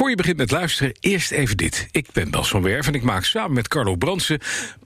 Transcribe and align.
Voor 0.00 0.10
je 0.10 0.16
begint 0.16 0.36
met 0.36 0.50
luisteren, 0.50 0.96
eerst 1.00 1.30
even 1.30 1.56
dit. 1.56 1.88
Ik 1.90 2.12
ben 2.12 2.30
Bas 2.30 2.48
van 2.48 2.62
Werf 2.62 2.86
en 2.86 2.94
ik 2.94 3.02
maak 3.02 3.24
samen 3.24 3.52
met 3.52 3.68
Carlo 3.68 3.96
Bransen 3.96 4.40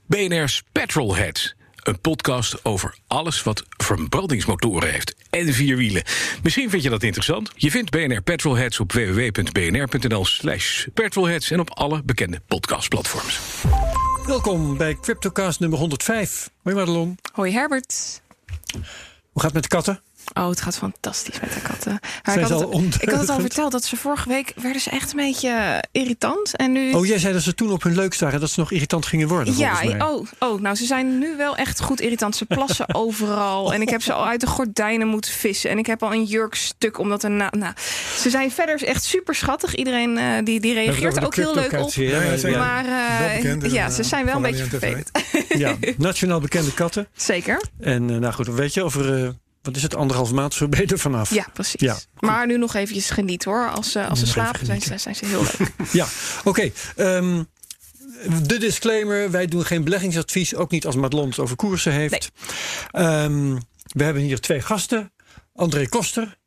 BNR's 0.07 0.63
Petrolheads. 0.71 1.55
Een 1.75 1.99
podcast 1.99 2.65
over 2.65 2.97
alles 3.07 3.43
wat 3.43 3.63
verbrandingsmotoren 3.69 4.91
heeft 4.91 5.15
en 5.29 5.53
vier 5.53 5.77
wielen. 5.77 6.03
Misschien 6.43 6.69
vind 6.69 6.83
je 6.83 6.89
dat 6.89 7.03
interessant. 7.03 7.51
Je 7.55 7.71
vindt 7.71 7.91
BNR 7.91 8.21
Petrolheads 8.21 8.79
op 8.79 8.91
www.bnr.nl 8.91 10.25
slash 10.25 10.87
petrolheads... 10.93 11.51
en 11.51 11.59
op 11.59 11.69
alle 11.69 12.03
bekende 12.03 12.41
podcastplatforms. 12.47 13.39
Welkom 14.25 14.77
bij 14.77 14.97
Cryptocast 15.01 15.59
nummer 15.59 15.79
105. 15.79 16.49
Hoi 16.63 16.75
Madelon. 16.75 17.17
Hoi 17.31 17.51
Herbert. 17.51 18.21
Hoe 18.71 19.41
gaat 19.41 19.43
het 19.43 19.53
met 19.53 19.63
de 19.63 19.69
katten? 19.69 20.01
Oh, 20.33 20.49
het 20.49 20.61
gaat 20.61 20.77
fantastisch 20.77 21.39
met 21.39 21.53
de 21.53 21.61
katten. 21.61 21.99
Zijn 22.23 22.39
ik, 22.39 22.45
ze 22.47 22.53
had 22.53 22.63
al 22.63 22.81
het, 22.81 23.01
ik 23.01 23.09
had 23.09 23.19
het 23.19 23.29
al 23.29 23.39
verteld 23.39 23.71
dat 23.71 23.83
ze 23.83 23.95
vorige 23.95 24.29
week 24.29 24.53
werden 24.55 24.81
ze 24.81 24.89
echt 24.89 25.11
een 25.11 25.17
beetje 25.17 25.83
irritant. 25.91 26.55
En 26.55 26.71
nu. 26.71 26.93
Oh, 26.93 27.05
jij 27.05 27.19
zei 27.19 27.33
dat 27.33 27.41
ze 27.41 27.53
toen 27.53 27.71
op 27.71 27.83
hun 27.83 27.95
leukst 27.95 28.19
waren... 28.19 28.39
dat 28.39 28.49
ze 28.49 28.59
nog 28.59 28.71
irritant 28.71 29.05
gingen 29.05 29.27
worden, 29.27 29.57
ja, 29.57 29.69
volgens 29.75 29.97
mij. 29.97 30.07
oh, 30.07 30.27
oh, 30.39 30.61
nou 30.61 30.75
ze 30.75 30.85
zijn 30.85 31.17
nu 31.19 31.35
wel 31.37 31.55
echt 31.55 31.81
goed 31.81 32.01
irritant. 32.01 32.35
Ze 32.35 32.45
plassen 32.45 32.93
overal. 33.03 33.73
En 33.73 33.81
ik 33.81 33.89
heb 33.89 34.01
ze 34.01 34.13
al 34.13 34.27
uit 34.27 34.39
de 34.39 34.47
gordijnen 34.47 35.07
moeten 35.07 35.31
vissen. 35.31 35.69
En 35.69 35.77
ik 35.77 35.85
heb 35.85 36.03
al 36.03 36.13
een 36.13 36.23
jurkstuk 36.23 36.97
omdat 36.97 37.23
er 37.23 37.31
na. 37.31 37.51
Nou, 37.57 37.73
ze 38.17 38.29
zijn 38.29 38.51
verder 38.51 38.83
echt 38.83 39.03
super 39.03 39.35
schattig. 39.35 39.75
Iedereen 39.75 40.17
eh, 40.17 40.25
die, 40.43 40.59
die 40.59 40.73
reageert 40.73 41.25
ook 41.25 41.35
heel 41.35 41.55
leuk 41.55 41.71
op. 41.71 41.91
Ja, 41.93 42.21
ja, 42.21 42.35
Ja, 42.35 42.37
zeker. 42.37 42.59
Maar 42.59 42.85
eh, 42.85 43.35
bekend 43.35 43.63
in, 43.63 43.71
ja, 43.71 43.85
eh, 43.85 43.91
ze 43.91 44.03
zijn 44.03 44.25
wel 44.25 44.35
een 44.35 44.41
beetje 44.41 44.65
vervelend. 44.65 45.11
ja, 45.57 45.75
nationaal 45.97 46.39
bekende 46.39 46.73
katten. 46.73 47.07
Zeker. 47.15 47.61
En 47.79 48.09
eh, 48.09 48.17
nou 48.17 48.33
goed, 48.33 48.47
weet 48.47 48.73
je, 48.73 48.83
over... 48.83 49.33
eh, 49.65 49.71
wat 49.71 49.75
is 49.75 49.83
het, 49.83 49.95
anderhalf 49.95 50.31
maand 50.31 50.53
zo 50.53 50.67
ben 50.67 50.79
je 50.81 50.87
er 50.87 50.99
vanaf. 50.99 51.33
Ja, 51.33 51.47
precies. 51.53 51.81
Ja, 51.81 51.97
maar 52.19 52.47
nu 52.47 52.57
nog 52.57 52.73
eventjes 52.73 53.09
genieten 53.09 53.51
hoor. 53.51 53.69
Als, 53.69 53.91
ze 53.91 54.05
als 54.07 54.19
ze 54.19 54.25
slapen 54.27 54.65
zijn, 54.65 54.81
ze- 54.81 54.97
zijn 54.97 55.15
ze 55.15 55.25
heel 55.25 55.41
leuk. 55.41 55.71
Ja, 55.91 56.07
oké. 56.43 56.71
ehm, 56.95 57.43
de 58.43 58.57
disclaimer, 58.57 59.31
wij 59.31 59.45
doen 59.45 59.65
geen 59.65 59.83
beleggingsadvies. 59.83 60.55
Ook 60.55 60.71
niet 60.71 60.85
als 60.85 60.95
Madelon 60.95 61.29
het 61.29 61.39
over 61.39 61.55
koersen 61.55 61.91
heeft. 61.91 62.31
Ehm, 62.91 63.55
we 63.87 64.03
hebben 64.03 64.21
hier 64.23 64.39
twee 64.39 64.61
gasten. 64.61 65.11
André 65.55 65.87
Koster. 65.89 66.37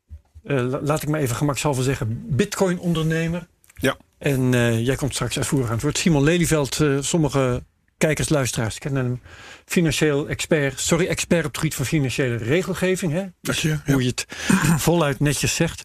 eh, 0.43 0.55
la- 0.69 0.79
laat 0.81 1.01
ik 1.03 1.09
maar 1.09 1.19
even 1.19 1.35
gemakshalve 1.35 1.83
zeggen, 1.83 2.23
bitcoin-ondernemer. 2.35 3.47
Ja. 3.75 3.97
En 4.17 4.53
eh, 4.53 4.85
jij 4.85 4.95
komt 4.95 5.13
straks 5.13 5.37
uitvoerig 5.37 5.67
aan 5.67 5.73
het 5.73 5.81
woord. 5.83 5.97
Simon 5.97 6.23
Lelyveld, 6.23 6.79
eh, 6.79 6.97
sommige 6.99 7.63
kijkers, 7.97 8.29
luisteraars 8.29 8.77
kennen 8.79 9.03
hem. 9.03 9.21
Financieel 9.69 10.27
expert, 10.27 10.79
sorry, 10.79 11.07
expert 11.07 11.45
op 11.45 11.51
het 11.51 11.57
gebied 11.57 11.75
van 11.75 11.85
financiële 11.85 12.35
regelgeving. 12.35 13.11
Hè? 13.11 13.23
Dank 13.41 13.57
je, 13.57 13.67
ja. 13.67 13.81
Hoe 13.85 14.01
je 14.01 14.07
het 14.07 14.25
voluit 14.87 15.19
netjes 15.19 15.55
zegt. 15.55 15.83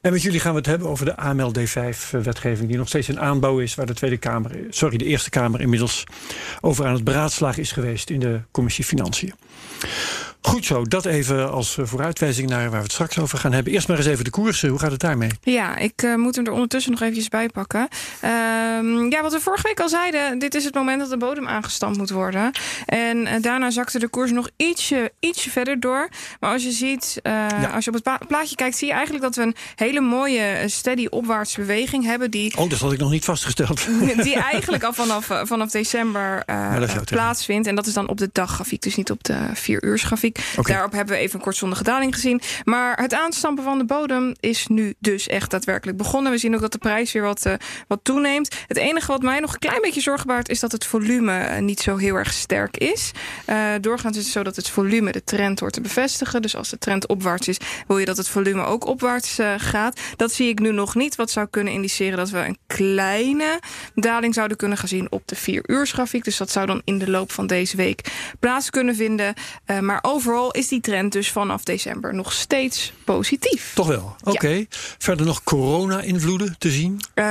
En 0.00 0.12
met 0.12 0.22
jullie 0.22 0.40
gaan 0.40 0.52
we 0.52 0.58
het 0.58 0.66
hebben 0.66 0.88
over 0.88 1.04
de 1.04 1.16
AML 1.16 1.52
D5-wetgeving, 1.58 2.68
die 2.68 2.76
nog 2.76 2.88
steeds 2.88 3.08
in 3.08 3.20
aanbouw 3.20 3.58
is, 3.58 3.74
waar 3.74 3.86
de 3.86 3.94
Tweede 3.94 4.16
Kamer, 4.16 4.50
sorry, 4.70 4.96
de 4.96 5.04
Eerste 5.04 5.30
Kamer 5.30 5.60
inmiddels 5.60 6.04
over 6.60 6.86
aan 6.86 6.94
het 6.94 7.04
beraadslagen 7.04 7.62
is 7.62 7.72
geweest 7.72 8.10
in 8.10 8.20
de 8.20 8.40
Commissie 8.50 8.84
Financiën. 8.84 9.32
Goed 10.42 10.64
zo, 10.64 10.84
dat 10.84 11.04
even 11.04 11.50
als 11.52 11.78
eh, 11.78 11.84
vooruitwijzing 11.84 12.48
naar 12.48 12.62
waar 12.62 12.78
we 12.78 12.82
het 12.82 12.92
straks 12.92 13.18
over 13.18 13.38
gaan 13.38 13.52
hebben. 13.52 13.72
Eerst 13.72 13.88
maar 13.88 13.96
eens 13.96 14.06
even 14.06 14.24
de 14.24 14.30
koersen. 14.30 14.68
Hoe 14.68 14.78
gaat 14.78 14.90
het 14.90 15.00
daarmee? 15.00 15.30
Ja, 15.42 15.76
ik 15.76 16.02
eh, 16.02 16.14
moet 16.14 16.36
hem 16.36 16.46
er 16.46 16.52
ondertussen 16.52 16.92
nog 16.92 17.00
eventjes 17.00 17.28
bij 17.28 17.48
pakken. 17.48 17.88
Ehm, 18.20 19.10
ja, 19.10 19.22
wat 19.22 19.32
we 19.32 19.40
vorige 19.40 19.66
week 19.66 19.80
al 19.80 19.88
zeiden, 19.88 20.38
dit 20.38 20.54
is 20.54 20.64
het 20.64 20.74
moment 20.74 21.00
dat 21.00 21.10
de 21.10 21.16
bodem 21.16 21.48
aangestampt 21.48 21.98
moet 21.98 22.10
worden. 22.10 22.52
En 22.86 23.26
eh, 23.26 23.42
daarna 23.42 23.70
zakte 23.70 23.98
de 23.98 24.08
koers 24.08 24.30
nog 24.30 24.48
ietsje, 24.56 25.12
ietsje 25.20 25.50
verder 25.50 25.80
door. 25.80 26.08
Maar 26.40 26.52
als 26.52 26.62
je 26.62 26.70
ziet, 26.70 27.20
als 27.74 27.84
je 27.84 27.90
op 27.90 28.04
het 28.04 28.26
plaatje 28.28 28.56
kijkt, 28.56 28.76
zie 28.76 28.86
je 28.86 28.92
eigenlijk 28.92 29.24
dat 29.24 29.34
we 29.36 29.42
een 29.42 29.54
hele 29.76 30.00
mooie 30.00 30.64
steady 30.66 31.06
opwaartse 31.06 31.60
beweging 31.60 32.04
hebben. 32.04 32.30
Die 32.30 32.56
Oh, 32.56 32.70
dat 32.70 32.78
had 32.78 32.92
ik 32.92 32.98
nog 32.98 33.10
niet 33.10 33.24
vastgesteld. 33.24 33.86
die 34.22 34.34
eigenlijk 34.34 34.82
al 34.82 34.92
vanaf, 34.92 35.28
vanaf 35.42 35.70
december 35.70 36.44
plaatsvindt. 37.04 37.66
En 37.66 37.74
dat 37.74 37.86
is 37.86 37.92
dan 37.92 38.08
op 38.08 38.18
de 38.18 38.30
daggrafiek, 38.32 38.82
dus 38.82 38.96
niet 38.96 39.10
op 39.10 39.24
de 39.24 39.38
vier 39.54 39.82
Daarop 40.62 40.92
hebben 40.92 41.14
we 41.14 41.20
even 41.20 41.34
een 41.34 41.44
kortzondige 41.44 41.82
daling 41.82 42.14
gezien. 42.14 42.40
Maar 42.64 42.98
het 42.98 43.14
aanstampen 43.14 43.64
van 43.64 43.78
de 43.78 43.84
bodem 43.84 44.34
is 44.40 44.66
nu 44.66 44.94
dus 44.98 45.26
echt 45.26 45.50
daadwerkelijk 45.50 45.98
begonnen. 45.98 46.32
We 46.32 46.38
zien 46.38 46.54
ook 46.54 46.60
dat 46.60 46.72
de 46.72 46.78
prijs 46.78 47.12
weer 47.12 47.22
wat, 47.22 47.46
eh, 47.46 47.54
wat 47.88 48.00
toeneemt. 48.02 48.56
Het 48.66 48.76
enige 48.76 49.12
wat 49.12 49.22
mij 49.22 49.40
nog 49.40 49.52
een 49.52 49.58
klein 49.58 49.80
beetje 49.80 50.00
zorgen 50.00 50.26
baart... 50.26 50.48
is 50.48 50.60
dat 50.60 50.72
het 50.72 50.86
volume 50.86 51.38
eh, 51.38 51.62
niet 51.62 51.80
zo 51.80 51.96
heel 51.96 52.14
erg 52.14 52.32
sterk 52.32 52.76
is. 52.76 53.10
Eh, 53.44 53.72
doorgaans 53.80 54.16
is 54.16 54.24
het 54.24 54.32
zo 54.32 54.42
dat 54.42 54.56
het 54.56 54.68
volume 54.68 55.12
de 55.12 55.24
trend 55.24 55.60
hoort 55.60 55.72
te 55.72 55.80
bevestigen. 55.80 56.42
Dus 56.42 56.56
als 56.56 56.68
de 56.68 56.78
trend 56.78 57.06
opwaarts 57.06 57.48
is, 57.48 57.56
wil 57.86 57.98
je 57.98 58.04
dat 58.04 58.16
het 58.16 58.28
volume 58.28 58.64
ook 58.64 58.86
opwaarts 58.86 59.38
gaat. 59.56 60.00
Dat 60.16 60.32
zie 60.32 60.48
ik 60.48 60.58
nu 60.58 60.72
nog 60.72 60.94
niet. 60.94 61.16
Wat 61.16 61.30
zou 61.30 61.46
kunnen 61.50 61.72
indiceren 61.72 62.16
dat 62.16 62.30
we 62.30 62.38
een 62.38 62.58
kleine 62.66 63.60
daling 63.94 64.34
zouden 64.34 64.56
kunnen 64.56 64.78
gaan 64.78 64.88
zien 64.88 65.06
op 65.10 65.22
de 65.24 65.36
vier 65.36 65.62
uursgrafiek. 65.66 66.24
Dus 66.24 66.36
dat 66.36 66.50
zou 66.50 66.66
dan 66.66 66.82
in 66.84 66.98
de 66.98 67.10
loop 67.10 67.32
van 67.32 67.46
deze 67.46 67.76
week 67.76 68.00
plaats 68.38 68.70
kunnen 68.70 68.94
vinden. 68.94 69.34
Maar 69.80 69.98
overal 70.20 70.50
is 70.50 70.68
die 70.68 70.80
trend 70.80 71.12
dus 71.12 71.30
vanaf 71.30 71.62
december 71.64 72.14
nog 72.14 72.32
steeds 72.32 72.92
positief. 73.04 73.72
Toch 73.74 73.86
wel. 73.86 74.16
Oké. 74.24 74.66
Verder 74.98 75.26
nog 75.26 75.42
corona-invloeden 75.42 76.54
te 76.58 76.70
zien. 76.70 77.00
Eh, 77.14 77.24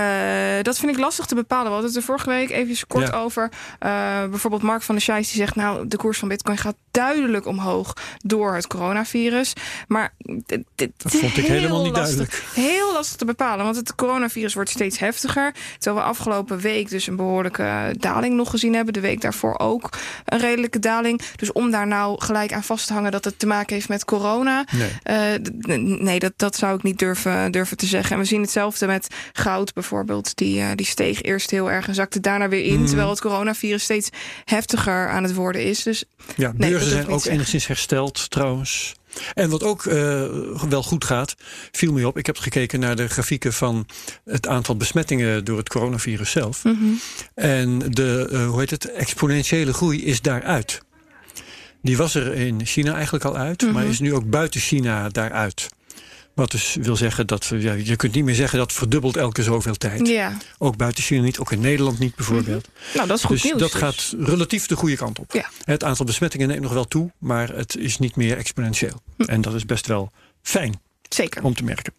dat 0.61 0.79
vind 0.79 0.91
ik 0.91 0.97
lastig 0.97 1.25
te 1.25 1.35
bepalen. 1.35 1.65
We 1.65 1.71
hadden 1.71 1.87
het 1.89 1.99
er 1.99 2.03
vorige 2.05 2.29
week 2.29 2.49
even 2.49 2.87
kort 2.87 3.07
Ja. 3.07 3.17
over. 3.17 3.51
Eh, 3.79 3.89
bijvoorbeeld 4.29 4.61
Mark 4.61 4.81
van 4.81 4.95
der 4.95 5.03
Scheijs 5.03 5.27
die 5.27 5.37
zegt... 5.37 5.55
nou, 5.55 5.87
de 5.87 5.97
koers 5.97 6.17
van 6.19 6.27
bitcoin 6.27 6.57
gaat 6.57 6.75
duidelijk 6.91 7.45
omhoog 7.45 7.93
door 8.17 8.55
het 8.55 8.67
coronavirus. 8.67 9.53
Maar 9.87 10.13
dit, 10.17 10.63
dit 10.75 10.91
Dat 10.97 11.11
vond 11.11 11.37
ik 11.37 11.45
helemaal 11.45 11.83
niet 11.83 11.95
lastig, 11.95 12.15
duidelijk. 12.17 12.43
Heel 12.53 12.93
lastig 12.93 13.17
te 13.17 13.25
bepalen, 13.25 13.63
want 13.65 13.75
het 13.75 13.95
coronavirus 13.95 14.53
wordt 14.53 14.69
steeds 14.69 14.99
heftiger. 14.99 15.53
Terwijl 15.77 16.03
we 16.03 16.09
afgelopen 16.11 16.59
week 16.59 16.89
dus 16.89 17.07
een 17.07 17.15
behoorlijke 17.15 17.95
daling 17.97 18.35
nog 18.35 18.49
gezien 18.49 18.73
hebben. 18.73 18.93
De 18.93 18.99
week 18.99 19.21
daarvoor 19.21 19.59
ook 19.59 19.89
een 20.25 20.39
redelijke 20.39 20.79
daling. 20.79 21.21
Dus 21.35 21.51
om 21.51 21.71
daar 21.71 21.87
nou 21.87 22.21
gelijk 22.21 22.53
aan 22.53 22.63
vast 22.63 22.78
te 22.85 22.93
hangen 22.93 23.11
dat 23.11 23.25
het 23.25 23.39
te 23.39 23.45
maken 23.47 23.75
heeft 23.75 23.89
met 23.89 24.05
corona... 24.05 24.65
Nee. 24.71 24.89
Eh, 25.03 25.77
nee, 25.99 26.19
dat, 26.19 26.33
dat 26.35 26.55
zou 26.55 26.75
ik 26.75 26.83
niet 26.83 26.99
durven, 26.99 27.51
durven 27.51 27.77
te 27.77 27.85
zeggen. 27.85 28.15
En 28.15 28.21
we 28.21 28.27
zien 28.27 28.41
hetzelfde 28.41 28.87
met 28.87 29.07
goud 29.33 29.73
bijvoorbeeld. 29.73 30.37
Die, 30.37 30.59
eh, 30.61 30.67
die 30.75 30.85
steeg 30.85 31.21
eerst 31.21 31.51
heel 31.51 31.71
erg 31.71 31.87
en 31.87 31.93
zakte 31.95 32.19
daarna 32.19 32.49
weer 32.49 32.63
in. 32.63 32.85
Terwijl 32.85 33.09
het 33.09 33.21
coronavirus 33.21 33.83
steeds 33.83 34.09
heftiger 34.45 35.09
aan 35.09 35.23
het 35.23 35.33
worden 35.33 35.63
is. 35.63 35.83
Dus 35.83 36.03
Ja, 36.35 36.47
dat 36.47 36.57
beurzen 36.57 36.89
zijn 36.89 37.07
ook 37.07 37.11
zeggen. 37.11 37.31
enigszins 37.31 37.67
hersteld 37.67 38.29
trouwens. 38.29 38.97
En 39.33 39.49
wat 39.49 39.63
ook 39.63 39.85
eh, 39.85 40.23
wel 40.69 40.83
goed 40.83 41.05
gaat, 41.05 41.35
viel 41.71 41.93
me 41.93 42.07
op. 42.07 42.17
Ik 42.17 42.25
heb 42.25 42.37
gekeken 42.37 42.79
naar 42.79 42.95
de 42.95 43.07
grafieken 43.07 43.53
van 43.53 43.85
het 44.25 44.47
aantal 44.47 44.77
besmettingen 44.77 45.45
door 45.45 45.57
het 45.57 45.69
coronavirus 45.69 46.31
zelf. 46.31 46.63
Mhm. 46.63 46.75
En 47.35 47.79
de, 47.79 48.45
hoe 48.49 48.59
heet 48.59 48.69
het, 48.69 48.91
exponentiële 48.91 49.73
groei 49.73 50.05
is 50.05 50.21
daaruit. 50.21 50.81
Die 51.81 51.97
was 51.97 52.15
er 52.15 52.33
in 52.33 52.65
China 52.65 52.93
eigenlijk 52.93 53.25
al 53.25 53.35
uit, 53.37 53.61
maar 53.61 53.81
Mhm. 53.83 53.91
is 53.91 53.99
nu 53.99 54.13
ook 54.13 54.29
buiten 54.29 54.59
China 54.61 55.09
daaruit. 55.09 55.67
Wat 56.33 56.51
dus 56.51 56.77
wil 56.81 56.95
zeggen 56.95 57.27
dat 57.27 57.51
ja, 57.57 57.73
je 57.73 57.95
kunt 57.95 58.13
niet 58.13 58.23
meer 58.23 58.35
zeggen 58.35 58.59
dat 58.59 58.73
verdubbelt 58.73 59.17
elke 59.17 59.43
zoveel 59.43 59.75
tijd. 59.75 60.07
ja, 60.07 60.37
Ook 60.57 60.77
buiten 60.77 61.03
China 61.03 61.21
niet, 61.21 61.39
ook 61.39 61.51
in 61.51 61.59
Nederland 61.59 61.99
niet 61.99 62.15
bijvoorbeeld. 62.15 62.67
nou 62.93 63.07
dat 63.07 63.17
is 63.17 63.23
goed 63.23 63.35
dus 63.35 63.43
nieuws. 63.43 63.59
dat 63.59 63.71
dus. 63.71 63.79
gaat 63.81 64.13
relatief 64.19 64.65
de 64.67 64.75
goede 64.75 64.95
kant 64.95 65.19
op. 65.19 65.33
Ja. 65.33 65.49
Het 65.63 65.83
aantal 65.83 66.05
besmettingen 66.05 66.47
neemt 66.47 66.61
nog 66.61 66.73
wel 66.73 66.85
toe, 66.87 67.11
maar 67.17 67.49
het 67.55 67.77
is 67.77 67.97
niet 67.97 68.15
meer 68.15 68.37
exponentieel. 68.37 69.01
Hm. 69.17 69.23
En 69.23 69.41
dat 69.41 69.53
is 69.53 69.65
best 69.65 69.87
wel 69.87 70.11
fijn 70.41 70.81
Zeker. 71.09 71.43
om 71.43 71.55
te 71.55 71.63
merken. 71.63 71.93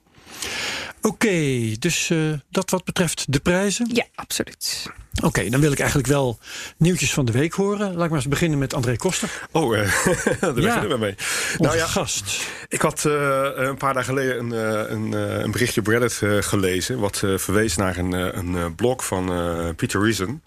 Oké, 1.02 1.72
dus 1.78 2.10
eh, 2.10 2.18
dat 2.50 2.70
wat 2.70 2.84
betreft 2.84 3.32
de 3.32 3.40
prijzen. 3.40 3.88
Ja, 3.92 4.04
absoluut. 4.14 4.86
Oké, 5.24 5.48
dan 5.50 5.60
wil 5.60 5.72
ik 5.72 5.78
eigenlijk 5.78 6.08
wel 6.08 6.38
nieuwtjes 6.76 7.12
van 7.12 7.24
de 7.24 7.32
week 7.32 7.52
horen. 7.52 7.94
Laat 7.94 8.04
ik 8.04 8.10
maar 8.10 8.18
eens 8.18 8.28
beginnen 8.28 8.58
met 8.58 8.74
André 8.74 8.96
Koster, 8.96 9.30
Oh, 9.52 9.78
eh, 9.78 10.06
daar 10.40 10.54
beginnen 10.54 10.88
we 10.88 10.96
mee. 10.98 11.14
onze 11.16 11.56
Nou 11.58 11.76
ja, 11.76 11.86
gast. 11.86 12.46
ik 12.68 12.80
had 12.80 13.04
eh, 13.04 13.48
een 13.54 13.76
paar 13.76 13.94
dagen 13.94 14.08
geleden 14.14 14.38
een, 14.38 14.52
eh, 14.52 14.90
een, 14.90 15.14
eh, 15.14 15.38
een 15.40 15.50
berichtje 15.50 15.80
op 15.80 15.86
Reddit 15.86 16.20
eh, 16.22 16.36
gelezen... 16.40 16.98
wat 16.98 17.22
eh, 17.24 17.38
verwees 17.38 17.76
naar 17.76 17.96
een, 17.96 18.14
eh, 18.14 18.28
een 18.32 18.56
eh, 18.56 18.66
blog 18.76 19.04
van 19.06 19.32
eh, 19.32 19.68
Peter 19.76 20.02
Reason... 20.02 20.42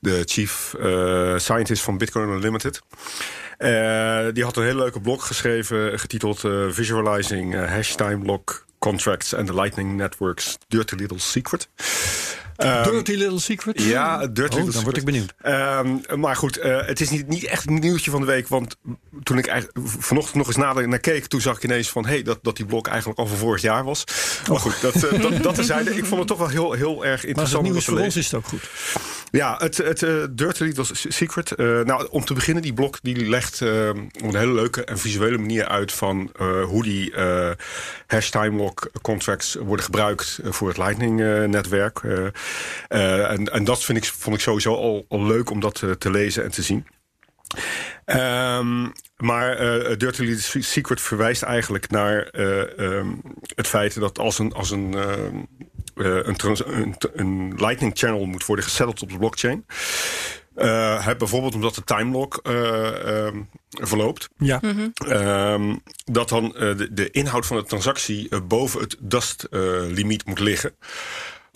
de 0.00 0.22
chief 0.26 0.74
eh, 0.80 1.38
scientist 1.38 1.82
van 1.82 1.98
Bitcoin 1.98 2.28
Unlimited... 2.28 2.80
Eh, 3.58 4.26
die 4.32 4.44
had 4.44 4.56
een 4.56 4.62
hele 4.64 4.78
leuke 4.78 5.00
blog 5.00 5.26
geschreven... 5.26 5.98
getiteld 5.98 6.44
eh, 6.44 6.64
Visualizing 6.70 7.54
eh, 7.54 7.68
Hash 7.70 7.94
Time 7.94 8.24
Lock 8.24 8.66
Contracts 8.88 9.34
and 9.34 9.46
the 9.46 9.52
Lightning 9.52 9.98
Network's 9.98 10.58
Dirty 10.70 10.96
Little 10.96 11.18
Secret... 11.18 11.66
Ehm, 12.58 12.90
Dirty 12.90 13.12
Little 13.14 13.40
Secret? 13.40 13.82
Ja, 13.82 14.26
Dirty 14.26 14.40
oh, 14.40 14.56
Little 14.56 14.72
dan 14.72 14.82
word 14.82 14.96
ik 14.96 15.04
benieuwd. 15.04 15.34
Ehm, 15.40 15.96
maar 16.16 16.36
goed, 16.36 16.56
eh, 16.56 16.86
het 16.86 17.00
is 17.00 17.10
niet, 17.10 17.28
niet 17.28 17.44
echt 17.44 17.66
een 17.66 17.78
nieuwtje 17.78 18.10
van 18.10 18.20
de 18.20 18.26
week. 18.26 18.48
Want 18.48 18.76
toen 19.22 19.38
ik 19.38 19.68
vanochtend 19.98 20.34
nog 20.34 20.46
eens 20.46 20.56
nader 20.56 20.88
naar 20.88 20.98
keek... 20.98 21.26
toen 21.26 21.40
zag 21.40 21.56
ik 21.56 21.64
ineens 21.64 21.90
van 21.90 22.06
hey, 22.06 22.22
dat, 22.22 22.38
dat 22.42 22.56
die 22.56 22.66
blok 22.66 22.86
eigenlijk 22.86 23.18
al 23.18 23.26
van 23.26 23.36
vorig 23.36 23.62
jaar 23.62 23.84
was. 23.84 24.04
Maar 24.48 24.58
goed, 24.58 24.80
dat, 24.80 24.94
eh, 24.94 25.22
dat, 25.22 25.42
dat 25.42 25.54
terzijde. 25.54 25.96
Ik 25.96 26.04
vond 26.04 26.18
het 26.18 26.28
toch 26.28 26.38
wel 26.38 26.48
heel, 26.48 26.72
heel 26.72 27.04
erg 27.04 27.20
Maar 27.20 27.28
interessant. 27.28 27.62
nieuw 27.62 27.72
om 27.72 27.78
is 27.78 27.84
te 27.84 27.90
voor 27.90 28.00
ons, 28.00 28.16
is 28.16 28.24
het 28.24 28.34
ook 28.34 28.46
goed. 28.46 28.70
Ja, 29.30 29.56
het, 29.58 29.76
het 29.76 30.02
eh, 30.02 30.24
Dirty 30.30 30.62
Little 30.62 30.84
Secret. 30.92 31.56
nou, 31.56 32.06
om 32.10 32.24
te 32.24 32.34
beginnen, 32.34 32.62
die 32.62 32.72
blok 32.72 32.98
die 33.02 33.28
legt 33.28 33.62
op 33.62 34.22
een 34.22 34.36
hele 34.36 34.52
leuke 34.52 34.84
en 34.84 34.98
visuele 34.98 35.38
manier 35.38 35.68
uit... 35.68 35.92
van 35.92 36.30
hoe 36.66 36.82
die 36.82 37.12
hash 38.06 38.28
time 38.28 38.56
lock 38.56 38.90
contracts 39.02 39.54
worden 39.54 39.84
gebruikt 39.84 40.38
voor 40.44 40.68
het 40.68 40.76
Lightning-netwerk. 40.76 42.00
En, 42.88 43.52
en 43.52 43.64
dat 43.64 43.84
vind 43.84 43.98
ik, 43.98 44.04
vond 44.04 44.36
ik 44.36 44.42
sowieso 44.42 44.74
al, 44.74 45.04
al 45.08 45.26
leuk 45.26 45.50
om 45.50 45.60
dat 45.60 45.82
eh, 45.82 45.90
te 45.90 46.10
lezen 46.10 46.44
en 46.44 46.50
te 46.50 46.62
zien. 46.62 46.86
Ehm, 48.04 48.86
maar 49.16 49.56
eh 49.56 49.96
Dirty 49.96 50.22
Little 50.22 50.62
Secret 50.62 51.00
verwijst 51.00 51.42
eigenlijk 51.42 51.90
naar 51.90 52.22
eh, 52.22 52.78
ehm, 52.78 53.08
het 53.54 53.66
feit 53.66 54.00
dat 54.00 54.18
als 54.18 54.38
een, 54.38 54.52
als 54.52 54.70
een, 54.70 54.94
eh, 54.94 56.16
een, 56.22 56.36
trans- 56.36 56.64
een, 56.66 56.94
een 57.12 57.54
Lightning 57.56 57.92
channel 57.98 58.24
moet 58.26 58.46
worden 58.46 58.64
gesetteld 58.64 59.02
op 59.02 59.10
de 59.10 59.18
blockchain. 59.18 59.66
eh, 60.54 61.04
hè, 61.04 61.16
bijvoorbeeld 61.16 61.54
omdat 61.54 61.74
de 61.74 61.84
timelock 61.84 62.40
eh, 62.42 63.26
ehm, 63.26 63.42
verloopt. 63.70 64.28
Ja. 64.38 64.60
Ehm, 65.08 65.74
dat 66.04 66.28
dan 66.28 66.56
eh, 66.56 66.76
de, 66.76 66.92
de 66.92 67.10
inhoud 67.10 67.46
van 67.46 67.56
de 67.56 67.64
transactie 67.64 68.28
eh, 68.28 68.38
boven 68.48 68.80
het 68.80 68.96
dust-limiet 69.00 70.26
moet 70.26 70.38
liggen. 70.40 70.74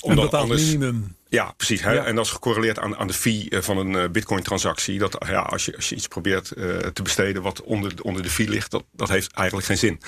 Een 0.03 0.09
Omdat 0.09 0.25
bepaald 0.25 0.43
anders- 0.43 0.65
minimum. 0.73 1.17
ja, 1.29 1.53
precies. 1.57 1.83
Hè? 1.83 1.93
Ja. 1.93 2.05
En 2.05 2.15
dat 2.15 2.25
is 2.25 2.31
gecorreleerd 2.31 2.79
aan, 2.79 2.97
aan 2.97 3.07
de 3.07 3.13
fee 3.13 3.47
eh, 3.51 3.61
van 3.61 3.77
een 3.79 3.97
eh, 3.97 4.09
bitcoin-transactie. 4.11 4.99
Dat 4.99 5.17
ja, 5.27 5.41
als, 5.41 5.65
je, 5.65 5.77
als 5.77 5.89
je 5.89 5.95
iets 5.95 6.09
probeert 6.09 6.51
eh, 6.51 6.77
te 6.77 7.03
besteden 7.03 7.43
wat 7.43 7.63
onder, 7.63 7.93
onder 8.03 8.23
de 8.23 8.31
fee 8.31 8.49
ligt, 8.49 8.71
dat, 8.71 8.85
dat 8.93 9.09
heeft 9.09 9.33
eigenlijk 9.33 9.67
geen 9.67 9.79
zin. 9.79 10.01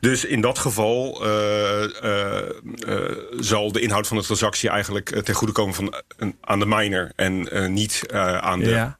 Dus 0.00 0.24
in 0.24 0.40
dat 0.40 0.58
geval 0.58 1.24
eh, 1.24 1.84
eh, 2.04 2.48
eh, 2.86 3.16
zal 3.40 3.72
de 3.72 3.80
inhoud 3.80 4.06
van 4.06 4.16
de 4.16 4.22
transactie 4.22 4.68
eigenlijk 4.70 5.22
ten 5.24 5.34
goede 5.34 5.52
komen 5.52 5.74
van, 5.74 5.94
een- 6.16 6.36
aan 6.40 6.58
de 6.58 6.66
miner 6.66 7.12
en 7.16 7.48
eh, 7.50 7.66
niet 7.68 8.02
eh, 8.06 8.36
aan, 8.38 8.58
de, 8.60 8.70
Ja. 8.70 8.98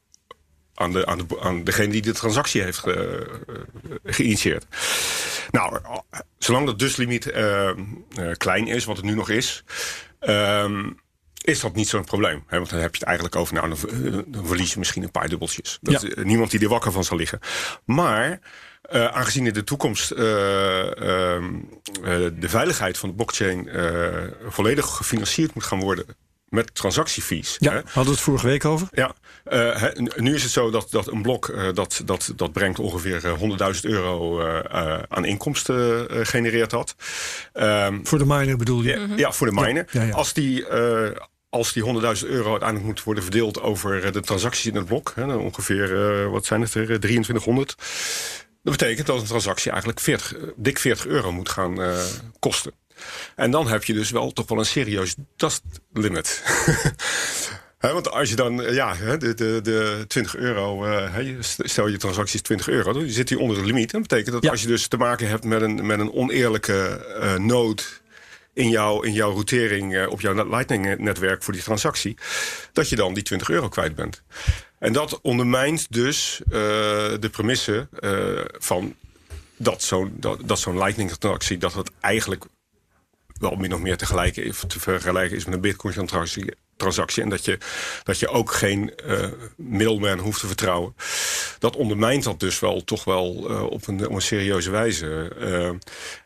aan, 0.75 0.93
de, 0.93 1.07
aan, 1.07 1.19
de, 1.19 1.41
aan 1.41 1.65
degene 1.65 1.93
die 1.93 2.03
de 2.03 2.13
transactie 2.13 2.63
heeft 2.63 2.83
geïnitieerd. 4.05 4.65
Nou, 5.51 5.79
zolang 6.39 6.67
dat 6.67 6.79
dustlimiet 6.79 7.31
eh, 7.31 7.71
klein 8.37 8.67
is, 8.67 8.85
wat 8.85 8.97
het 8.97 9.05
nu 9.05 9.15
nog 9.15 9.29
is... 9.31 9.65
ehm, 10.23 10.91
is 11.43 11.61
dat 11.61 11.75
niet 11.75 11.89
zo'n 11.89 12.05
probleem. 12.05 12.45
Hè? 12.47 12.57
Want 12.57 12.71
dan 12.71 12.79
heb 12.81 12.91
je 12.95 12.99
het 12.99 13.07
eigenlijk 13.09 13.37
over... 13.37 13.55
nou, 13.55 13.69
dan, 13.69 14.25
dan 14.27 14.47
verlies 14.47 14.73
je 14.73 14.79
misschien 14.79 15.03
een 15.03 15.11
paar 15.11 15.29
dubbeltjes. 15.29 15.79
Dat 15.81 16.03
Ja. 16.03 16.09
is, 16.09 16.15
eh, 16.15 16.25
niemand 16.25 16.51
die 16.51 16.61
er 16.61 16.69
wakker 16.69 16.93
van 16.93 17.05
zal 17.05 17.17
liggen. 17.17 17.39
Maar... 17.85 18.41
eh, 18.83 19.07
aangezien 19.07 19.47
in 19.47 19.53
de 19.53 19.65
toekomst 19.65 20.11
eh, 20.11 20.97
ehm, 21.35 21.55
eh, 22.05 22.27
de 22.39 22.49
veiligheid 22.49 22.99
van 22.99 23.09
de 23.09 23.15
blockchain 23.15 23.69
eh, 23.69 24.09
volledig 24.49 24.87
gefinancierd 24.87 25.55
moet 25.55 25.65
gaan 25.65 25.81
worden 25.81 26.07
met 26.53 26.75
transactiefees. 26.75 27.57
Ja, 27.59 27.71
hè, 27.73 27.77
hadden 27.85 28.05
we 28.05 28.11
het 28.11 28.21
vorige 28.21 28.47
week 28.47 28.65
over. 28.65 28.89
ja, 28.93 29.15
eh, 29.45 29.83
nu 30.17 30.35
is 30.35 30.43
het 30.43 30.53
zo 30.53 30.71
dat, 30.71 30.87
dat 30.91 31.07
een 31.07 31.23
blok 31.23 31.49
eh, 31.49 31.69
dat, 31.75 32.03
dat, 32.05 32.33
dat 32.37 32.53
brengt 32.53 32.79
ongeveer 32.79 33.25
eh, 33.27 33.73
100.000 33.75 33.81
euro 33.81 34.41
eh, 34.41 34.59
eh, 34.95 35.03
aan 35.09 35.25
inkomsten 35.25 36.09
eh, 36.11 36.19
genereert 36.23 36.71
dat. 36.71 36.95
Ehm, 37.53 37.99
Voor 38.03 38.19
de 38.19 38.27
miner 38.27 38.57
bedoel 38.57 38.83
je? 38.83 38.89
ja, 38.91 39.07
ja, 39.17 39.33
voor 39.33 39.47
de 39.47 39.53
miner. 39.53 39.87
Ja, 39.91 40.01
ja, 40.01 40.07
ja. 40.07 40.15
Als 40.15 40.33
die, 40.33 40.67
eh, 40.67 41.11
als 41.49 41.73
die 41.73 41.83
100.000 41.83 42.29
euro 42.29 42.51
uiteindelijk 42.51 42.89
moet 42.89 43.03
worden 43.03 43.23
verdeeld 43.23 43.61
over 43.61 44.13
de 44.13 44.21
transacties 44.21 44.67
in 44.67 44.77
het 44.77 44.87
blok, 44.87 45.13
hè, 45.15 45.35
ongeveer, 45.35 46.21
eh, 46.25 46.31
wat 46.31 46.45
zijn 46.47 46.61
het 46.61 46.75
er, 46.75 46.81
eh, 46.91 46.97
2300. 46.99 47.75
Dat 48.63 48.77
betekent 48.79 49.07
dat 49.07 49.21
een 49.21 49.27
transactie 49.27 49.71
eigenlijk 49.71 50.01
40, 50.01 50.35
eh, 50.37 50.43
dik 50.57 50.79
40 50.79 51.07
euro 51.07 51.33
moet 51.33 51.49
gaan 51.49 51.83
eh, 51.83 51.99
kosten. 52.39 52.73
En 53.37 53.51
dan 53.51 53.69
heb 53.69 53.85
je 53.85 53.93
dus 53.93 54.11
wel 54.11 54.33
toch 54.33 54.49
wel 54.49 54.59
een 54.59 54.67
serieus 54.67 55.15
dust 55.37 55.63
limit. 55.93 56.43
Want 57.91 58.11
als 58.11 58.29
je 58.31 58.37
dan, 58.37 58.63
eh, 58.63 58.75
ja, 58.75 58.95
de, 59.17 59.35
de, 59.35 59.61
de 59.63 60.05
20 60.09 60.37
euro, 60.37 60.85
eh, 60.85 61.37
stel 61.41 61.87
je 61.87 61.97
transactie 61.97 62.35
is 62.35 62.43
20 62.43 62.69
euro, 62.69 62.93
dan 62.93 63.09
zit 63.09 63.29
die 63.29 63.39
onder 63.39 63.57
de 63.57 63.65
limiet. 63.65 63.91
Dat 63.91 64.03
betekent 64.03 64.33
dat 64.33 64.43
Ja. 64.43 64.51
als 64.51 64.63
je 64.63 64.67
dus 64.67 64.87
te 64.87 64.97
maken 64.97 65.29
hebt 65.29 65.45
met 65.45 65.63
een, 65.63 65.87
met 65.87 65.99
een 65.99 66.13
oneerlijke 66.13 67.07
eh 67.21 67.35
nood 67.35 68.01
in, 68.55 68.69
jouw 68.69 69.01
in 69.01 69.13
jouw 69.13 69.31
routering 69.31 70.07
op 70.07 70.21
jouw 70.21 70.49
Lightning-netwerk 70.49 71.43
voor 71.43 71.53
die 71.53 71.63
transactie, 71.63 72.17
dat 72.73 72.89
je 72.89 72.97
dan 72.97 73.15
die 73.15 73.23
20 73.23 73.51
euro 73.51 73.69
kwijt 73.69 73.95
bent. 73.95 74.23
En 74.79 74.93
dat 74.93 75.21
ondermijnt 75.21 75.87
dus 75.91 76.41
de 76.47 77.29
premisse 77.31 77.89
van 78.59 78.95
dat 79.57 79.83
zo'n 79.83 80.13
dat, 80.17 80.39
dat 80.45 80.59
zo'n 80.59 80.79
Lightning-transactie, 80.79 81.59
dat 81.59 81.75
het 81.75 81.91
eigenlijk 82.01 82.45
wel 83.43 83.57
min 83.57 83.75
of 83.75 83.81
meer 83.81 83.97
tegelijk 83.97 84.35
te 84.67 84.81
vergelijken 84.81 85.37
is 85.37 85.45
met 85.45 85.55
een 85.55 85.61
Bitcoin-transactie. 85.61 86.55
Transactie, 86.77 87.23
en 87.23 87.29
dat 87.29 87.45
je, 87.45 87.59
dat 88.03 88.19
je 88.19 88.29
ook 88.29 88.53
geen 88.53 88.95
eh 88.97 89.29
middleman 89.57 90.19
hoeft 90.19 90.41
te 90.41 90.47
vertrouwen. 90.47 90.95
Dat 91.59 91.77
ondermijnt 91.77 92.25
dat 92.25 92.41
dus 92.41 92.61
wel 92.61 92.85
toch 92.85 93.05
wel 93.05 93.51
eh, 93.51 93.63
op, 93.63 93.87
een, 93.87 94.07
op 94.07 94.15
een 94.15 94.23
serieuze 94.23 94.71
wijze. 94.71 95.35
Eh, 95.41 95.69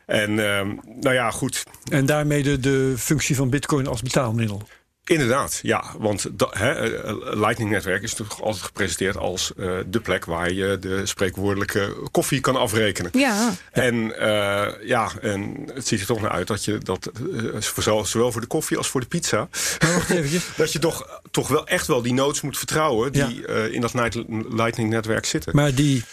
en 0.05 0.29
eh, 0.29 0.67
nou 0.99 1.13
ja, 1.13 1.31
goed. 1.31 1.63
En 1.91 2.05
daarmee 2.05 2.43
de, 2.43 2.59
de 2.59 2.93
functie 2.97 3.35
van 3.35 3.49
bitcoin 3.49 3.87
als 3.87 4.01
betaalmiddel. 4.01 4.61
Inderdaad, 5.09 5.59
ja. 5.61 5.83
Want 5.97 6.25
dat, 6.31 6.53
hè, 6.57 6.71
eh, 7.03 7.13
Lightning-netwerk 7.39 8.03
is 8.03 8.13
toch 8.13 8.41
altijd 8.41 8.63
gepresenteerd 8.63 9.17
als 9.17 9.51
eh, 9.57 9.71
de 9.85 9.99
plek 9.99 10.25
waar 10.25 10.51
je 10.51 10.77
de 10.79 11.05
spreekwoordelijke 11.05 11.95
koffie 12.11 12.39
kan 12.39 12.55
afrekenen. 12.55 13.11
Ja, 13.13 13.53
En 13.71 14.19
eh, 14.19 14.87
ja, 14.87 15.11
en 15.21 15.69
het 15.73 15.87
ziet 15.87 15.99
er 15.99 16.05
toch 16.05 16.21
naar 16.21 16.31
uit 16.31 16.47
dat 16.47 16.65
je 16.65 16.77
dat 16.77 17.11
eh, 17.35 17.61
zowel, 17.61 18.05
zowel 18.05 18.31
voor 18.31 18.41
de 18.41 18.47
koffie 18.47 18.77
als 18.77 18.87
voor 18.89 19.01
de 19.01 19.07
pizza. 19.07 19.47
Maar 19.79 19.93
wacht 19.93 20.09
eventjes. 20.09 20.43
dat 20.57 20.71
je 20.71 20.79
toch, 20.79 21.21
toch 21.31 21.47
wel 21.47 21.67
echt 21.67 21.87
wel 21.87 22.01
die 22.01 22.13
nodes 22.13 22.41
moet 22.41 22.57
vertrouwen 22.57 23.11
die 23.11 23.45
eh, 23.47 23.73
in 23.73 23.81
dat 23.81 23.93
night- 23.93 24.23
Lightning-netwerk 24.49 25.25
zitten. 25.25 25.55
Maar 25.55 25.73
die 25.73 26.03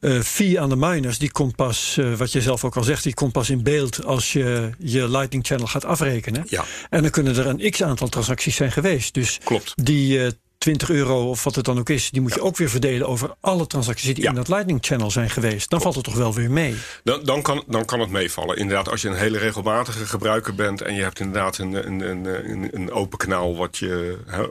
eh, 0.00 0.20
fee 0.20 0.60
aan 0.60 0.68
de 0.68 0.76
miners, 0.76 1.18
die 1.18 1.30
komt 1.30 1.56
pas, 1.56 1.96
eh, 1.98 2.14
wat 2.14 2.32
je 2.32 2.40
zelf 2.40 2.64
ook 2.64 2.76
al 2.76 2.82
zegt, 2.82 3.02
die 3.02 3.14
komt 3.14 3.32
pas 3.32 3.50
in 3.50 3.62
beeld 3.62 4.04
als 4.04 4.32
je 4.32 4.70
je 4.78 5.08
Lightning 5.08 5.46
Channel 5.46 5.66
gaat 5.66 5.84
afrekenen. 5.84 6.44
Ja. 6.48 6.64
En 6.90 7.02
dan 7.02 7.10
kunnen 7.10 7.36
er 7.36 7.46
een 7.46 7.70
x 7.70 7.82
aantal 7.82 8.08
transacties 8.08 8.56
zijn 8.56 8.72
geweest. 8.72 9.14
Dus 9.14 9.38
Klopt. 9.44 9.72
die 9.84 10.24
eh 10.24 10.30
20 10.58 10.90
euro 10.90 11.28
of 11.28 11.44
wat 11.44 11.54
het 11.54 11.64
dan 11.64 11.78
ook 11.78 11.88
is, 11.88 12.10
die 12.10 12.20
moet 12.20 12.34
je 12.34 12.40
ook 12.40 12.56
weer 12.56 12.70
verdelen 12.70 13.06
over 13.08 13.34
alle 13.40 13.66
transacties 13.66 14.14
die 14.14 14.22
Ja. 14.22 14.28
in 14.28 14.34
dat 14.34 14.48
Lightning 14.48 14.78
Channel 14.82 15.10
zijn 15.10 15.30
geweest. 15.30 15.70
Dan 15.70 15.80
valt 15.80 15.94
het 15.94 16.04
toch 16.04 16.14
wel 16.14 16.34
weer 16.34 16.50
mee. 16.50 16.74
Dan, 17.04 17.24
dan, 17.24 17.42
kan, 17.42 17.64
dan 17.66 17.84
kan 17.84 18.00
het 18.00 18.10
meevallen. 18.10 18.56
Inderdaad, 18.56 18.88
als 18.88 19.02
je 19.02 19.08
een 19.08 19.14
hele 19.16 19.38
regelmatige 19.38 20.06
gebruiker 20.06 20.54
bent 20.54 20.80
en 20.82 20.94
je 20.94 21.02
hebt 21.02 21.20
inderdaad 21.20 21.58
een, 21.58 21.86
een, 21.86 22.00
een, 22.00 22.50
een, 22.50 22.68
een 22.72 22.90
open 22.92 23.18
kanaal 23.18 23.56
wat 23.56 23.76
je, 23.78 24.18
hè, 24.26 24.44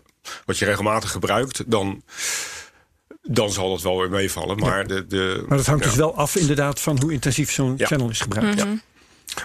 wat 0.45 0.57
je 0.57 0.65
regelmatig 0.65 1.11
gebruikt, 1.11 1.63
dan, 1.71 2.03
dan 3.27 3.51
zal 3.51 3.69
dat 3.69 3.81
wel 3.81 3.97
weer 3.99 4.09
meevallen. 4.09 4.57
Maar, 4.57 4.87
de, 4.87 5.07
de, 5.07 5.43
Maar 5.47 5.57
dat 5.57 5.67
hangt 5.67 5.83
ja. 5.83 5.89
dus 5.89 5.97
wel 5.99 6.15
af 6.15 6.35
inderdaad 6.35 6.79
van 6.81 7.01
hoe 7.01 7.11
intensief 7.13 7.51
zo'n 7.51 7.73
Ja. 7.77 7.85
channel 7.85 8.09
is 8.09 8.19
gebruikt. 8.19 8.65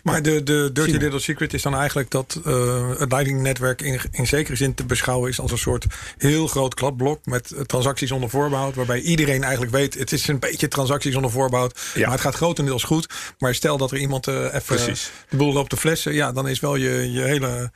Maar 0.03 0.23
de, 0.23 0.43
de 0.43 0.71
Dirty. 0.73 0.91
Little 0.97 1.19
Secret 1.19 1.55
is 1.55 1.63
dan 1.63 1.75
eigenlijk 1.75 2.11
dat 2.11 2.41
eh, 2.45 2.89
het 2.99 3.13
Lightning-netwerk 3.13 3.83
in, 3.83 4.01
in 4.11 4.27
zekere 4.27 4.57
zin 4.57 4.75
te 4.75 4.85
beschouwen 4.85 5.31
is 5.31 5.41
als 5.41 5.51
een 5.51 5.59
soort 5.59 5.87
heel 6.19 6.47
groot 6.47 6.75
kladblok 6.75 7.27
met 7.27 7.51
eh, 7.51 7.61
transacties 7.61 8.09
zonder 8.09 8.31
voorbehoud. 8.31 8.75
Waarbij 8.75 9.01
iedereen 9.01 9.43
eigenlijk 9.43 9.73
weet, 9.73 9.95
het 9.95 10.13
is 10.13 10.29
een 10.29 10.39
beetje 10.39 10.69
transacties 10.69 11.13
zonder 11.13 11.31
voorbehoud. 11.31 11.81
Ja. 11.95 12.03
Maar 12.03 12.13
het 12.13 12.21
gaat 12.21 12.35
grotendeels 12.35 12.83
goed. 12.85 13.07
Maar 13.39 13.55
stel 13.55 13.77
dat 13.77 13.91
er 13.91 13.99
iemand 13.99 14.27
eh, 14.27 14.35
even 14.45 14.63
Precies. 14.65 15.11
de 15.29 15.37
boel 15.37 15.53
loopt 15.53 15.71
te 15.71 15.77
flessen. 15.77 16.15
Ja, 16.15 16.33
dan 16.33 16.49
is 16.49 16.61
wel 16.61 16.77
je, 16.77 17.13
je 17.13 17.21
hele 17.21 17.71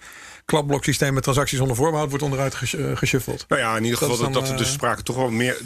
kladbloksysteem 0.47 1.15
met 1.15 1.23
transacties 1.23 1.59
zonder 1.59 1.77
voorbehoud 1.77 2.09
wordt 2.09 2.25
onderuit 2.25 2.55
ges, 2.55 2.75
eh, 2.75 2.97
geshuffeld. 2.97 3.45
Nou 3.49 3.61
ja, 3.61 3.77
in 3.77 3.83
ieder 3.85 3.99
geval 3.99 4.17
dat, 4.17 4.25
dan, 4.25 4.33
dat 4.33 4.51
er 4.51 4.57
dus 4.57 4.67
eh, 4.67 4.73
sprake 4.73 5.03
toch 5.03 5.17
wel 5.17 5.31
meer, 5.31 5.57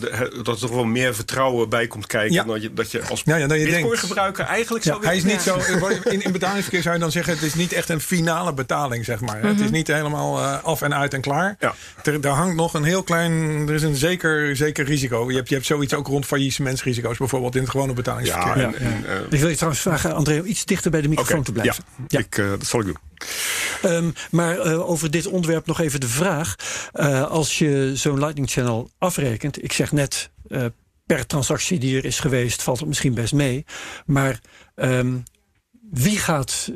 dat 0.43 0.47
er 0.47 0.59
toch 0.59 0.71
wel 0.71 0.85
meer 0.85 1.15
vertrouwen 1.15 1.69
bij 1.69 1.87
komt 1.87 2.07
kijken. 2.07 2.33
Ja. 2.33 2.45
Dat, 2.45 2.63
je, 2.63 2.73
dat 2.75 2.91
je 2.91 3.03
als 3.03 3.23
Ja, 3.25 3.37
je 3.37 3.47
denkt. 3.47 4.13
Eigenlijk 4.39 4.85
Ja, 4.85 4.93
zou 4.93 5.05
Hij 5.05 5.17
is 5.17 5.25
niet 5.25 5.45
Ja. 5.45 5.61
zo. 5.61 5.87
In, 6.09 6.23
in 6.23 6.33
betalingsverkeer 6.33 6.83
zou 6.83 6.95
je 6.95 7.01
dan 7.01 7.11
zeggen: 7.11 7.33
het 7.33 7.43
is 7.43 7.55
niet 7.55 7.73
echt 7.73 7.89
een 7.89 8.01
finale 8.01 8.53
betaling, 8.55 9.05
zeg 9.05 9.21
maar. 9.21 9.43
Het 9.43 9.61
is 9.61 9.71
niet 9.71 9.87
helemaal 9.87 10.39
eh, 10.39 10.65
af 10.65 10.83
en 10.83 10.95
uit 10.95 11.15
en 11.15 11.21
klaar. 11.21 11.57
Ja. 11.59 11.75
Er, 12.03 12.21
daar 12.21 12.33
hangt 12.35 12.57
nog 12.57 12.75
een 12.75 12.85
heel 12.85 13.03
klein. 13.03 13.33
Er 13.69 13.75
is 13.75 13.83
een 13.83 13.97
zeker, 13.97 14.57
zeker 14.57 14.85
risico. 14.85 15.31
Je 15.31 15.37
hebt, 15.37 15.49
je 15.49 15.55
hebt 15.55 15.67
zoiets 15.67 15.95
ook 15.95 16.07
rond 16.07 16.27
faillissementsrisico's, 16.27 17.19
bijvoorbeeld 17.19 17.55
in 17.55 17.61
het 17.63 17.71
gewone 17.71 17.93
betalingsverkeer. 17.93 18.57
Ja, 18.57 18.69
Ja, 18.69 18.75
en, 18.75 18.87
en, 18.87 19.05
eh, 19.07 19.17
Ik 19.31 19.41
wil 19.41 19.49
je 19.49 19.55
trouwens 19.55 19.83
vragen, 19.83 20.15
André, 20.15 20.41
om 20.41 20.47
iets 20.47 20.65
dichter 20.65 20.91
bij 20.91 21.01
de 21.01 21.09
microfoon 21.09 21.43
te 21.43 21.53
blijven. 21.53 21.85
Ja, 22.09 22.19
Ik, 22.19 22.37
dat 22.37 22.67
zal 22.67 22.81
ik 22.81 22.87
doen. 22.87 22.97
Ehm, 23.83 24.11
maar 24.31 24.59
eh, 24.59 24.89
over 24.91 25.11
dit 25.11 25.27
onderwerp 25.27 25.67
nog 25.67 25.81
even 25.81 26.01
de 26.01 26.09
vraag. 26.09 26.57
Eh, 26.93 27.31
als 27.31 27.59
je 27.59 27.93
zo'n 27.95 28.19
Lightning 28.19 28.51
Channel 28.51 28.91
afrekent, 28.99 29.63
ik 29.63 29.73
zeg 29.73 29.93
net 29.93 30.31
eh, 30.49 30.65
per 31.07 31.27
transactie 31.27 31.79
die 31.79 31.97
er 31.97 32.05
is 32.05 32.21
geweest, 32.21 32.63
valt 32.63 32.79
het 32.79 32.89
misschien 32.89 33.15
best 33.15 33.33
mee. 33.33 33.65
Maar 34.07 34.41
ehm, 34.75 35.19
wie 35.91 36.19
gaat 36.19 36.71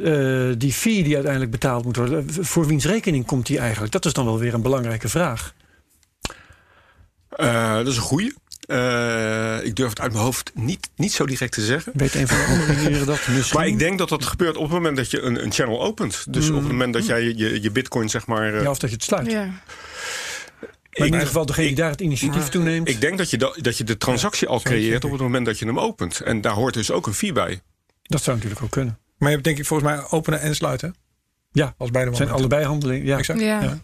die 0.58 0.72
fee 0.72 1.02
die 1.02 1.14
uiteindelijk 1.14 1.52
betaald 1.52 1.84
moet 1.84 1.96
worden, 1.96 2.44
voor 2.44 2.66
wiens 2.66 2.84
rekening 2.84 3.26
komt 3.26 3.46
die 3.46 3.58
eigenlijk? 3.58 3.92
Dat 3.92 4.04
is 4.04 4.12
dan 4.12 4.24
wel 4.24 4.38
weer 4.38 4.54
een 4.54 4.62
belangrijke 4.62 5.08
vraag. 5.08 5.54
Dat 7.36 7.86
is 7.86 7.96
een 7.96 8.02
goeie. 8.02 8.34
Uh, 8.66 9.64
ik 9.64 9.76
durf 9.76 9.88
het 9.88 10.00
uit 10.00 10.12
mijn 10.12 10.24
hoofd 10.24 10.50
niet, 10.54 10.90
niet 10.96 11.12
zo 11.12 11.26
direct 11.26 11.52
te 11.52 11.60
zeggen. 11.64 11.92
Weet 11.96 12.14
een 12.14 12.28
van 12.28 12.36
de 12.36 12.44
andere 12.44 12.72
heren 12.88 13.06
dat 13.06 13.28
misschien? 13.28 13.58
Maar 13.58 13.68
ik 13.68 13.78
denk 13.78 13.98
dat 13.98 14.08
dat 14.08 14.24
gebeurt 14.24 14.56
op 14.56 14.62
het 14.62 14.72
moment 14.72 14.96
dat 14.96 15.10
je 15.10 15.20
een, 15.20 15.44
een 15.44 15.52
channel 15.52 15.82
opent. 15.82 16.24
Dus 16.32 16.48
Mm. 16.48 16.54
op 16.56 16.62
het 16.62 16.70
moment 16.70 16.92
dat 16.94 17.06
jij 17.06 17.22
je, 17.22 17.62
je 17.62 17.70
bitcoin 17.70 18.08
zeg 18.10 18.26
maar... 18.26 18.54
Uh, 18.54 18.62
Ja, 18.62 18.70
of 18.70 18.78
dat 18.78 18.90
je 18.90 18.96
het 18.96 19.04
sluit. 19.04 19.30
Ja. 19.30 19.44
Maar 19.44 21.06
in 21.06 21.12
ieder 21.12 21.26
geval 21.26 21.46
degene 21.46 21.66
die 21.66 21.76
daar 21.76 21.90
het 21.90 22.00
initiatief 22.00 22.48
toe 22.48 22.62
neemt. 22.62 22.88
Ik 22.88 23.00
denk 23.00 23.18
dat 23.18 23.30
je, 23.30 23.38
dat, 23.38 23.58
dat 23.60 23.78
je 23.78 23.84
de 23.84 23.96
transactie 23.96 24.48
al 24.48 24.60
creëert 24.60 25.04
op 25.04 25.10
het 25.10 25.20
moment 25.20 25.46
dat 25.46 25.58
je 25.58 25.66
hem 25.66 25.78
opent. 25.80 26.20
En 26.20 26.40
daar 26.40 26.52
hoort 26.52 26.74
dus 26.74 26.90
ook 26.90 27.06
een 27.06 27.14
fee 27.14 27.32
bij. 27.32 27.60
Dat 28.02 28.22
zou 28.22 28.36
natuurlijk 28.36 28.62
ook 28.62 28.70
kunnen. 28.70 28.98
Maar 29.18 29.28
je 29.28 29.34
hebt 29.34 29.46
denk 29.46 29.58
ik 29.58 29.66
volgens 29.66 29.88
mij 29.90 30.04
openen 30.10 30.40
en 30.40 30.54
sluiten. 30.54 30.94
Ja, 31.52 31.74
Als 31.78 31.90
beide 31.90 32.14
zijn 32.14 32.30
allebei 32.30 32.64
handelingen. 32.64 33.06
Ja. 33.06 33.18
Exact. 33.18 33.40
Ja. 33.40 33.62
Ja. 33.62 33.78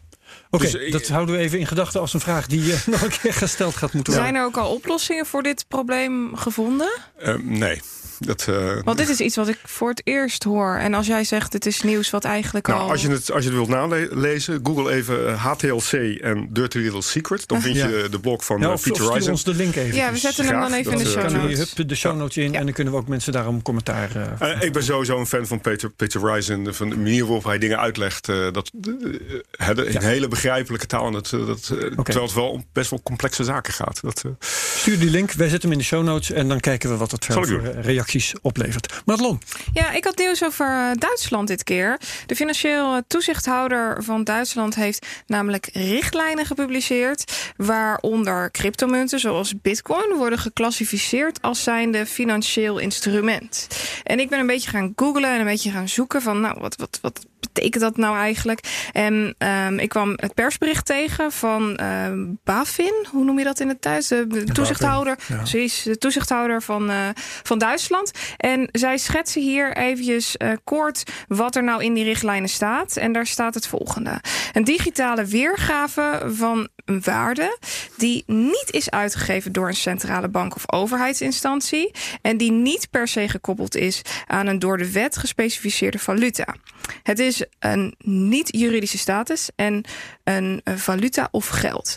Oké, 0.50 0.62
Dus, 0.64 0.76
eh, 0.76 0.92
dat 0.92 1.08
houden 1.08 1.34
we 1.34 1.40
even 1.40 1.58
in 1.58 1.66
gedachten 1.66 2.00
als 2.00 2.14
een 2.14 2.20
vraag 2.20 2.46
die 2.46 2.72
eh, 2.72 2.87
nog 2.87 3.02
een 3.02 3.10
keer 3.22 3.32
gesteld 3.34 3.76
gaat 3.76 3.92
moeten 3.92 4.12
worden. 4.12 4.30
Zijn 4.32 4.42
er 4.42 4.49
ook 4.49 4.56
al 4.56 4.72
oplossingen 4.75 5.26
voor 5.26 5.42
dit 5.42 5.64
probleem 5.68 6.37
gevonden? 6.37 6.90
Uh, 7.22 7.34
nee. 7.42 7.80
Dat, 8.26 8.46
uh, 8.50 8.72
Want 8.84 8.99
dit 8.99 9.08
is 9.08 9.20
iets 9.20 9.37
wat 9.37 9.49
ik 9.49 9.58
voor 9.64 9.88
het 9.88 10.00
eerst 10.04 10.44
hoor. 10.44 10.76
En 10.76 10.94
als 10.94 11.06
jij 11.06 11.25
zegt, 11.25 11.52
het 11.52 11.66
is 11.66 11.82
nieuws 11.82 12.10
wat 12.10 12.25
eigenlijk 12.25 12.66
nou, 12.66 12.80
al... 12.80 12.90
Als 12.90 13.02
je, 13.02 13.08
het, 13.08 13.30
als 13.30 13.44
je 13.44 13.49
het 13.50 13.58
wilt 13.66 13.68
nalezen, 13.68 14.60
google 14.62 14.92
even 14.92 15.34
HTLC 15.34 15.92
en 16.20 16.49
Dirty 16.50 16.78
Little 16.78 17.02
Secret. 17.02 17.49
Dan 17.49 17.60
vind 17.62 17.76
Ja. 17.76 17.87
je 17.88 18.08
de 18.10 18.18
blog 18.20 18.44
van 18.44 18.60
Ja, 18.60 18.66
of, 18.68 18.72
of 18.75 18.82
Peter 18.82 19.02
stuur 19.02 19.14
Risen. 19.14 19.30
ons 19.32 19.44
de 19.44 19.54
link 19.54 19.75
even. 19.76 19.96
Ja, 19.96 20.12
we 20.12 20.18
zetten 20.18 20.44
hem 20.46 20.60
dan 20.60 20.72
even 20.72 20.92
in 20.92 20.99
de 20.99 21.04
show 21.04 21.20
Kunnen 21.25 21.40
we 21.42 21.49
notes. 21.49 21.72
hup, 21.76 21.88
de 21.88 21.94
show 21.94 22.16
notes 22.16 22.37
in 22.37 22.54
en 22.54 22.64
dan 22.64 22.72
kunnen 22.75 22.92
we 22.92 22.99
ook 22.99 23.08
mensen 23.08 23.32
daarom 23.32 23.62
commentaar. 23.62 24.38
Uh, 24.42 24.62
ik 24.62 24.72
ben 24.72 24.82
sowieso 24.82 25.18
een 25.18 25.26
fan 25.26 25.46
van 25.46 25.60
Peter, 25.60 25.90
Peter 25.90 26.32
Risen. 26.34 26.75
Van 26.75 26.88
de 26.90 26.96
manier 26.96 27.25
waarop 27.25 27.44
hij 27.44 27.58
dingen 27.58 27.78
uitlegt. 27.78 28.28
uh, 28.28 28.52
dat, 28.52 28.70
in 28.82 29.92
Ja. 29.92 30.00
Hele 30.21 30.33
begrijpelijke 30.33 30.87
taal. 30.87 31.07
En 31.07 31.12
dat, 31.12 31.33
uh, 31.35 31.47
dat, 31.47 31.71
Oké. 31.71 32.03
Terwijl 32.03 32.27
het 32.27 32.35
wel 32.35 32.50
om 32.50 32.67
best 32.73 32.91
wel 32.91 33.03
complexe 33.03 33.45
zaken 33.45 33.73
gaat. 33.73 34.00
Dat, 34.03 34.23
uh, 34.27 34.33
Stuur 34.39 34.99
die 34.99 35.11
link, 35.11 35.33
wij 35.33 35.49
zetten 35.49 35.69
hem 35.69 35.79
in 35.79 35.85
de 35.85 35.89
show 35.89 36.05
notes 36.05 36.31
en 36.31 36.49
dan 36.49 36.61
kijken 36.61 36.91
we 36.91 36.97
wat 36.97 37.11
het 37.11 37.25
verder 37.25 37.71
eh, 37.71 37.85
reacties 37.85 38.35
oplevert. 38.43 39.03
Madelon, 39.05 39.41
Ja, 39.73 39.93
ik 39.93 40.05
had 40.05 40.19
nieuws 40.19 40.45
over 40.45 40.67
eh, 40.67 40.91
Duitsland 40.95 41.49
dit 41.49 41.65
keer. 41.65 42.00
De 42.27 42.37
financieel 42.37 43.03
toezichthouder 43.07 44.03
van 44.03 44.25
Duitsland 44.25 44.75
heeft 44.75 45.07
namelijk 45.27 45.69
richtlijnen 45.73 46.47
gepubliceerd. 46.47 47.53
Waaronder 47.57 48.50
cryptomunten 48.50 49.21
zoals 49.21 49.61
Bitcoin 49.62 50.17
worden 50.17 50.39
geclassificeerd 50.39 51.43
als 51.43 51.62
zijnde 51.62 52.07
financieel 52.07 52.79
instrument. 52.79 53.67
En 54.03 54.21
ik 54.21 54.29
ben 54.29 54.39
een 54.39 54.47
beetje 54.47 54.71
gaan 54.71 54.93
googlen 54.97 55.31
en 55.31 55.41
een 55.41 55.47
beetje 55.47 55.71
gaan 55.71 55.89
zoeken 55.89 56.23
van, 56.23 56.41
nou, 56.41 56.61
wat, 56.61 56.77
wat, 56.77 56.99
wat 57.03 57.27
betekent 57.40 57.82
dat 57.82 57.97
nou 57.97 58.16
eigenlijk? 58.16 58.88
En 58.92 59.35
um, 59.38 59.78
ik 59.78 59.88
kwam 59.88 60.12
het 60.16 60.35
persbericht 60.35 60.87
tegen 60.87 61.32
van 61.32 61.80
um, 61.82 62.38
BaFin, 62.44 63.06
hoe 63.11 63.25
noem 63.25 63.38
je 63.38 63.44
dat 63.44 63.61
in 63.61 63.68
het 63.68 63.82
Duits? 63.82 64.09
De, 64.09 64.26
de 64.26 64.44
toezichthouder, 64.44 65.18
ja. 65.28 65.37
precies, 65.37 65.82
de 65.82 65.99
toezichthouder 65.99 66.62
van, 66.62 66.90
uh, 66.90 67.09
van 67.42 67.59
Duitsland. 67.59 68.11
En 68.37 68.68
zij 68.73 68.99
schetsen 68.99 69.42
hier 69.42 69.76
eventjes 69.76 70.35
uh, 70.38 70.52
kort 70.64 71.02
wat 71.28 71.56
er 71.56 71.64
nou 71.64 71.85
in 71.85 71.94
die 71.94 72.04
richtlijnen 72.04 72.49
staat. 72.49 72.97
En 72.97 73.12
daar 73.12 73.26
staat 73.26 73.54
het 73.54 73.66
volgende. 73.66 74.20
Een 74.52 74.64
digitale 74.64 75.25
weergave 75.25 76.23
van 76.26 76.68
een 76.90 77.02
waarde 77.04 77.59
die 77.97 78.23
niet 78.26 78.66
is 78.70 78.90
uitgegeven 78.90 79.52
door 79.52 79.68
een 79.68 79.75
centrale 79.75 80.28
bank 80.28 80.54
of 80.54 80.73
overheidsinstantie 80.73 81.90
en 82.23 82.37
die 82.37 82.52
niet 82.52 82.90
per 82.90 83.09
se 83.09 83.28
gekoppeld 83.28 83.76
is 83.76 84.02
aan 84.26 84.47
een 84.47 84.59
door 84.59 84.78
de 84.78 84.92
wet 84.92 85.16
gespecificeerde 85.16 85.99
valuta. 85.99 86.54
Het 87.02 87.18
is 87.18 87.44
een 87.59 87.94
niet-juridische 88.04 88.99
status 88.99 89.50
en 89.56 89.85
een 90.25 90.61
valuta 90.64 91.28
of 91.30 91.49
geld. 91.49 91.97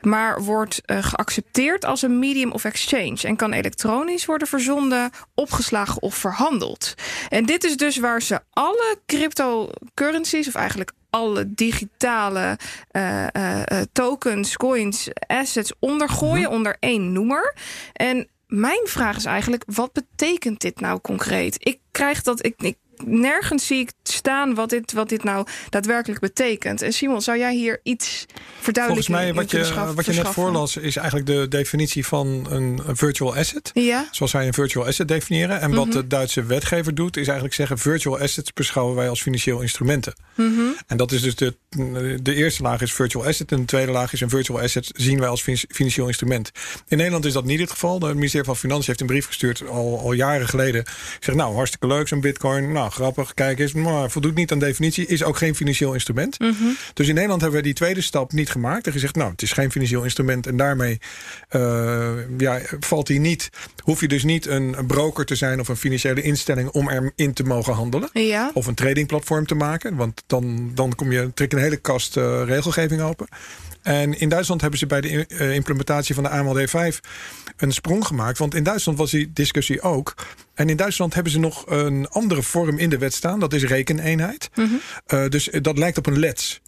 Maar 0.00 0.42
wordt 0.42 0.80
uh, 0.86 1.04
geaccepteerd 1.04 1.84
als 1.84 2.02
een 2.02 2.18
medium 2.18 2.52
of 2.52 2.64
exchange 2.64 3.18
en 3.22 3.36
kan 3.36 3.52
elektronisch 3.52 4.24
worden 4.24 4.48
verzonden, 4.48 5.10
opgeslagen 5.34 6.02
of 6.02 6.14
verhandeld. 6.14 6.94
En 7.28 7.46
dit 7.46 7.64
is 7.64 7.76
dus 7.76 7.96
waar 7.96 8.22
ze 8.22 8.40
alle 8.50 8.98
cryptocurrencies, 9.06 10.48
of 10.48 10.54
eigenlijk 10.54 10.92
alle 11.14 11.54
digitale 11.54 12.58
uh, 12.92 13.26
uh, 13.36 13.60
tokens, 13.92 14.56
coins, 14.56 15.08
assets 15.26 15.72
ondergooien 15.78 16.44
-hmm. 16.44 16.54
onder 16.54 16.76
één 16.80 17.12
noemer. 17.12 17.54
En 17.92 18.28
mijn 18.46 18.80
vraag 18.84 19.16
is 19.16 19.24
eigenlijk: 19.24 19.64
wat 19.66 19.92
betekent 19.92 20.60
dit 20.60 20.80
nou 20.80 21.00
concreet? 21.00 21.56
Ik 21.58 21.78
krijg 21.90 22.22
dat. 22.22 22.44
Ik, 22.44 22.54
ik, 22.62 22.76
nergens 23.06 23.66
zie 23.66 23.78
ik 23.78 23.92
staan 24.02 24.54
wat 24.54 24.70
dit, 24.70 24.92
wat 24.92 25.08
dit 25.08 25.24
nou 25.24 25.46
daadwerkelijk 25.68 26.20
betekent. 26.20 26.82
En 26.82 26.92
Simon, 26.92 27.22
zou 27.22 27.38
jij 27.38 27.54
hier 27.54 27.80
iets 27.82 28.26
verduidelijken? 28.60 29.14
Volgens 29.14 29.34
mij, 29.34 29.34
wat 29.34 29.50
je, 29.50 29.94
wat 29.94 30.06
je 30.06 30.12
net 30.12 30.32
voorlas, 30.32 30.76
is 30.76 30.96
eigenlijk 30.96 31.26
de 31.26 31.48
definitie 31.48 32.06
van 32.06 32.46
een, 32.50 32.80
een 32.86 32.96
virtual 32.96 33.36
asset. 33.36 33.70
Ja. 33.74 34.08
Zoals 34.10 34.32
wij 34.32 34.46
een 34.46 34.54
virtual 34.54 34.86
asset 34.86 35.08
definiëren. 35.08 35.60
En 35.60 35.70
mm 35.70 35.76
-hmm. 35.76 35.84
wat 35.84 35.92
de 35.92 36.06
Duitse 36.06 36.42
wetgever 36.44 36.94
doet, 36.94 37.16
is 37.16 37.24
eigenlijk 37.24 37.54
zeggen: 37.54 37.78
virtual 37.78 38.18
assets 38.18 38.52
beschouwen 38.52 38.96
wij 38.96 39.08
als 39.08 39.22
financieel 39.22 39.60
instrumenten. 39.60 40.14
Mm 40.34 40.54
-hmm. 40.54 40.76
En 40.86 40.96
dat 40.96 41.12
is 41.12 41.22
dus 41.22 41.34
de, 41.34 41.56
de 42.22 42.34
eerste 42.34 42.62
laag 42.62 42.80
is 42.80 42.92
virtual 42.92 43.26
asset. 43.26 43.52
En 43.52 43.58
de 43.58 43.64
tweede 43.64 43.92
laag 43.92 44.12
is 44.12 44.20
een 44.20 44.28
virtual 44.28 44.60
asset 44.60 44.90
zien 44.92 45.18
wij 45.18 45.28
als 45.28 45.42
financieel 45.68 46.06
instrument. 46.06 46.50
In 46.88 46.96
Nederland 46.96 47.24
is 47.24 47.32
dat 47.32 47.44
niet 47.44 47.60
het 47.60 47.70
geval. 47.70 48.00
Het 48.00 48.14
ministerie 48.14 48.46
van 48.46 48.56
Financiën 48.56 48.86
heeft 48.86 49.00
een 49.00 49.06
brief 49.06 49.26
gestuurd 49.26 49.68
al, 49.68 50.00
al 50.00 50.12
jaren 50.12 50.48
geleden. 50.48 50.84
Zegt 51.20 51.38
nou, 51.38 51.54
hartstikke 51.54 51.86
leuk 51.86 52.08
zo'n 52.08 52.20
bitcoin. 52.20 52.72
Nou, 52.72 52.90
grappig, 52.94 53.34
kijk 53.34 53.58
eens. 53.58 53.72
Maar 53.72 54.10
voldoet 54.10 54.34
niet 54.34 54.52
aan 54.52 54.58
definitie. 54.58 55.06
Is 55.06 55.22
ook 55.22 55.36
geen 55.36 55.54
financieel 55.54 55.92
instrument. 55.92 56.38
Mm 56.38 56.54
-hmm. 56.58 56.76
Dus 56.94 57.08
in 57.08 57.14
Nederland 57.14 57.40
hebben 57.40 57.58
we 57.58 57.66
die 57.66 57.74
tweede 57.74 58.00
stap 58.00 58.32
niet 58.32 58.50
gemaakt. 58.50 58.86
En 58.86 58.92
gezegd, 58.92 59.14
nou, 59.14 59.30
het 59.30 59.42
is 59.42 59.52
geen 59.52 59.70
financieel 59.70 60.02
instrument. 60.02 60.46
En 60.46 60.56
daarmee 60.56 61.00
uh, 61.50 62.10
ja, 62.38 62.60
valt 62.80 63.08
hij 63.08 63.18
niet. 63.18 63.50
Hoef 63.82 64.00
je 64.00 64.08
dus 64.08 64.24
niet 64.24 64.46
een 64.46 64.76
broker 64.86 65.24
te 65.24 65.34
zijn 65.34 65.60
of 65.60 65.68
een 65.68 65.76
financiële 65.76 66.22
instelling 66.22 66.68
om 66.68 66.88
erin 66.88 67.32
te 67.32 67.42
mogen 67.42 67.74
handelen. 67.74 68.08
Ja. 68.12 68.50
Of 68.54 68.66
een 68.66 68.74
tradingplatform 68.74 69.46
te 69.46 69.54
maken. 69.54 69.96
Want 69.96 70.22
dan, 70.26 70.70
dan 70.74 70.94
kom 70.94 71.12
je, 71.12 71.30
trek 71.34 71.52
een 71.52 71.58
hele 71.58 71.76
kast 71.76 72.16
uh, 72.16 72.42
regelgeving 72.44 73.02
open. 73.02 73.28
En 73.84 74.20
in 74.20 74.28
Duitsland 74.28 74.60
hebben 74.60 74.78
ze 74.78 74.86
bij 74.86 75.00
de 75.00 75.26
uh, 75.28 75.54
implementatie 75.54 76.14
van 76.14 76.24
de 76.24 76.30
AMLD5 76.30 76.98
een 77.56 77.72
sprong 77.72 78.06
gemaakt. 78.06 78.38
Want 78.38 78.54
in 78.54 78.62
Duitsland 78.62 78.98
was 78.98 79.10
die 79.10 79.30
discussie 79.32 79.80
ook. 79.80 80.14
En 80.54 80.68
in 80.68 80.76
Duitsland 80.76 81.14
hebben 81.14 81.32
ze 81.32 81.38
nog 81.38 81.64
een 81.66 82.08
andere 82.08 82.42
vorm 82.42 82.78
in 82.78 82.90
de 82.90 82.98
wet 82.98 83.14
staan. 83.14 83.40
Dat 83.40 83.52
is 83.52 83.64
rekeneenheid. 83.64 84.50
Mm 84.54 84.64
-hmm. 84.64 84.80
uh, 85.18 85.28
dus 85.28 85.48
dat 85.60 85.78
lijkt 85.78 85.98
op 85.98 86.06
een 86.06 86.18
lets. 86.18 86.60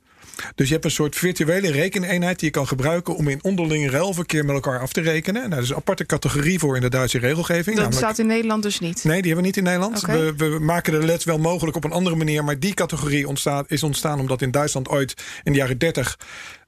Dus 0.55 0.67
je 0.67 0.73
hebt 0.73 0.85
een 0.85 0.91
soort 0.91 1.17
virtuele 1.17 1.71
rekeneenheid 1.71 2.39
die 2.39 2.49
je 2.49 2.55
kan 2.55 2.67
gebruiken 2.67 3.17
om 3.17 3.29
in 3.29 3.45
onderling 3.45 3.91
ruilverkeer 3.91 4.45
met 4.45 4.55
elkaar 4.55 4.81
af 4.81 4.93
te 4.93 5.01
rekenen. 5.01 5.41
Nou, 5.41 5.55
dat 5.55 5.63
is 5.63 5.69
een 5.69 5.77
aparte 5.77 6.07
categorie 6.07 6.59
voor 6.59 6.77
in 6.77 6.83
de 6.83 6.89
Duitse 6.89 7.19
regelgeving. 7.19 7.65
Dat 7.65 7.75
namelijk... 7.75 8.05
staat 8.05 8.19
in 8.19 8.27
Nederland 8.27 8.63
dus 8.63 8.79
niet? 8.79 9.05
Nee, 9.05 9.23
die 9.23 9.33
hebben 9.33 9.37
we 9.37 9.47
niet 9.47 9.57
in 9.57 9.63
Nederland. 9.63 10.03
Okay. 10.03 10.35
We, 10.35 10.51
we, 10.51 10.59
maken 10.59 11.01
de 11.01 11.07
lets 11.07 11.25
wel 11.25 11.39
mogelijk 11.39 11.77
op 11.77 11.85
een 11.85 11.93
andere 11.93 12.17
manier. 12.17 12.45
Maar 12.45 12.59
die 12.59 12.75
categorie 12.75 13.29
ontstaat, 13.29 13.71
is 13.71 13.83
ontstaan 13.83 14.21
omdat 14.21 14.43
in 14.43 14.51
Duitsland 14.51 14.89
ooit 14.89 15.23
in 15.43 15.53
de 15.53 15.59
jaren 15.59 15.79
30 15.79 16.19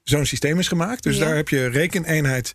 zo'n 0.09 0.25
systeem 0.25 0.59
is 0.59 0.67
gemaakt. 0.67 1.03
Dus 1.03 1.17
ja. 1.17 1.25
daar 1.25 1.35
heb 1.35 1.49
je 1.49 1.67
rekeneenheid 1.67 2.53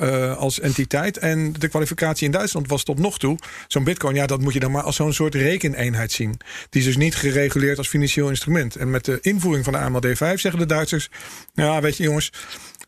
uh, 0.00 0.36
als 0.36 0.60
entiteit. 0.60 1.18
En 1.18 1.52
de 1.58 1.68
kwalificatie 1.68 2.26
in 2.26 2.32
Duitsland 2.32 2.68
was 2.68 2.82
tot 2.82 2.98
nog 2.98 3.18
toe... 3.18 3.38
zo'n 3.68 3.84
bitcoin, 3.84 4.14
ja, 4.14 4.26
dat 4.26 4.40
moet 4.40 4.52
je 4.52 4.60
dan 4.60 4.70
maar 4.70 4.82
als 4.82 4.96
zo'n 4.96 5.12
soort 5.12 5.34
rekeneenheid 5.34 6.12
zien. 6.12 6.40
Die 6.70 6.80
is 6.80 6.86
dus 6.86 6.96
niet 6.96 7.14
gereguleerd 7.14 7.78
als 7.78 7.88
financieel 7.88 8.28
instrument. 8.28 8.76
En 8.76 8.90
met 8.90 9.04
de 9.04 9.18
invoering 9.20 9.64
van 9.64 9.72
de 9.72 9.78
AMLD5 9.78 10.34
zeggen 10.34 10.58
de 10.58 10.66
Duitsers... 10.66 11.08
ja, 11.54 11.80
weet 11.80 11.96
je 11.96 12.02
jongens... 12.02 12.32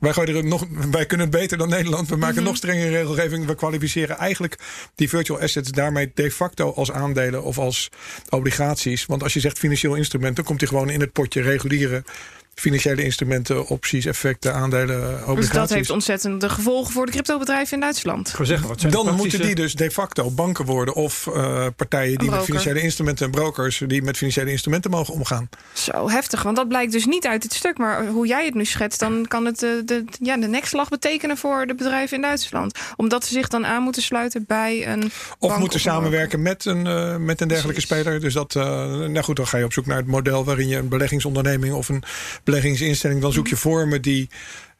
Wij, 0.01 0.13
gooien 0.13 0.37
er 0.37 0.45
nog, 0.45 0.67
wij 0.91 1.07
kunnen 1.07 1.27
het 1.27 1.37
beter 1.37 1.59
dan 1.59 1.69
Nederland. 1.69 2.09
We 2.09 2.17
maken 2.17 2.21
Mhm. 2.21 2.29
mm 2.29 2.37
-hmm. 2.37 2.45
nog 2.45 2.57
strengere 2.57 2.91
regelgeving. 2.91 3.47
We 3.47 3.55
kwalificeren 3.55 4.17
eigenlijk 4.17 4.59
die 4.95 5.09
virtual 5.09 5.41
assets 5.41 5.71
daarmee 5.71 6.11
de 6.15 6.31
facto 6.31 6.73
als 6.73 6.93
aandelen 6.93 7.43
of 7.43 7.59
als 7.59 7.89
obligaties. 8.29 9.07
Want 9.07 9.23
als 9.23 9.33
je 9.33 9.41
zegt 9.41 9.59
financieel 9.59 9.95
instrument, 9.95 10.37
dan 10.37 10.45
komt 10.45 10.61
hij 10.61 10.69
gewoon 10.69 10.91
in 10.91 11.01
het 11.01 11.13
potje 11.13 11.43
reguliere 11.43 12.05
financiële 12.55 13.05
instrumenten, 13.05 13.67
opties, 13.67 14.05
effecten, 14.05 14.55
aandelen, 14.55 14.99
obligaties. 14.99 15.37
Dus 15.37 15.49
dat 15.49 15.71
heeft 15.71 15.91
ontzettende 15.91 16.49
gevolgen 16.49 16.93
voor 16.93 17.07
de 17.07 17.13
cryptobedrijven 17.13 17.75
in 17.75 17.81
Duitsland. 17.81 18.29
Ik 18.39 18.47
zeggen, 18.47 18.69
wat 18.69 18.81
zijn 18.81 18.93
Dan 18.93 19.05
praktische... 19.05 19.29
moeten 19.29 19.47
die 19.47 19.65
dus 19.65 19.75
de 19.75 19.91
facto 19.91 20.31
banken 20.31 20.65
worden 20.65 20.95
of 20.95 21.27
uh, 21.27 21.67
partijen 21.77 22.19
die 22.19 22.31
met 22.31 22.45
financiële 22.45 22.81
instrumenten 22.81 23.25
en 23.27 23.31
brokers 23.31 23.83
die 23.87 24.03
met 24.03 24.17
financiële 24.17 24.51
instrumenten 24.51 24.91
mogen 24.91 25.15
omgaan. 25.15 25.49
Zo 25.73 26.11
heftig, 26.11 26.43
want 26.43 26.57
dat 26.57 26.69
blijkt 26.69 26.93
dus 26.93 27.07
niet 27.07 27.27
uit 27.27 27.43
dit 27.43 27.55
stuk. 27.55 27.79
Maar 27.79 28.07
hoe 28.07 28.27
jij 28.27 28.45
het 28.45 28.55
nu 28.55 28.65
schetst, 28.65 29.01
dan 29.01 29.27
kan 29.29 29.45
het 29.45 29.59
de, 29.59 29.83
de, 29.85 30.05
ja, 30.21 30.37
de 30.37 30.49
nekslag 30.49 30.89
betekenen 30.89 31.37
voor 31.37 31.67
de 31.67 31.75
bedrijven 31.75 32.17
in 32.17 32.23
Duitsland. 32.23 32.79
Omdat 32.97 33.25
ze 33.25 33.33
zich 33.33 33.49
dan 33.49 33.67
aan 33.67 33.83
moeten 33.83 34.03
sluiten 34.03 34.45
bij 34.47 34.89
een. 34.89 35.11
Of 35.39 35.59
moeten 35.59 35.77
of 35.77 35.85
samenwerken 35.85 36.43
met 36.43 36.65
een, 36.65 36.87
uh, 36.87 37.17
met 37.17 37.41
een 37.41 37.49
dergelijke 37.49 37.87
Precies. 37.87 38.03
speler. 38.03 38.21
Dus 38.21 38.35
dat, 38.35 38.55
uh, 38.55 38.65
nou 38.65 39.23
goed, 39.23 39.37
dan 39.37 39.47
ga 39.47 39.59
je 39.59 39.65
op 39.65 39.73
zoek 39.73 39.87
naar 39.87 39.97
het 39.97 40.07
model 40.07 40.45
waarin 40.45 40.69
je 40.69 40.77
een 40.77 40.89
beleggingsonderneming 40.89 41.75
of 41.75 41.89
een 41.89 42.03
beleggingsinstelling, 42.45 43.21
dan 43.21 43.33
zoek 43.33 43.49
je 43.49 43.57
vormen 43.57 44.03
die. 44.03 44.29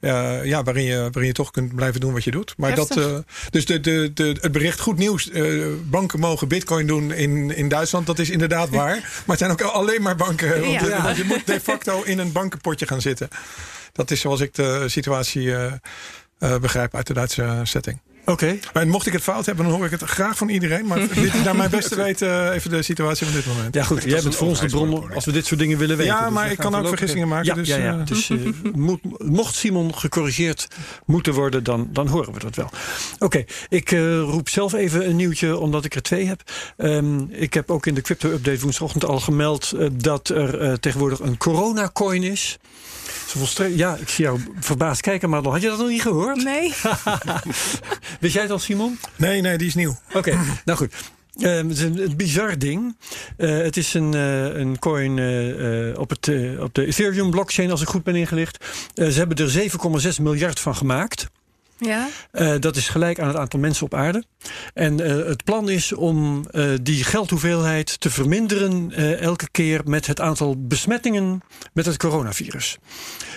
Uh, 0.01 0.45
ja, 0.45 0.63
waarin 0.63 0.85
je, 0.85 0.97
waarin 0.97 1.27
je 1.27 1.33
toch 1.33 1.51
kunt 1.51 1.75
blijven 1.75 2.01
doen 2.01 2.13
wat 2.13 2.25
je 2.25 2.31
doet. 2.31 2.55
Maar 2.57 2.75
dat, 2.75 2.97
uh, 2.97 3.19
dus 3.51 3.67
de, 3.67 3.81
de, 3.81 4.11
de, 4.15 4.37
het 4.41 4.53
bericht 4.53 4.81
goed 4.81 4.99
nieuws. 4.99 5.31
Uh, 5.31 5.67
banken 5.85 6.21
mogen 6.21 6.49
bitcoin 6.49 6.87
doen 6.87 7.13
in, 7.13 7.57
in 7.57 7.69
Duitsland. 7.69 8.07
Dat 8.07 8.19
is 8.19 8.31
inderdaad 8.31 8.69
waar. 8.81 8.95
maar 8.97 9.23
het 9.27 9.39
zijn 9.39 9.51
ook 9.51 9.61
alleen 9.61 10.03
maar 10.03 10.17
banken. 10.17 10.61
Want, 10.61 10.81
ja. 10.81 11.03
want 11.03 11.17
je 11.17 11.25
moet 11.25 11.47
de 11.47 11.61
facto 11.71 12.03
in 12.03 12.19
een 12.19 12.33
bankenpotje 12.33 12.87
gaan 12.87 13.01
zitten. 13.01 13.29
Dat 13.93 14.11
is 14.11 14.21
zoals 14.21 14.41
ik 14.41 14.55
de 14.55 14.85
situatie 14.89 15.55
begrijp 16.39 16.95
uit 16.95 17.07
de 17.07 17.15
Duitse 17.15 17.61
setting. 17.63 18.01
Oké. 18.25 18.59
Okay. 18.69 18.85
mocht 18.85 19.07
ik 19.07 19.13
het 19.13 19.23
fout 19.23 19.47
hebben, 19.47 19.65
dan 19.65 19.75
hoor 19.75 19.85
ik 19.85 19.91
het 19.91 20.03
graag 20.03 20.37
van 20.37 20.49
iedereen. 20.49 20.87
Maar 20.87 20.99
dit 21.15 21.35
is 21.35 21.43
naar 21.45 21.57
mijn 21.57 21.71
beste 21.71 21.97
weten 21.97 22.53
even 22.53 22.71
de 22.71 22.83
situatie 22.83 23.27
van 23.27 23.35
dit 23.35 23.47
moment. 23.47 23.75
Ja, 23.75 23.83
goed. 23.83 24.03
Jij 24.03 24.23
bent 24.23 24.35
voor 24.35 24.49
ons 24.49 24.61
de 24.61 24.67
bron 24.67 25.15
als 25.15 25.25
we 25.25 25.33
dit 25.33 25.47
soort 25.47 25.61
dingen 25.61 25.79
willen 25.79 25.97
weten. 25.97 26.15
Ja, 26.15 26.25
dus 26.25 26.33
maar 26.33 26.51
ik 26.51 26.59
kan 26.59 26.75
ook 26.75 26.89
vergissingen 26.89 27.29
maken. 27.29 27.47
Ja, 27.47 27.55
dus, 27.55 27.69
ja, 27.69 27.77
ja. 27.77 27.97
dus 27.97 28.29
uh, 28.31 28.49
mocht 29.19 29.55
Simon 29.55 29.95
gecorrigeerd 29.95 30.69
moeten 31.05 31.33
worden, 31.33 31.65
dan, 31.65 31.89
dan 31.93 32.07
horen 32.07 32.33
we 32.33 32.39
dat 32.39 32.57
wel. 32.57 32.71
Oké, 33.15 33.25
okay. 33.25 33.47
ik 33.69 33.91
uh, 33.91 34.21
roep 34.21 34.49
zelf 34.49 34.73
even 34.73 35.09
een 35.09 35.17
nieuwtje, 35.17 35.59
omdat 35.59 35.85
ik 35.85 35.95
er 35.95 36.03
twee 36.03 36.27
heb. 36.27 36.43
Um, 36.77 37.29
ik 37.31 37.55
heb 37.55 37.71
ook 37.71 37.87
in 37.87 37.95
de 37.95 38.01
crypto-update 38.01 38.61
woensdagochtend 38.61 39.05
al 39.05 39.21
gemeld 39.21 39.73
uh, 39.75 39.89
dat 39.93 40.29
er 40.29 40.63
uh, 40.63 40.73
tegenwoordig 40.73 41.21
een 41.21 41.37
corona-coin 41.37 42.23
is. 42.23 42.59
Ja, 43.77 43.97
ik 43.97 44.09
zie 44.09 44.25
jou 44.25 44.41
verbaasd 44.59 45.01
kijken, 45.01 45.31
maar 45.31 45.43
had 45.43 45.63
je 45.63 45.69
dat 45.69 45.79
nog 45.79 45.89
niet 45.89 46.03
gehoord? 46.03 46.45
Nee. 46.45 46.73
Wist 48.21 48.35
jij 48.35 48.43
het 48.43 48.51
al, 48.51 48.59
Simon? 48.59 48.99
Nee, 49.17 49.41
nee, 49.41 49.59
die 49.59 49.67
is 49.67 49.75
nieuw. 49.75 49.97
Oké, 50.09 50.19
okay, 50.19 50.39
nou 50.65 50.79
goed. 50.79 50.95
Uh, 51.37 51.57
het 51.57 51.71
is 51.71 51.81
een, 51.81 52.03
een 52.03 52.17
bizar 52.17 52.59
ding. 52.59 52.97
Uh, 53.37 53.63
het 53.63 53.77
is 53.77 53.95
een, 53.95 54.15
uh, 54.15 54.45
een 54.45 54.79
coin 54.79 55.13
op, 55.97 56.11
het, 56.11 56.31
op 56.61 56.75
de 56.75 56.87
Ethereum 56.87 57.31
blockchain, 57.31 57.71
als 57.71 57.83
ik 57.83 57.89
goed 57.89 58.05
ben 58.05 58.17
ingelicht. 58.17 58.65
ze 58.95 59.13
hebben 59.13 59.37
er 59.37 59.71
7,6 60.17 60.23
miljard 60.23 60.61
van 60.61 60.77
gemaakt. 60.77 61.27
Ja. 61.83 62.09
Uh, 62.33 62.55
dat 62.61 62.77
is 62.77 62.89
gelijk 62.89 63.21
aan 63.21 63.29
het 63.29 63.37
aantal 63.37 63.61
mensen 63.61 63.85
op 63.85 63.95
aarde. 63.95 64.25
En 64.75 65.01
uh, 65.01 65.27
het 65.27 65.45
plan 65.45 65.69
is 65.69 65.93
om 65.93 66.45
uh, 66.53 66.71
die 66.83 67.05
geldhoeveelheid 67.05 68.01
te 68.01 68.11
verminderen 68.11 68.93
elke 69.19 69.49
keer 69.51 69.81
met 69.85 70.07
het 70.07 70.21
aantal 70.21 70.67
besmettingen 70.67 71.41
met 71.73 71.87
het 71.87 71.97
coronavirus. 71.97 72.79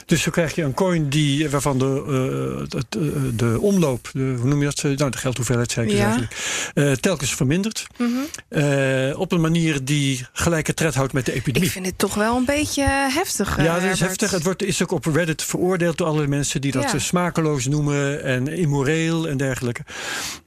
Dus 0.05 0.21
zo 0.21 0.31
krijg 0.31 0.55
je 0.55 0.63
een 0.63 0.73
coin 0.73 1.09
die, 1.09 1.49
waarvan 1.49 1.77
de, 1.77 2.65
de, 2.89 3.35
de 3.35 3.57
omloop, 3.59 4.09
de, 4.13 4.35
hoe 4.39 4.49
noem 4.49 4.59
je 4.59 4.65
dat? 4.65 4.83
Nou, 4.97 5.11
de 5.11 5.17
geldhoeveelheid 5.17 5.71
zei 5.71 5.85
ik 5.85 5.91
dus 5.91 6.01
eigenlijk, 6.01 7.01
telkens 7.01 7.35
vermindert. 7.35 7.87
Mm 7.97 8.13
-hmm. 8.13 9.13
op 9.13 9.31
een 9.31 9.41
manier 9.41 9.85
die 9.85 10.27
gelijke 10.33 10.73
tred 10.73 10.95
houdt 10.95 11.13
met 11.13 11.25
de 11.25 11.33
epidemie. 11.33 11.67
Ik 11.67 11.73
vind 11.73 11.85
het 11.85 11.97
toch 11.97 12.13
wel 12.13 12.37
een 12.37 12.45
beetje 12.45 12.83
heftig. 13.09 13.57
ja, 13.57 13.79
dat 13.79 13.91
is 13.91 13.99
heftig. 13.99 14.31
Het 14.31 14.43
wordt, 14.43 14.63
is 14.63 14.83
ook 14.83 14.91
op 14.91 15.05
Reddit 15.05 15.43
veroordeeld 15.43 15.97
door 15.97 16.07
alle 16.07 16.27
mensen 16.27 16.61
die 16.61 16.71
dat 16.71 16.91
ja. 16.91 16.99
smakeloos 16.99 17.65
noemen 17.67 18.23
en 18.35 18.47
immoreel 18.47 19.27
en 19.27 19.37
dergelijke. 19.37 19.81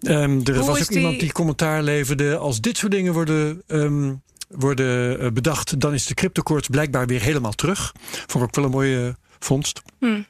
Um, 0.00 0.40
er 0.44 0.56
Hoe 0.56 0.66
was 0.66 0.80
ook 0.80 0.88
die... 0.88 0.96
iemand 0.96 1.20
die 1.20 1.32
commentaar 1.32 1.82
leverde. 1.82 2.36
Als 2.36 2.60
dit 2.60 2.76
soort 2.76 2.92
dingen 2.92 3.12
worden. 3.12 3.62
Um, 3.66 4.22
worden 4.48 5.34
bedacht, 5.34 5.80
dan 5.80 5.94
is 5.94 6.06
de 6.06 6.14
cryptokoorts 6.14 6.68
blijkbaar 6.68 7.06
weer 7.06 7.20
helemaal 7.20 7.52
terug. 7.52 7.92
Vond 8.02 8.34
ik 8.34 8.42
ook 8.42 8.54
wel 8.54 8.64
een 8.64 8.70
mooie 8.70 9.16
vondst. 9.38 9.82
Hmm. 9.98 10.26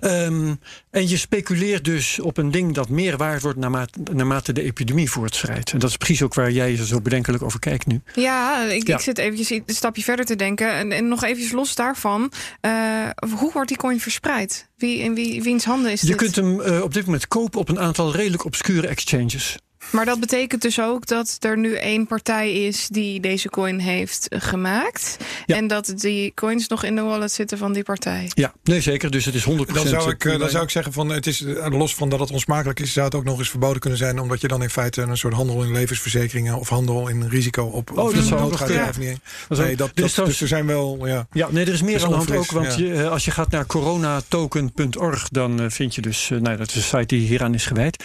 Um, 0.00 0.60
en 0.90 1.08
je 1.08 1.16
speculeert 1.16 1.84
dus 1.84 2.20
op 2.20 2.36
een 2.36 2.50
ding 2.50 2.74
dat 2.74 2.88
meer 2.88 3.16
waard 3.16 3.42
wordt 3.42 3.58
naarmate, 3.58 3.98
naarmate 4.12 4.52
de 4.52 4.62
epidemie 4.62 5.10
voortschrijdt. 5.10 5.72
En 5.72 5.78
dat 5.78 5.90
is 5.90 5.96
precies 5.96 6.22
ook 6.22 6.34
waar 6.34 6.50
jij 6.50 6.76
zo 6.76 7.00
bedenkelijk 7.00 7.42
over 7.42 7.58
kijkt 7.58 7.86
nu. 7.86 8.00
Ja, 8.14 8.62
ik, 8.62 8.86
ja. 8.86 8.94
ik 8.94 9.00
zit 9.00 9.18
eventjes 9.18 9.50
een 9.50 9.62
stapje 9.66 10.02
verder 10.02 10.24
te 10.24 10.36
denken. 10.36 10.72
En, 10.72 10.92
en 10.92 11.08
nog 11.08 11.24
even 11.24 11.56
los 11.56 11.74
daarvan. 11.74 12.32
Uh, 12.60 13.08
hoe 13.38 13.52
wordt 13.52 13.68
die 13.68 13.76
coin 13.78 14.00
verspreid? 14.00 14.68
Wie, 14.76 14.98
in 14.98 15.14
wie, 15.14 15.42
wiens 15.42 15.64
handen 15.64 15.92
is 15.92 16.00
je 16.00 16.06
dit? 16.06 16.20
Je 16.20 16.22
kunt 16.22 16.36
hem 16.36 16.60
uh, 16.60 16.82
op 16.82 16.94
dit 16.94 17.04
moment 17.04 17.28
kopen 17.28 17.60
op 17.60 17.68
een 17.68 17.80
aantal 17.80 18.12
redelijk 18.12 18.44
obscure 18.44 18.86
exchanges. 18.86 19.56
Maar 19.94 20.04
dat 20.04 20.20
betekent 20.20 20.62
dus 20.62 20.80
ook 20.80 21.06
dat 21.06 21.36
er 21.40 21.58
nu 21.58 21.74
één 21.74 22.06
partij 22.06 22.52
is 22.52 22.88
die 22.88 23.20
deze 23.20 23.48
coin 23.48 23.78
heeft 23.78 24.26
gemaakt. 24.30 25.16
Ja. 25.46 25.56
En 25.56 25.66
dat 25.66 25.92
die 25.96 26.32
coins 26.34 26.68
nog 26.68 26.84
in 26.84 26.94
de 26.94 27.02
wallet 27.02 27.32
zitten 27.32 27.58
van 27.58 27.72
die 27.72 27.82
partij. 27.82 28.30
Ja, 28.34 28.52
nee 28.64 28.80
zeker. 28.80 29.10
Dus 29.10 29.24
het 29.24 29.34
is 29.34 29.44
100%. 29.44 29.46
Dan 29.46 29.86
zou 29.86 30.10
ik, 30.10 30.38
dan 30.38 30.48
zou 30.48 30.64
ik 30.64 30.70
zeggen 30.70 30.92
van 30.92 31.08
het 31.08 31.26
is 31.26 31.44
los 31.68 31.94
van 31.94 32.08
dat 32.08 32.20
het 32.20 32.30
onsmakelijk 32.30 32.80
is, 32.80 32.92
zou 32.92 33.06
het 33.06 33.14
ook 33.14 33.24
nog 33.24 33.38
eens 33.38 33.50
verboden 33.50 33.80
kunnen 33.80 33.98
zijn. 33.98 34.18
Omdat 34.18 34.40
je 34.40 34.48
dan 34.48 34.62
in 34.62 34.70
feite 34.70 35.02
een 35.02 35.16
soort 35.16 35.34
handel 35.34 35.62
in 35.62 35.72
levensverzekeringen 35.72 36.58
of 36.58 36.68
handel 36.68 37.08
in 37.08 37.28
risico 37.28 37.64
op. 37.64 37.98
Oh, 37.98 38.14
dat 38.14 38.24
zou 38.24 38.40
ook 38.40 38.50
nog 38.50 38.68
ja. 38.68 38.90
niet. 38.98 39.18
Nee, 39.48 39.76
dat, 39.76 39.90
dat, 39.94 40.14
dus 40.14 40.40
er 40.40 40.48
zijn 40.48 40.66
wel. 40.66 41.06
Ja, 41.06 41.26
ja 41.32 41.48
nee, 41.50 41.64
er 41.64 41.72
is 41.72 41.82
meer 41.82 42.02
aan 42.02 42.08
de 42.08 42.14
hand 42.14 42.36
ook. 42.36 42.50
Want 42.50 42.74
ja. 42.74 42.84
je, 42.84 43.08
als 43.08 43.24
je 43.24 43.30
gaat 43.30 43.50
naar 43.50 43.66
coronatoken.org, 43.66 45.28
dan 45.28 45.70
vind 45.70 45.94
je 45.94 46.00
dus. 46.00 46.28
nou, 46.28 46.56
dat 46.56 46.68
is 46.68 46.74
een 46.74 46.82
site 46.82 47.06
die 47.06 47.26
hieraan 47.26 47.54
is 47.54 47.66
gewijd. 47.66 48.04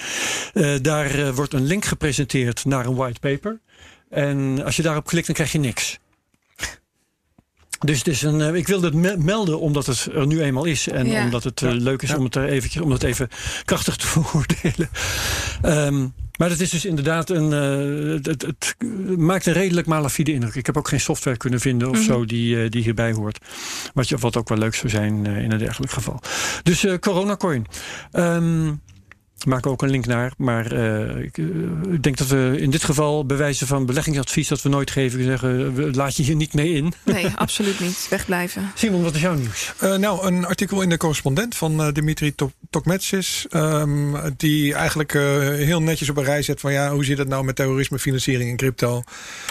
Uh, 0.53 0.72
daar 0.81 1.19
uh, 1.19 1.29
wordt 1.29 1.53
een 1.53 1.65
link 1.65 1.77
gepresenteerd 1.86 2.65
naar 2.65 2.86
een 2.86 2.95
white 2.95 3.19
paper. 3.19 3.59
En 4.09 4.63
als 4.63 4.75
je 4.75 4.81
daarop 4.81 5.05
klikt, 5.05 5.25
dan 5.25 5.36
krijg 5.36 5.51
je 5.51 5.59
niks. 5.59 6.00
Dus 7.79 7.98
het 7.98 8.07
is 8.07 8.21
een, 8.21 8.55
ik 8.55 8.67
wilde 8.67 9.07
het 9.07 9.24
melden 9.24 9.59
omdat 9.59 9.86
het 9.86 10.09
er 10.13 10.27
nu 10.27 10.41
eenmaal 10.41 10.65
is. 10.65 10.88
En 10.88 11.07
ja. 11.07 11.24
omdat 11.24 11.43
het 11.43 11.62
uh, 11.62 11.71
leuk 11.71 12.01
is 12.01 12.09
ja. 12.09 12.17
om, 12.17 12.24
het 12.24 12.36
er 12.36 12.45
eventjes, 12.45 12.81
om 12.81 12.91
het 12.91 13.03
even 13.03 13.29
krachtig 13.65 13.96
te 13.96 14.07
veroordelen. 14.22 14.89
Um, 15.65 16.13
maar 16.37 16.50
het 16.50 16.59
is 16.59 16.70
dus 16.70 16.85
inderdaad 16.85 17.29
een. 17.29 17.51
Uh, 17.51 18.13
het, 18.13 18.25
het, 18.25 18.42
het, 18.42 18.75
maakt 19.18 19.46
een 19.46 19.53
redelijk 19.53 19.87
malafide 19.87 20.33
indruk. 20.33 20.55
Ik 20.55 20.65
heb 20.65 20.77
ook 20.77 20.87
geen 20.87 21.00
software 21.00 21.37
kunnen 21.37 21.59
vinden 21.59 21.89
of 21.89 21.94
mm 21.94 22.00
-hmm. 22.00 22.13
zo 22.13 22.25
die, 22.25 22.55
uh, 22.55 22.70
die 22.70 22.83
hierbij 22.83 23.11
hoort. 23.11 23.46
Wat, 23.94 24.09
je, 24.09 24.18
wat 24.18 24.37
ook 24.37 24.50
wel 24.50 24.57
leuk 24.57 24.75
zou 24.75 24.89
zijn 24.89 25.25
uh, 25.25 25.44
in 25.44 25.51
een 25.51 25.57
dergelijk 25.57 25.92
geval. 25.92 26.22
Dus 26.63 26.85
CoronaCoin. 27.00 27.65
Um, 28.11 28.81
maak 29.45 29.65
ook 29.65 29.81
een 29.81 29.89
link 29.89 30.05
naar. 30.05 30.31
Maar 30.37 30.73
uh, 30.73 31.23
ik, 31.23 31.37
uh, 31.37 31.93
ik, 31.93 32.03
denk 32.03 32.17
dat 32.17 32.27
we 32.27 32.55
in 32.59 32.69
dit 32.69 32.83
geval 32.83 33.25
bij 33.25 33.37
wijze 33.37 33.67
van 33.67 33.85
beleggingsadvies 33.85 34.47
dat 34.47 34.61
we 34.61 34.69
nooit 34.69 34.91
geven 34.91 35.23
zeggen, 35.23 35.73
we, 35.73 35.91
laat 35.93 36.15
je 36.15 36.23
hier 36.23 36.35
niet 36.35 36.53
mee 36.53 36.73
in. 36.73 36.93
Nee, 37.03 37.31
absoluut 37.35 37.79
niet. 37.79 38.07
Wegblijven. 38.09 38.71
Simon, 38.75 39.03
wat 39.03 39.15
is 39.15 39.21
jouw 39.21 39.33
nieuws? 39.33 39.73
Uh, 39.83 39.95
nou, 39.95 40.27
een 40.27 40.45
artikel 40.45 40.81
in 40.81 40.89
de 40.89 40.97
correspondent 40.97 41.55
van 41.55 41.91
Dimitri 41.93 42.33
Tokmetsis. 42.69 43.45
Um, 43.51 44.15
die 44.37 44.73
eigenlijk 44.73 45.13
heel 45.13 45.81
netjes 45.81 46.09
op 46.09 46.17
een 46.17 46.23
rij 46.23 46.41
zet 46.41 46.59
van 46.59 46.71
ja, 46.71 46.91
hoe 46.91 47.05
zit 47.05 47.17
het 47.17 47.27
nou 47.27 47.43
met 47.43 47.55
terrorisme, 47.55 47.99
financiering 47.99 48.49
en 48.49 48.57
crypto? 48.57 49.03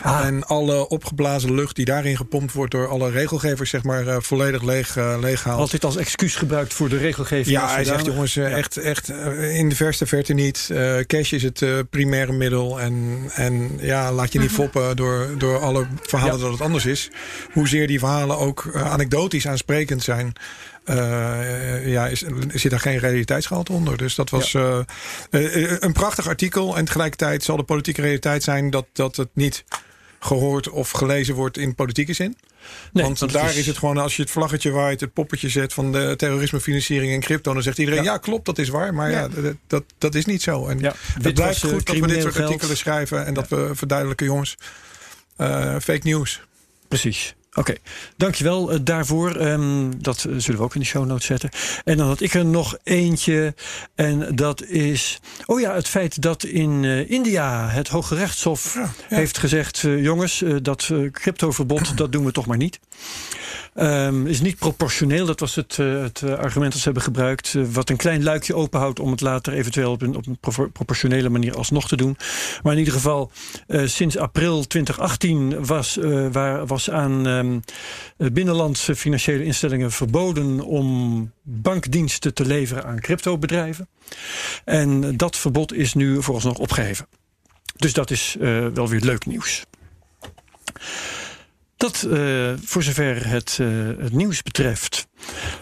Ah. 0.03 0.27
En 0.27 0.45
alle 0.45 0.89
opgeblazen 0.89 1.55
lucht 1.55 1.77
die 1.77 1.85
daarin 1.85 2.17
gepompt 2.17 2.53
wordt 2.53 2.73
door 2.73 2.89
alle 2.89 3.11
regelgevers, 3.11 3.71
zeg 3.71 3.83
maar, 3.83 4.23
volledig 4.23 4.63
leeg, 4.63 4.97
leeg 5.21 5.45
haalt. 5.45 5.61
Altijd 5.61 5.85
als 5.85 5.97
excuus 5.97 6.35
gebruikt 6.35 6.75
voor 6.75 6.89
de 6.89 6.99
regelgeving. 6.99 7.57
Ja, 7.57 7.73
hij 7.73 7.85
zegt 7.85 8.07
jongens, 8.07 8.35
ja. 8.35 8.49
echt, 8.49 8.77
echt 8.77 9.09
in 9.51 9.69
de 9.69 9.77
verste 9.79 10.07
verte 10.07 10.33
niet. 10.33 10.69
Uh, 10.73 10.99
cash 10.99 11.33
is 11.33 11.43
het 11.43 11.61
uh, 11.61 11.79
primaire 11.91 12.33
middel. 12.33 12.81
En, 12.81 13.23
en 13.35 13.79
ja, 13.81 14.13
laat 14.13 14.33
je 14.33 14.39
niet 14.39 14.51
foppen 14.51 14.97
door, 14.97 15.39
door 15.39 15.59
alle 15.59 15.87
verhalen 16.03 16.37
ja. 16.37 16.43
dat 16.43 16.53
het 16.53 16.61
anders 16.61 16.87
is. 16.87 17.11
Hoezeer 17.53 17.87
die 17.87 17.99
verhalen 17.99 18.39
ook 18.39 18.65
uh, 18.65 18.93
anekdotisch 18.93 19.47
aansprekend 19.47 20.03
zijn. 20.03 20.33
ja, 21.85 22.07
is, 22.07 22.25
zit 22.53 22.71
daar 22.71 22.81
geen 22.81 22.99
realiteitsgehalte 22.99 23.73
onder. 23.73 23.97
Dus 23.97 24.15
dat 24.15 24.31
was 24.31 24.53
ja. 24.53 24.85
een 25.31 25.93
prachtig 25.93 26.29
artikel. 26.29 26.77
En 26.77 26.85
tegelijkertijd 26.85 27.43
zal 27.43 27.57
de 27.57 27.63
politieke 27.63 28.01
realiteit 28.01 28.43
zijn 28.43 28.71
dat, 28.71 28.87
dat 28.93 29.17
het 29.17 29.29
niet 29.33 29.65
gehoord 30.19 30.69
of 30.69 30.91
gelezen 30.91 31.35
wordt 31.35 31.59
in 31.59 31.75
politieke 31.75 32.13
zin. 32.13 32.37
Nee, 32.93 33.05
want, 33.05 33.19
want 33.19 33.33
daar 33.33 33.49
is... 33.49 33.57
is... 33.57 33.67
het 33.67 33.79
gewoon, 33.79 33.99
als 33.99 34.17
je 34.17 34.23
het 34.23 34.31
vlaggetje 34.31 34.71
waait, 34.71 35.01
het 35.01 35.13
poppetje 35.13 35.49
zet 35.49 35.73
van 35.73 35.93
de 35.93 36.15
terrorismefinanciering 36.17 37.13
en 37.13 37.21
crypto, 37.21 37.53
dan 37.53 37.63
zegt 37.63 37.79
iedereen: 37.79 38.03
ja, 38.03 38.13
ja 38.13 38.19
klopt, 38.19 38.47
dat 38.47 38.59
is 38.59 38.69
waar. 38.69 38.95
Maar 38.95 39.11
ja, 39.11 39.21
ja 39.21 39.29
dat, 39.29 39.55
dat, 39.67 39.85
dat, 39.99 40.15
is 40.15 40.25
niet 40.25 40.43
zo. 40.43 40.67
En 40.67 40.79
ja, 40.79 40.95
het 41.23 41.35
blijft 41.35 41.65
goed 41.65 41.87
dat 41.87 41.99
we 41.99 42.07
dit 42.07 42.23
soort 42.23 42.41
artikelen 42.41 42.77
schrijven 42.77 43.27
en 43.27 43.35
dat 43.35 43.49
we 43.49 43.71
verduidelijken, 43.73 44.27
jongens, 44.27 44.57
uh, 45.39 45.77
fake 45.81 46.01
news. 46.03 46.43
Precies. 46.89 47.35
Oké, 47.49 47.61
okay. 47.61 47.79
dankjewel 48.17 48.73
uh, 48.73 48.79
daarvoor. 48.83 49.41
Um, 49.41 50.03
dat 50.03 50.19
zullen 50.19 50.61
we 50.61 50.63
ook 50.63 50.75
in 50.75 50.81
de 50.81 50.87
show 50.87 51.07
notes 51.07 51.27
zetten. 51.27 51.51
En 51.85 51.97
dan 51.97 52.07
had 52.07 52.21
ik 52.21 52.35
er 52.35 52.45
nog 52.45 52.77
eentje. 52.83 53.55
En 53.95 54.37
dat 54.37 54.65
is. 54.65 55.21
Oh 55.47 55.61
ja, 55.61 55.75
het 55.75 55.89
feit 55.89 56.23
dat 56.23 56.45
in 56.45 56.83
uh, 56.83 57.11
India 57.11 57.69
het 57.69 57.89
Hoge 57.89 58.15
Rechtshof 58.15 58.75
ja, 58.75 58.81
ja. 59.09 59.17
heeft 59.17 59.39
gezegd: 59.39 59.79
jongens, 59.81 60.45
dat 60.63 60.91
cryptoverbod, 61.13 61.97
dat 61.97 62.13
doen 62.13 62.25
we 62.25 62.33
toch 62.33 62.47
maar 62.47 62.57
niet. 62.57 62.81
Um, 63.81 64.27
is 64.27 64.41
niet 64.41 64.59
proportioneel, 64.59 65.27
dat 65.27 65.41
was 65.41 65.55
het, 65.55 65.77
uh, 65.81 66.03
het 66.03 66.23
argument 66.23 66.73
dat 66.73 66.79
ze 66.79 66.85
hebben 66.85 67.03
gebruikt. 67.03 67.55
Uh, 67.55 67.67
wat 67.73 67.91
een 67.91 67.97
klein 67.97 68.23
luikje 68.23 68.55
openhoudt 68.55 69.01
om 69.01 69.11
het 69.11 69.21
later 69.21 69.53
eventueel 69.53 69.91
op 69.91 70.03
een, 70.03 70.17
op 70.17 70.27
een 70.27 70.39
pro 70.39 70.69
proportionele 70.69 71.29
manier 71.29 71.57
alsnog 71.57 71.89
te 71.89 71.97
doen. 71.97 72.17
Maar 72.63 72.73
in 72.73 72.79
ieder 72.79 72.95
geval, 72.95 73.31
sinds 73.69 74.17
april 74.17 74.67
2018 74.67 75.67
was, 75.67 75.99
waar, 76.33 76.67
was 76.67 76.91
aan 76.91 77.27
um, 77.27 77.63
binnenlandse 78.17 78.97
financiële 78.97 79.45
instellingen 79.45 79.93
verboden 79.93 80.61
om 80.61 81.33
bankdiensten 81.43 82.35
te 82.35 82.47
leveren 82.47 82.85
aan 82.85 83.01
cryptobedrijven. 83.01 83.89
En 84.65 85.17
dat 85.17 85.37
verbod 85.37 85.73
is 85.73 85.95
nu 85.95 86.23
vooralsnog 86.23 86.59
opgeheven. 86.59 87.07
Dus 87.77 87.93
dat 87.93 88.11
is 88.11 88.37
wel 88.75 88.89
weer 88.89 89.01
leuk 89.01 89.27
nieuws. 89.27 89.65
Dat 91.79 92.07
uh, 92.09 92.53
voor 92.65 92.83
zover 92.83 93.29
het, 93.29 93.59
uh, 93.61 93.69
het, 93.99 94.13
nieuws 94.13 94.43
betreft. 94.43 95.09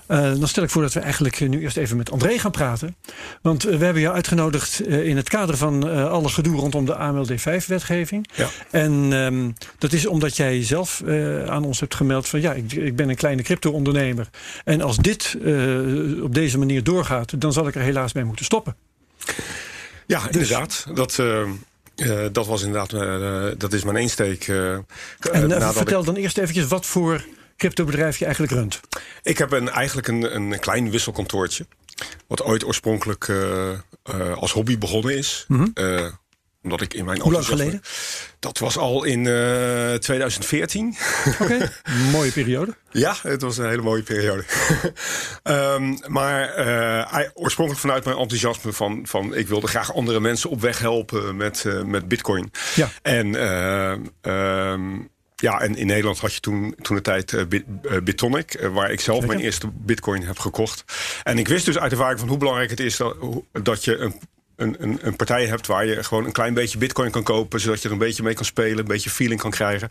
Uh, 0.09 0.19
dan 0.19 0.49
stel 0.49 0.63
ik 0.63 0.71
voor 0.71 0.83
dat 0.83 0.93
we 0.93 1.01
eigenlijk 1.01 1.49
nu 1.49 1.61
eerst 1.61 1.77
even 1.77 1.97
met 1.97 2.11
André 2.11 2.39
gaan 2.39 2.51
praten. 2.51 2.97
Want 3.43 3.63
we 3.63 3.85
hebben 3.85 4.03
jou 4.03 4.15
uitgenodigd 4.15 4.81
in 4.81 5.17
het 5.17 5.29
kader 5.29 5.57
van 5.57 6.09
alle 6.09 6.29
gedoe 6.29 6.57
rondom 6.57 6.85
de 6.85 6.97
AMLD5-wetgeving. 6.97 8.31
Ja. 8.35 8.49
En 8.71 8.93
um, 9.13 9.55
dat 9.79 9.93
is 9.93 10.07
omdat 10.07 10.37
jij 10.37 10.65
zelf 10.65 11.03
aan 11.47 11.65
ons 11.65 11.81
hebt 11.81 11.95
gemeld 11.95 12.29
van 12.29 12.41
ja, 12.41 12.53
ik, 12.53 12.73
ik 12.73 12.97
ben 12.97 13.09
een 13.09 13.17
kleine 13.17 13.43
crypto-ondernemer. 13.43 14.29
En 14.65 14.81
als 14.81 14.97
dit 14.97 15.37
op 16.23 16.35
deze 16.35 16.59
manier 16.59 16.85
doorgaat, 16.85 17.41
dan 17.41 17.53
zal 17.53 17.69
ik 17.69 17.75
er 17.75 17.81
helaas 17.81 18.13
mee 18.13 18.25
moeten 18.25 18.45
stoppen. 18.45 18.77
Ja, 20.07 20.21
dus, 20.21 20.31
inderdaad. 20.31 20.87
Dat. 20.95 21.23
Uh, 21.97 22.27
dat 22.33 22.47
was 22.47 22.63
inderdaad, 22.63 22.93
uh, 22.93 23.47
dat 23.59 23.73
is 23.73 23.85
mijn 23.85 23.97
insteek. 23.97 24.47
Uh, 24.49 24.73
en 24.73 24.85
vertel 25.73 26.01
ik... 26.01 26.07
dan 26.07 26.15
eerst 26.15 26.39
eventjes 26.39 26.67
wat 26.67 26.87
voor 26.87 27.25
cryptobedrijf 27.57 28.19
je 28.19 28.25
eigenlijk 28.25 28.55
runt. 28.55 28.81
Ik 29.23 29.39
heb 29.39 29.53
een, 29.53 29.69
eigenlijk 29.69 30.09
een, 30.09 30.35
een 30.35 30.59
klein 30.61 30.91
wisselkantoortje. 30.91 31.67
Wat 32.27 32.43
ooit 32.43 32.65
oorspronkelijk 32.65 33.33
als 34.35 34.53
hobby 34.53 34.79
begonnen 34.79 35.17
is. 35.17 35.45
Mm 35.49 35.59
-hmm 35.75 36.25
omdat 36.67 36.81
ik 36.81 36.95
in 36.95 37.05
mijn 37.05 37.21
Hoe 37.21 37.33
lang 37.33 37.47
geleden? 37.47 37.83
Dat 38.39 38.59
was 38.59 38.79
al 38.79 39.05
in 39.05 39.25
uh, 39.25 39.95
2014. 39.95 40.97
Oké, 41.41 41.43
okay. 41.43 41.71
mooie 42.11 42.33
periode. 42.33 42.77
Ja, 42.91 43.17
het 43.23 43.43
was 43.43 43.59
een 43.59 43.69
hele 43.69 43.83
mooie 43.83 44.03
periode. 44.03 44.45
um, 45.45 45.99
maar 46.19 46.59
uh, 46.59 47.29
oorspronkelijk 47.35 47.85
vanuit 47.85 48.05
mijn 48.05 48.17
enthousiasme 48.17 48.73
van, 48.73 49.01
van 49.07 49.35
ik 49.35 49.49
wilde 49.49 49.67
graag 49.67 49.95
andere 49.95 50.21
mensen 50.21 50.51
op 50.51 50.61
weg 50.61 50.79
helpen 50.79 51.37
met, 51.37 51.65
uh, 51.67 51.83
met 51.83 52.09
bitcoin. 52.09 52.51
Ja. 52.75 52.89
En 53.03 53.35
um, 54.33 55.11
ja, 55.37 55.61
en 55.61 55.77
in 55.77 55.87
Nederland 55.87 56.19
had 56.19 56.35
je 56.35 56.41
toen, 56.41 56.75
toen 56.83 56.97
de 56.97 57.03
tijd 57.03 57.33
uh, 57.33 57.45
Bit, 57.45 57.65
uh, 57.83 58.01
Bitonic, 58.03 58.61
uh, 58.61 58.75
waar 58.75 58.91
ik 58.91 59.01
zelf 59.01 59.19
Zeker. 59.19 59.35
mijn 59.35 59.47
eerste 59.47 59.69
bitcoin 59.73 60.23
heb 60.23 60.39
gekocht. 60.39 60.85
En 61.23 61.39
ik 61.39 61.49
wist 61.49 61.65
dus 61.65 61.79
uit 61.79 61.93
ervaring 61.93 62.19
van 62.19 62.29
hoe 62.29 62.39
belangrijk 62.39 62.71
het 62.71 62.81
is 62.81 62.97
dat, 62.97 63.17
dat 63.53 63.85
je 63.85 63.97
een 63.97 64.21
een, 64.57 64.77
een, 64.79 64.99
een, 65.03 65.17
partij 65.17 65.47
hebt 65.47 65.67
waar 65.67 65.87
je 65.87 66.05
gewoon 66.05 66.25
een 66.25 66.33
klein 66.33 66.55
beetje 66.55 66.79
bitcoin 66.79 67.11
kan 67.11 67.23
kopen, 67.23 67.61
zodat 67.61 67.83
je 67.83 67.87
er 67.87 67.93
een 67.93 68.01
beetje 68.01 68.23
mee 68.23 68.35
kan 68.35 68.45
spelen, 68.45 68.79
een 68.79 68.85
beetje 68.85 69.11
feeling 69.11 69.41
kan 69.41 69.51
krijgen. 69.51 69.89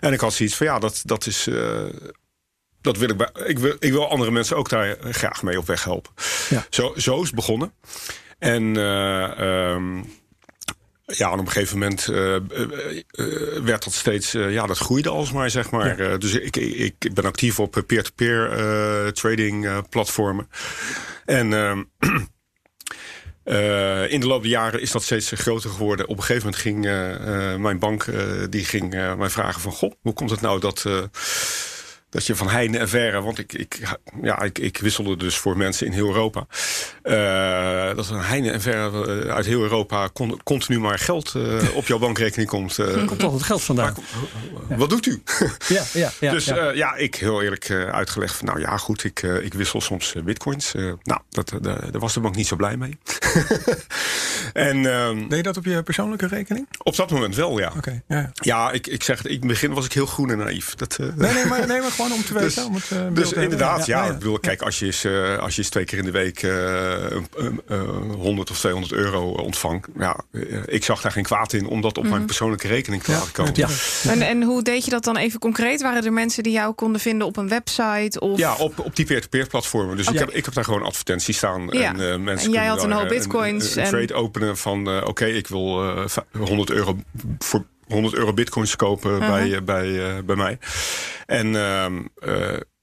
En 0.00 0.12
ik 0.12 0.20
had 0.20 0.32
zoiets 0.32 0.56
van 0.56 0.66
ja, 0.66 0.78
dat, 0.78 1.02
dat 1.04 1.26
is. 1.26 1.46
Uh, 1.46 1.84
dat 2.80 2.96
wil 2.98 3.08
ik, 3.08 3.16
bij, 3.16 3.30
ik, 3.44 3.58
wil, 3.58 3.76
ik 3.78 3.92
wil 3.92 4.08
andere 4.08 4.30
mensen 4.30 4.56
ook 4.56 4.68
daar 4.68 4.96
graag 5.00 5.42
mee 5.42 5.58
op 5.58 5.66
weg 5.66 5.84
helpen. 5.84 6.12
Ja. 6.48 6.66
Zo, 6.70 6.92
zo 6.96 7.20
is 7.20 7.26
het 7.26 7.34
begonnen. 7.34 7.72
En 8.38 8.74
uh, 8.74 9.72
um, 9.74 10.04
ja, 11.04 11.32
en 11.32 11.38
op 11.38 11.46
een 11.46 11.52
gegeven 11.52 11.78
moment 11.78 12.08
uh, 12.10 12.34
uh, 12.34 13.62
werd 13.62 13.84
dat 13.84 13.92
steeds, 13.92 14.34
uh, 14.34 14.52
ja, 14.52 14.66
dat 14.66 14.78
groeide 14.78 15.08
alsmaar, 15.08 15.50
zeg 15.50 15.70
maar. 15.70 16.02
Ja. 16.02 16.16
dus 16.16 16.34
ik, 16.34 16.56
ik, 16.56 16.94
ik 16.98 17.14
ben 17.14 17.24
actief 17.24 17.60
op 17.60 17.82
peer-to-peer 17.86 18.48
-peer, 18.48 19.12
trading 19.12 19.88
platformen. 19.88 20.48
En 21.24 21.52
ehm, 21.52 21.82
Uh, 23.48 24.12
in 24.12 24.20
de 24.20 24.26
loop 24.26 24.42
der 24.42 24.50
jaren 24.50 24.80
is 24.80 24.90
dat 24.90 25.02
steeds 25.02 25.32
groter 25.34 25.70
geworden. 25.70 26.08
Op 26.08 26.16
een 26.16 26.22
gegeven 26.22 26.44
moment 26.44 26.62
ging 26.62 26.86
uh, 26.86 27.52
uh, 27.52 27.56
mijn 27.56 27.78
bank 27.78 28.04
die 28.50 28.64
ging, 28.64 28.90
mij 29.16 29.30
vragen 29.30 29.60
van... 29.60 29.72
Goh, 29.72 29.92
hoe 30.00 30.12
komt 30.12 30.30
het 30.30 30.40
nou 30.40 30.60
dat 30.60 30.84
dat 32.10 32.26
je 32.26 32.34
van 32.34 32.48
heine 32.48 32.78
en 32.78 32.88
verre, 32.88 33.20
want 33.20 33.38
ik, 33.38 33.52
ik, 33.52 33.78
ja, 34.22 34.42
ik, 34.42 34.58
ik 34.58 34.78
wisselde 34.78 35.16
dus 35.16 35.36
voor 35.36 35.56
mensen 35.56 35.86
in 35.86 35.92
heel 35.92 36.06
Europa. 36.06 36.46
Uh, 37.04 37.96
dat 37.96 38.06
van 38.06 38.20
heine 38.20 38.50
en 38.50 38.60
verre 38.60 39.32
uit 39.32 39.46
heel 39.46 39.62
Europa 39.62 40.08
con, 40.12 40.40
continu 40.42 40.80
maar 40.80 40.98
geld 40.98 41.34
uh, 41.36 41.74
op 41.74 41.86
jouw 41.86 41.98
bankrekening 41.98 42.48
komt. 42.48 42.78
Uh, 42.78 43.06
komt 43.06 43.18
toch 43.18 43.32
het 43.32 43.42
geld 43.42 43.62
vandaan? 43.62 43.96
Maar, 44.68 44.78
wat 44.78 44.90
doet 44.90 45.06
u? 45.06 45.22
ja, 45.68 45.82
ja, 45.92 46.12
ja, 46.20 46.30
dus 46.34 46.44
ja. 46.44 46.70
ja, 46.70 46.94
ik 46.94 47.14
heel 47.14 47.42
eerlijk 47.42 47.70
uitgelegd 47.70 48.34
van 48.34 48.46
nou 48.46 48.60
ja, 48.60 48.76
goed, 48.76 49.04
ik, 49.04 49.22
ik 49.22 49.54
wissel 49.54 49.80
soms 49.80 50.14
bitcoins. 50.24 50.72
nou, 51.02 51.20
dat, 51.30 51.52
daar 51.60 51.90
was 51.90 52.14
de 52.14 52.20
bank 52.20 52.36
niet 52.36 52.46
zo 52.46 52.56
blij 52.56 52.76
mee. 52.76 52.98
en, 54.52 54.84
um, 54.84 55.28
Deed 55.28 55.36
je 55.36 55.42
dat 55.42 55.56
op 55.56 55.64
je 55.64 55.82
persoonlijke 55.82 56.26
rekening? 56.26 56.68
Op 56.82 56.96
dat 56.96 57.10
moment 57.10 57.34
wel, 57.34 57.58
ja. 57.58 57.72
Okay, 57.76 58.02
ja, 58.08 58.30
ja. 58.34 58.70
ik, 58.70 58.86
ik 58.86 59.02
zeg, 59.02 59.24
in 59.24 59.38
het 59.38 59.46
begin 59.46 59.72
was 59.72 59.84
ik 59.84 59.92
heel 59.92 60.06
groen 60.06 60.30
en 60.30 60.38
naïef. 60.38 60.74
Dat, 60.74 60.98
nee, 60.98 61.32
nee, 61.32 61.46
maar, 61.46 61.66
nee, 61.66 61.80
maar 61.80 61.96
gewoon 62.04 62.12
om 62.12 62.24
te 62.24 62.34
weten. 62.34 62.48
Dus, 62.48 62.64
om 62.64 62.74
het, 62.74 62.90
uh, 62.92 63.00
dus 63.12 63.32
inderdaad, 63.32 63.86
ja, 63.86 63.98
ja, 63.98 64.04
ja, 64.04 64.12
Ik 64.12 64.18
bedoel, 64.18 64.38
kijk, 64.38 64.62
als 64.62 64.78
je 64.78 64.86
eens, 64.86 65.04
uh, 65.04 65.38
als 65.38 65.54
je 65.54 65.60
eens 65.60 65.70
twee 65.70 65.84
keer 65.84 65.98
in 65.98 66.04
de 66.04 66.10
week 66.10 66.42
uh, 66.42 66.54
100 68.14 68.50
of 68.50 68.58
200 68.58 68.92
euro 68.92 69.30
ontvangt. 69.30 69.88
Ja, 69.98 70.20
ik 70.66 70.84
zag 70.84 71.00
daar 71.00 71.12
geen 71.12 71.22
kwaad 71.22 71.52
in 71.52 71.66
om 71.66 71.80
dat 71.80 71.90
op 71.90 71.96
mm 71.96 72.02
-hmm. 72.02 72.10
mijn 72.10 72.26
persoonlijke 72.26 72.68
rekening 72.68 73.02
te 73.02 73.10
laten 73.10 73.32
komen. 73.32 73.52
Ja. 73.54 73.68
En, 74.10 74.22
en 74.22 74.42
hoe 74.42 74.62
deed 74.62 74.84
je 74.84 74.90
dat 74.90 75.04
dan 75.04 75.16
even 75.16 75.40
concreet? 75.40 75.82
Waren 75.82 76.04
er 76.04 76.12
mensen 76.12 76.42
die 76.42 76.52
jou 76.52 76.74
konden 76.74 77.00
vinden 77.00 77.26
op 77.26 77.36
een 77.36 77.48
website? 77.48 78.20
Of? 78.20 78.38
Ja, 78.38 78.54
op, 78.54 78.78
op 78.78 78.96
die 78.96 79.06
peer-to-peer 79.06 79.40
-peer 79.40 79.50
platformen. 79.50 79.96
Dus 79.96 80.08
okay. 80.08 80.20
ik, 80.20 80.26
heb, 80.26 80.36
ik 80.36 80.44
heb 80.44 80.54
daar 80.54 80.64
gewoon 80.64 80.82
advertenties 80.82 81.36
staan. 81.36 81.66
Ja. 81.70 81.96
En, 81.96 82.24
mensen 82.24 82.46
en 82.46 82.52
jij 82.52 82.66
had 82.66 82.82
een 82.82 82.92
hoop 82.92 83.08
bitcoins. 83.08 83.76
Een, 83.76 83.78
een, 83.78 83.84
een 83.84 83.90
trade 83.90 84.14
openen 84.14 84.56
van, 84.56 84.88
oké, 84.88 85.06
okay, 85.06 85.30
ik 85.30 85.46
wil 85.46 85.94
100 86.32 86.70
euro 86.70 86.96
voor 87.38 87.64
100 87.88 88.14
euro 88.14 88.32
bitcoins 88.32 88.76
kopen 88.76 89.10
uh 89.10 89.18
-huh. 89.18 89.28
bij, 89.28 89.64
bij, 89.64 89.86
uh, 89.86 90.18
bij 90.24 90.36
mij. 90.36 90.58
En 91.26 91.46
uh, 91.46 91.86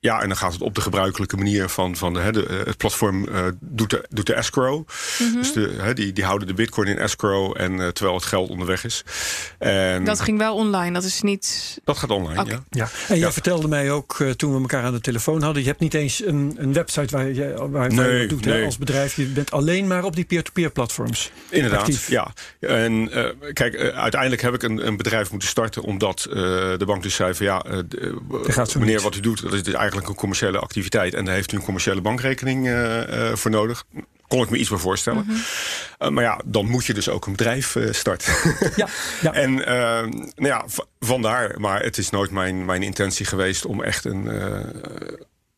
ja, 0.06 0.22
en 0.22 0.28
dan 0.28 0.38
gaat 0.38 0.54
het 0.54 0.62
op 0.62 0.76
de 0.76 0.82
gebruikelijke 0.82 1.38
manier 1.38 1.70
van, 1.70 1.96
van 1.96 2.13
de, 2.13 2.32
de, 2.32 2.63
het 2.65 2.78
platform 2.78 3.28
uh, 3.28 3.46
doet, 3.60 3.89
de, 3.89 4.06
doet 4.10 4.26
de 4.26 4.34
escrow. 4.34 4.76
Mm 4.76 4.86
-hmm. 5.18 5.41
Dus 5.41 5.54
de, 5.54 5.76
he, 5.78 5.94
die, 5.94 6.13
die 6.13 6.24
houden 6.24 6.48
de 6.48 6.54
bitcoin 6.54 6.88
in 6.88 6.98
escrow 6.98 7.54
en 7.58 7.74
uh, 7.74 7.88
terwijl 7.88 8.15
het 8.15 8.26
geld 8.26 8.50
onderweg 8.50 8.84
is. 8.84 9.04
En 9.58 10.04
dat 10.04 10.20
ging 10.20 10.38
wel 10.38 10.56
online, 10.56 10.94
dat 10.94 11.04
is 11.04 11.22
niet... 11.22 11.78
Dat 11.84 11.98
gaat 11.98 12.10
online, 12.10 12.41
okay. 12.41 12.54
ja. 12.54 12.63
ja. 12.70 12.84
En 12.84 13.15
jij 13.15 13.18
ja. 13.18 13.32
vertelde 13.32 13.68
mij 13.68 13.91
ook 13.91 14.20
uh, 14.20 14.30
toen 14.30 14.54
we 14.54 14.60
elkaar 14.60 14.84
aan 14.84 14.94
de 14.94 15.02
telefoon 15.02 15.41
hadden... 15.41 15.62
je 15.62 15.68
hebt 15.68 15.80
niet 15.80 15.94
eens 15.94 16.26
een, 16.26 16.56
een 16.58 16.74
website 16.74 17.18
waar 17.18 17.28
je, 17.28 17.68
waar, 17.70 17.94
nee, 17.94 18.22
je 18.22 18.28
doet 18.28 18.46
nee. 18.46 18.60
hè, 18.60 18.65
als 18.65 18.78
bedrijf. 18.78 19.15
Je 19.15 19.26
bent 19.26 19.52
alleen 19.52 19.88
maar 19.88 20.04
op 20.04 20.15
die 20.15 20.26
peer-to-peer 20.26 20.63
-peer 20.63 20.74
platforms 20.74 21.32
Inderdaad, 21.50 21.80
actief. 21.80 22.10
ja. 22.10 22.34
En 22.60 23.10
kijk, 23.54 23.78
uiteindelijk 23.78 24.41
heb 24.41 24.54
ik 24.54 24.63
een, 24.63 24.88
een 24.88 24.98
bedrijf 24.98 25.32
moeten 25.32 25.50
starten... 25.50 25.82
omdat 25.82 26.22
de 26.22 26.84
bank 26.86 27.04
dus 27.04 27.15
zei 27.15 27.34
van 27.34 27.46
ja, 27.46 27.63
meneer, 28.78 28.94
niet. 28.94 29.02
wat 29.02 29.15
u 29.15 29.20
doet... 29.20 29.41
dat 29.41 29.54
is 29.54 29.63
dus 29.63 29.74
eigenlijk 29.95 30.08
een 30.08 30.29
commerciële 30.29 30.60
activiteit 30.60 31.13
en 31.13 31.25
daar 31.25 31.34
heeft 31.34 31.51
u 31.51 31.58
een 31.58 31.63
commerciële 31.63 32.01
bankrekening 32.01 32.67
uh, 32.67 33.08
uh, 33.08 33.36
voor 33.36 33.51
nodig. 33.51 33.86
Kon 34.27 34.43
ik 34.43 34.49
me 34.49 34.58
iets 34.58 34.69
meer 34.69 34.79
voorstellen. 34.79 35.23
Mm 35.23 35.29
-hmm. 35.29 36.08
uh, 36.08 36.13
maar 36.13 36.23
ja, 36.23 36.39
dan 36.45 36.69
moet 36.69 36.86
je 36.86 36.93
dus 36.93 37.10
ook 37.10 37.25
een 37.25 37.31
bedrijf 37.31 37.77
starten. 37.89 38.34
ja, 38.75 38.88
ja. 39.21 39.34
En 39.34 39.53
nou 39.53 40.34
ja, 40.36 40.65
vandaar. 40.99 41.60
Maar 41.60 41.84
het 41.84 41.97
is 41.97 42.10
nooit 42.10 42.31
mijn, 42.31 42.65
mijn 42.65 42.84
intentie 42.84 43.25
geweest 43.25 43.65
om 43.65 43.84
echt 43.84 44.05
een, 44.05 44.23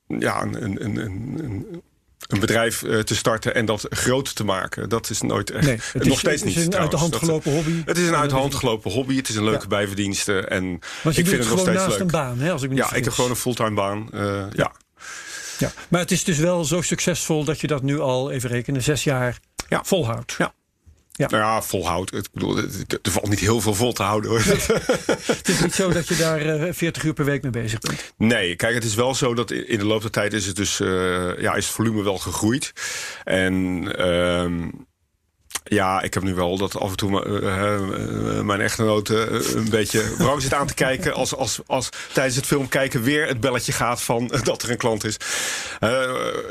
ja, 0.08 0.41
een, 0.41 0.63
een, 0.63 0.84
een, 0.84 1.39
een 1.43 1.84
een 2.28 2.40
bedrijf 2.40 2.82
uh, 2.82 3.00
te 3.00 3.16
starten 3.16 3.56
en 3.56 3.66
dat 3.66 3.86
groot 3.90 4.36
te 4.36 4.44
maken. 4.44 4.90
Dat 4.90 5.10
is 5.10 5.22
nooit 5.22 5.52
echt. 5.52 5.66
Nee, 5.66 5.80
het 5.94 6.04
nog 6.04 6.14
is, 6.14 6.20
steeds 6.20 6.42
het 6.42 6.50
niet. 6.50 6.58
is 6.58 6.66
een 6.66 6.76
uit 6.76 6.92
de 6.92 6.98
hand 6.98 7.12
dat, 7.12 7.22
gelopen 7.22 7.52
hobby. 7.52 7.82
Het 7.86 7.98
is 7.98 8.08
een 8.08 8.16
uit 8.16 8.30
de 8.30 8.36
hand 8.36 8.56
gelopen 8.56 8.92
hobby. 8.92 9.16
Het 9.16 9.30
is 9.30 9.36
een 9.36 9.44
leuke 9.44 9.62
ja. 9.62 9.68
bijverdienste. 9.68 10.42
En 10.42 10.80
Want 11.04 11.18
ik 11.18 11.28
vind 11.28 11.38
het 11.38 11.38
het 11.38 11.50
nog 11.50 11.60
steeds 11.60 11.78
naast 11.78 11.90
leuk. 11.90 12.00
een 12.00 12.08
baan, 12.08 12.40
hè, 12.40 12.52
als 12.52 12.62
ik 12.62 12.70
me 12.70 12.76
ja, 12.76 12.94
ik 12.94 13.04
heb 13.04 13.14
gewoon 13.14 13.30
een 13.30 13.36
fulltime 13.36 13.74
baan. 13.74 14.10
Uh, 14.14 14.22
ja. 14.22 14.46
ja. 14.52 14.72
ja. 15.58 15.72
Maar 15.88 16.02
het 16.02 16.12
is 16.12 16.24
dus 16.24 16.38
wel 16.38 16.66
zo 16.66 16.82
succesvol 16.82 17.44
dat 17.44 17.62
je 17.62 17.68
dat 17.68 17.82
nu 17.82 18.00
al, 18.00 18.32
even 18.32 18.50
rekenen, 18.50 18.84
zes 18.84 19.04
jaar 19.04 19.40
ja. 19.70 19.84
volhoudt. 19.84 20.36
Ja. 20.38 20.54
Ja. 21.18 21.28
Nou 21.30 21.44
ja, 21.44 21.62
volhoud. 21.62 22.14
Ik 22.14 22.28
bedoel, 22.32 22.58
er 22.58 23.12
valt 23.12 23.30
niet 23.30 23.40
heel 23.40 23.62
veel 23.62 23.74
vol 23.74 23.94
te 23.94 24.04
houden 24.04 24.30
hoor. 24.30 24.40
het 25.26 25.48
is 25.48 25.62
niet 25.62 25.74
zo 25.74 25.90
dat 25.90 26.08
je 26.08 26.16
daar 26.16 26.46
uh, 26.46 26.74
40 26.74 27.04
uur 27.04 27.14
per 27.14 27.26
week 27.26 27.42
mee 27.42 27.52
bezig 27.52 27.80
bent. 27.80 28.14
Nee, 28.18 28.56
kijk, 28.56 28.74
het 28.74 28.84
is 28.84 28.96
wel 28.96 29.16
zo 29.16 29.34
dat 29.34 29.52
in 29.52 29.78
de 29.78 29.86
loop 29.86 30.02
der 30.02 30.12
tijd 30.12 30.34
is 30.34 30.46
het 30.46 30.56
dus 30.56 30.80
uh, 30.80 31.40
ja, 31.40 31.56
is 31.56 31.66
het 31.66 31.76
volume 31.76 32.04
wel 32.04 32.18
gegroeid. 32.18 32.74
En 33.24 33.54
uh, 34.00 34.68
ja, 35.64 36.02
ik 36.02 36.14
heb 36.14 36.24
nu 36.24 36.34
wel 36.34 36.58
dat 36.58 36.80
af 36.80 36.90
en 36.90 36.98
toe 36.98 37.26
uh, 37.26 38.42
mijn 38.42 38.62
echtgenoot 38.62 39.10
uh, 39.10 39.32
een 39.56 39.70
beetje 39.70 40.04
wrang 40.18 40.42
zit 40.42 40.54
aan 40.54 40.68
te 40.68 40.74
kijken. 40.74 41.14
Als, 41.14 41.36
als, 41.36 41.60
als 41.66 41.90
tijdens 42.14 42.36
het 42.36 42.46
film 42.46 42.68
kijken 42.68 43.02
weer 43.02 43.28
het 43.28 43.40
belletje 43.40 43.72
gaat 43.72 44.02
van 44.02 44.30
uh, 44.34 44.42
dat 44.52 44.64
er 44.64 44.70
een 44.72 44.78
klant 44.78 45.04
is. 45.04 45.18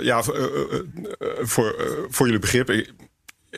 ja, 0.00 0.22
voor, 1.42 1.74
voor 2.08 2.26
jullie 2.26 2.40
begrip. 2.40 2.70
Ik, 2.70 2.92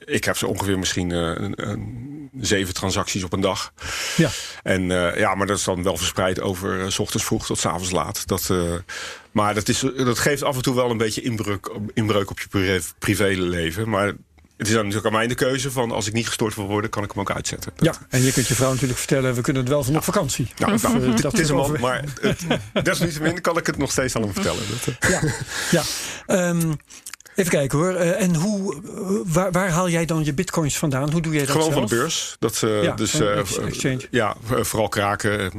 ik 0.04 0.24
heb 0.24 0.36
zo 0.36 0.46
ongeveer 0.46 0.78
misschien 0.78 1.10
uh, 1.10 1.18
een, 1.18 1.68
een, 1.68 2.30
zeven 2.40 2.74
transacties 2.74 3.24
op 3.24 3.32
een 3.32 3.40
dag. 3.40 3.72
Ja. 4.16 4.30
En 4.62 4.82
uh, 4.82 5.18
ja, 5.18 5.34
maar 5.34 5.46
dat 5.46 5.58
is 5.58 5.64
dan 5.64 5.82
wel 5.82 5.96
verspreid 5.96 6.40
over 6.40 6.80
uh, 6.80 6.88
s 6.88 6.98
ochtends 6.98 7.26
vroeg 7.26 7.46
tot 7.46 7.58
s 7.58 7.66
avonds 7.66 7.90
laat. 7.90 8.26
Dat, 8.26 8.52
maar 9.32 9.54
dat, 9.54 9.68
is, 9.68 9.80
dat 9.96 10.18
geeft 10.18 10.42
af 10.42 10.56
en 10.56 10.62
toe 10.62 10.74
wel 10.74 10.90
een 10.90 10.96
beetje 10.96 11.22
inbreuk, 11.22 11.70
inbreuk 11.94 12.30
op 12.30 12.40
je 12.40 12.48
privé, 12.48 12.80
privéleven. 12.98 13.88
Maar 13.88 14.12
het 14.58 14.66
is 14.66 14.72
dan 14.72 14.82
natuurlijk 14.84 15.06
aan 15.06 15.18
mij 15.18 15.28
de 15.28 15.34
keuze 15.34 15.70
van 15.70 15.90
als 15.90 16.06
ik 16.06 16.12
niet 16.12 16.26
gestoord 16.26 16.54
wil 16.54 16.66
worden, 16.66 16.90
kan 16.90 17.04
ik 17.04 17.10
hem 17.10 17.20
ook 17.20 17.30
uitzetten. 17.30 17.72
Dat... 17.76 17.94
Ja, 17.94 18.06
en 18.08 18.22
je 18.22 18.32
kunt 18.32 18.46
je 18.46 18.54
vrouw 18.54 18.70
natuurlijk 18.70 18.98
vertellen, 18.98 19.34
we 19.34 19.40
kunnen 19.40 19.62
het 19.62 19.70
wel 19.70 19.84
van 19.84 19.96
op 19.96 20.04
vakantie. 20.04 20.48
Nou, 20.58 20.72
of, 20.72 20.82
nou, 20.82 21.10
dat, 21.10 21.20
dat 21.20 21.38
is 21.38 21.48
hem 21.48 21.58
al, 21.58 21.76
maar 21.80 22.04
het, 22.20 22.40
desalniettemin 22.84 23.40
kan 23.40 23.56
ik 23.56 23.66
het 23.66 23.78
nog 23.78 23.90
steeds 23.90 24.16
aan 24.16 24.22
hem 24.22 24.32
vertellen. 24.32 24.62
Dat, 24.68 25.10
ja, 25.10 25.20
ja. 25.70 26.48
Um, 26.48 26.76
Even 27.38 27.50
kijken 27.50 27.78
hoor. 27.78 27.94
Eh, 27.94 28.22
en 28.22 28.34
hoe, 28.34 28.74
eh, 28.74 29.32
waar, 29.32 29.52
waar 29.52 29.70
haal 29.70 29.88
jij 29.88 30.04
dan 30.04 30.24
je 30.24 30.34
bitcoins 30.34 30.78
vandaan? 30.78 31.10
Hoe 31.12 31.20
doe 31.20 31.32
jij 31.32 31.40
dat 31.46 31.50
Gewoon 31.50 31.72
zelf? 31.72 31.78
van 31.78 31.88
de 31.88 31.94
beurs. 31.94 32.36
Dat, 32.38 32.58
Ja, 32.58 32.92
dus, 32.94 33.20
exchange. 33.20 34.06
Ja, 34.10 34.36
vooral 34.60 34.88
kraken. 34.88 35.52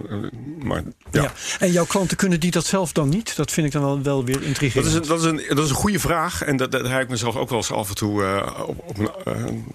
maar, 0.64 0.84
Ja. 1.12 1.22
ja. 1.22 1.34
En 1.60 1.72
jouw 1.72 1.86
klanten 1.86 2.18
kunnen 2.18 2.40
die 2.40 2.52
dat 2.52 2.66
zelf 2.66 2.92
dan 2.92 3.10
niet? 3.10 3.36
Dat 3.36 3.52
vind 3.52 3.68
ik 3.68 3.72
dan 3.74 3.82
wel, 3.82 4.02
wel 4.02 4.26
weer 4.26 4.36
Dat 4.36 4.44
intrigerend. 4.44 4.88
is, 4.88 4.94
een, 4.94 5.08
dat, 5.08 5.20
is 5.20 5.26
een, 5.26 5.44
dat 5.56 5.64
is 5.64 5.70
een 5.70 5.76
goede 5.76 6.00
vraag. 6.00 6.44
En 6.44 6.58
dat, 6.58 6.72
dat 6.72 6.88
heb 6.88 7.02
ik 7.02 7.10
mezelf 7.10 7.36
ook 7.36 7.50
wel 7.50 7.58
eens 7.58 7.72
af 7.72 7.90
en 7.90 7.96
toe 7.96 8.44
op, 8.66 8.84
op 8.86 9.24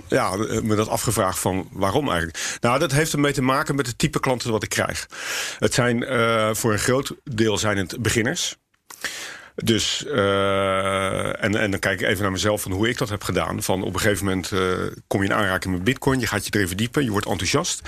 ja, 0.09 0.37
me 0.63 0.75
dat 0.75 0.89
afgevraagd 0.89 1.39
van 1.39 1.69
waarom 1.73 2.09
eigenlijk. 2.09 2.59
Nou, 2.61 2.79
dat 2.79 2.93
heeft 2.93 3.13
ermee 3.13 3.33
te 3.33 3.43
maken 3.43 3.75
met 3.75 3.87
het 3.87 3.99
type 3.99 4.21
klanten 4.21 4.51
wat 4.51 4.63
ik 4.63 4.69
krijg. 4.69 5.07
Het 5.59 5.75
zijn 5.75 6.05
voor 6.57 6.73
een 6.73 6.79
groot 6.79 7.15
deel 7.25 7.59
zijn 7.59 7.77
het 7.77 8.03
beginners. 8.03 8.57
Dus, 9.55 10.07
eh, 10.07 11.45
en, 11.45 11.57
en 11.57 11.71
dan 11.71 11.81
kijk 11.81 12.01
ik 12.01 12.07
even 12.07 12.23
naar 12.23 12.33
mezelf 12.33 12.63
van 12.63 12.73
hoe 12.73 12.89
ik 12.89 12.99
dat 12.99 13.09
heb 13.09 13.23
gedaan. 13.23 13.63
Van 13.63 13.83
op 13.83 13.95
een 13.95 14.01
gegeven 14.01 14.25
moment 14.25 14.53
eh, 14.53 14.61
kom 15.07 15.23
je 15.23 15.29
in 15.29 15.35
aanraking 15.35 15.75
met 15.75 15.85
bitcoin. 15.85 16.21
Je 16.21 16.27
gaat 16.27 16.47
je 16.47 16.51
erin 16.55 16.67
verdiepen. 16.67 17.05
Je 17.05 17.11
wordt 17.11 17.27
enthousiast. 17.27 17.81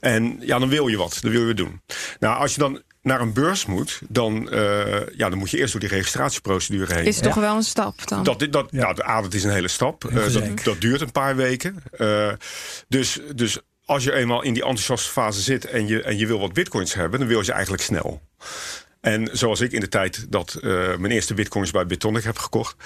En 0.00 0.36
ja, 0.40 0.58
dan 0.58 0.68
wil 0.68 0.88
je 0.88 0.96
wat. 0.96 1.18
Dan 1.20 1.30
wil 1.30 1.46
je 1.46 1.54
doen. 1.54 1.80
Nou, 2.18 2.38
als 2.38 2.54
je 2.54 2.60
dan 2.60 2.82
naar 3.06 3.20
een 3.20 3.32
beurs 3.32 3.66
moet, 3.66 4.00
dan, 4.08 4.50
eh, 4.50 5.16
ja, 5.16 5.28
dan 5.28 5.38
moet 5.38 5.50
je 5.50 5.58
eerst 5.58 5.72
door 5.72 5.80
die 5.80 5.90
registratieprocedure 5.90 6.94
heen. 6.94 7.04
Is 7.04 7.14
het 7.14 7.24
toch 7.24 7.34
wel 7.34 7.56
een 7.56 7.62
stap 7.62 8.08
dan? 8.08 8.24
Dat, 8.24 8.46
dat, 8.50 8.68
ja. 8.70 8.92
de 8.92 9.08
A, 9.08 9.22
dat 9.22 9.34
is 9.34 9.44
een 9.44 9.50
hele 9.50 9.68
stap. 9.68 10.04
Eh, 10.04 10.32
dat, 10.32 10.64
dat 10.64 10.80
duurt 10.80 11.00
een 11.00 11.12
paar 11.12 11.36
weken. 11.36 11.82
Eh, 11.90 12.32
dus, 12.88 13.20
dus 13.34 13.58
als 13.84 14.04
je 14.04 14.12
eenmaal 14.12 14.42
in 14.42 14.52
die 14.54 14.62
enthousiaste 14.62 15.10
fase 15.10 15.40
zit 15.40 15.64
en 15.64 15.86
je, 15.86 16.02
en 16.02 16.18
je 16.18 16.26
wil 16.26 16.38
wat 16.38 16.52
bitcoins 16.52 16.94
hebben, 16.94 17.18
dan 17.18 17.28
wil 17.28 17.38
je 17.38 17.44
ze 17.44 17.52
eigenlijk 17.52 17.82
snel. 17.82 18.22
En 19.06 19.28
zoals 19.32 19.60
ik 19.60 19.72
in 19.72 19.80
de 19.80 19.88
tijd 19.88 20.26
dat 20.32 20.54
eh, 20.54 20.70
mijn 20.96 21.12
eerste 21.12 21.34
bitcoins 21.34 21.70
bij 21.70 21.86
Bitonic 21.86 22.24
heb 22.24 22.38
gekocht. 22.38 22.76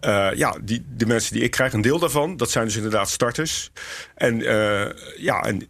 eh, 0.00 0.28
ja, 0.34 0.56
die, 0.62 0.84
de 0.96 1.06
mensen 1.06 1.34
die 1.34 1.42
ik 1.42 1.50
krijg, 1.50 1.72
een 1.72 1.80
deel 1.80 1.98
daarvan, 1.98 2.36
dat 2.36 2.50
zijn 2.50 2.64
dus 2.64 2.76
inderdaad 2.76 3.10
starters. 3.10 3.70
En 4.14 4.42
eh, 4.42 4.92
ja, 5.16 5.42
en 5.42 5.68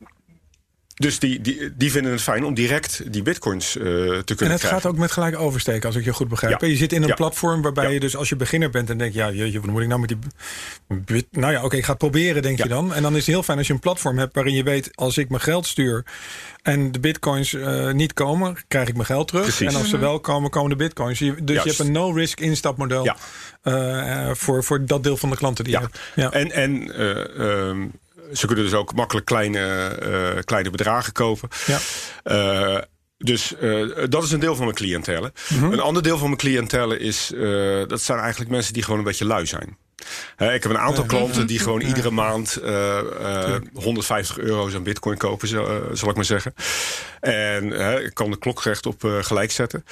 dus 0.98 1.18
die, 1.18 1.40
die, 1.40 1.72
die 1.76 1.90
vinden 1.90 2.12
het 2.12 2.22
fijn 2.22 2.44
om 2.44 2.54
direct 2.54 3.12
die 3.12 3.22
bitcoins 3.22 3.76
eh, 3.76 3.82
te 3.84 3.88
kunnen 3.90 4.14
En 4.14 4.20
het 4.26 4.36
krijgen. 4.38 4.68
gaat 4.68 4.86
ook 4.86 4.96
met 4.98 5.12
gelijk 5.12 5.38
oversteken, 5.38 5.86
als 5.86 5.96
ik 5.96 6.04
je 6.04 6.12
goed 6.12 6.28
begrijp. 6.28 6.60
Ja. 6.60 6.66
Je 6.66 6.76
zit 6.76 6.92
in 6.92 7.02
een 7.02 7.08
Ja. 7.08 7.14
platform 7.14 7.62
waarbij 7.62 7.84
Ja. 7.84 7.90
je 7.90 8.00
dus 8.00 8.16
als 8.16 8.28
je 8.28 8.36
beginner 8.36 8.70
bent 8.70 8.90
en 8.90 8.98
denkt, 8.98 9.14
ja, 9.14 9.30
jeetje, 9.30 9.60
wat 9.60 9.70
moet 9.70 9.82
ik 9.82 9.88
nou 9.88 10.00
met 10.00 10.08
die. 10.08 10.18
bit- 11.04 11.26
Nou 11.30 11.52
ja, 11.52 11.64
oké, 11.64 11.76
ik 11.76 11.84
ga 11.84 11.90
het 11.90 11.98
proberen, 11.98 12.42
denk 12.42 12.58
Ja. 12.58 12.64
je 12.64 12.70
dan. 12.70 12.94
En 12.94 13.02
dan 13.02 13.12
is 13.12 13.18
het 13.18 13.26
heel 13.26 13.42
fijn 13.42 13.58
als 13.58 13.66
je 13.66 13.72
een 13.72 13.78
platform 13.78 14.18
hebt 14.18 14.34
waarin 14.34 14.54
je 14.54 14.62
weet, 14.62 14.90
als 14.94 15.18
ik 15.18 15.28
mijn 15.28 15.42
geld 15.42 15.66
stuur 15.66 16.04
en 16.62 16.92
de 16.92 17.00
bitcoins 17.00 17.54
eh, 17.54 17.92
niet 17.92 18.12
komen, 18.12 18.56
krijg 18.68 18.88
ik 18.88 18.94
mijn 18.94 19.06
geld 19.06 19.28
terug. 19.28 19.42
Precies. 19.42 19.66
En 19.72 19.74
als 19.78 19.88
ze 19.88 19.98
wel 19.98 20.20
komen, 20.20 20.50
komen 20.50 20.70
de 20.70 20.76
bitcoins. 20.76 21.18
Dus 21.18 21.28
Juist. 21.28 21.62
je 21.64 21.68
hebt 21.70 21.78
een 21.78 21.92
no-risk 21.92 22.40
instapmodel 22.40 23.04
Ja. 23.04 23.16
eh, 23.62 24.30
voor, 24.34 24.64
voor 24.64 24.84
dat 24.86 25.02
deel 25.02 25.16
van 25.16 25.30
de 25.30 25.36
klanten 25.36 25.64
die 25.64 25.72
Ja. 25.72 25.80
je 25.80 25.86
hebt. 25.86 26.00
Ja. 26.14 26.30
En, 26.40 26.50
en 26.52 26.94
eh, 26.94 27.68
ehm, 27.68 27.86
ze 28.32 28.46
kunnen 28.46 28.64
dus 28.64 28.74
ook 28.74 28.94
makkelijk 28.94 29.26
kleine, 29.26 29.86
eh, 29.86 30.42
kleine 30.44 30.70
bedragen 30.70 31.12
kopen. 31.12 31.48
Ja. 31.66 31.78
Eh, 32.22 32.82
dus 33.18 33.56
eh, 33.56 33.88
dat 34.08 34.22
is 34.22 34.32
een 34.32 34.40
deel 34.40 34.54
van 34.54 34.64
mijn 34.64 34.76
cliëntele. 34.76 35.32
Mhm. 35.48 35.72
Een 35.72 35.80
ander 35.80 36.02
deel 36.02 36.18
van 36.18 36.26
mijn 36.26 36.40
cliëntele 36.40 36.98
is... 36.98 37.32
dat 37.88 38.00
zijn 38.00 38.18
eigenlijk 38.18 38.50
mensen 38.50 38.72
die 38.72 38.82
gewoon 38.82 38.98
een 38.98 39.04
beetje 39.04 39.24
lui 39.24 39.46
zijn. 39.46 39.76
Hè, 40.36 40.54
ik 40.54 40.62
heb 40.62 40.72
een 40.72 40.78
aantal 40.78 41.04
klanten 41.04 41.46
die 41.46 41.58
gewoon 41.58 41.80
iedere 41.80 42.10
maand 42.10 42.56
eh, 42.56 42.98
eh, 43.54 43.60
150 43.74 44.38
euro's 44.38 44.74
aan 44.74 44.82
bitcoin 44.82 45.16
kopen, 45.16 45.48
zo, 45.48 45.88
zal 45.92 46.08
ik 46.08 46.14
maar 46.14 46.24
zeggen. 46.24 46.54
En 47.20 47.72
ik 48.04 48.14
kan 48.14 48.30
de 48.30 48.38
klok 48.38 48.62
recht 48.62 48.86
op 48.86 49.18
gelijk 49.20 49.50
zetten. 49.50 49.84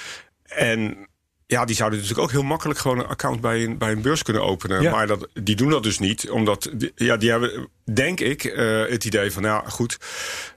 En 0.45 1.09
ja, 1.47 1.65
die 1.65 1.77
zouden 1.77 1.99
natuurlijk 1.99 2.27
ook 2.27 2.33
heel 2.33 2.43
makkelijk 2.43 2.79
gewoon 2.79 2.99
een 2.99 3.07
account 3.07 3.41
bij 3.41 3.65
een, 3.65 3.79
bij 3.79 3.93
een 3.93 4.03
beurs 4.03 4.23
kunnen 4.23 4.43
openen. 4.43 4.83
Ja. 4.83 4.91
Maar 4.91 5.07
dat, 5.07 5.29
die 5.43 5.57
doen 5.57 5.71
dat 5.71 5.83
dus 5.83 5.99
niet. 5.99 6.31
Omdat, 6.31 6.71
die- 6.73 6.93
ja, 6.95 7.17
die 7.17 7.31
hebben, 7.31 7.69
denk 7.95 8.21
ik, 8.21 8.45
eh, 8.45 8.81
het 8.89 9.05
idee 9.05 9.31
van, 9.33 9.43
nou 9.43 9.69
goed, 9.69 9.99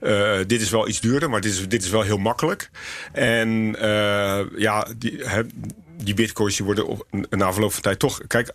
eh, 0.00 0.38
dit 0.46 0.60
is 0.60 0.70
wel 0.70 0.88
iets 0.88 1.00
duurder, 1.00 1.30
maar 1.30 1.40
dit 1.40 1.52
is, 1.52 1.68
dit 1.68 1.82
is 1.82 1.90
wel 1.90 2.02
heel 2.02 2.18
makkelijk. 2.18 2.70
En 3.12 3.76
eh, 3.78 4.40
ja, 4.56 4.86
die, 4.96 5.22
die 6.02 6.14
bitcoins 6.14 6.56
die 6.56 6.64
worden 6.64 6.86
op, 6.86 7.06
na 7.30 7.52
verloop 7.52 7.72
van 7.72 7.82
tijd 7.82 7.98
toch... 7.98 8.20
Kijk, 8.26 8.50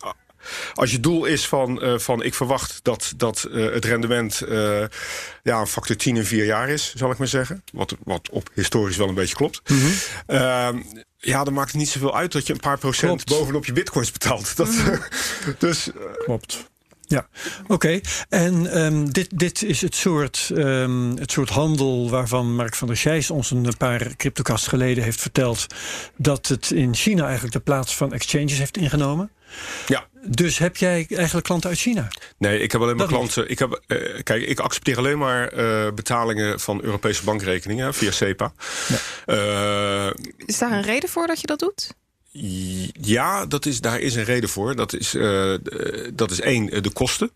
als 0.74 0.90
je 0.90 1.00
doel 1.00 1.24
is 1.24 1.46
van, 1.46 2.00
van 2.00 2.22
ik 2.22 2.34
verwacht 2.34 2.78
dat, 2.82 3.12
dat 3.16 3.48
het 3.52 3.84
rendement 3.84 4.42
ja, 5.42 5.60
een 5.60 5.66
factor 5.66 5.96
10 5.96 6.16
in 6.16 6.24
vier 6.24 6.44
jaar 6.44 6.68
is, 6.68 6.92
zal 6.96 7.10
ik 7.10 7.18
maar 7.18 7.26
zeggen. 7.28 7.64
Wat, 7.72 7.96
wat 8.04 8.28
op 8.30 8.48
historisch 8.54 8.96
wel 8.96 9.08
een 9.08 9.14
beetje 9.14 9.34
klopt. 9.36 9.62
Ehm, 10.26 10.80
ja, 11.24 11.44
dan 11.44 11.54
maakt 11.54 11.70
het 11.70 11.80
niet 11.80 11.88
zoveel 11.88 12.16
uit 12.16 12.32
dat 12.32 12.46
je 12.46 12.52
een 12.52 12.60
paar 12.60 12.78
procent 12.78 13.24
Klopt. 13.24 13.40
bovenop 13.40 13.66
je 13.66 13.72
bitcoins 13.72 14.12
betaalt. 14.12 14.56
Dat, 14.56 14.68
dus 15.58 15.92
eh, 15.92 15.96
Klopt. 16.24 16.72
Ja, 17.06 17.28
oké. 17.66 18.00
En 18.28 18.72
ehm, 18.72 19.04
dit, 19.04 19.38
dit 19.38 19.62
is 19.62 19.80
het 19.80 19.94
soort, 19.94 20.50
ehm, 20.54 21.16
het 21.16 21.32
soort 21.32 21.48
handel 21.48 22.10
waarvan 22.10 22.54
Mark 22.54 22.74
van 22.74 22.88
der 22.88 22.96
Scheijs 22.96 23.30
ons 23.30 23.50
een 23.50 23.76
paar 23.76 24.16
cryptocast 24.16 24.68
geleden 24.68 25.04
heeft 25.04 25.20
verteld 25.20 25.66
dat 26.16 26.46
het 26.46 26.70
in 26.70 26.94
China 26.94 27.24
eigenlijk 27.24 27.52
de 27.52 27.60
plaats 27.60 27.96
van 27.96 28.12
exchanges 28.12 28.58
heeft 28.58 28.76
ingenomen. 28.76 29.30
ja, 29.86 30.06
Dus 30.26 30.58
heb 30.58 30.76
jij 30.76 31.06
eigenlijk 31.08 31.46
klanten 31.46 31.70
uit 31.70 31.78
China? 31.78 32.08
nee, 32.38 32.60
ik 32.60 32.72
heb 32.72 32.80
alleen 32.80 32.96
maar 32.96 33.06
Dat 33.06 33.16
klanten. 33.16 33.50
Ik 33.50 33.58
heb, 33.58 33.82
eh, 33.86 34.22
kijk, 34.22 34.42
ik 34.42 34.60
accepteer 34.60 34.98
alleen 34.98 35.18
maar 35.18 35.48
eh, 35.48 35.92
betalingen 35.92 36.60
van 36.60 36.82
Europese 36.82 37.24
bankrekeningen 37.24 37.94
via 37.94 38.10
SEPA. 38.10 38.52
Eh, 39.26 40.10
Is 40.46 40.58
daar 40.58 40.72
een 40.72 40.82
reden 40.82 41.08
voor 41.08 41.26
dat 41.26 41.40
je 41.40 41.46
dat 41.46 41.58
doet? 41.58 41.94
Ja, 43.00 43.46
dat 43.46 43.66
is, 43.66 43.80
daar 43.80 44.00
is 44.00 44.14
een 44.14 44.24
reden 44.24 44.48
voor. 44.48 44.76
Dat 44.76 44.92
is, 44.92 45.10
dat 46.14 46.30
is 46.30 46.40
één, 46.40 46.82
de 46.82 46.90
kosten. 46.92 47.30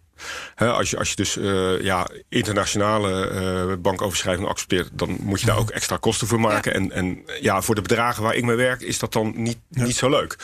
Hè, 0.54 0.70
als, 0.70 0.90
je, 0.90 0.98
als 0.98 1.10
je 1.10 1.16
dus 1.16 1.36
eh, 1.36 1.80
ja, 1.80 2.08
internationale 2.28 3.28
eh 3.28 3.76
bankoverschrijvingen 3.78 4.50
accepteert... 4.50 4.88
dan 4.92 5.16
moet 5.20 5.40
je 5.40 5.46
daar 5.46 5.58
ook 5.58 5.70
extra 5.70 5.96
kosten 5.96 6.26
voor 6.26 6.40
maken. 6.40 6.74
En, 6.74 6.92
en 6.92 7.22
ja, 7.40 7.62
voor 7.62 7.74
de 7.74 7.82
bedragen 7.82 8.22
waar 8.22 8.34
ik 8.34 8.44
mee 8.44 8.56
werk 8.56 8.80
is 8.80 8.98
dat 8.98 9.12
dan 9.12 9.32
niet, 9.36 9.58
niet 9.68 9.96
zo 9.96 10.10
leuk. 10.10 10.36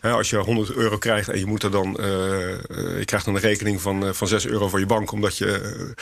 Hè, 0.00 0.10
als 0.10 0.30
je 0.30 0.36
100 0.36 0.72
euro 0.72 0.98
krijgt 0.98 1.28
en 1.28 1.38
je, 1.38 1.46
moet 1.46 1.62
er 1.62 1.70
dan, 1.70 1.98
eh, 1.98 2.06
je 2.98 3.02
krijgt 3.04 3.24
dan 3.24 3.34
een 3.34 3.40
rekening 3.40 3.80
van, 3.80 4.06
eh, 4.06 4.12
van 4.12 4.28
6 4.28 4.46
euro 4.46 4.68
voor 4.68 4.80
je 4.80 4.86
bank... 4.86 5.12
omdat 5.12 5.38
je... 5.38 5.94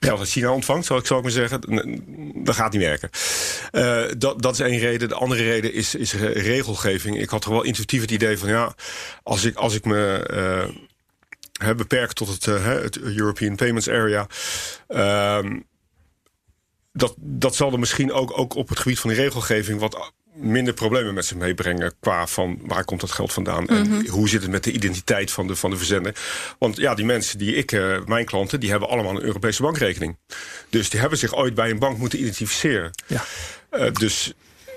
geld 0.00 0.18
uit 0.18 0.28
China 0.28 0.50
ontvangt, 0.50 0.86
zal 0.86 0.96
ik, 0.98 1.10
ik 1.10 1.22
maar 1.22 1.30
zeggen. 1.30 1.60
Dat 2.44 2.54
gaat 2.54 2.72
niet 2.72 2.82
werken. 2.82 3.10
Eh, 3.70 4.02
dat, 4.18 4.42
dat 4.42 4.52
is 4.52 4.60
één 4.60 4.78
reden. 4.78 5.08
De 5.08 5.14
andere 5.14 5.42
reden 5.42 5.72
is, 5.72 5.94
is 5.94 6.14
re- 6.14 6.32
regelgeving. 6.32 7.20
Ik 7.20 7.28
had 7.30 7.44
er 7.44 7.50
wel 7.50 7.62
intuïtief 7.62 8.00
het 8.00 8.10
idee 8.10 8.38
van... 8.38 8.48
ja, 8.48 8.74
als 9.22 9.44
ik, 9.44 9.56
als 9.56 9.74
ik 9.74 9.84
me 9.84 10.16
eh, 10.16 10.74
hè, 11.58 11.74
beperk 11.74 12.12
tot 12.12 12.28
het, 12.28 12.46
eh, 12.46 12.64
hè, 12.64 12.80
het 12.80 12.98
European 12.98 13.56
Payments 13.56 13.88
Area... 13.88 14.26
ehm, 14.88 15.60
dat, 16.92 17.14
dat 17.18 17.56
zal 17.56 17.72
er 17.72 17.78
misschien 17.78 18.12
ook, 18.12 18.38
ook 18.38 18.54
op 18.54 18.68
het 18.68 18.78
gebied 18.78 18.98
van 18.98 19.10
die 19.10 19.18
regelgeving... 19.18 19.80
wat 19.80 20.12
minder 20.36 20.74
problemen 20.74 21.14
met 21.14 21.24
zich 21.24 21.36
meebrengen... 21.36 21.94
qua 22.00 22.26
van 22.26 22.58
waar 22.62 22.84
komt 22.84 23.00
dat 23.00 23.12
geld 23.12 23.32
vandaan... 23.32 23.68
en 23.68 24.08
hoe 24.08 24.28
zit 24.28 24.42
het 24.42 24.50
met 24.50 24.64
de 24.64 24.72
identiteit 24.72 25.30
van 25.30 25.46
de, 25.46 25.56
van 25.56 25.70
de 25.70 25.76
verzender. 25.76 26.14
Want 26.58 26.76
ja, 26.76 26.94
die 26.94 27.04
mensen 27.04 27.38
die 27.38 27.54
ik, 27.54 27.72
eh, 27.72 28.04
mijn 28.04 28.24
klanten... 28.24 28.60
die 28.60 28.70
hebben 28.70 28.88
allemaal 28.88 29.16
een 29.16 29.22
Europese 29.22 29.62
bankrekening. 29.62 30.16
Dus 30.70 30.90
die 30.90 31.00
hebben 31.00 31.18
zich 31.18 31.34
ooit 31.34 31.54
bij 31.54 31.70
een 31.70 31.78
bank 31.78 31.98
moeten 31.98 32.18
identificeren. 32.18 32.90
Ja. 33.06 33.24
Eh, 33.70 33.92
dus 33.92 34.32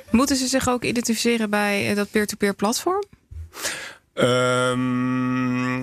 Moeten 0.09 0.35
ze 0.35 0.47
zich 0.47 0.67
ook 0.69 0.83
identificeren 0.83 1.49
bij 1.49 1.93
dat 1.93 2.11
peer-to-peer 2.11 2.53
platform? 2.53 3.03
Ehm, 4.13 5.81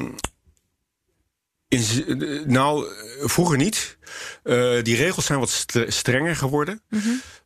in 1.69 1.83
eh, 2.23 2.47
nou, 2.47 2.87
vroeger 3.21 3.57
niet. 3.57 3.99
Eh, 4.43 4.83
die 4.83 4.97
regels 4.97 5.27
zijn 5.27 5.39
wat 5.39 5.51
stre- 5.51 5.91
strenger 5.91 6.37
geworden. 6.37 6.83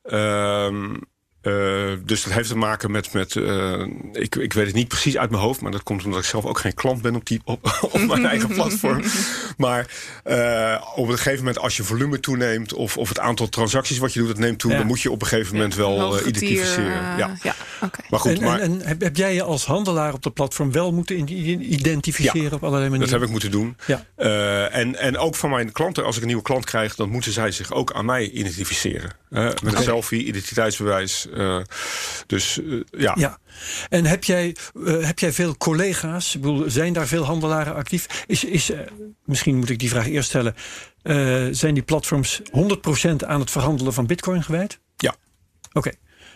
Ehm, 0.02 0.96
eh, 1.40 1.92
dus 2.04 2.22
dat 2.22 2.32
heeft 2.32 2.48
te 2.48 2.56
maken 2.56 2.90
met. 2.90 3.12
met 3.12 3.36
eh, 3.36 3.86
ik, 4.12 4.34
ik 4.36 4.52
weet 4.52 4.66
het 4.66 4.74
niet 4.74 4.88
precies 4.88 5.16
uit 5.16 5.30
mijn 5.30 5.42
hoofd, 5.42 5.60
maar 5.60 5.70
dat 5.70 5.82
komt 5.82 6.04
omdat 6.04 6.20
ik 6.20 6.26
zelf 6.26 6.44
ook 6.44 6.58
geen 6.58 6.74
klant 6.74 7.02
ben 7.02 7.14
op, 7.14 7.26
die, 7.26 7.40
op, 7.44 7.78
op 7.92 8.06
mijn 8.06 8.26
eigen 8.26 8.48
platform. 8.48 9.02
Maar 9.56 9.86
eh, 10.24 10.82
op 10.94 11.08
een 11.08 11.16
gegeven 11.16 11.38
moment, 11.38 11.58
als 11.58 11.76
je 11.76 11.82
volume 11.84 12.20
toeneemt 12.20 12.72
of, 12.72 12.96
of 12.96 13.08
het 13.08 13.18
aantal 13.18 13.48
transacties 13.48 13.98
wat 13.98 14.12
je 14.12 14.18
doet, 14.18 14.28
dat 14.28 14.38
neemt 14.38 14.58
toe, 14.58 14.70
Ja. 14.70 14.76
dan 14.76 14.86
moet 14.86 15.00
je 15.00 15.10
op 15.10 15.20
een 15.22 15.26
gegeven 15.26 15.54
moment 15.54 15.74
wel 15.74 16.18
eh, 16.18 16.26
identificeren. 16.26 17.16
ja. 17.18 17.36
ja, 17.42 17.54
oké. 17.82 18.00
Maar 18.10 18.20
goed, 18.20 18.32
en, 18.32 18.44
maar, 18.44 18.60
en, 18.60 18.80
en 18.80 18.86
heb, 18.86 19.00
heb 19.00 19.16
jij 19.16 19.34
je 19.34 19.42
als 19.42 19.64
handelaar 19.64 20.12
op 20.12 20.22
de 20.22 20.30
platform 20.30 20.72
wel 20.72 20.92
moeten 20.92 21.32
identificeren 21.72 22.52
op 22.52 22.64
allerlei 22.64 22.90
manieren? 22.90 23.00
Dat 23.00 23.10
heb 23.10 23.22
ik 23.22 23.30
moeten 23.30 23.50
doen. 23.50 23.76
Ja. 23.86 24.06
Eh, 24.14 24.76
en, 24.76 24.96
en 24.96 25.18
ook 25.18 25.36
van 25.36 25.50
mijn 25.50 25.72
klanten, 25.72 26.04
als 26.04 26.14
ik 26.16 26.20
een 26.20 26.28
nieuwe 26.28 26.42
klant 26.42 26.64
krijg, 26.64 26.94
dan 26.94 27.08
moeten 27.08 27.32
zij 27.32 27.50
zich 27.50 27.72
ook 27.72 27.92
aan 27.92 28.04
mij 28.04 28.30
identificeren. 28.30 29.10
Met 29.28 29.62
een 29.62 29.82
selfie, 29.82 30.24
identiteitsbewijs. 30.24 31.26
Eh, 31.34 31.58
dus 32.26 32.60
eh, 32.62 32.80
ja. 32.90 33.14
Ja. 33.18 33.38
En 33.88 34.04
heb 34.04 34.24
jij, 34.24 34.56
eh, 34.84 35.06
heb 35.06 35.18
jij 35.18 35.32
veel 35.32 35.56
collega's? 35.56 36.34
Ik 36.34 36.40
bedoel, 36.40 36.70
zijn 36.70 36.92
daar 36.92 37.06
veel 37.06 37.24
handelaren 37.24 37.74
actief? 37.74 38.24
Is, 38.26 38.44
is, 38.44 38.72
misschien 39.24 39.56
moet 39.56 39.70
ik 39.70 39.78
die 39.78 39.88
vraag 39.88 40.08
eerst 40.08 40.28
stellen. 40.28 40.54
Zijn 41.54 41.74
die 41.74 41.82
platforms 41.82 42.40
100% 42.42 43.26
aan 43.26 43.40
het 43.40 43.50
verhandelen 43.50 43.92
van 43.92 44.06
bitcoin 44.06 44.42
gewijd? 44.42 44.78
Ja. 44.96 45.14
Oké. 45.72 45.90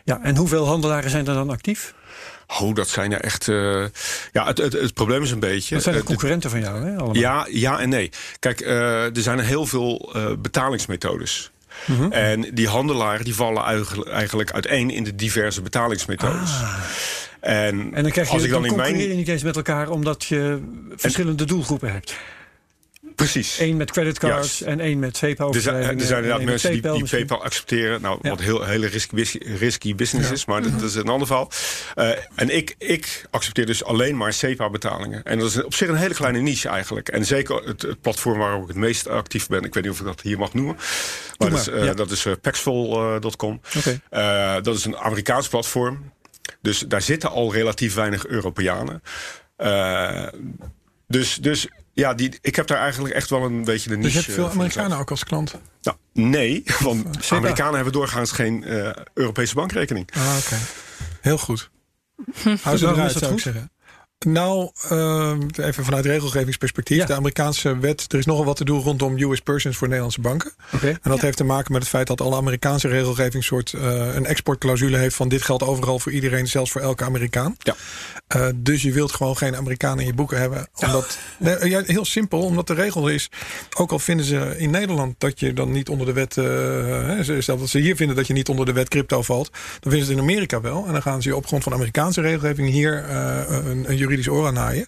Ja, 0.05 0.23
en 0.23 0.37
hoeveel 0.37 0.67
handelaren 0.67 1.11
zijn 1.11 1.27
er 1.27 1.35
dan 1.35 1.51
actief? 1.51 1.95
Oh, 2.61 2.75
dat 2.75 2.89
zijn 2.89 3.13
er 3.13 3.21
echt. 3.21 3.45
ja, 4.33 4.47
het, 4.47 4.59
het, 4.59 4.73
het 4.73 4.95
probleem 4.95 5.23
is 5.23 5.31
een 5.31 5.41
beetje. 5.41 5.75
Dat 5.75 5.85
zijn 5.85 5.97
de 5.97 6.03
concurrenten 6.03 6.51
van 6.51 6.61
jou, 6.61 6.85
hè? 6.85 6.97
Allemaal. 6.97 7.17
ja, 7.17 7.47
ja 7.51 7.79
en 7.79 7.89
nee. 7.89 8.11
Kijk, 8.39 8.61
er 8.61 9.11
zijn 9.23 9.39
heel 9.39 9.67
veel 9.67 10.13
eh, 10.15 10.33
betalingsmethodes. 10.39 11.53
Mhm. 11.87 12.13
En 12.13 12.41
die 12.55 12.69
handelaren 12.69 13.25
die 13.25 13.35
vallen 13.35 13.63
eigenlijk- 14.13 14.53
uiteen 14.53 14.91
in 14.91 15.05
de 15.05 15.15
diverse 15.15 15.63
betalingsmethodes. 15.63 16.51
En, 17.41 17.79
Ah. 17.81 17.97
En 17.97 18.03
dan 18.03 18.11
krijg 18.11 18.27
je, 18.29 18.35
als 18.35 18.43
ik 18.43 18.51
dan, 18.51 18.63
in 18.65 18.69
concurreer 18.69 18.97
mijn. 18.97 19.09
je 19.09 19.15
niet 19.15 19.29
eens 19.29 19.43
met 19.43 19.57
elkaar 19.57 19.91
omdat 19.91 20.25
je 20.25 20.59
verschillende 20.97 21.45
doelgroepen 21.45 21.93
hebt. 21.93 22.15
Precies. 23.15 23.59
Eén 23.59 23.77
met 23.77 23.91
creditcards 23.91 24.63
en 24.63 24.81
één 24.81 24.99
met 24.99 25.19
PayPal. 25.21 25.55
Er 25.55 25.61
zijn, 25.61 25.77
er 25.77 26.07
zijn 26.07 26.23
inderdaad 26.23 26.47
mensen 26.47 26.73
die, 26.73 26.93
die. 26.93 27.09
PayPal 27.09 27.43
accepteren. 27.45 28.01
Nou, 28.01 28.19
Ja. 28.23 28.31
wat 28.31 28.41
heel 28.41 28.65
hele 28.65 28.87
risky, 28.87 29.39
risky 29.59 29.95
business 29.95 30.31
is, 30.31 30.45
maar 30.45 30.63
dat, 30.63 30.73
dat 30.73 30.89
is 30.89 30.95
een 30.95 31.09
ander 31.09 31.27
verhaal. 31.27 31.51
Eh, 31.95 32.11
en 32.35 32.57
ik, 32.57 32.75
ik 32.79 33.27
accepteer 33.31 33.67
dus 33.67 33.85
alleen 33.85 34.17
maar 34.17 34.33
SEPA-betalingen. 34.33 35.23
En 35.25 35.39
dat 35.39 35.49
is 35.49 35.63
op 35.63 35.75
zich 35.75 35.89
een 35.89 35.95
hele 35.95 36.15
kleine 36.15 36.39
niche 36.41 36.69
eigenlijk. 36.69 37.09
En 37.09 37.25
zeker 37.25 37.57
het, 37.57 37.83
het 37.83 38.01
platform 38.01 38.39
waarop 38.39 38.63
ik 38.63 38.69
het 38.69 38.77
meest 38.77 39.09
actief 39.09 39.47
ben. 39.47 39.63
Ik 39.63 39.75
weet 39.75 39.83
niet 39.83 39.93
of 39.93 40.01
ik 40.01 40.07
dat 40.07 40.21
hier 40.21 40.39
mag 40.39 40.55
noemen. 40.55 40.77
Maar, 41.39 41.51
dat 41.51 41.59
is, 41.59 41.65
ja. 41.65 41.95
dat 41.95 42.11
is 42.11 42.27
eh, 42.27 42.33
paxful.com. 42.41 43.61
Dat 44.63 44.77
is 44.77 44.85
een 44.85 44.97
Amerikaans 44.97 45.49
platform. 45.49 46.13
Dus 46.61 46.79
daar 46.79 47.03
zitten 47.03 47.31
al 47.31 47.53
relatief 47.53 47.95
weinig 47.95 48.27
Europeanen. 48.27 49.03
Dus, 51.09 51.37
dus 51.37 51.69
ja, 51.95 52.15
die, 52.15 52.39
ik 52.41 52.57
heb 52.57 52.67
daar 52.67 52.79
eigenlijk 52.79 53.15
echt 53.15 53.31
wel 53.31 53.43
een 53.43 53.65
beetje 53.65 53.89
de 53.89 53.97
niche. 53.97 54.13
Dus 54.13 54.13
je 54.13 54.21
hebt 54.21 54.35
veel 54.35 54.47
eh, 54.47 54.53
Amerikanen 54.53 54.99
ook 54.99 55.11
als 55.11 55.25
klant. 55.25 55.55
Nou, 55.83 55.97
nee, 56.13 56.63
want. 56.81 57.31
Amerikanen 57.31 57.75
hebben 57.75 57.93
doorgaans 57.93 58.31
geen 58.33 58.65
eh, 58.65 58.91
Europese 59.15 59.55
bankrekening. 59.55 60.09
Ah, 60.15 60.37
oké. 60.39 60.57
Heel 61.21 61.39
goed. 61.39 61.71
Hou 62.63 62.77
ze 62.77 62.87
eruit, 62.87 63.13
zou 63.13 63.25
ik 63.25 63.31
goed? 63.31 63.41
zeggen. 63.41 63.71
Nou, 64.25 64.71
ehm, 64.89 65.41
even 65.57 65.85
vanuit 65.85 66.05
regelgevingsperspectief. 66.05 66.97
Ja. 66.97 67.07
De 67.07 67.15
Amerikaanse 67.15 67.79
wet, 67.79 68.13
er 68.13 68.19
is 68.19 68.27
nogal 68.27 68.45
wat 68.45 68.57
te 68.57 68.65
doen 68.65 68.81
rondom 68.81 69.19
US 69.19 69.41
persons 69.41 69.77
voor 69.77 69.87
Nederlandse 69.87 70.21
banken. 70.21 70.53
Oké. 70.75 70.89
En 70.89 71.11
dat 71.11 71.21
heeft 71.21 71.37
te 71.37 71.45
maken 71.45 71.73
met 71.73 71.81
het 71.81 71.91
feit 71.91 72.07
dat 72.07 72.21
alle 72.21 72.37
Amerikaanse 72.37 72.89
regelgeving 72.89 73.45
soort 73.45 73.73
eh, 73.73 74.15
een 74.15 74.27
exportclausule 74.27 74.97
heeft 74.97 75.17
van 75.17 75.29
dit 75.29 75.43
geldt 75.43 75.63
overal 75.63 75.99
voor 75.99 76.13
iedereen, 76.13 76.47
zelfs 76.47 76.71
voor 76.71 76.81
elke 76.81 77.05
Amerikaan. 77.05 77.57
Ja. 77.59 77.75
Eh, 78.27 78.49
dus 78.55 78.83
je 78.83 78.93
wilt 78.93 79.13
gewoon 79.13 79.37
geen 79.37 79.57
Amerikanen 79.57 79.99
in 79.99 80.07
je 80.07 80.15
boeken 80.15 80.39
hebben. 80.39 80.69
Omdat, 80.75 81.19
nee, 81.39 81.69
ja, 81.69 81.83
heel 81.87 82.05
simpel, 82.05 82.41
omdat 82.41 82.67
de 82.67 82.75
regel 82.75 83.09
is, 83.09 83.31
ook 83.77 83.93
al 83.93 83.99
vinden 83.99 84.27
ze 84.27 84.55
in 84.59 84.71
Nederland 84.71 85.15
dat 85.19 85.41
je 85.41 85.53
dan 85.53 85.73
niet 85.73 85.89
onder 85.89 86.07
de 86.07 86.13
wet, 86.13 86.37
eh, 86.37 86.45
hè, 86.45 87.41
stel 87.41 87.59
dat 87.59 87.69
ze 87.69 87.79
hier 87.79 87.97
vinden 87.97 88.17
dat 88.17 88.27
je 88.27 88.33
niet 88.33 88.49
onder 88.49 88.67
de 88.67 88.73
wet 88.73 88.89
crypto 88.89 89.23
valt, 89.23 89.51
dan 89.51 89.91
vinden 89.91 90.05
ze 90.05 90.13
het 90.13 90.21
in 90.21 90.29
Amerika 90.29 90.61
wel. 90.61 90.87
En 90.87 90.93
dan 90.93 91.03
gaan 91.03 91.23
ze 91.23 91.29
je 91.29 91.37
op 91.37 91.47
grond 91.47 91.63
van 91.63 91.73
Amerikaanse 91.73 92.21
regelgeving 92.21 92.71
hier 92.71 93.05
eh, 93.05 93.43
een, 93.49 93.85
een 93.91 93.97
juridisch 93.97 94.14
oor 94.29 94.47
aan 94.47 94.55
naaien. 94.55 94.87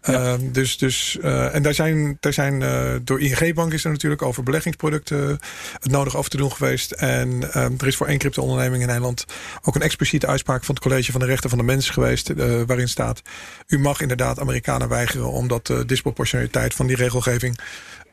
Eh, 0.00 0.34
dus, 0.40 0.78
dus, 0.78 1.18
eh, 1.22 1.54
en 1.54 1.62
daar 1.62 1.74
zijn, 1.74 2.16
daar 2.20 2.32
zijn 2.32 2.62
eh, 2.62 2.94
door 3.02 3.20
ING-bank 3.20 3.72
is 3.72 3.84
er 3.84 3.90
natuurlijk 3.90 4.22
over 4.22 4.42
beleggingsproducten 4.42 5.38
het 5.80 5.90
nodig 5.90 6.16
over 6.16 6.30
te 6.30 6.36
doen 6.36 6.52
geweest. 6.52 6.90
En 6.92 7.52
eh, 7.52 7.62
er 7.64 7.86
is 7.86 7.96
voor 7.96 8.06
één 8.06 8.18
crypto-onderneming 8.18 8.80
in 8.82 8.88
Nederland 8.88 9.24
ook 9.62 9.74
een 9.74 9.82
expliciete 9.82 10.26
uitspraak 10.26 10.64
van 10.64 10.74
het 10.74 10.84
College 10.84 11.10
van 11.12 11.20
de 11.20 11.26
Rechten 11.26 11.48
van 11.50 11.58
de 11.58 11.64
Mens 11.64 11.90
geweest. 11.90 12.30
eh, 12.30 12.60
waarin 12.66 12.88
staat: 12.88 13.22
U 13.66 13.78
mag 13.78 14.00
inderdaad 14.00 14.40
Amerikanen 14.40 14.88
weigeren 14.88 15.30
omdat 15.30 15.66
de 15.66 15.84
disproportionaliteit 15.84 16.74
van 16.74 16.86
die 16.86 16.96
regelgeving 16.96 17.58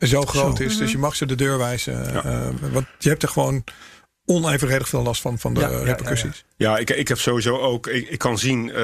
zo 0.00 0.22
groot 0.22 0.60
is. 0.60 0.78
Dus 0.78 0.92
je 0.92 0.98
mag 0.98 1.16
ze 1.16 1.26
de 1.26 1.34
deur 1.34 1.58
wijzen. 1.58 2.24
eh, 2.24 2.48
want 2.72 2.86
je 2.98 3.08
hebt 3.08 3.22
er 3.22 3.28
gewoon 3.28 3.64
onevenredig 4.34 4.88
veel 4.88 5.02
last 5.02 5.20
van, 5.20 5.38
van 5.38 5.54
de 5.54 5.60
Ja, 5.60 5.66
ja, 5.66 5.72
ja, 5.72 5.78
ja. 5.78 5.84
repercussies. 5.84 6.44
Ja, 6.56 6.78
ik, 6.78 6.90
ik 6.90 7.08
heb 7.08 7.18
sowieso 7.18 7.58
ook. 7.58 7.86
Ik, 7.86 8.08
ik 8.08 8.18
kan 8.18 8.38
zien 8.38 8.70
eh, 8.70 8.74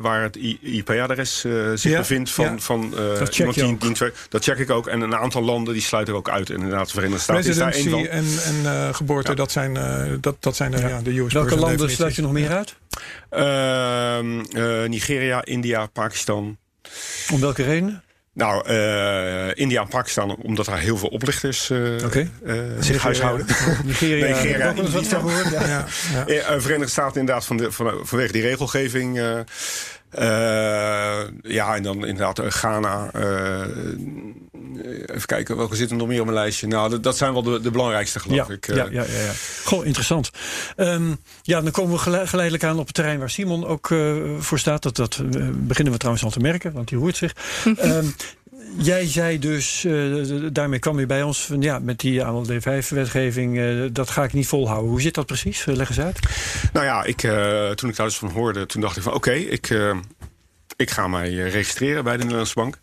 waar 0.00 0.22
het 0.22 0.36
IP-adres 0.60 1.44
eh, 1.44 1.52
zich 1.74 1.90
Ja, 1.92 1.98
bevindt 1.98 2.30
van, 2.30 2.44
ja. 2.44 2.58
van 2.58 2.92
eh, 2.92 3.18
Dat 3.18 3.34
check 3.34 3.56
iemand 3.56 3.80
die, 3.82 3.92
die 3.94 4.12
Dat 4.28 4.44
check 4.44 4.58
ik 4.58 4.70
ook. 4.70 4.86
En 4.86 5.00
een 5.00 5.16
aantal 5.16 5.42
landen 5.42 5.74
die 5.74 5.82
sluiten 5.82 6.14
ook 6.14 6.28
uit. 6.28 6.50
En 6.50 6.54
inderdaad, 6.56 6.86
de 6.86 6.92
Verenigde 6.92 7.22
Staten 7.22 7.50
is 7.50 7.56
daar 7.56 7.72
één 7.72 8.10
en, 8.10 8.24
en 8.44 8.94
geboorte, 8.94 9.30
Ja. 9.30 9.36
dat 9.36 9.52
zijn, 9.52 9.74
dat, 10.20 10.36
dat 10.40 10.56
zijn 10.56 10.70
de, 10.70 10.78
ja. 10.78 11.00
de 11.02 11.18
US 11.18 11.32
Welke 11.32 11.56
landen 11.56 11.90
sluit 11.90 12.14
je 12.14 12.22
nog 12.22 12.32
meer 12.32 12.50
uit? 12.50 12.74
Ehm, 13.30 14.40
eh, 14.40 14.88
Nigeria, 14.88 15.44
India, 15.44 15.86
Pakistan. 15.86 16.56
Om 17.32 17.40
welke 17.40 17.62
reden? 17.62 18.02
Nou, 18.34 18.66
eh, 18.66 19.56
India 19.56 19.80
en 19.80 19.88
Pakistan, 19.88 20.36
omdat 20.36 20.66
daar 20.66 20.78
heel 20.78 20.96
veel 20.96 21.08
oplichters 21.08 21.70
eh, 21.70 22.02
eh, 22.02 22.26
zich 22.80 23.02
huishouden. 23.02 23.46
Nigeria. 23.84 24.26
Nigeria, 24.26 24.68
ook 24.68 24.88
wat 24.88 25.06
van 25.06 25.20
gehoord. 25.20 25.50
Ja. 25.50 25.66
Ja, 25.66 26.24
ja. 26.26 26.60
Verenigde 26.60 26.90
Staten 26.90 27.20
inderdaad 27.20 27.44
van 27.44 27.56
de, 27.56 27.72
van, 27.72 28.00
vanwege 28.02 28.32
die 28.32 28.42
regelgeving. 28.42 29.16
ja, 31.42 31.76
en 31.76 31.82
dan 31.82 32.06
inderdaad 32.06 32.38
eh, 32.38 32.50
Ghana. 32.50 33.10
Eh, 34.82 35.14
even 35.14 35.26
kijken, 35.26 35.56
welke 35.56 35.76
zitten 35.76 35.96
er 35.96 36.02
nog 36.02 36.10
meer 36.10 36.20
op 36.20 36.26
mijn 36.26 36.38
lijstje? 36.38 36.66
Nou, 36.66 36.90
dat, 36.90 37.02
dat 37.02 37.16
zijn 37.16 37.32
wel 37.32 37.42
de, 37.42 37.60
de 37.60 37.70
belangrijkste, 37.70 38.20
geloof 38.20 38.48
Ja, 38.48 38.54
ik. 38.54 38.68
eh. 38.68 38.76
ja, 38.76 38.84
ja, 38.90 39.04
ja, 39.04 39.20
ja. 39.24 39.32
Goh, 39.64 39.86
interessant. 39.86 40.30
Ehm, 40.76 41.12
ja, 41.42 41.60
dan 41.60 41.70
komen 41.70 41.92
we 41.92 41.98
gele- 41.98 42.26
geleidelijk 42.26 42.64
aan 42.64 42.78
op 42.78 42.86
het 42.86 42.94
terrein 42.94 43.18
waar 43.18 43.30
Simon 43.30 43.66
ook 43.66 43.90
eh, 43.90 44.14
voor 44.38 44.58
staat. 44.58 44.82
Dat, 44.82 44.96
dat 44.96 45.22
beginnen 45.54 45.92
we 45.92 45.98
trouwens 45.98 46.24
al 46.24 46.30
te 46.30 46.40
merken, 46.40 46.72
want 46.72 46.88
die 46.88 46.98
hoort 46.98 47.16
zich. 47.16 47.32
Ehm, 47.76 48.06
jij 48.78 49.06
zei 49.06 49.38
dus, 49.38 49.84
eh, 49.84 49.92
daarmee 50.52 50.78
kwam 50.78 50.98
je 50.98 51.06
bij 51.06 51.22
ons, 51.22 51.46
van, 51.46 51.60
ja, 51.62 51.78
met 51.78 51.98
die 52.00 52.24
AML 52.24 52.44
D5-wetgeving, 52.46 53.58
eh, 53.58 53.66
dat 53.92 54.10
ga 54.10 54.24
ik 54.24 54.32
niet 54.32 54.46
volhouden. 54.46 54.90
Hoe 54.90 55.00
zit 55.00 55.14
dat 55.14 55.26
precies? 55.26 55.64
Leg 55.64 55.88
eens 55.88 56.00
uit. 56.00 56.18
Nou 56.72 56.86
ja, 56.86 57.04
ik, 57.04 57.22
eh, 57.22 57.70
toen 57.70 57.88
ik 57.90 57.96
daar 57.96 58.06
dus 58.06 58.16
van 58.16 58.30
hoorde, 58.30 58.66
toen 58.66 58.80
dacht 58.80 58.96
ik 58.96 59.02
van 59.02 59.12
oké, 59.14 59.32
ik, 59.32 59.78
ik 60.76 60.90
ga 60.90 61.08
mij 61.08 61.28
eh, 61.28 61.52
registreren 61.52 62.04
bij 62.04 62.12
de 62.12 62.22
Nederlandse 62.22 62.54
Bank. 62.54 62.78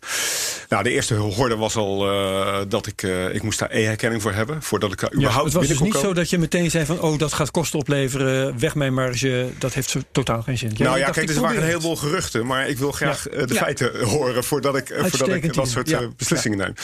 Nou, 0.68 0.82
de 0.82 0.90
eerste 0.90 1.14
hoorde 1.14 1.56
was 1.56 1.76
al 1.76 2.10
eh, 2.10 2.60
dat 2.68 2.86
ik, 2.86 3.02
eh, 3.02 3.34
ik 3.34 3.42
moest 3.42 3.58
daar 3.58 3.70
e-herkenning 3.70 4.22
voor 4.22 4.32
hebben, 4.32 4.62
voordat 4.62 4.92
ik 4.92 5.14
überhaupt 5.14 5.44
het 5.44 5.52
was 5.52 5.66
dus 5.66 5.80
niet 5.80 5.94
zo 5.94 6.12
dat 6.12 6.30
je 6.30 6.38
meteen 6.38 6.70
zei 6.70 6.84
van, 6.84 7.00
oh, 7.00 7.18
dat 7.18 7.32
gaat 7.32 7.50
kosten 7.50 7.78
opleveren, 7.78 8.58
weg 8.58 8.74
mijn 8.74 8.94
marge. 8.94 9.48
Dat 9.58 9.74
heeft 9.74 9.90
zo 9.90 10.00
totaal 10.12 10.42
geen 10.42 10.58
zin. 10.58 10.72
Nou 10.78 10.98
ja, 10.98 11.04
dacht, 11.04 11.18
kijk, 11.18 11.30
er 11.30 11.40
waren 11.40 11.56
een 11.56 11.62
heleboel 11.62 11.96
geruchten, 11.96 12.46
maar 12.46 12.68
ik 12.68 12.78
wil 12.78 12.92
graag 12.92 13.22
de 13.22 13.54
feiten 13.54 14.04
horen 14.04 14.44
voordat 14.44 14.76
ik, 14.76 14.94
voordat 14.96 15.28
ik 15.28 15.54
dat 15.54 15.68
soort 15.68 16.16
beslissingen 16.16 16.58
neem. 16.58 16.74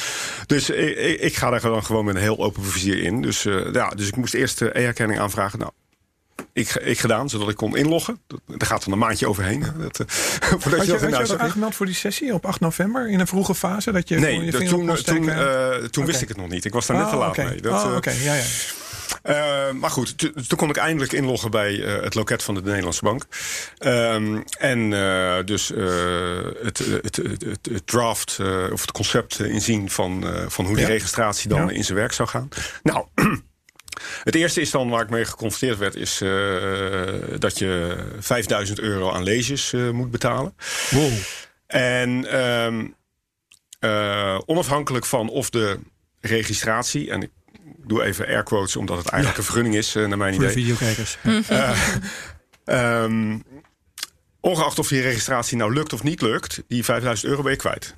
Dus 0.46 0.70
ik, 0.70 1.36
ga 1.36 1.50
daar 1.50 1.60
dan 1.60 1.84
gewoon 1.84 2.04
met 2.04 2.14
een 2.14 2.20
heel 2.20 2.38
open 2.38 2.64
vizier 2.64 3.02
in. 3.02 3.22
Dus, 3.22 3.42
ja, 3.72 3.88
dus 3.88 4.08
ik 4.08 4.16
moest 4.16 4.34
eerst 4.34 4.58
de 4.58 4.78
e-herkenning 4.78 5.20
aanvragen. 5.20 5.58
Nou, 5.58 5.70
ik, 6.52 6.74
ik 6.74 6.98
gedaan, 6.98 7.28
zodat 7.28 7.48
ik 7.48 7.56
kon 7.56 7.76
inloggen. 7.76 8.20
Dat- 8.26 8.40
Daar 8.46 8.68
gaat 8.68 8.84
dan 8.84 8.92
een 8.92 8.98
maandje 8.98 9.28
overheen. 9.28 9.64
Dat, 9.78 9.98
eh, 10.00 10.06
voordat 10.60 10.62
Had 10.62 10.86
je 10.86 10.92
je, 10.92 10.98
dat 10.98 11.12
had 11.12 11.28
je 11.28 11.38
aangemeld 11.38 11.74
voor 11.74 11.86
die 11.86 11.94
sessie 11.94 12.34
op 12.34 12.46
8 12.46 12.60
november 12.60 13.08
in 13.08 13.20
een 13.20 13.26
vroege 13.26 13.54
fase? 13.54 13.92
Dat 13.92 14.08
je 14.08 14.18
Nee, 14.18 14.44
je 14.44 14.50
dat, 14.50 14.66
toen, 14.68 14.96
toen, 15.04 15.28
eh, 15.30 15.74
toen 15.74 16.04
wist 16.04 16.22
ik 16.22 16.28
het 16.28 16.36
nog 16.36 16.48
niet. 16.48 16.64
Ik 16.64 16.72
was 16.72 16.86
daar 16.86 16.96
net 16.96 17.08
te 17.10 17.16
laat 17.16 17.28
oké. 17.30 17.44
mee. 17.44 17.60
Dat, 17.60 17.72
Ah, 17.72 17.96
eh, 18.06 18.24
ja, 18.24 18.34
ja. 18.34 19.72
maar 19.72 19.90
goed, 19.90 20.18
toen 20.18 20.58
kon 20.58 20.68
ik 20.68 20.76
eindelijk 20.76 21.12
inloggen 21.12 21.50
bij 21.50 21.72
het 21.74 22.14
loket 22.14 22.42
van 22.42 22.54
de 22.54 22.62
Nederlandse 22.62 23.02
Bank. 23.04 23.26
Ehm, 23.78 24.40
en 24.58 24.90
dus 25.46 25.68
het, 26.62 26.78
het, 27.02 27.16
het, 27.16 27.40
het, 27.70 27.86
draft 27.86 28.38
of 28.72 28.80
het 28.80 28.92
concept 28.92 29.40
inzien 29.40 29.90
van, 29.90 30.24
van 30.48 30.64
hoe 30.64 30.74
die 30.76 30.84
Ja. 30.86 30.90
registratie 30.90 31.48
dan 31.48 31.66
Ja. 31.66 31.70
in 31.70 31.84
zijn 31.84 31.98
werk 31.98 32.12
zou 32.12 32.28
gaan. 32.28 32.48
Nou, 32.82 33.06
het 34.24 34.34
eerste 34.34 34.60
is 34.60 34.70
dan 34.70 34.88
waar 34.88 35.02
ik 35.02 35.10
mee 35.10 35.24
geconfronteerd 35.24 35.78
werd, 35.78 35.94
is 35.94 36.20
eh, 36.20 37.38
dat 37.38 37.58
je 37.58 37.96
5000 38.18 38.78
euro 38.78 39.10
aan 39.12 39.22
leges 39.22 39.72
eh, 39.72 39.90
moet 39.90 40.10
betalen. 40.10 40.54
Wow. 40.90 41.12
En 41.66 42.30
ehm, 42.30 42.86
eh, 43.78 44.38
onafhankelijk 44.46 45.04
van 45.06 45.28
of 45.28 45.50
de 45.50 45.78
registratie, 46.20 47.10
en 47.10 47.22
ik 47.22 47.30
doe 47.76 48.02
even 48.02 48.26
air 48.26 48.42
quotes 48.42 48.76
omdat 48.76 48.98
het 48.98 49.06
eigenlijk 49.08 49.38
een 49.38 49.44
vergunning 49.44 49.74
is, 49.74 49.94
naar 49.94 50.18
mijn 50.18 50.34
Voor 50.34 50.44
de 50.44 50.50
idee. 50.50 50.64
videokijkers. 50.64 51.18
Ehm, 52.64 53.38
ongeacht 54.40 54.78
of 54.78 54.88
die 54.88 55.00
registratie 55.00 55.56
nou 55.56 55.72
lukt 55.72 55.92
of 55.92 56.02
niet 56.02 56.20
lukt, 56.22 56.62
die 56.68 56.84
5000 56.84 57.28
euro 57.30 57.42
ben 57.42 57.52
je 57.52 57.58
kwijt. 57.58 57.94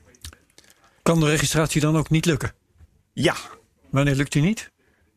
Kan 1.02 1.20
de 1.20 1.26
registratie 1.26 1.80
dan 1.80 1.96
ook 1.96 2.10
niet 2.10 2.24
lukken? 2.24 2.52
Ja, 3.12 3.34
Wanneer 3.90 4.14
lukt 4.14 4.32
die 4.32 4.42
niet? 4.42 4.70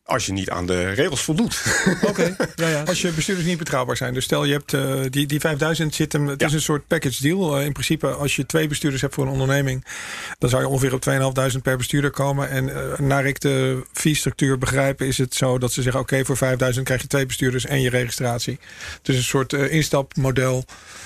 Als 0.06 0.26
je 0.26 0.32
niet 0.32 0.50
aan 0.50 0.66
de 0.66 0.90
regels 0.90 1.22
voldoet. 1.22 1.62
Oké, 2.08 2.36
ja, 2.54 2.68
ja. 2.68 2.82
Als 2.82 3.00
je 3.00 3.10
bestuurders 3.10 3.46
niet 3.48 3.58
betrouwbaar 3.58 3.96
zijn. 3.96 4.14
Dus 4.14 4.24
stel 4.24 4.44
je 4.44 4.52
hebt 4.52 4.72
eh, 4.72 5.00
die, 5.10 5.26
die 5.26 5.40
5000 5.40 5.94
zit 5.94 6.12
hem. 6.12 6.26
Het 6.26 6.40
Ja. 6.40 6.46
is 6.46 6.52
een 6.52 6.60
soort 6.60 6.86
package 6.86 7.22
deal. 7.22 7.56
Eh, 7.58 7.64
in 7.64 7.72
principe, 7.72 8.08
als 8.08 8.36
je 8.36 8.46
twee 8.46 8.68
bestuurders 8.68 9.02
hebt 9.02 9.14
voor 9.14 9.24
een 9.24 9.30
onderneming, 9.32 9.84
dan 10.38 10.50
zou 10.50 10.62
je 10.62 10.68
ongeveer 10.68 10.94
op 10.94 11.00
2500 11.00 11.62
per 11.62 11.76
bestuurder 11.76 12.10
komen. 12.10 12.50
En 12.50 12.92
eh, 12.92 12.98
naar 12.98 13.26
ik 13.26 13.40
de 13.40 13.86
fee-structuur 13.92 14.58
begrijp, 14.58 15.02
is 15.02 15.18
het 15.18 15.34
zo 15.34 15.58
dat 15.58 15.72
ze 15.72 15.82
zeggen: 15.82 16.00
oké, 16.00 16.24
voor 16.24 16.36
5000 16.36 16.84
krijg 16.84 17.00
je 17.02 17.06
twee 17.08 17.26
bestuurders 17.26 17.64
en 17.66 17.80
je 17.80 17.90
registratie. 17.90 18.58
Dus 19.02 19.16
een 19.16 19.22
soort 19.22 19.52
instapmodel. 19.52 20.64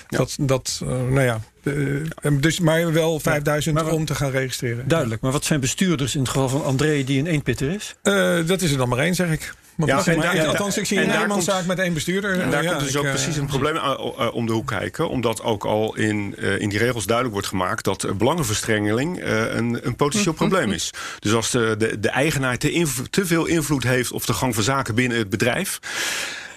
Dat, 0.09 0.37
dat 0.41 0.81
nou 0.85 1.21
ja. 1.21 1.41
Eh, 1.62 2.33
dus, 2.40 2.61
maar 2.61 2.92
wel 2.92 3.21
5000 3.21 3.75
maar 3.75 3.85
wat- 3.85 3.92
om 3.92 4.05
te 4.05 4.14
gaan 4.14 4.31
registreren. 4.31 4.88
Duidelijk. 4.88 5.21
Maar 5.23 5.33
wat 5.33 5.44
zijn 5.44 5.61
bestuurders 5.61 6.14
in 6.14 6.21
het 6.21 6.29
geval 6.29 6.49
van 6.49 6.64
André 6.64 7.05
die 7.05 7.18
een 7.18 7.27
eenpitter 7.27 7.71
is? 7.71 7.94
Eh, 8.03 8.37
dat 8.47 8.62
is 8.62 8.71
er 8.71 8.77
dan 8.79 8.88
maar 8.88 8.99
één, 8.99 9.14
zeg 9.14 9.31
ik. 9.31 9.55
Want 9.77 9.90
Ja, 9.90 10.12
en 10.12 10.21
daar- 10.21 10.47
althans, 10.47 10.77
ik 10.79 10.85
zie 10.87 11.01
en 11.01 11.11
een 11.14 11.21
eenmanszaak 11.21 11.55
komt- 11.55 11.66
met 11.66 11.79
één 11.79 11.94
bestuurder. 11.94 12.40
En 12.40 12.51
daar 12.51 12.62
Ja, 12.62 12.68
komt 12.71 12.81
dus 12.83 12.90
ik, 12.92 12.99
ook 12.99 13.05
eh, 13.05 13.11
precies 13.11 13.37
een 13.37 13.47
probleem 13.47 13.77
eh, 13.77 14.29
om 14.33 14.47
de 14.47 14.53
hoek 14.53 14.66
kijken. 14.66 15.09
Omdat 15.09 15.42
ook 15.42 15.64
al 15.64 15.97
in, 15.97 16.35
eh, 16.38 16.59
in 16.61 16.68
die 16.68 16.79
regels 16.79 17.05
duidelijk 17.05 17.35
wordt 17.35 17.49
gemaakt... 17.49 17.85
dat 17.85 18.05
eh, 18.05 18.12
belangenverstrengeling 18.12 19.18
eh, 19.21 19.55
een, 19.55 19.79
een 19.87 19.97
potentieel 19.97 20.33
probleem 20.33 20.73
is. 20.73 20.90
Dus 21.18 21.33
als 21.33 21.51
de, 21.51 21.75
de, 21.79 22.01
de 22.01 22.09
eigenaar 22.11 22.59
te, 22.59 22.71
inv- 22.71 23.01
te 23.11 23.27
veel 23.27 23.47
invloed 23.47 23.83
heeft... 23.85 24.12
op 24.12 24.27
de 24.27 24.33
gang 24.33 24.55
van 24.55 24.62
zaken 24.64 24.94
binnen 24.94 25.19
het 25.19 25.31
bedrijf... 25.31 25.79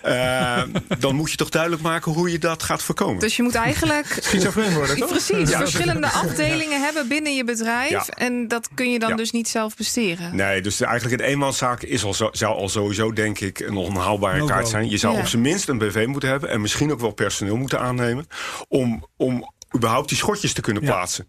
eh, 0.01 0.61
dan 0.99 1.15
moet 1.15 1.31
je 1.31 1.37
toch 1.37 1.49
duidelijk 1.49 1.81
maken 1.81 2.11
hoe 2.11 2.31
je 2.31 2.39
dat 2.39 2.63
gaat 2.63 2.83
voorkomen. 2.83 3.19
Dus 3.19 3.35
je 3.35 3.43
moet 3.43 3.55
eigenlijk 3.55 4.17
Schizofreen 4.21 4.73
worden, 4.73 4.97
toch? 4.97 5.09
precies 5.09 5.49
Ja. 5.49 5.57
verschillende 5.57 6.07
afdelingen 6.07 6.81
hebben 6.81 7.07
binnen 7.07 7.35
je 7.35 7.43
bedrijf. 7.43 7.89
Ja. 7.89 8.05
En 8.07 8.47
dat 8.47 8.69
kun 8.75 8.91
je 8.91 8.99
dan 8.99 9.09
Ja. 9.09 9.15
dus 9.15 9.31
niet 9.31 9.47
zelf 9.47 9.75
besteren. 9.75 10.35
Nee, 10.35 10.61
dus 10.61 10.81
eigenlijk 10.81 11.21
een 11.21 11.27
eenmanszaak 11.27 11.81
is 11.81 12.03
al 12.03 12.13
zo, 12.13 12.29
zou 12.31 12.55
al 12.55 12.69
sowieso, 12.69 13.13
denk 13.13 13.39
ik, 13.39 13.59
een 13.59 13.75
onhaalbare 13.77 14.45
kaart 14.45 14.67
zijn. 14.67 14.89
Je 14.89 14.97
zou 14.97 15.13
Ja. 15.13 15.19
op 15.19 15.27
zijn 15.27 15.41
minst 15.41 15.69
een 15.69 15.77
BV 15.77 16.05
moeten 16.07 16.29
hebben... 16.29 16.49
en 16.49 16.61
misschien 16.61 16.91
ook 16.91 16.99
wel 16.99 17.11
personeel 17.11 17.55
moeten 17.57 17.79
aannemen... 17.79 18.27
om, 18.67 19.05
om 19.17 19.51
überhaupt 19.75 20.09
die 20.09 20.17
schotjes 20.17 20.53
te 20.53 20.61
kunnen 20.61 20.83
Ja. 20.83 20.89
plaatsen. 20.89 21.27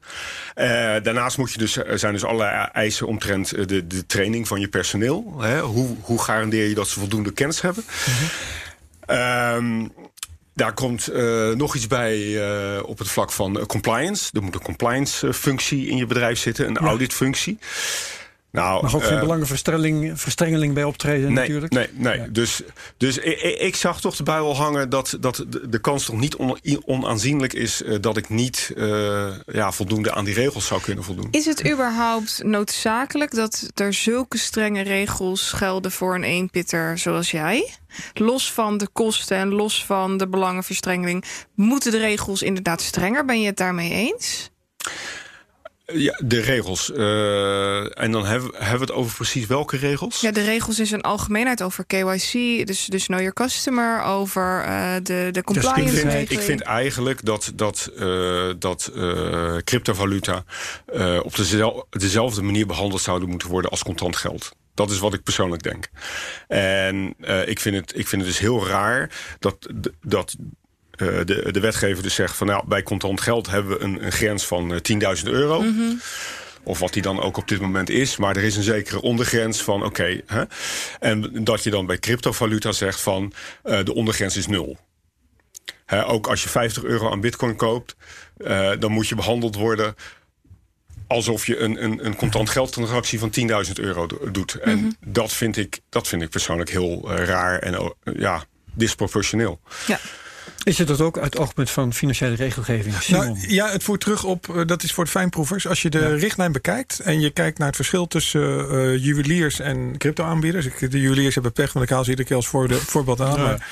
Eh, 0.54 0.66
daarnaast 1.02 1.38
moet 1.38 1.52
je 1.52 1.58
dus, 1.58 1.76
er 1.76 1.98
zijn 1.98 2.12
dus 2.12 2.24
allerlei 2.24 2.68
eisen 2.72 3.06
omtrent 3.06 3.52
eh, 3.52 3.66
de, 3.66 3.86
de 3.86 4.06
training 4.06 4.48
van 4.48 4.60
je 4.60 4.68
personeel. 4.68 5.34
Hè? 5.40 5.60
Hoe, 5.60 5.96
hoe 6.00 6.22
garandeer 6.22 6.68
je 6.68 6.74
dat 6.74 6.88
ze 6.88 6.98
voldoende 6.98 7.32
kennis 7.32 7.60
hebben? 7.60 7.84
Ehm, 9.06 9.86
daar 10.54 10.74
komt 10.74 11.08
eh, 11.08 11.50
nog 11.50 11.74
iets 11.74 11.86
bij 11.86 12.44
eh, 12.44 12.82
op 12.86 12.98
het 12.98 13.08
vlak 13.08 13.32
van 13.32 13.58
eh, 13.58 13.66
compliance. 13.66 14.30
Er 14.32 14.42
moet 14.42 14.54
een 14.54 14.62
compliance-functie 14.62 15.86
in 15.86 15.96
je 15.96 16.06
bedrijf 16.06 16.38
zitten, 16.38 16.68
een 16.68 16.76
auditfunctie. 16.76 17.58
Nou, 18.52 18.82
mag 18.82 18.94
ook 18.94 19.02
geen 19.04 19.14
eh, 19.14 19.20
belangenverstrengeling 19.20 20.20
verstrengeling 20.20 20.74
bij 20.74 20.84
optreden 20.84 21.32
Nee, 21.32 21.34
natuurlijk. 21.48 21.72
nee, 21.72 21.88
nee. 21.92 22.30
Dus, 22.30 22.60
dus 22.96 23.18
ik, 23.18 23.40
ik- 23.40 23.58
ik 23.60 23.76
zag 23.76 24.00
toch 24.00 24.16
de 24.16 24.22
bui 24.22 24.40
al 24.42 24.56
hangen 24.56 24.90
dat, 24.90 25.16
dat 25.20 25.44
de, 25.48 25.68
de 25.68 25.78
kans 25.78 26.04
toch 26.04 26.16
niet 26.20 26.36
on- 26.36 26.58
onaanzienlijk 26.84 27.52
is 27.52 27.82
eh, 27.82 27.96
dat 28.00 28.16
ik 28.16 28.28
niet 28.28 28.72
eh, 28.76 29.28
ja, 29.46 29.72
voldoende 29.72 30.12
aan 30.14 30.24
die 30.24 30.34
regels 30.34 30.66
zou 30.66 30.80
kunnen 30.80 31.04
voldoen. 31.04 31.28
Is 31.30 31.44
het 31.44 31.70
überhaupt 31.70 32.42
noodzakelijk 32.44 33.34
dat 33.34 33.70
er 33.74 33.92
zulke 33.94 34.38
strenge 34.38 34.82
regels 34.82 35.52
gelden 35.52 35.92
voor 35.92 36.14
een 36.14 36.24
eenpitter 36.24 36.98
zoals 36.98 37.30
jij? 37.30 37.68
Los 38.14 38.52
van 38.52 38.78
de 38.78 38.88
kosten 38.92 39.36
en 39.36 39.48
los 39.48 39.84
van 39.84 40.16
de 40.16 40.28
belangenverstrengeling, 40.28 41.24
moeten 41.54 41.90
de 41.92 41.98
regels 41.98 42.42
inderdaad 42.42 42.80
strenger? 42.82 43.24
Ben 43.24 43.40
je 43.40 43.46
het 43.46 43.56
daarmee 43.56 43.90
eens? 43.90 44.50
Ja, 45.86 46.20
de 46.24 46.40
regels. 46.40 46.92
eh, 46.92 48.02
en 48.02 48.12
dan 48.12 48.26
hebben, 48.26 48.50
hebben 48.54 48.78
we 48.78 48.84
het 48.84 48.92
over 48.92 49.14
precies 49.14 49.46
welke 49.46 49.76
regels? 49.76 50.20
Ja, 50.20 50.30
de 50.32 50.44
regels 50.44 50.78
in 50.78 50.86
zijn 50.86 51.00
algemeenheid 51.00 51.62
over 51.62 51.84
KYC, 51.86 52.32
dus, 52.66 52.84
dus 52.84 53.06
know 53.06 53.18
your 53.18 53.32
customer, 53.32 54.02
over 54.02 54.62
eh, 54.62 54.94
de, 55.02 55.28
de 55.32 55.42
compliance 55.42 56.00
Ik 56.00 56.10
vind, 56.10 56.30
ik 56.30 56.40
vind 56.40 56.60
eigenlijk 56.60 57.24
dat, 57.24 57.52
dat, 57.54 57.90
eh, 57.98 58.50
dat 58.58 58.92
cryptovaluta 59.64 60.44
op 61.22 61.36
dezel- 61.36 61.86
dezelfde 61.90 62.42
manier 62.42 62.66
behandeld 62.66 63.00
zouden 63.00 63.28
moeten 63.28 63.48
worden 63.48 63.70
als 63.70 63.82
contant 63.82 64.16
geld. 64.16 64.52
Dat 64.74 64.90
is 64.90 64.98
wat 64.98 65.14
ik 65.14 65.22
persoonlijk 65.22 65.62
denk. 65.62 65.88
En 66.48 67.14
ik, 67.46 67.60
vind 67.60 67.76
het, 67.76 67.98
ik 67.98 68.08
vind 68.08 68.22
het 68.22 68.30
dus 68.30 68.40
heel 68.40 68.66
raar 68.66 69.10
dat, 69.38 69.68
dat 70.02 70.36
de, 71.24 71.48
de 71.52 71.60
wetgever 71.60 72.02
dus 72.02 72.14
zegt 72.14 72.36
van 72.36 72.46
nou, 72.46 72.62
bij 72.66 72.82
contant 72.82 73.20
geld 73.20 73.46
hebben 73.50 73.78
we 73.78 73.84
een, 73.84 74.04
een 74.04 74.12
grens 74.12 74.46
van 74.46 74.74
eh, 74.74 75.16
10.000 75.18 75.24
euro. 75.24 75.64
Of 76.64 76.78
wat 76.78 76.92
die 76.92 77.02
dan 77.02 77.20
ook 77.20 77.36
op 77.36 77.48
dit 77.48 77.60
moment 77.60 77.90
is. 77.90 78.16
Maar 78.16 78.36
er 78.36 78.42
is 78.42 78.56
een 78.56 78.62
zekere 78.62 79.00
ondergrens 79.00 79.62
van 79.62 79.84
oké. 79.84 80.20
en 81.00 81.44
dat 81.44 81.62
je 81.64 81.70
dan 81.70 81.86
bij 81.86 81.98
cryptovaluta 81.98 82.72
zegt 82.72 83.00
van 83.00 83.32
eh, 83.62 83.84
de 83.84 83.94
ondergrens 83.94 84.36
is 84.36 84.46
nul. 84.46 84.78
Hè, 85.86 86.06
ook 86.06 86.26
als 86.26 86.42
je 86.42 86.48
50 86.48 86.84
euro 86.84 87.10
aan 87.10 87.20
bitcoin 87.20 87.56
koopt, 87.56 87.96
eh, 88.36 88.70
dan 88.78 88.92
moet 88.92 89.08
je 89.08 89.14
behandeld 89.14 89.54
worden 89.54 89.94
alsof 91.06 91.46
je 91.46 91.58
een, 91.58 91.84
een, 91.84 92.06
een 92.06 92.16
contant 92.16 92.50
geldtransactie 92.50 93.18
van 93.18 93.30
10.000 93.66 93.72
euro 93.72 94.06
do- 94.06 94.30
doet. 94.30 94.54
En 94.54 94.96
dat, 95.06 95.32
vind 95.32 95.56
ik, 95.56 95.80
dat 95.88 96.08
vind 96.08 96.22
ik 96.22 96.30
persoonlijk 96.30 96.70
heel 96.70 97.10
eh, 97.10 97.24
raar 97.24 97.58
en 97.58 97.94
ja, 98.16 98.44
disproportioneel. 98.74 99.60
Ja. 99.86 99.98
Is 100.64 100.78
het 100.78 100.88
dat 100.88 101.00
ook 101.00 101.18
uit 101.18 101.38
oogpunt 101.38 101.70
van 101.70 101.92
financiële 101.94 102.34
regelgeving? 102.34 102.94
Nou, 103.08 103.36
ja, 103.48 103.70
het 103.70 103.82
voert 103.82 104.00
terug 104.00 104.24
op, 104.24 104.56
eh, 104.56 104.66
dat 104.66 104.82
is 104.82 104.92
voor 104.92 105.04
het 105.04 105.12
fijnproevers. 105.12 105.66
Als 105.66 105.82
je 105.82 105.90
de 105.90 106.14
richtlijn 106.14 106.52
bekijkt 106.52 107.00
en 107.00 107.20
je 107.20 107.30
kijkt 107.30 107.58
naar 107.58 107.66
het 107.66 107.76
verschil 107.76 108.06
tussen 108.06 108.68
eh, 108.70 109.04
juweliers 109.04 109.60
en 109.60 109.94
crypto-aanbieders. 109.98 110.66
Ik- 110.66 110.90
De 110.90 111.00
juweliers 111.00 111.34
hebben 111.34 111.52
pech, 111.52 111.72
want 111.72 111.84
ik 111.84 111.90
haal 111.90 112.04
ze 112.04 112.10
iedere 112.10 112.28
keer 112.28 112.36
als 112.36 112.48
voorde- 112.48 112.74
voorbeeld 112.78 113.20
aan. 113.20 113.36
Ja. 113.36 113.42
Maar, 113.42 113.66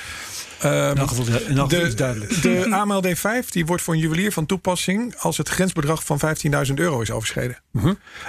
in 0.63 0.97
elk 0.97 1.07
geval, 1.07 1.25
in 1.25 1.57
elk 1.57 1.69
geval 1.69 1.85
is 1.85 1.95
duidelijk. 1.95 2.41
de 2.41 2.67
AML 2.69 3.03
D5 3.03 3.49
die 3.49 3.65
wordt 3.65 3.83
voor 3.83 3.93
een 3.93 3.99
juwelier 3.99 4.31
van 4.31 4.45
toepassing 4.45 5.15
als 5.17 5.37
het 5.37 5.49
grensbedrag 5.49 6.03
van 6.03 6.19
15.000 6.67 6.73
euro 6.75 7.01
is 7.01 7.11
overschreden. 7.11 7.57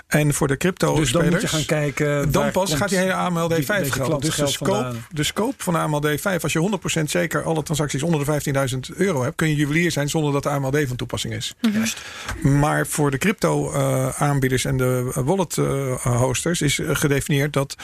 En 0.06 0.34
voor 0.34 0.48
de 0.48 0.56
crypto 0.56 0.94
dus 0.94 1.12
dan 1.12 1.22
moet 1.22 1.32
je 1.40 1.46
spelers, 1.46 1.66
gaan 1.68 1.78
kijken. 1.78 2.32
dan 2.32 2.50
pas 2.50 2.74
gaat 2.74 2.88
die 2.88 2.98
hele 2.98 3.12
AML 3.14 3.48
die- 3.48 3.62
D5 3.62 3.66
beetje 3.66 3.92
gelden. 3.92 4.20
Dus 4.20 4.36
de 4.36 4.46
scope, 4.46 4.94
de 5.10 5.22
scope 5.22 5.54
van 5.58 5.72
de 5.72 5.78
AML 5.78 6.02
D5, 6.06 6.42
als 6.42 6.52
je 6.52 6.58
100% 6.58 7.10
zeker 7.10 7.42
alle 7.42 7.62
transacties 7.62 8.02
onder 8.02 8.24
de 8.24 8.24
15.000 8.26 8.96
euro 8.96 9.22
hebt, 9.22 9.36
kun 9.36 9.48
je 9.48 9.54
juwelier 9.54 9.90
zijn 9.90 10.08
zonder 10.08 10.32
dat 10.32 10.42
de 10.42 10.48
AML 10.48 10.70
D 10.70 10.78
van 10.86 10.96
toepassing 10.96 11.34
is. 11.34 11.54
Juist. 11.72 12.00
Maar 12.42 12.86
voor 12.86 13.10
de 13.10 13.18
crypto 13.18 13.72
eh, 13.72 14.22
aanbieders 14.22 14.64
en 14.64 14.76
de 14.76 15.12
wallet 15.14 15.58
eh, 15.58 15.94
hosters 16.16 16.60
is 16.62 16.80
gedefinieerd 16.84 17.52
dat 17.52 17.76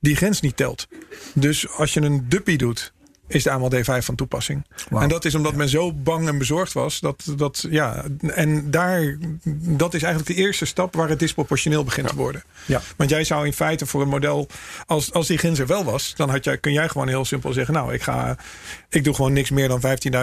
die 0.00 0.16
grens 0.16 0.40
niet 0.40 0.56
telt. 0.56 0.86
Dus 1.34 1.68
als 1.68 1.94
je 1.94 2.00
een 2.00 2.28
duppie 2.28 2.58
doet, 2.58 2.92
is 3.34 3.42
de 3.42 3.50
AML 3.50 3.70
D5 3.74 3.98
van 4.04 4.14
toepassing. 4.14 4.64
En 4.90 5.08
dat 5.08 5.24
is 5.24 5.34
omdat 5.34 5.54
men 5.54 5.68
zo 5.68 5.92
bang 5.92 6.28
en 6.28 6.38
bezorgd 6.38 6.72
was. 6.72 7.00
Dat, 7.00 7.22
dat, 7.36 7.66
ja, 7.70 8.04
en 8.34 8.70
daar, 8.70 9.16
dat 9.58 9.94
is 9.94 10.02
eigenlijk 10.02 10.36
de 10.36 10.42
eerste 10.42 10.64
stap 10.64 10.94
waar 10.94 11.08
het 11.08 11.18
disproportioneel 11.18 11.84
begint 11.84 12.08
te 12.08 12.14
worden. 12.16 12.42
Ja. 12.64 12.80
Want 12.96 13.10
jij 13.10 13.24
zou 13.24 13.46
in 13.46 13.52
feite 13.52 13.86
voor 13.86 14.02
een 14.02 14.08
model, 14.08 14.46
als, 14.86 15.12
als 15.12 15.26
die 15.26 15.38
grens 15.38 15.58
er 15.58 15.66
wel 15.66 15.84
was, 15.84 16.12
dan 16.16 16.30
had 16.30 16.44
jij, 16.44 16.58
kun 16.58 16.72
jij 16.72 16.88
gewoon 16.88 17.08
heel 17.08 17.24
simpel 17.24 17.52
zeggen: 17.52 17.74
Nou, 17.74 17.92
ik, 17.92 18.02
ga, 18.02 18.36
ik 18.88 19.04
doe 19.04 19.14
gewoon 19.14 19.32
niks 19.32 19.50
meer 19.50 19.68
dan 19.68 19.80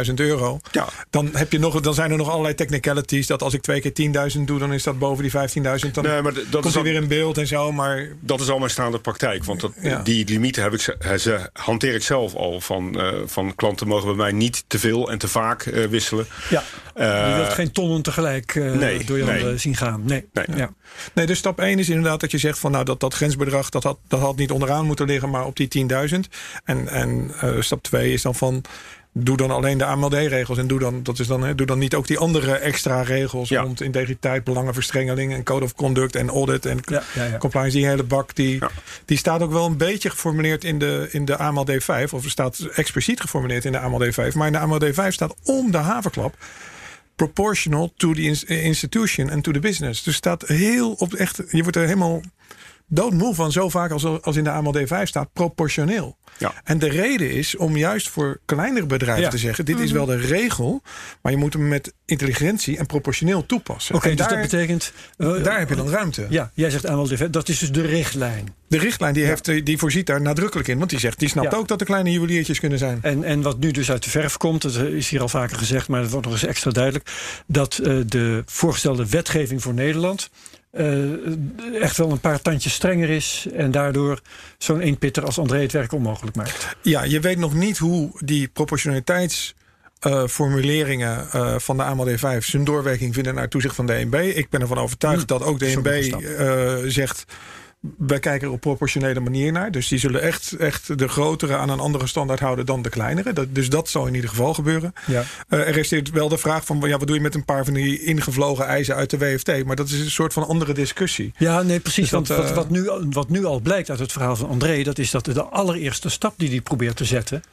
15.000 0.08 0.14
euro. 0.16 0.60
Ja. 0.72 0.88
Dan, 1.10 1.30
heb 1.34 1.52
je 1.52 1.60
nog, 1.60 1.82
dan 1.82 1.94
zijn 1.94 2.12
er 2.12 2.18
nog 2.18 2.30
allerlei 2.30 2.56
technicalities. 2.56 3.28
Dat 3.28 3.42
als 3.44 3.54
ik 3.54 3.62
twee 3.62 3.82
keer 3.82 4.32
10.000 4.38 4.42
doe, 4.46 4.60
dan 4.60 4.74
is 4.74 4.84
dat 4.84 5.00
boven 5.00 5.24
die 5.24 5.32
15.000. 5.32 5.92
Dan 5.92 6.04
Nee, 6.04 6.22
maar 6.22 6.34
dat 6.34 6.50
komt 6.52 6.66
is 6.66 6.76
al- 6.78 6.84
weer 6.84 6.94
in 6.96 7.08
beeld 7.08 7.38
en 7.38 7.48
zo. 7.48 7.72
Maar 7.72 8.08
Dat 8.20 8.40
is 8.42 8.50
al 8.50 8.58
mijn 8.60 8.72
staande 8.72 9.00
praktijk. 9.00 9.44
Want 9.44 9.60
dat, 9.62 9.72
die 10.04 10.26
limieten 10.28 10.64
heb 10.64 10.74
ik, 10.74 10.82
ze- 10.82 11.16
ze 11.20 11.50
hanteer 11.54 11.96
ik 11.96 12.04
zelf 12.04 12.36
al. 12.36 12.62
Van, 12.62 12.99
eh, 13.00 13.14
van 13.26 13.56
klanten 13.56 13.88
mogen 13.88 14.08
bij 14.08 14.16
mij 14.16 14.32
niet 14.32 14.64
te 14.68 14.80
veel 14.80 15.12
en 15.12 15.18
te 15.18 15.28
vaak 15.28 15.66
eh, 15.66 15.86
wisselen. 15.86 16.28
Ja, 16.50 16.64
Eh, 17.00 17.30
je 17.30 17.36
wilt 17.36 17.54
geen 17.54 17.72
tonnen 17.72 18.02
tegelijk 18.02 18.56
eh, 18.56 18.72
nee, 18.72 19.04
door 19.04 19.18
je 19.18 19.24
nee. 19.24 19.40
handen 19.40 19.60
zien 19.60 19.76
gaan. 19.76 20.02
Nee. 20.06 20.26
Nee. 20.34 20.46
Ja. 20.56 20.74
Nee, 21.14 21.26
dus 21.26 21.38
stap 21.38 21.60
1 21.60 21.80
is 21.80 21.90
inderdaad 21.90 22.20
dat 22.20 22.32
je 22.32 22.38
zegt 22.38 22.60
van 22.60 22.72
nou 22.72 22.86
dat, 22.86 23.00
dat 23.00 23.14
grensbedrag 23.14 23.70
dat 23.70 23.84
had, 23.84 23.98
dat 24.08 24.20
had 24.20 24.36
niet 24.36 24.52
onderaan 24.52 24.86
moeten 24.86 25.06
liggen, 25.06 25.30
maar 25.30 25.46
op 25.46 25.56
die 25.56 25.88
10.000. 26.12 26.20
En, 26.64 26.88
en 26.88 27.32
eh, 27.40 27.50
stap 27.60 27.84
2 27.84 28.14
is 28.14 28.22
dan 28.22 28.36
van 28.36 28.64
doe 29.14 29.38
dan 29.38 29.52
alleen 29.52 29.78
de 29.78 29.86
AMLD-regels 29.86 30.58
en 30.58 30.68
doe 30.68 30.80
dan, 30.80 31.04
dat 31.04 31.20
is 31.20 31.28
dan, 31.28 31.44
hè, 31.44 31.56
doe 31.56 31.66
dan 31.68 31.80
niet 31.80 31.96
ook 31.96 32.08
die 32.08 32.18
andere 32.18 32.52
extra 32.56 33.02
regels 33.02 33.50
Ja. 33.50 33.62
rond 33.62 33.82
integriteit, 33.82 34.44
belangenverstrengeling 34.44 35.34
en 35.34 35.44
code 35.44 35.66
of 35.66 35.76
conduct 35.76 36.16
en 36.16 36.30
audit 36.30 36.66
en 36.66 36.80
Ja, 36.86 37.04
ja, 37.16 37.24
ja. 37.26 37.38
compliance. 37.38 37.78
Die 37.78 37.86
hele 37.88 38.04
bak 38.04 38.36
die, 38.36 38.60
die 39.06 39.18
staat 39.18 39.42
ook 39.42 39.52
wel 39.52 39.66
een 39.66 39.78
beetje 39.78 40.10
geformuleerd 40.10 40.64
in 40.64 40.80
de, 40.80 41.08
in 41.12 41.26
de 41.26 41.38
AMLD 41.38 41.72
5 41.84 42.14
of 42.14 42.24
er 42.24 42.30
staat 42.30 42.60
expliciet 42.60 43.22
geformuleerd 43.22 43.66
in 43.66 43.72
de 43.72 43.80
AMLD 43.80 44.14
5. 44.14 44.36
Maar 44.36 44.48
in 44.48 44.54
de 44.54 44.60
AMLD 44.60 44.86
5 44.94 45.14
staat 45.14 45.36
om 45.44 45.72
de 45.72 45.78
havenklap 45.78 46.36
proportional 47.16 47.94
to 47.98 48.14
the 48.14 48.22
ins- 48.22 48.44
institution 48.44 49.30
and 49.30 49.44
to 49.44 49.52
the 49.52 49.60
business. 49.60 50.04
Dus 50.04 50.16
staat 50.16 50.48
heel 50.48 50.92
op 50.92 51.14
echt, 51.14 51.42
je 51.50 51.62
wordt 51.62 51.78
er 51.78 51.84
helemaal 51.84 52.22
doodmoe 52.90 53.36
van 53.36 53.52
zo 53.52 53.70
vaak 53.70 53.92
als, 53.92 54.04
als 54.22 54.36
in 54.36 54.44
de 54.44 54.50
AMLD 54.52 54.80
5 54.86 55.08
staat 55.10 55.34
proportioneel. 55.34 56.18
Ja. 56.38 56.54
En 56.64 56.80
de 56.80 56.90
reden 56.90 57.32
is 57.32 57.56
om 57.58 57.78
juist 57.78 58.10
voor 58.10 58.40
kleinere 58.46 58.86
bedrijven 58.86 59.24
Ja. 59.24 59.30
te 59.30 59.38
zeggen: 59.38 59.66
dit 59.66 59.80
is 59.80 59.92
wel 59.92 60.06
de 60.06 60.16
regel, 60.16 60.82
maar 61.22 61.32
je 61.32 61.38
moet 61.38 61.54
hem 61.54 61.68
met 61.68 61.94
intelligentie 62.06 62.78
en 62.78 62.86
proportioneel 62.86 63.46
toepassen. 63.46 63.96
Oké, 63.96 64.16
dus 64.16 64.28
dat 64.28 64.42
betekent... 64.42 64.94
eh, 65.18 65.44
daar 65.44 65.60
heb 65.60 65.70
je 65.70 65.76
dan 65.76 65.90
ruimte. 65.90 66.26
Ja, 66.30 66.52
jij 66.54 66.70
zegt 66.70 67.08
defect. 67.10 67.34
Dat 67.34 67.50
is 67.50 67.60
dus 67.60 67.72
de 67.72 67.82
richtlijn. 67.82 68.54
De 68.68 68.78
richtlijn 68.78 69.14
die, 69.14 69.24
heeft, 69.26 69.66
die 69.66 69.78
voorziet 69.78 70.06
daar 70.06 70.22
nadrukkelijk 70.22 70.68
in, 70.68 70.78
want 70.78 70.90
die 70.90 71.00
zegt, 71.00 71.20
die 71.20 71.30
snapt 71.30 71.52
Ja. 71.52 71.58
ook 71.58 71.68
dat 71.68 71.80
er 71.80 71.86
kleine 71.86 72.12
juweliertjes 72.12 72.60
kunnen 72.60 72.78
zijn. 72.78 73.00
En, 73.02 73.24
en 73.24 73.42
wat 73.42 73.60
nu 73.60 73.72
dus 73.72 73.92
uit 73.92 74.04
de 74.04 74.10
verf 74.10 74.38
komt, 74.38 74.62
dat 74.62 74.76
is 74.76 75.10
hier 75.10 75.22
al 75.22 75.30
vaker 75.30 75.58
gezegd, 75.58 75.88
maar 75.88 76.02
dat 76.02 76.12
wordt 76.12 76.26
nog 76.26 76.36
eens 76.36 76.46
extra 76.46 76.72
duidelijk, 76.72 77.10
dat 77.48 77.78
eh, 77.78 77.98
de 78.06 78.44
voorgestelde 78.46 79.10
wetgeving 79.10 79.62
voor 79.62 79.74
Nederland 79.74 80.30
eh, 80.72 81.82
echt 81.82 81.98
wel 81.98 82.12
een 82.12 82.20
paar 82.20 82.42
tandjes 82.42 82.74
strenger 82.74 83.10
is 83.10 83.48
en 83.54 83.72
daardoor 83.72 84.22
zo'n 84.58 84.80
eenpitter 84.80 85.26
als 85.26 85.40
André 85.40 85.62
het 85.62 85.72
werk 85.72 85.92
onmogelijk 85.92 86.36
maakt. 86.36 86.76
Ja, 86.82 87.04
je 87.04 87.20
weet 87.20 87.38
nog 87.38 87.54
niet 87.54 87.78
hoe 87.78 88.12
die 88.20 88.48
proportionaliteitsformuleringen 88.48 91.32
eh, 91.32 91.56
van 91.58 91.78
de 91.78 91.84
AMLD 91.84 92.20
5 92.20 92.46
zijn 92.46 92.64
doorwerking 92.64 93.14
vinden 93.14 93.36
naar 93.36 93.50
toezicht 93.50 93.76
van 93.76 93.86
de 93.86 93.94
DNB. 93.94 94.32
Ik 94.36 94.50
ben 94.50 94.62
ervan 94.62 94.78
overtuigd 94.78 95.28
dat 95.28 95.44
ook 95.44 95.60
de 95.60 95.66
DNB 95.66 95.86
een 95.86 96.26
eh, 96.26 96.76
zegt. 96.86 97.26
Wij 97.98 98.20
kijken 98.20 98.48
er 98.48 98.54
op 98.54 98.60
proportionele 98.60 99.20
manier 99.20 99.52
naar. 99.52 99.72
Dus 99.72 99.88
die 99.88 100.00
zullen 100.00 100.22
echt, 100.22 100.52
echt 100.52 100.98
de 100.98 101.08
grotere 101.08 101.56
aan 101.56 101.70
een 101.70 101.80
andere 101.80 102.08
standaard 102.08 102.40
houden 102.40 102.66
dan 102.66 102.82
de 102.82 102.90
kleinere. 102.90 103.34
Dat, 103.34 103.56
dus 103.56 103.70
dat 103.70 103.90
zal 103.90 104.08
in 104.08 104.14
ieder 104.16 104.30
geval 104.30 104.54
gebeuren. 104.54 104.94
Ja. 105.06 105.24
Uh, 105.50 105.60
er 105.60 105.78
is 105.78 106.02
wel 106.14 106.30
de 106.30 106.38
vraag 106.38 106.66
van 106.66 106.82
ja, 106.86 106.98
wat 106.98 107.08
doe 107.08 107.16
je 107.16 107.22
met 107.22 107.36
een 107.36 107.46
paar 107.46 107.66
van 107.66 107.74
die 107.74 108.04
ingevlogen 108.04 108.66
eisen 108.66 108.96
uit 108.96 109.10
de 109.10 109.18
WFT? 109.18 109.66
Maar 109.66 109.76
dat 109.76 109.90
is 109.90 110.00
een 110.00 110.12
soort 110.12 110.34
van 110.34 110.48
andere 110.48 110.74
discussie. 110.74 111.34
Ja, 111.38 111.62
nee, 111.62 111.80
precies. 111.80 112.04
Dus 112.04 112.12
want 112.12 112.28
dat, 112.28 112.38
wat, 112.38 112.50
eh, 112.50 112.56
wat, 112.56 112.70
nu, 112.70 112.90
wat 113.10 113.30
nu 113.30 113.46
al 113.46 113.60
blijkt 113.60 113.90
uit 113.90 114.00
het 114.00 114.12
verhaal 114.12 114.36
van 114.36 114.50
André, 114.50 114.84
dat 114.84 114.98
is 114.98 115.12
dat 115.12 115.26
de 115.26 115.44
allereerste 115.44 116.10
stap 116.10 116.34
die 116.38 116.50
hij 116.50 116.62
probeert 116.62 116.96
te 116.96 117.06
zetten, 117.06 117.44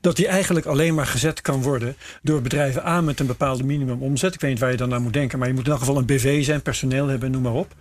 dat 0.00 0.16
die 0.16 0.26
eigenlijk 0.26 0.66
alleen 0.66 0.94
maar 0.94 1.06
gezet 1.06 1.40
kan 1.40 1.62
worden 1.62 1.96
door 2.22 2.42
bedrijven 2.42 2.86
A 2.86 3.00
met 3.00 3.20
een 3.20 3.26
bepaalde 3.26 3.64
minimum 3.64 4.02
omzet. 4.02 4.34
Ik 4.34 4.40
weet 4.40 4.50
niet 4.50 4.60
waar 4.60 4.70
je 4.70 4.76
dan 4.76 4.88
naar 4.88 5.00
moet 5.00 5.12
denken, 5.12 5.38
maar 5.38 5.48
je 5.48 5.54
moet 5.54 5.64
in 5.64 5.70
elk 5.70 5.80
geval 5.80 5.96
een 5.96 6.06
BV 6.06 6.44
zijn, 6.44 6.62
personeel 6.62 7.06
hebben, 7.06 7.30
noem 7.30 7.42
maar 7.42 7.52
op. 7.52 7.74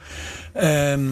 Ehm, 0.53 1.09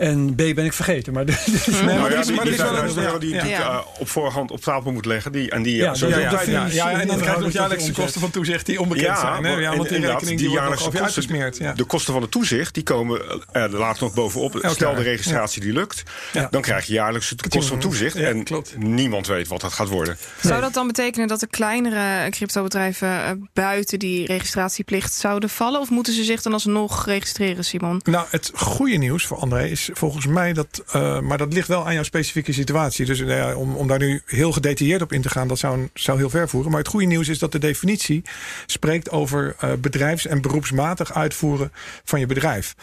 en 0.00 0.34
B 0.34 0.36
ben 0.36 0.64
ik 0.64 0.72
vergeten. 0.72 1.12
Maar, 1.12 1.24
dus, 1.26 1.66
maar 1.66 1.84
Nou 1.84 2.10
ja, 2.10 2.18
is- 2.18 2.26
die, 2.26 2.34
maar 2.34 2.44
die 2.44 2.54
is 2.54 2.60
wel 2.60 2.74
zijn 2.74 2.88
een- 2.88 2.94
wel 2.94 3.18
die 3.18 3.34
uh, 3.34 3.78
op 3.98 4.08
voorhand 4.08 4.50
op 4.50 4.60
tafel 4.60 4.92
moet 4.92 5.04
leggen. 5.04 5.32
Die, 5.32 5.50
en 5.50 5.62
die 5.62 5.76
Ja, 5.76 5.94
zo 5.94 6.06
dat- 6.08 6.14
Ja, 6.18 6.24
ja, 6.24 6.30
dat- 6.30 6.46
ja, 6.46 6.66
ja, 6.66 6.90
ja, 6.90 7.00
en 7.00 7.06
dan 7.08 7.18
krijg 7.18 7.36
je 7.36 7.42
nog 7.42 7.52
jaarlijkse 7.52 7.92
kosten 7.92 8.20
van 8.20 8.30
toezicht 8.30 8.66
die 8.66 8.80
onbekend 8.80 9.06
Ja, 9.06 9.20
zijn. 9.20 9.32
Hè? 9.34 9.40
maar- 9.50 9.60
Ja, 9.60 9.68
want 9.76 9.82
die 9.88 9.94
inderdaad, 9.96 10.20
rekening 10.20 10.40
die, 10.40 10.50
jaarlijkse 10.50 10.84
kosten, 10.84 11.02
uitgesmeerd. 11.04 11.56
Ja. 11.56 11.72
De 11.72 11.84
kosten 11.84 12.12
van 12.12 12.22
het 12.22 12.30
toezicht 12.30 12.74
die 12.74 12.82
komen 12.82 13.20
eh, 13.52 13.62
er 13.62 13.70
later 13.70 14.02
nog 14.02 14.14
bovenop. 14.14 14.56
Elk 14.56 14.74
Stel 14.74 14.94
de 14.94 15.02
registratie 15.02 15.60
die 15.62 15.72
lukt, 15.72 16.02
Ja. 16.32 16.48
dan 16.50 16.60
krijg 16.62 16.86
je 16.86 16.92
jaarlijks 16.92 17.28
de 17.28 17.48
kosten 17.48 17.62
van 17.68 17.78
toezicht. 17.78 18.16
En 18.16 18.44
klopt. 18.44 18.76
niemand 18.78 19.26
weet 19.26 19.48
wat 19.48 19.60
dat 19.60 19.72
gaat 19.72 19.88
worden. 19.88 20.16
Zou 20.42 20.60
dat 20.60 20.74
dan 20.74 20.86
betekenen 20.86 21.28
dat 21.28 21.40
de 21.40 21.46
kleinere 21.46 22.30
cryptobedrijven 22.30 23.08
eh, 23.08 23.30
buiten 23.52 23.98
die 23.98 24.26
registratieplicht 24.26 25.12
zouden 25.12 25.50
vallen? 25.50 25.80
Of 25.80 25.90
moeten 25.90 26.12
ze 26.12 26.24
zich 26.24 26.42
dan 26.42 26.52
alsnog 26.52 27.06
registreren, 27.06 27.64
Simon? 27.64 28.00
Nou, 28.04 28.26
het 28.30 28.50
goede 28.54 28.96
nieuws 28.96 29.26
voor 29.26 29.36
André 29.36 29.66
is 29.66 29.89
volgens 29.94 30.26
mij 30.26 30.52
dat. 30.52 30.82
eh, 30.92 31.20
maar 31.20 31.38
dat 31.38 31.52
ligt 31.52 31.68
wel 31.68 31.86
aan 31.86 31.94
jouw 31.94 32.02
specifieke 32.02 32.52
situatie. 32.52 33.06
Dus 33.06 33.18
nou 33.18 33.30
ja, 33.30 33.54
om, 33.54 33.76
om 33.76 33.88
daar 33.88 33.98
nu 33.98 34.22
heel 34.26 34.52
gedetailleerd 34.52 35.02
op 35.02 35.12
in 35.12 35.22
te 35.22 35.28
gaan, 35.28 35.48
dat 35.48 35.58
zou, 35.58 35.88
zou 35.94 36.18
heel 36.18 36.30
ver 36.30 36.48
voeren. 36.48 36.70
Maar 36.70 36.80
het 36.80 36.88
goede 36.88 37.06
nieuws 37.06 37.28
is 37.28 37.38
dat 37.38 37.52
de 37.52 37.58
definitie 37.58 38.22
spreekt 38.66 39.10
over 39.10 39.54
eh, 39.58 39.72
bedrijfs- 39.78 40.26
en 40.26 40.40
beroepsmatig 40.40 41.14
uitvoeren 41.14 41.72
van 42.04 42.20
je 42.20 42.26
bedrijf. 42.26 42.74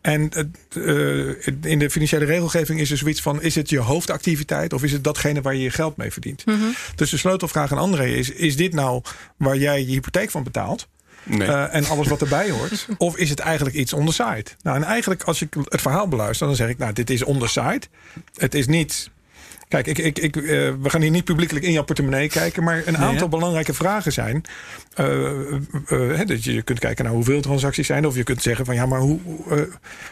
En 0.00 0.30
eh, 0.30 0.42
in 1.62 1.78
de 1.78 1.90
financiële 1.90 2.24
regelgeving 2.24 2.80
is 2.80 2.90
er 2.90 2.96
zoiets 2.96 3.22
van: 3.22 3.42
is 3.42 3.54
het 3.54 3.70
je 3.70 3.78
hoofdactiviteit 3.78 4.72
of 4.72 4.82
is 4.82 4.92
het 4.92 5.04
datgene 5.04 5.40
waar 5.40 5.54
je 5.54 5.62
je 5.62 5.70
geld 5.70 5.96
mee 5.96 6.12
verdient? 6.12 6.44
Dus 6.94 7.10
de 7.10 7.16
sleutelvraag 7.16 7.72
aan 7.72 7.78
André 7.78 8.04
is: 8.06 8.30
is 8.30 8.56
dit 8.56 8.72
nou 8.72 9.02
waar 9.36 9.56
jij 9.56 9.80
je 9.80 9.86
hypotheek 9.86 10.30
van 10.30 10.42
betaalt? 10.42 10.88
Nee. 11.26 11.48
Eh, 11.48 11.74
en 11.74 11.86
alles 11.86 12.08
wat 12.08 12.20
erbij 12.20 12.50
hoort? 12.50 12.86
Of 12.98 13.16
is 13.16 13.30
het 13.30 13.38
eigenlijk 13.38 13.76
iets 13.76 13.92
on 13.92 14.06
the 14.06 14.12
side? 14.12 14.44
Nou, 14.62 14.76
en 14.76 14.82
eigenlijk 14.82 15.22
als 15.22 15.42
ik 15.42 15.54
het 15.64 15.80
verhaal 15.80 16.08
beluister, 16.08 16.46
dan 16.46 16.56
zeg 16.56 16.68
ik, 16.68 16.78
nou, 16.78 16.92
dit 16.92 17.10
is 17.10 17.22
on 17.22 17.38
the 17.38 17.48
side. 17.48 17.82
Het 18.34 18.54
is 18.54 18.66
niet. 18.66 19.10
Kijk, 19.68 19.86
ik, 19.86 19.98
ik, 19.98 20.18
ik, 20.18 20.36
eh, 20.36 20.42
we 20.80 20.90
gaan 20.90 21.00
hier 21.00 21.10
niet 21.10 21.24
publiekelijk 21.24 21.64
in 21.64 21.72
jouw 21.72 21.84
portemonnee 21.84 22.28
kijken, 22.28 22.64
maar 22.64 22.82
een 22.86 22.96
aantal 22.98 23.28
belangrijke 23.28 23.74
vragen 23.74 24.12
zijn. 24.12 24.42
eh, 24.94 25.54
eh, 25.86 26.26
dat 26.26 26.44
je 26.44 26.62
kunt 26.62 26.78
kijken 26.78 27.04
naar 27.04 27.12
hoeveel 27.12 27.40
transacties 27.40 27.86
zijn, 27.86 28.06
of 28.06 28.14
je 28.16 28.22
kunt 28.22 28.42
zeggen 28.42 28.64
van 28.64 28.74
ja, 28.74 28.86
maar 28.86 29.00
hoe, 29.00 29.18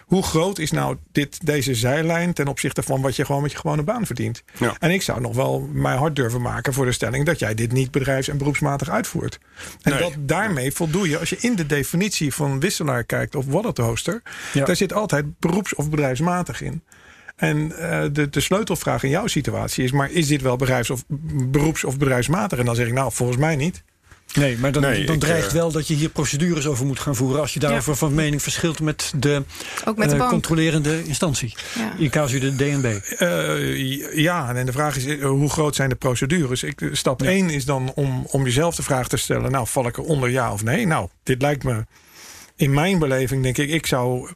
hoe 0.06 0.22
groot 0.22 0.58
is 0.58 0.70
nou 0.70 0.96
dit, 1.12 1.46
deze 1.46 1.74
zijlijn 1.74 2.32
ten 2.32 2.46
opzichte 2.48 2.82
van 2.82 3.00
wat 3.00 3.16
je 3.16 3.24
gewoon 3.24 3.42
met 3.42 3.52
je 3.52 3.58
gewone 3.58 3.82
baan 3.82 4.06
verdient? 4.06 4.42
Ja. 4.58 4.74
En 4.78 4.90
ik 4.90 5.02
zou 5.02 5.20
nog 5.20 5.34
wel 5.34 5.68
mij 5.72 5.96
hard 5.96 6.16
durven 6.16 6.40
maken 6.42 6.72
voor 6.72 6.84
de 6.84 6.92
stelling 6.92 7.24
dat 7.26 7.38
jij 7.38 7.54
dit 7.54 7.72
niet 7.72 7.90
bedrijfs- 7.90 8.28
en 8.28 8.38
beroepsmatig 8.38 8.88
uitvoert. 8.90 9.38
En 9.82 9.90
Nee. 9.92 10.00
dat 10.00 10.12
daarmee 10.18 10.72
voldoe 10.72 11.08
je, 11.08 11.18
als 11.18 11.28
je 11.30 11.36
in 11.40 11.54
de 11.56 11.66
definitie 11.66 12.34
van 12.34 12.60
wisselaar 12.60 13.04
kijkt 13.04 13.34
of 13.34 13.46
wallet 13.46 13.78
hoster, 13.78 14.22
Ja. 14.52 14.64
daar 14.64 14.76
zit 14.76 14.92
altijd 14.92 15.38
beroeps- 15.38 15.74
of 15.74 15.90
bedrijfsmatig 15.90 16.62
in. 16.62 16.82
En 17.36 17.78
eh, 17.78 18.02
de, 18.12 18.30
de 18.30 18.40
sleutelvraag 18.40 19.02
in 19.02 19.10
jouw 19.10 19.26
situatie 19.26 19.84
is: 19.84 19.92
maar 19.92 20.10
is 20.10 20.26
dit 20.26 20.42
wel 20.42 20.56
bedrijfs- 20.56 20.90
of 20.90 21.04
beroeps- 21.50 21.84
of 21.84 21.98
bedrijfsmatig? 21.98 22.58
En 22.58 22.64
dan 22.64 22.74
zeg 22.74 22.86
ik, 22.86 22.92
nou, 22.92 23.12
volgens 23.12 23.38
mij 23.38 23.56
niet. 23.56 23.82
Nee, 24.34 24.58
maar 24.58 24.72
dan, 24.72 24.82
Nee, 24.82 25.04
dan 25.06 25.14
ik, 25.14 25.20
dreigt 25.20 25.46
eh, 25.46 25.52
wel 25.52 25.72
dat 25.72 25.88
je 25.88 25.94
hier 25.94 26.08
procedures 26.08 26.66
over 26.66 26.86
moet 26.86 26.98
gaan 26.98 27.16
voeren. 27.16 27.40
als 27.40 27.54
je 27.54 27.60
daarover 27.60 27.96
van 27.96 28.14
mening 28.14 28.42
verschilt 28.42 28.80
met 28.80 29.12
de, 29.16 29.42
Ook 29.84 29.96
met 29.96 30.06
de 30.08 30.12
eh, 30.14 30.18
bank. 30.18 30.30
controlerende 30.30 31.04
instantie. 31.04 31.54
Ja. 31.74 31.92
In 31.98 32.10
casu 32.10 32.38
de 32.38 32.56
DNB. 32.56 32.84
Eh, 33.18 34.16
ja, 34.16 34.54
en 34.54 34.66
de 34.66 34.72
vraag 34.72 34.96
is: 34.96 35.20
hoe 35.20 35.50
groot 35.50 35.74
zijn 35.74 35.88
de 35.88 35.94
procedures? 35.94 36.62
Ik, 36.62 36.88
stap 36.92 37.22
1 37.22 37.50
is 37.50 37.64
dan 37.64 37.92
om, 37.94 38.26
om 38.30 38.44
jezelf 38.44 38.76
de 38.76 38.82
vraag 38.82 39.08
te 39.08 39.16
stellen: 39.16 39.50
nou, 39.50 39.66
val 39.66 39.86
ik 39.86 39.96
er 39.96 40.02
onder 40.02 40.30
ja 40.30 40.52
of 40.52 40.62
nee? 40.62 40.86
Nou, 40.86 41.08
dit 41.22 41.42
lijkt 41.42 41.64
me. 41.64 41.84
In 42.56 42.74
mijn 42.74 42.98
beleving 42.98 43.42
denk 43.42 43.58
ik, 43.58 43.70
ik 43.70 43.86
zou. 43.86 44.30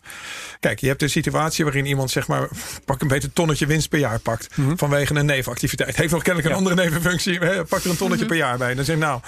Kijk, 0.61 0.81
je 0.81 0.87
hebt 0.87 1.03
een 1.03 1.11
situatie 1.11 1.65
waarin 1.65 1.87
iemand 1.87 2.11
zeg 2.11 2.27
maar. 2.29 2.49
pak 2.85 3.01
een 3.01 3.09
beetje 3.09 3.33
tonnetje 3.33 3.67
winst 3.67 3.89
per 3.89 3.99
jaar 3.99 4.19
pakt. 4.19 4.47
vanwege 4.77 5.15
een 5.15 5.27
nevenactiviteit. 5.27 5.97
Heeft 5.97 6.13
nog 6.13 6.23
kennelijk 6.23 6.53
een 6.53 6.59
andere 6.59 6.75
nevenfunctie. 6.75 7.39
Hè, 7.39 7.65
Pak 7.65 7.85
er 7.85 7.91
een 7.91 7.97
tonnetje 7.97 8.27
per 8.27 8.37
jaar 8.37 8.59
bij. 8.59 8.75
Dan 8.75 8.85
zeg 8.85 8.95
ik, 8.97 9.01
nou, 9.03 9.21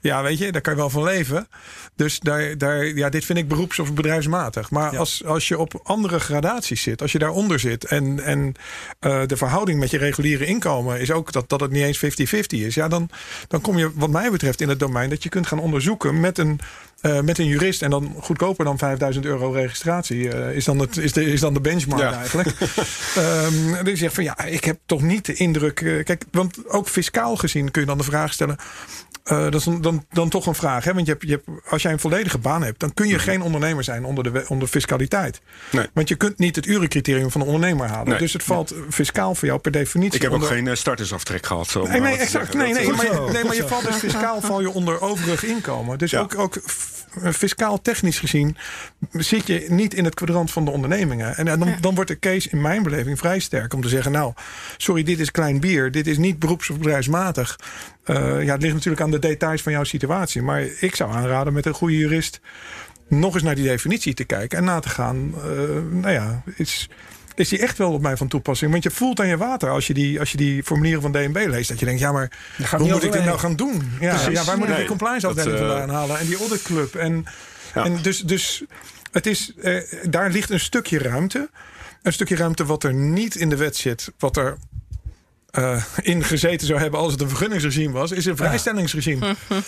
ja, 0.00 0.22
weet 0.22 0.38
je, 0.38 0.52
daar 0.52 0.60
kan 0.60 0.72
je 0.72 0.78
wel 0.78 0.90
van 0.90 1.02
leven. 1.02 1.48
Dus 1.96 2.18
daar, 2.20 2.58
daar, 2.58 2.84
ja, 2.86 3.08
dit 3.08 3.24
vind 3.24 3.38
ik 3.38 3.48
beroeps- 3.48 3.78
of 3.78 3.94
bedrijfsmatig. 3.94 4.70
Maar 4.70 4.92
Ja. 4.92 4.98
als, 4.98 5.24
als 5.24 5.48
je 5.48 5.58
op 5.58 5.80
andere 5.82 6.20
gradaties 6.20 6.82
zit, 6.82 7.02
als 7.02 7.12
je 7.12 7.18
daaronder 7.18 7.58
zit. 7.60 7.84
en, 7.84 8.20
en 8.24 8.54
eh, 9.00 9.22
de 9.26 9.36
verhouding 9.36 9.78
met 9.80 9.90
je 9.90 9.98
reguliere 9.98 10.46
inkomen 10.46 11.00
is 11.00 11.10
ook 11.10 11.32
dat, 11.32 11.48
dat 11.48 11.60
het 11.60 11.70
niet 11.70 11.82
eens 11.82 12.04
50-50 12.34 12.40
is. 12.48 12.74
Ja, 12.74 12.88
dan, 12.88 13.10
dan 13.48 13.60
kom 13.60 13.78
je, 13.78 13.90
wat 13.94 14.10
mij 14.10 14.30
betreft, 14.30 14.60
in 14.60 14.68
het 14.68 14.78
domein 14.78 15.10
dat 15.10 15.22
je 15.22 15.28
kunt 15.28 15.46
gaan 15.46 15.58
onderzoeken 15.60 16.20
met 16.20 16.38
een. 16.38 16.60
Eh, 17.06 17.20
met 17.20 17.38
een 17.38 17.46
jurist 17.46 17.82
en 17.82 17.90
dan 17.90 18.14
goedkoper 18.20 18.64
dan 18.64 18.78
5000 18.78 19.24
euro 19.24 19.50
registratie 19.50 20.30
eh, 20.32 20.56
is, 20.56 20.64
dan 20.64 20.78
het, 20.78 20.96
is, 20.96 21.12
de, 21.12 21.24
is 21.24 21.40
dan 21.40 21.54
de 21.54 21.60
benchmark 21.60 22.00
Ja. 22.02 22.18
eigenlijk. 22.18 22.48
Ehm 23.16 23.84
dus 23.84 23.92
je 23.92 23.96
zegt 23.96 24.14
van 24.14 24.24
ja, 24.24 24.44
ik 24.44 24.64
heb 24.64 24.78
toch 24.86 25.02
niet 25.02 25.24
de 25.26 25.34
indruk. 25.34 25.80
eh, 25.80 26.04
kijk, 26.04 26.24
want 26.30 26.68
ook 26.68 26.88
fiscaal 26.88 27.36
gezien 27.36 27.70
kun 27.70 27.80
je 27.80 27.86
dan 27.86 27.98
de 27.98 28.04
vraag 28.04 28.32
stellen. 28.32 28.56
dat 29.24 29.54
is 29.54 29.64
dan, 29.64 29.80
dan, 29.80 30.04
dan 30.10 30.28
toch 30.28 30.46
een 30.46 30.54
vraag. 30.54 30.84
Hè? 30.84 30.94
Want 30.94 31.06
je 31.06 31.12
hebt, 31.12 31.24
je 31.24 31.30
hebt, 31.30 31.48
als 31.70 31.82
jij 31.82 31.92
een 31.92 31.98
volledige 31.98 32.38
baan 32.38 32.62
hebt, 32.62 32.80
dan 32.80 32.94
kun 32.94 33.08
je 33.08 33.18
geen 33.18 33.42
ondernemer 33.42 33.84
zijn 33.84 34.04
onder 34.04 34.32
de, 34.32 34.44
onder 34.48 34.68
fiscaliteit. 34.68 35.40
Mhm. 35.66 35.76
Nee. 35.76 35.86
Want 35.94 36.08
je 36.08 36.14
kunt 36.14 36.38
niet 36.38 36.56
het 36.56 36.66
urencriterium 36.66 37.30
van 37.30 37.40
een 37.40 37.46
ondernemer 37.46 37.86
halen. 37.88 38.08
Nee. 38.08 38.18
Dus 38.18 38.32
het 38.32 38.42
valt 38.42 38.74
fiscaal 38.90 39.34
voor 39.34 39.48
jou 39.48 39.60
per 39.60 39.70
definitie. 39.72 40.14
Ik 40.16 40.22
heb 40.22 40.32
ook 40.32 40.46
geen 40.46 40.76
startersaftrek 40.76 41.46
gehad. 41.46 41.66
Zo, 41.68 41.82
Nee, 41.82 42.00
maar 42.00 42.10
nee, 42.10 42.18
exact. 42.18 42.54
Nee, 42.54 42.72
maar, 42.72 43.32
nee, 43.32 43.44
maar 43.44 43.54
je 43.54 43.66
valt 43.66 43.84
dus 43.84 43.96
fiscaal 43.96 44.40
val 44.40 44.60
je 44.60 44.70
onder 44.70 45.00
overig 45.00 45.44
inkomen. 45.44 45.98
Dus 45.98 46.10
Ja. 46.10 46.20
ook, 46.20 46.38
ook 46.38 46.60
fiscaal 47.22 47.82
technisch 47.82 48.18
gezien 48.18 48.56
zit 49.10 49.46
je 49.46 49.66
niet 49.68 49.94
in 49.94 50.04
het 50.04 50.14
kwadrant 50.14 50.50
van 50.50 50.64
de 50.64 50.70
ondernemingen. 50.70 51.36
En, 51.36 51.48
eh, 51.48 51.58
dan, 51.58 51.74
dan 51.80 51.94
wordt 51.94 52.10
de 52.10 52.18
case 52.18 52.50
in 52.50 52.60
mijn 52.60 52.82
beleving 52.82 53.18
vrij 53.18 53.38
sterk 53.38 53.74
om 53.74 53.82
te 53.82 53.88
zeggen... 53.88 54.12
nou, 54.12 54.32
sorry, 54.76 55.02
dit 55.02 55.20
is 55.20 55.30
klein 55.30 55.60
bier. 55.60 55.90
Dit 55.90 56.06
is 56.06 56.18
niet 56.18 56.38
beroeps- 56.38 56.70
of 56.70 56.78
bedrijfsmatig. 56.78 57.58
Eh, 58.04 58.44
ja, 58.44 58.52
het 58.52 58.62
ligt 58.62 58.74
natuurlijk 58.74 59.02
aan 59.02 59.10
de 59.10 59.18
details 59.18 59.62
van 59.62 59.72
jouw 59.72 59.84
situatie. 59.84 60.42
Maar 60.42 60.62
ik 60.80 60.94
zou 60.94 61.12
aanraden 61.12 61.52
met 61.52 61.66
een 61.66 61.74
goede 61.74 61.96
jurist... 61.96 62.40
nog 63.08 63.34
eens 63.34 63.42
naar 63.42 63.54
die 63.54 63.64
definitie 63.64 64.14
te 64.14 64.24
kijken 64.24 64.58
en 64.58 64.64
na 64.64 64.80
te 64.80 64.88
gaan. 64.88 65.34
eh, 65.34 65.42
nou 65.90 66.12
ja, 66.12 66.42
is, 66.56 66.88
is 67.38 67.48
die 67.48 67.58
echt 67.58 67.78
wel 67.78 67.92
op 67.92 68.02
mij 68.02 68.16
van 68.16 68.28
toepassing? 68.28 68.70
Want 68.70 68.82
je 68.82 68.90
voelt 68.90 69.20
aan 69.20 69.26
je 69.28 69.36
water 69.36 69.70
als 69.70 69.86
je 69.86 69.94
die, 69.94 70.20
als 70.20 70.30
je 70.30 70.36
die 70.36 70.62
formulieren 70.62 71.02
van 71.02 71.12
DNB 71.12 71.44
leest. 71.48 71.68
Dat 71.68 71.78
je 71.78 71.84
denkt, 71.84 72.00
ja, 72.00 72.12
maar 72.12 72.30
hoe 72.76 72.88
moet 72.92 73.02
ik 73.02 73.12
dit 73.12 73.24
nou 73.24 73.38
gaan 73.38 73.56
doen? 73.56 73.92
Ja, 74.00 74.14
Precies. 74.14 74.38
ja 74.38 74.44
waar 74.44 74.58
moet 74.58 74.68
ik 74.68 74.76
die 74.76 74.86
compliance 74.86 75.26
afdeling 75.26 75.58
eh, 75.58 75.66
vandaan 75.66 75.88
halen? 75.90 76.18
En 76.18 76.26
die 76.26 76.38
auditclub. 76.38 76.94
En, 76.94 77.24
Ja. 77.74 77.84
en 77.84 78.02
dus, 78.02 78.20
dus 78.20 78.64
het 79.12 79.26
is, 79.26 79.52
eh, 79.62 79.82
daar 80.08 80.30
ligt 80.30 80.50
een 80.50 80.60
stukje 80.60 80.98
ruimte. 80.98 81.50
Een 82.02 82.12
stukje 82.12 82.36
ruimte 82.36 82.64
wat 82.64 82.84
er 82.84 82.94
niet 82.94 83.34
in 83.34 83.48
de 83.48 83.56
wet 83.56 83.76
zit. 83.76 84.12
Wat 84.18 84.36
er 84.36 84.56
eh, 85.56 85.82
in 86.02 86.24
gezeten 86.24 86.66
zou 86.66 86.80
hebben 86.80 87.00
als 87.00 87.12
het 87.12 87.20
een 87.20 87.28
vergunningsregime 87.28 87.92
was, 87.92 88.10
is 88.10 88.26
een 88.26 88.36
vrijstellingsregime. 88.36 89.34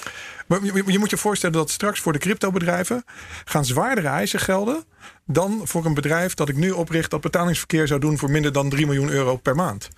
Maar 0.46 0.64
je, 0.64 0.82
je 0.86 0.98
moet 0.98 1.10
je 1.10 1.16
voorstellen 1.16 1.56
dat 1.56 1.70
straks 1.70 2.00
voor 2.00 2.12
de 2.12 2.18
cryptobedrijven 2.18 3.04
gaan 3.44 3.64
zwaardere 3.64 4.08
eisen 4.08 4.40
gelden 4.40 4.84
dan 5.26 5.60
voor 5.64 5.84
een 5.84 5.94
bedrijf 5.94 6.34
dat 6.34 6.48
ik 6.48 6.56
nu 6.56 6.70
opricht 6.70 7.10
dat 7.10 7.20
betalingsverkeer 7.20 7.86
zou 7.86 8.00
doen 8.00 8.18
voor 8.18 8.30
minder 8.30 8.52
dan 8.52 8.68
3 8.68 8.86
miljoen 8.86 9.08
euro 9.08 9.36
per 9.36 9.54
maand. 9.54 9.88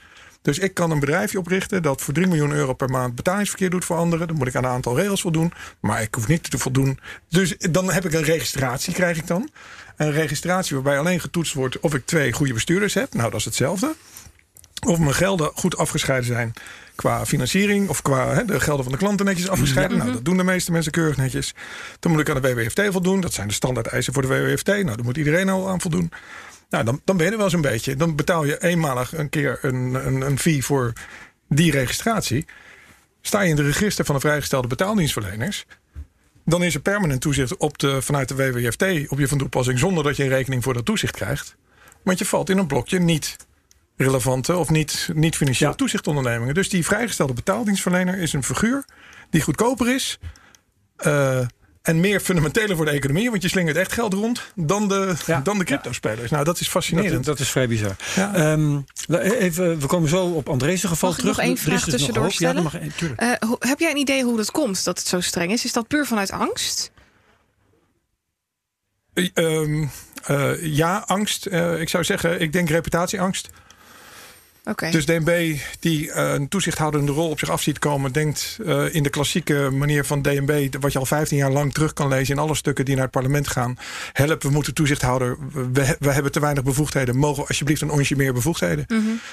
Dus 0.43 0.59
ik 0.59 0.75
kan 0.75 0.91
een 0.91 1.01
bedrijfje 1.01 1.39
oprichten 1.39 1.83
dat 1.83 2.03
voor 2.03 2.15
3 2.15 2.27
miljoen 2.27 2.53
euro 2.53 2.75
per 2.75 2.89
maand 2.89 3.15
betalingsverkeer 3.15 3.71
doet 3.71 3.85
voor 3.85 3.97
anderen. 3.97 4.27
Dan 4.27 4.37
moet 4.37 4.47
ik 4.47 4.55
aan 4.55 4.65
een 4.65 4.71
aantal 4.71 4.97
regels 4.97 5.21
voldoen. 5.21 5.53
Maar 5.81 6.03
ik 6.03 6.15
hoef 6.15 6.29
niet 6.29 6.51
te 6.51 6.59
voldoen. 6.59 6.99
Dus 7.29 7.57
dan 7.59 7.93
heb 7.93 8.05
ik 8.05 8.13
een 8.13 8.23
registratie, 8.23 8.93
krijg 8.93 9.17
ik 9.17 9.27
dan. 9.27 9.51
Een 9.97 10.13
registratie 10.13 10.75
waarbij 10.75 10.99
alleen 10.99 11.21
getoetst 11.21 11.55
wordt 11.55 11.81
of 11.81 11.95
ik 11.95 12.07
twee 12.07 12.33
goede 12.33 12.53
bestuurders 12.53 12.95
heb. 12.95 13.15
Nou, 13.15 13.31
dat 13.31 13.39
is 13.39 13.45
hetzelfde. 13.45 13.95
Of 14.87 14.99
mijn 14.99 15.15
gelden 15.15 15.51
goed 15.55 15.77
afgescheiden 15.77 16.27
zijn 16.27 16.53
qua 16.95 17.27
financiering. 17.27 17.89
Of 17.89 18.03
qua 18.03 18.43
de 18.43 18.61
gelden 18.61 18.85
van 18.85 18.93
de 18.93 18.99
klanten 18.99 19.27
netjes 19.27 19.49
afgescheiden. 19.49 19.99
Nou, 19.99 20.13
dat 20.13 20.25
doen 20.25 20.37
de 20.37 20.45
meeste 20.45 20.73
mensen 20.73 20.93
keurig 20.93 21.17
netjes. 21.17 21.55
Dan 21.99 22.13
moet 22.13 22.21
ik 22.21 22.31
aan 22.31 22.43
de 22.43 22.55
WWFT 22.55 22.83
voldoen. 22.91 23.21
Dat 23.21 23.33
zijn 23.33 23.49
de 23.49 23.55
standaard 23.55 23.87
eisen 23.87 24.13
voor 24.13 24.23
de 24.23 24.29
WWFT. 24.29 24.67
Nou, 24.67 24.85
daar 24.85 25.05
moet 25.05 25.17
iedereen 25.17 25.49
al 25.49 25.69
aan 25.69 25.81
voldoen. 25.81 26.13
Nou, 26.71 26.85
dan, 26.85 27.01
dan 27.05 27.17
ben 27.17 27.27
je 27.27 27.33
er 27.33 27.39
wel 27.39 27.51
zo'n 27.51 27.61
beetje. 27.61 27.97
Dan 27.97 28.17
betaal 28.17 28.45
je 28.45 28.63
eenmalig 28.63 29.17
een 29.17 29.29
keer 29.29 29.59
een, 29.63 30.07
een, 30.07 30.21
een 30.21 30.39
fee 30.39 30.65
voor 30.65 30.93
die 31.49 31.71
registratie. 31.71 32.47
Sta 33.21 33.41
je 33.41 33.49
in 33.49 33.57
de 33.57 33.63
register 33.63 34.05
van 34.05 34.15
de 34.15 34.21
vrijgestelde 34.21 34.69
betaaldienstverleners. 34.69 35.67
Dan 36.45 36.63
is 36.63 36.75
er 36.75 36.81
permanent 36.81 37.21
toezicht 37.21 37.57
op 37.57 37.79
de, 37.79 38.03
vanuit 38.03 38.29
de 38.29 38.35
WWFT 38.35 38.85
op 39.09 39.19
je 39.19 39.29
van 39.29 39.39
toepassing. 39.39 39.79
zonder 39.79 40.05
dat 40.05 40.17
je 40.17 40.23
een 40.23 40.29
rekening 40.29 40.63
voor 40.63 40.75
dat 40.75 40.85
toezicht 40.85 41.17
krijgt. 41.17 41.57
Want 42.03 42.19
je 42.19 42.25
valt 42.25 42.51
in 42.51 42.59
een 42.59 42.67
blokje 42.67 42.99
niet 42.99 43.37
relevante 44.01 44.57
of 44.57 44.71
niet, 44.71 45.11
niet 45.15 45.37
financieel 45.37 45.71
Ja. 45.71 45.77
toezichtondernemingen. 45.77 46.55
Dus 46.55 46.69
die 46.69 46.85
vrijgestelde 46.85 47.33
betaaldienstverlener 47.33 48.19
is 48.19 48.33
een 48.33 48.45
figuur 48.45 48.85
die 49.31 49.41
goedkoper 49.43 49.95
is. 49.95 50.19
eh, 50.97 51.41
en 51.83 52.01
meer 52.01 52.21
fundamenteler 52.21 52.77
voor 52.77 52.85
de 52.85 52.91
economie, 52.91 53.31
want 53.31 53.43
je 53.43 53.49
slingert 53.49 53.77
echt 53.77 53.93
geld 53.93 54.13
rond 54.15 54.53
dan 54.55 54.89
de, 54.89 55.15
Ja. 55.27 55.41
dan 55.41 55.59
de 55.59 55.65
crypto-spelers. 55.65 56.31
Nou, 56.31 56.45
dat 56.45 56.61
is 56.61 56.69
fascinerend. 56.69 57.13
Dat, 57.13 57.25
dat 57.25 57.39
is 57.39 57.49
vrij 57.51 57.69
bizar. 57.69 57.97
Ja. 58.15 58.35
Ehm, 58.35 58.81
even, 59.21 59.79
we 59.81 59.87
komen 59.87 60.09
zo 60.09 60.27
op 60.27 60.49
Andrees 60.49 60.85
geval 60.85 61.09
Mag 61.09 61.19
ik 61.19 61.25
terug. 61.25 61.37
nog 61.37 61.47
één 61.47 61.57
vraag 61.57 61.75
dus 61.75 61.85
nog 61.85 61.91
tussendoor. 61.95 62.25
Ja, 62.25 62.31
stellen? 62.31 62.63
mag. 62.63 62.75
Eh, 63.17 63.51
heb 63.59 63.79
jij 63.79 63.91
een 63.91 63.97
idee 63.97 64.25
hoe 64.25 64.37
dat 64.37 64.51
komt 64.51 64.85
dat 64.85 64.99
het 64.99 65.07
zo 65.09 65.21
streng 65.21 65.53
is? 65.53 65.65
Is 65.65 65.73
dat 65.73 65.87
puur 65.89 66.07
vanuit 66.07 66.31
angst? 66.31 66.91
Eh, 69.13 69.29
ehm, 69.35 69.87
eh, 70.25 70.65
ja, 70.65 71.03
angst. 71.07 71.47
Eh, 71.47 71.81
ik 71.81 71.89
zou 71.89 72.05
zeggen, 72.05 72.41
ik 72.41 72.53
denk 72.53 72.69
reputatieangst. 72.69 73.49
Dus 74.91 75.07
DNB, 75.07 75.57
die 75.81 76.13
eh, 76.13 76.33
een 76.33 76.49
toezichthoudende 76.49 77.13
rol 77.13 77.31
op 77.31 77.39
zich 77.39 77.51
af 77.51 77.63
ziet 77.63 77.79
komen, 77.79 78.13
denkt 78.13 78.59
eh, 78.67 78.95
in 78.95 79.03
de 79.03 79.11
klassieke 79.11 79.71
manier 79.73 80.05
van 80.05 80.23
DNB, 80.23 80.75
wat 80.81 80.93
je 80.93 80.99
al 80.99 81.07
15 81.07 81.37
jaar 81.37 81.51
lang 81.51 81.73
terug 81.73 81.93
kan 81.93 82.09
lezen 82.09 82.35
in 82.35 82.41
alle 82.41 82.55
stukken 82.55 82.85
die 82.85 82.95
naar 82.95 83.05
het 83.05 83.13
parlement 83.13 83.49
gaan. 83.49 83.77
Help, 84.13 84.43
we 84.43 84.51
moeten 84.51 84.75
toezichthouder. 84.75 85.37
We, 85.73 85.97
we 85.99 86.11
hebben 86.11 86.33
te 86.33 86.41
weinig 86.41 86.65
bevoegdheden. 86.65 87.17
Mogen 87.17 87.43
we 87.43 87.49
alsjeblieft 87.49 87.81
een 87.81 87.91
onsje 87.91 88.17
meer 88.17 88.33
bevoegdheden? 88.33 88.85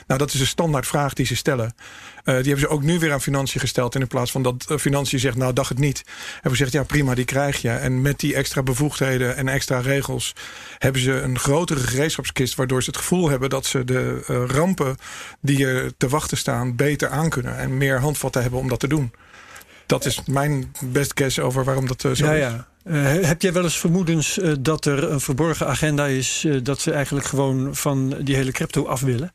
Nou, 0.07 0.19
dat 0.19 0.33
is 0.33 0.39
een 0.39 0.47
standaard 0.47 0.87
vraag 0.87 1.13
die 1.13 1.25
ze 1.25 1.35
stellen. 1.35 1.75
Eh, 2.23 2.35
die 2.35 2.45
hebben 2.45 2.59
ze 2.59 2.67
ook 2.67 2.83
nu 2.83 2.99
weer 2.99 3.13
aan 3.13 3.21
financiën 3.21 3.59
gesteld. 3.59 3.95
En 3.95 4.01
in 4.01 4.07
plaats 4.07 4.31
van 4.31 4.41
dat 4.41 4.65
financiën 4.77 5.19
zegt, 5.19 5.37
nou, 5.37 5.53
dacht 5.53 5.69
het 5.69 5.79
niet. 5.79 6.03
Hebben 6.05 6.41
we 6.41 6.49
gezegd, 6.49 6.71
ja, 6.71 6.83
prima, 6.83 7.15
die 7.15 7.25
krijg 7.25 7.61
je. 7.61 7.69
En 7.69 8.01
met 8.01 8.19
die 8.19 8.35
extra 8.35 8.63
bevoegdheden 8.63 9.35
en 9.35 9.47
extra 9.47 9.79
regels 9.79 10.35
hebben 10.77 11.01
ze 11.01 11.11
een 11.11 11.39
grotere 11.39 11.79
gereedschapskist. 11.79 12.55
Waardoor 12.55 12.83
ze 12.83 12.89
het 12.89 12.99
gevoel 12.99 13.29
hebben 13.29 13.49
dat 13.49 13.65
ze 13.65 13.83
de 13.83 14.21
rampen 14.47 14.97
die 15.41 15.65
er 15.65 15.91
te 15.97 16.07
wachten 16.09 16.37
staan 16.37 16.75
beter 16.75 17.09
aankunnen. 17.09 17.57
En 17.57 17.77
meer 17.77 17.99
handvatten 17.99 18.41
hebben 18.41 18.59
om 18.59 18.67
dat 18.69 18.79
te 18.79 18.87
doen. 18.87 19.11
Dat 19.85 20.05
is 20.05 20.21
mijn 20.25 20.71
best 20.83 21.11
guess 21.15 21.39
over 21.39 21.63
waarom 21.63 21.87
dat 21.87 22.03
eh, 22.03 22.11
zo 22.11 22.25
Ja, 22.25 22.31
is. 22.33 22.39
ja. 22.39 22.67
Eh, 22.83 23.25
heb 23.27 23.41
jij 23.41 23.53
wel 23.53 23.63
eens 23.63 23.77
vermoedens 23.77 24.39
eh, 24.39 24.53
dat 24.59 24.85
er 24.85 25.11
een 25.11 25.19
verborgen 25.19 25.67
agenda 25.67 26.05
is... 26.05 26.47
dat 26.63 26.79
ze 26.81 26.91
eigenlijk 26.91 27.25
gewoon 27.25 27.75
van 27.75 28.15
die 28.21 28.35
hele 28.35 28.51
crypto 28.51 28.85
af 28.85 29.01
willen? 29.01 29.33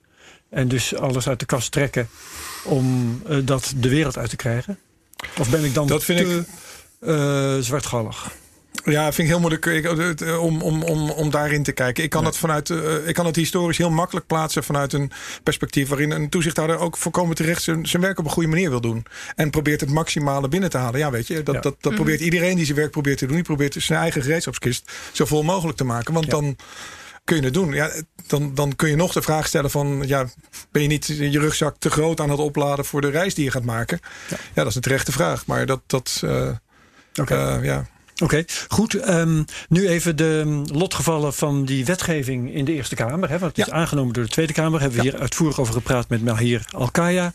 En 0.50 0.68
dus 0.68 0.94
alles 0.94 1.28
uit 1.28 1.40
de 1.40 1.46
kast 1.46 1.72
trekken 1.72 2.08
om 2.64 3.22
dat 3.44 3.72
de 3.76 3.88
wereld 3.88 4.18
uit 4.18 4.30
te 4.30 4.36
krijgen? 4.36 4.78
Of 5.38 5.50
ben 5.50 5.64
ik 5.64 5.74
dan 5.74 5.86
Dat 5.86 6.04
vind 6.04 6.18
te 6.18 6.44
ik- 7.58 7.64
zwartgallig? 7.64 8.30
Ja, 8.84 9.04
vind 9.04 9.16
ik 9.18 9.26
heel 9.26 9.40
moeilijk 9.40 9.66
ik, 9.66 10.20
eh, 10.20 10.42
om, 10.42 10.62
om, 10.62 10.82
om, 10.82 11.10
om 11.10 11.30
daarin 11.30 11.62
te 11.62 11.72
kijken. 11.72 12.04
Ik 12.04 12.10
kan, 12.10 12.24
het 12.24 12.36
vanuit, 12.36 12.70
eh, 12.70 13.08
ik 13.08 13.14
kan 13.14 13.26
het 13.26 13.36
historisch 13.36 13.78
heel 13.78 13.90
makkelijk 13.90 14.26
plaatsen 14.26 14.64
vanuit 14.64 14.92
een 14.92 15.10
perspectief 15.42 15.88
waarin 15.88 16.10
een 16.10 16.28
toezichthouder 16.28 16.78
ook 16.78 16.96
voorkomen 16.96 17.36
terecht 17.36 17.62
zijn, 17.62 17.86
zijn 17.86 18.02
werk 18.02 18.18
op 18.18 18.24
een 18.24 18.30
goede 18.30 18.48
manier 18.48 18.70
wil 18.70 18.80
doen. 18.80 19.04
En 19.34 19.50
probeert 19.50 19.80
het 19.80 19.90
maximale 19.90 20.48
binnen 20.48 20.70
te 20.70 20.78
halen. 20.78 20.98
Ja, 21.00 21.10
weet 21.10 21.26
je, 21.26 21.42
dat, 21.42 21.54
Ja. 21.54 21.60
dat, 21.60 21.76
dat 21.80 21.94
probeert 21.94 22.20
iedereen 22.20 22.56
die 22.56 22.64
zijn 22.64 22.76
werk 22.76 22.90
probeert 22.90 23.18
te 23.18 23.26
doen. 23.26 23.34
Die 23.34 23.44
probeert 23.44 23.76
zijn 23.78 24.00
eigen 24.00 24.22
gereedschapskist 24.22 24.92
zo 25.12 25.24
vol 25.24 25.42
mogelijk 25.42 25.76
te 25.76 25.84
maken. 25.84 26.14
Want 26.14 26.24
Ja. 26.26 26.30
dan 26.30 26.56
kun 27.24 27.36
je 27.36 27.42
het 27.42 27.54
doen. 27.54 27.72
Ja, 27.72 27.90
dan, 28.26 28.54
dan 28.54 28.76
kun 28.76 28.88
je 28.88 28.96
nog 28.96 29.12
de 29.12 29.22
vraag 29.22 29.46
stellen 29.46 29.70
van... 29.70 30.02
Ja, 30.06 30.26
ben 30.70 30.82
je 30.82 30.88
niet 30.88 31.06
je 31.06 31.38
rugzak 31.38 31.76
te 31.78 31.90
groot 31.90 32.20
aan 32.20 32.30
het 32.30 32.38
opladen 32.38 32.84
voor 32.84 33.00
de 33.00 33.10
reis 33.10 33.34
die 33.34 33.44
je 33.44 33.50
gaat 33.50 33.64
maken? 33.64 34.00
Ja, 34.28 34.36
dat 34.54 34.66
is 34.66 34.74
een 34.74 34.80
terechte 34.80 35.12
vraag. 35.12 35.46
Maar 35.46 35.66
dat... 35.66 35.80
dat 35.86 36.20
eh, 36.24 36.48
Oké. 37.20 37.34
eh, 37.34 37.64
ja. 37.64 37.86
Oké, 38.22 38.44
goed. 38.68 38.94
Ehm, 38.94 39.42
nu 39.68 39.88
even 39.88 40.16
de 40.16 40.62
lotgevallen 40.72 41.32
van 41.34 41.64
die 41.64 41.84
wetgeving 41.84 42.54
in 42.54 42.64
de 42.64 42.72
Eerste 42.72 42.94
Kamer. 42.94 43.28
Hè, 43.28 43.38
want 43.38 43.56
het 43.56 43.66
is 43.66 43.72
aangenomen 43.72 44.12
door 44.12 44.24
de 44.24 44.30
Tweede 44.30 44.52
Kamer. 44.52 44.80
Hebben 44.80 44.98
we 44.98 45.04
hier 45.10 45.20
uitvoerig 45.20 45.60
over 45.60 45.74
gepraat 45.74 46.08
met 46.08 46.24
Mahir 46.24 46.64
Alkaya. 46.70 47.32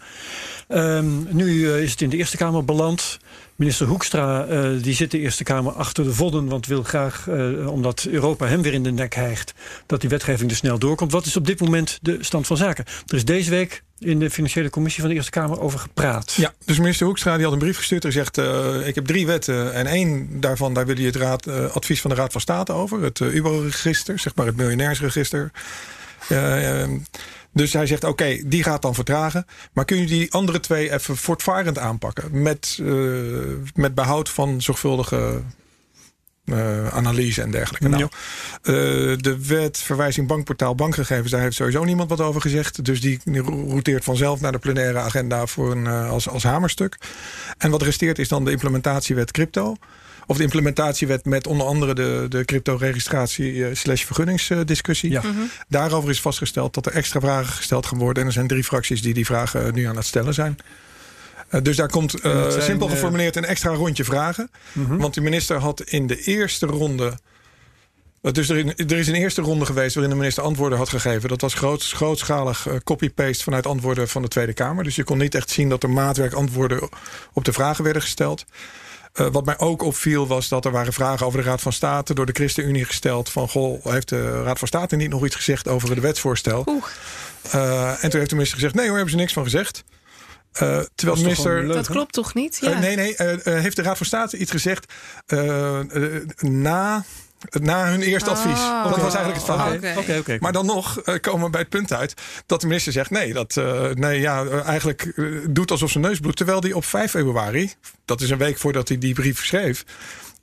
Ehm, 0.68 1.36
nu 1.36 1.72
eh, 1.72 1.82
is 1.82 1.92
het 1.92 2.02
in 2.02 2.10
de 2.10 2.18
Eerste 2.18 2.38
Kamer 2.38 2.66
beland. 2.66 3.20
Minister 3.58 3.88
Hoekstra 3.88 4.46
eh, 4.46 4.70
die 4.82 4.94
zit 4.94 5.12
de 5.12 5.20
Eerste 5.20 5.44
Kamer 5.44 5.72
achter 5.72 6.04
de 6.04 6.14
vodden. 6.14 6.48
Want 6.48 6.66
wil 6.66 6.84
graag, 6.84 7.28
eh, 7.28 7.72
omdat 7.72 8.08
Europa 8.10 8.48
hem 8.48 8.62
weer 8.62 8.74
in 8.74 8.84
de 8.84 8.92
nek 8.92 9.16
hijgt... 9.16 9.54
dat 9.86 10.02
die 10.02 10.10
wetgeving 10.10 10.50
er 10.50 10.56
snel 10.56 10.80
doorkomt. 10.80 11.12
Wat 11.12 11.26
is 11.26 11.36
op 11.38 11.46
dit 11.46 11.60
moment 11.60 12.00
de 12.02 12.18
stand 12.20 12.48
van 12.48 12.58
zaken? 12.58 12.86
Er 13.08 13.16
is 13.16 13.26
deze 13.26 13.50
week 13.50 13.84
in 14.00 14.20
de 14.20 14.30
Financiële 14.30 14.70
Commissie 14.70 15.02
van 15.02 15.10
de 15.10 15.16
Eerste 15.16 15.32
Kamer 15.32 15.60
over 15.60 15.80
gepraat. 15.80 16.34
Ja, 16.34 16.54
dus 16.66 16.80
minister 16.80 17.06
Hoekstra 17.06 17.36
die 17.36 17.44
had 17.44 17.54
een 17.54 17.60
brief 17.60 17.78
gestuurd 17.78 18.06
en 18.06 18.12
zegt... 18.12 18.38
eh, 18.38 18.88
ik 18.88 18.96
heb 18.96 19.06
drie 19.06 19.26
wetten 19.26 19.74
en 19.74 19.86
één 19.86 20.40
daarvan... 20.40 20.74
daar 20.74 20.86
wil 20.86 20.96
hij 20.96 21.06
het 21.06 21.16
raad, 21.16 21.48
advies 21.48 22.02
van 22.02 22.10
de 22.10 22.16
Raad 22.16 22.32
van 22.32 22.42
State 22.42 22.74
over. 22.74 23.02
Het 23.02 23.20
UBO-register, 23.20 24.20
zeg 24.20 24.36
maar 24.36 24.46
het 24.46 24.56
miljonairsregister. 24.56 25.52
Dus 27.54 27.74
hij 27.74 27.86
zegt, 27.86 28.04
oké, 28.04 28.42
die 28.46 28.64
gaat 28.64 28.82
dan 28.82 28.96
vertragen. 28.96 29.46
Maar 29.74 29.86
kun 29.86 29.98
je 29.98 30.06
die 30.06 30.32
andere 30.32 30.60
twee 30.60 30.92
even 30.92 31.18
voortvarend 31.18 31.78
aanpakken? 31.78 32.42
Met, 32.42 32.78
uh, 32.82 33.44
met 33.74 33.96
behoud 33.96 34.30
van 34.30 34.62
zorgvuldige 34.62 35.42
uh, 36.46 36.88
analyse 36.88 37.42
en 37.42 37.52
dergelijke. 37.52 37.88
Nou, 37.88 38.04
uh, 38.04 38.10
de 39.18 39.38
wet 39.48 39.78
verwijzing 39.78 40.28
bankportaal 40.28 40.76
bankgegevens, 40.76 41.32
daar 41.32 41.42
heeft 41.42 41.56
sowieso 41.56 41.84
niemand 41.84 42.10
wat 42.10 42.22
over 42.22 42.42
gezegd. 42.42 42.86
Dus 42.86 43.02
die 43.02 43.20
routeert 43.68 44.04
vanzelf 44.04 44.42
naar 44.42 44.52
de 44.52 44.58
plenaire 44.58 45.00
agenda 45.00 45.46
voor 45.46 45.72
een, 45.72 45.86
uh, 45.86 46.10
als, 46.10 46.30
als 46.30 46.44
hamerstuk. 46.44 46.98
En 47.58 47.72
wat 47.72 47.82
resteert 47.82 48.20
is 48.20 48.28
dan 48.28 48.46
de 48.46 48.52
implementatiewet 48.52 49.32
crypto. 49.32 49.76
Of 50.30 50.38
de 50.38 50.44
implementatiewet 50.44 51.26
met 51.26 51.48
onder 51.48 51.68
andere 51.68 51.94
de, 51.94 52.26
de 52.30 52.46
crypto-registratie 52.46 53.54
uh, 53.54 53.68
slash 53.74 54.04
vergunningsdiscussie. 54.04 55.12
Ja. 55.12 55.22
Mm-hmm. 55.22 55.50
Daarover 55.68 56.10
is 56.10 56.22
vastgesteld 56.22 56.74
dat 56.74 56.86
er 56.86 56.92
extra 56.92 57.20
vragen 57.20 57.54
gesteld 57.54 57.86
gaan 57.86 57.98
worden. 57.98 58.22
En 58.22 58.28
er 58.28 58.34
zijn 58.34 58.48
drie 58.48 58.64
fracties 58.64 59.02
die 59.02 59.14
die 59.14 59.26
vragen 59.26 59.74
nu 59.74 59.86
aan 59.86 59.96
het 59.96 60.06
stellen 60.06 60.34
zijn. 60.34 60.58
Uh, 61.52 61.62
dus 61.62 61.76
daar 61.76 61.90
komt 61.90 62.26
uh, 62.26 62.50
zijn, 62.50 62.62
simpel 62.62 62.88
geformuleerd 62.88 63.36
een 63.36 63.46
extra 63.46 63.74
rondje 63.74 64.04
vragen. 64.04 64.52
Mm-hmm. 64.72 64.98
Want 64.98 65.14
de 65.14 65.22
minister 65.22 65.58
had 65.58 65.82
in 65.82 66.08
de 66.08 66.24
eerste 66.24 66.66
ronde. 66.66 67.18
Dus 68.22 68.50
er, 68.50 68.76
er, 68.76 68.98
is 68.98 69.08
een 69.08 69.16
eerste 69.16 69.42
ronde 69.42 69.66
geweest 69.66 69.94
waarin 69.94 70.12
de 70.12 70.20
minister 70.20 70.44
antwoorden 70.44 70.78
had 70.78 70.90
gegeven. 70.90 71.30
Dat 71.30 71.42
was 71.42 71.54
groot, 71.54 71.84
grootschalig 71.84 72.68
copy-paste 72.84 73.44
vanuit 73.44 73.66
antwoorden 73.66 74.08
van 74.08 74.22
de 74.22 74.28
Tweede 74.28 74.54
Kamer. 74.54 74.84
Dus 74.84 74.96
je 74.96 75.04
kon 75.04 75.18
niet 75.18 75.36
echt 75.36 75.50
zien 75.50 75.70
dat 75.70 75.84
er 75.84 75.90
maatwerk 75.90 76.34
antwoorden 76.34 76.90
op 77.34 77.46
de 77.46 77.54
vragen 77.54 77.84
werden 77.84 78.02
gesteld. 78.02 78.46
Uh, 79.20 79.28
wat 79.32 79.46
mij 79.46 79.60
ook 79.60 79.82
opviel 79.82 80.28
was 80.28 80.48
dat 80.48 80.66
er 80.66 80.72
waren 80.72 80.94
vragen 80.94 81.26
over 81.26 81.42
de 81.42 81.46
Raad 81.46 81.62
van 81.62 81.74
State 81.74 82.14
door 82.14 82.26
de 82.26 82.34
ChristenUnie 82.34 82.86
gesteld. 82.86 83.30
Van 83.30 83.50
goh, 83.50 83.86
heeft 83.86 84.10
de 84.10 84.44
Raad 84.44 84.60
van 84.60 84.68
State 84.68 84.96
niet 84.96 85.10
nog 85.10 85.26
iets 85.26 85.36
gezegd 85.36 85.68
over 85.68 85.90
het 85.90 86.00
wetsvoorstel? 86.00 86.82
Uh, 87.56 87.90
en 87.90 88.10
toen 88.10 88.20
heeft 88.20 88.30
de 88.30 88.36
minister 88.36 88.58
gezegd: 88.58 88.76
nee 88.76 88.86
hoor, 88.86 88.96
hebben 88.96 89.14
ze 89.14 89.20
niks 89.20 89.34
van 89.34 89.44
gezegd. 89.44 89.84
Uh, 90.54 90.80
terwijl 90.96 91.18
de 91.18 91.24
minister. 91.24 91.68
Dat 91.68 91.88
klopt 91.88 92.14
toch 92.14 92.34
niet? 92.34 92.58
Ja. 92.62 92.72
Uh, 92.72 92.80
nee, 92.80 92.96
nee. 92.96 93.16
Uh, 93.20 93.36
heeft 93.44 93.76
de 93.76 93.82
Raad 93.82 93.98
van 93.98 94.06
State 94.06 94.38
iets 94.38 94.52
gezegd 94.52 94.94
na. 96.38 97.06
Na 97.50 97.90
hun 97.90 98.02
eerste 98.02 98.30
Ah, 98.30 98.38
advies. 98.38 98.60
Dat 98.60 98.92
okay. 98.92 99.04
was 99.04 99.16
eigenlijk 99.16 99.36
het 99.36 99.44
verhaal. 99.44 99.74
Okay. 99.74 99.96
Okay, 99.96 100.18
okay. 100.18 100.38
Maar 100.40 100.52
dan 100.52 100.66
nog 100.66 101.02
komen 101.22 101.46
we 101.46 101.50
bij 101.50 101.62
het 101.62 101.70
punt 101.70 101.94
uit 101.94 102.14
dat 102.46 102.62
de 102.62 102.68
minister 102.68 102.92
zegt: 102.92 103.10
nee, 103.10 103.34
dat, 103.34 103.56
nee 103.94 104.20
ja, 104.20 104.46
eigenlijk 104.48 105.14
doet 105.50 105.72
alsof 105.72 105.92
zijn 105.92 106.04
neus 106.04 106.20
bloedt. 106.20 106.38
Terwijl 106.38 106.60
die 106.60 106.76
op 106.76 106.86
5 106.86 107.12
februari, 107.12 107.74
dat 108.06 108.22
is 108.22 108.30
een 108.30 108.38
week 108.38 108.58
voordat 108.58 108.88
hij 108.88 108.98
die 108.98 109.14
brief 109.14 109.46
schreef, 109.46 109.84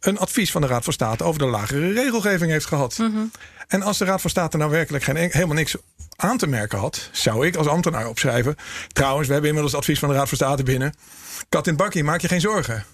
een 0.01 0.19
advies 0.19 0.51
van 0.51 0.61
de 0.61 0.67
Raad 0.67 0.85
van 0.85 0.93
State 0.93 1.25
over 1.25 1.39
de 1.39 1.47
lagere 1.47 1.93
regelgeving 1.93 2.51
heeft 2.51 2.67
gehad. 2.67 2.99
Mm 2.99 3.13
-hmm. 3.13 3.31
En 3.69 3.83
als 3.83 3.99
de 3.99 4.05
Raad 4.05 4.21
van 4.21 4.31
State 4.31 4.57
nou 4.57 4.71
werkelijk 4.71 5.05
geen, 5.05 5.17
helemaal 5.17 5.55
niks 5.55 5.77
aan 6.17 6.39
te 6.39 6.47
merken 6.47 6.79
had, 6.79 7.09
zou 7.13 7.47
ik 7.47 7.57
als 7.57 7.67
ambtenaar 7.67 8.09
opschrijven. 8.09 8.57
Trouwens, 8.93 9.27
we 9.27 9.33
hebben 9.33 9.51
inmiddels 9.51 9.77
advies 9.77 9.99
van 9.99 10.09
de 10.09 10.15
Raad 10.15 10.29
van 10.29 10.37
State 10.37 10.63
binnen. 10.63 10.95
Kat 11.49 11.67
in 11.67 11.73
het 11.73 11.83
bakje, 11.83 12.05
maak 12.05 12.21
je 12.21 12.29
geen 12.29 12.41
zorgen. 12.41 12.85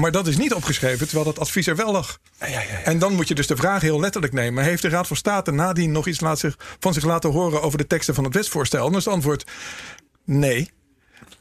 Maar 0.00 0.10
dat 0.10 0.26
is 0.26 0.36
niet 0.36 0.54
opgeschreven, 0.54 1.06
terwijl 1.06 1.24
dat 1.24 1.38
advies 1.38 1.66
er 1.66 1.76
wel 1.76 1.92
lag. 1.92 2.18
Ja, 2.40 2.46
ja, 2.46 2.60
ja. 2.60 2.82
En 2.84 2.98
dan 2.98 3.14
moet 3.14 3.28
je 3.28 3.34
dus 3.34 3.46
de 3.46 3.56
vraag 3.56 3.82
heel 3.82 4.00
letterlijk 4.00 4.32
nemen. 4.32 4.64
Heeft 4.64 4.82
de 4.82 4.88
Raad 4.88 5.06
van 5.06 5.16
State 5.16 5.50
nadien 5.50 5.92
nog 5.92 6.06
iets 6.06 6.20
laat 6.20 6.38
zich, 6.38 6.56
van 6.80 6.94
zich 6.94 7.04
laten 7.04 7.30
horen 7.30 7.62
over 7.62 7.78
de 7.78 7.86
teksten 7.86 8.14
van 8.14 8.24
het 8.24 8.34
wetsvoorstel? 8.34 8.84
Dan 8.84 8.98
is 8.98 9.04
het 9.04 9.14
antwoord 9.14 9.44
nee. 10.24 10.70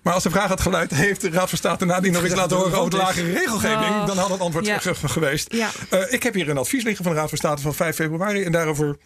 Maar 0.01 0.13
als 0.13 0.23
de 0.23 0.29
vraag 0.29 0.47
had 0.47 0.61
geluid, 0.61 0.91
heeft 0.91 1.21
de 1.21 1.29
Raad 1.29 1.49
van 1.49 1.57
State 1.57 1.85
nadien 1.85 2.11
nog 2.11 2.25
iets 2.25 2.35
laten 2.35 2.57
horen 2.57 2.77
over 2.77 2.91
de 2.91 2.97
lagere 2.97 3.31
regelgeving? 3.31 3.89
Oh, 3.89 4.07
dan 4.07 4.17
had 4.17 4.29
het 4.29 4.39
antwoord 4.39 4.65
ja. 4.65 4.79
geweest. 5.05 5.53
Ja. 5.53 5.69
Uh, 5.93 6.13
ik 6.13 6.23
heb 6.23 6.33
hier 6.33 6.49
een 6.49 6.57
advies 6.57 6.83
liggen 6.83 7.03
van 7.03 7.13
de 7.13 7.19
Raad 7.19 7.29
van 7.29 7.37
State 7.37 7.61
van 7.61 7.73
5 7.73 7.95
februari. 7.95 8.43
En 8.43 8.51
daarover 8.51 8.97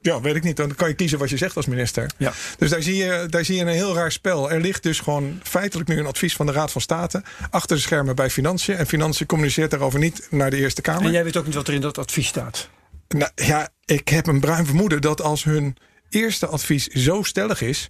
ja, 0.00 0.20
weet 0.20 0.34
ik 0.34 0.42
niet. 0.42 0.56
Dan 0.56 0.74
kan 0.74 0.88
je 0.88 0.94
kiezen 0.94 1.18
wat 1.18 1.30
je 1.30 1.36
zegt 1.36 1.56
als 1.56 1.66
minister. 1.66 2.10
Ja. 2.16 2.32
Dus 2.58 2.70
daar 2.70 2.82
zie, 2.82 2.96
je, 2.96 3.26
daar 3.28 3.44
zie 3.44 3.56
je 3.56 3.60
een 3.60 3.68
heel 3.68 3.94
raar 3.94 4.12
spel. 4.12 4.50
Er 4.50 4.60
ligt 4.60 4.82
dus 4.82 5.00
gewoon 5.00 5.40
feitelijk 5.42 5.88
nu 5.88 5.98
een 5.98 6.06
advies 6.06 6.36
van 6.36 6.46
de 6.46 6.52
Raad 6.52 6.72
van 6.72 6.80
State. 6.80 7.22
achter 7.50 7.76
de 7.76 7.82
schermen 7.82 8.14
bij 8.14 8.30
Financiën. 8.30 8.76
En 8.76 8.86
Financiën 8.86 9.26
communiceert 9.26 9.70
daarover 9.70 9.98
niet 9.98 10.26
naar 10.30 10.50
de 10.50 10.56
Eerste 10.56 10.82
Kamer. 10.82 11.04
En 11.04 11.12
jij 11.12 11.24
weet 11.24 11.36
ook 11.36 11.46
niet 11.46 11.54
wat 11.54 11.68
er 11.68 11.74
in 11.74 11.80
dat 11.80 11.98
advies 11.98 12.26
staat? 12.26 12.68
Nou 13.08 13.30
ja, 13.34 13.68
ik 13.84 14.08
heb 14.08 14.26
een 14.26 14.40
bruin 14.40 14.66
vermoeden 14.66 15.00
dat 15.00 15.22
als 15.22 15.44
hun 15.44 15.76
eerste 16.08 16.46
advies 16.46 16.86
zo 16.86 17.22
stellig 17.22 17.60
is. 17.60 17.88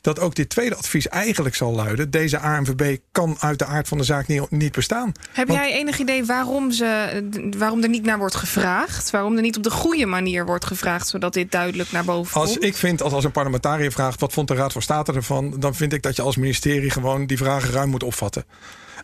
Dat 0.00 0.20
ook 0.20 0.34
dit 0.34 0.48
tweede 0.48 0.74
advies 0.76 1.08
eigenlijk 1.08 1.54
zal 1.54 1.74
luiden: 1.74 2.10
deze 2.10 2.38
ANVB 2.38 2.96
kan 3.12 3.36
uit 3.40 3.58
de 3.58 3.64
aard 3.64 3.88
van 3.88 3.98
de 3.98 4.04
zaak 4.04 4.26
niet, 4.26 4.50
niet 4.50 4.72
bestaan. 4.72 5.12
Heb 5.32 5.48
Want- 5.48 5.60
jij 5.60 5.72
enig 5.72 5.98
idee 5.98 6.24
waarom, 6.24 6.70
ze, 6.70 7.22
waarom 7.58 7.82
er 7.82 7.88
niet 7.88 8.04
naar 8.04 8.18
wordt 8.18 8.34
gevraagd? 8.34 9.10
Waarom 9.10 9.36
er 9.36 9.42
niet 9.42 9.56
op 9.56 9.62
de 9.62 9.70
goede 9.70 10.06
manier 10.06 10.46
wordt 10.46 10.64
gevraagd, 10.64 11.08
zodat 11.08 11.32
dit 11.32 11.50
duidelijk 11.50 11.92
naar 11.92 12.04
boven 12.04 12.40
Als 12.40 12.50
komt? 12.52 12.64
ik 12.64 12.76
vind, 12.76 13.02
als, 13.02 13.12
als 13.12 13.24
een 13.24 13.32
parlementariër 13.32 13.92
vraagt 13.92 14.20
wat 14.20 14.32
vond 14.32 14.48
de 14.48 14.54
Raad 14.54 14.72
van 14.72 14.82
State 14.82 15.12
ervan, 15.12 15.54
dan 15.58 15.74
vind 15.74 15.92
ik 15.92 16.02
dat 16.02 16.16
je 16.16 16.22
als 16.22 16.36
ministerie 16.36 16.90
gewoon 16.90 17.26
die 17.26 17.36
vragen 17.36 17.70
ruim 17.70 17.88
moet 17.90 18.02
opvatten. 18.02 18.44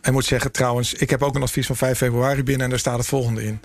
En 0.01 0.13
moet 0.13 0.25
zeggen, 0.25 0.51
trouwens, 0.51 0.93
ik 0.93 1.09
heb 1.09 1.23
ook 1.23 1.35
een 1.35 1.41
advies 1.41 1.65
van 1.65 1.75
5 1.75 1.97
februari 1.97 2.43
binnen 2.43 2.63
en 2.63 2.69
daar 2.69 2.79
staat 2.79 2.97
het 2.97 3.07
volgende 3.07 3.43
in. 3.43 3.59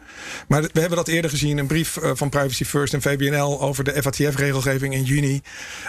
Maar 0.48 0.62
we 0.62 0.80
hebben 0.80 0.98
dat 0.98 1.08
eerder 1.08 1.30
gezien, 1.30 1.58
een 1.58 1.66
brief 1.66 1.96
eh, 1.96 2.10
van 2.14 2.28
Privacy 2.28 2.64
First 2.64 2.94
en 2.94 3.02
VBNL 3.02 3.60
over 3.60 3.84
de 3.84 4.02
FATF-regelgeving 4.02 4.94
in 4.94 5.02
juni. 5.02 5.40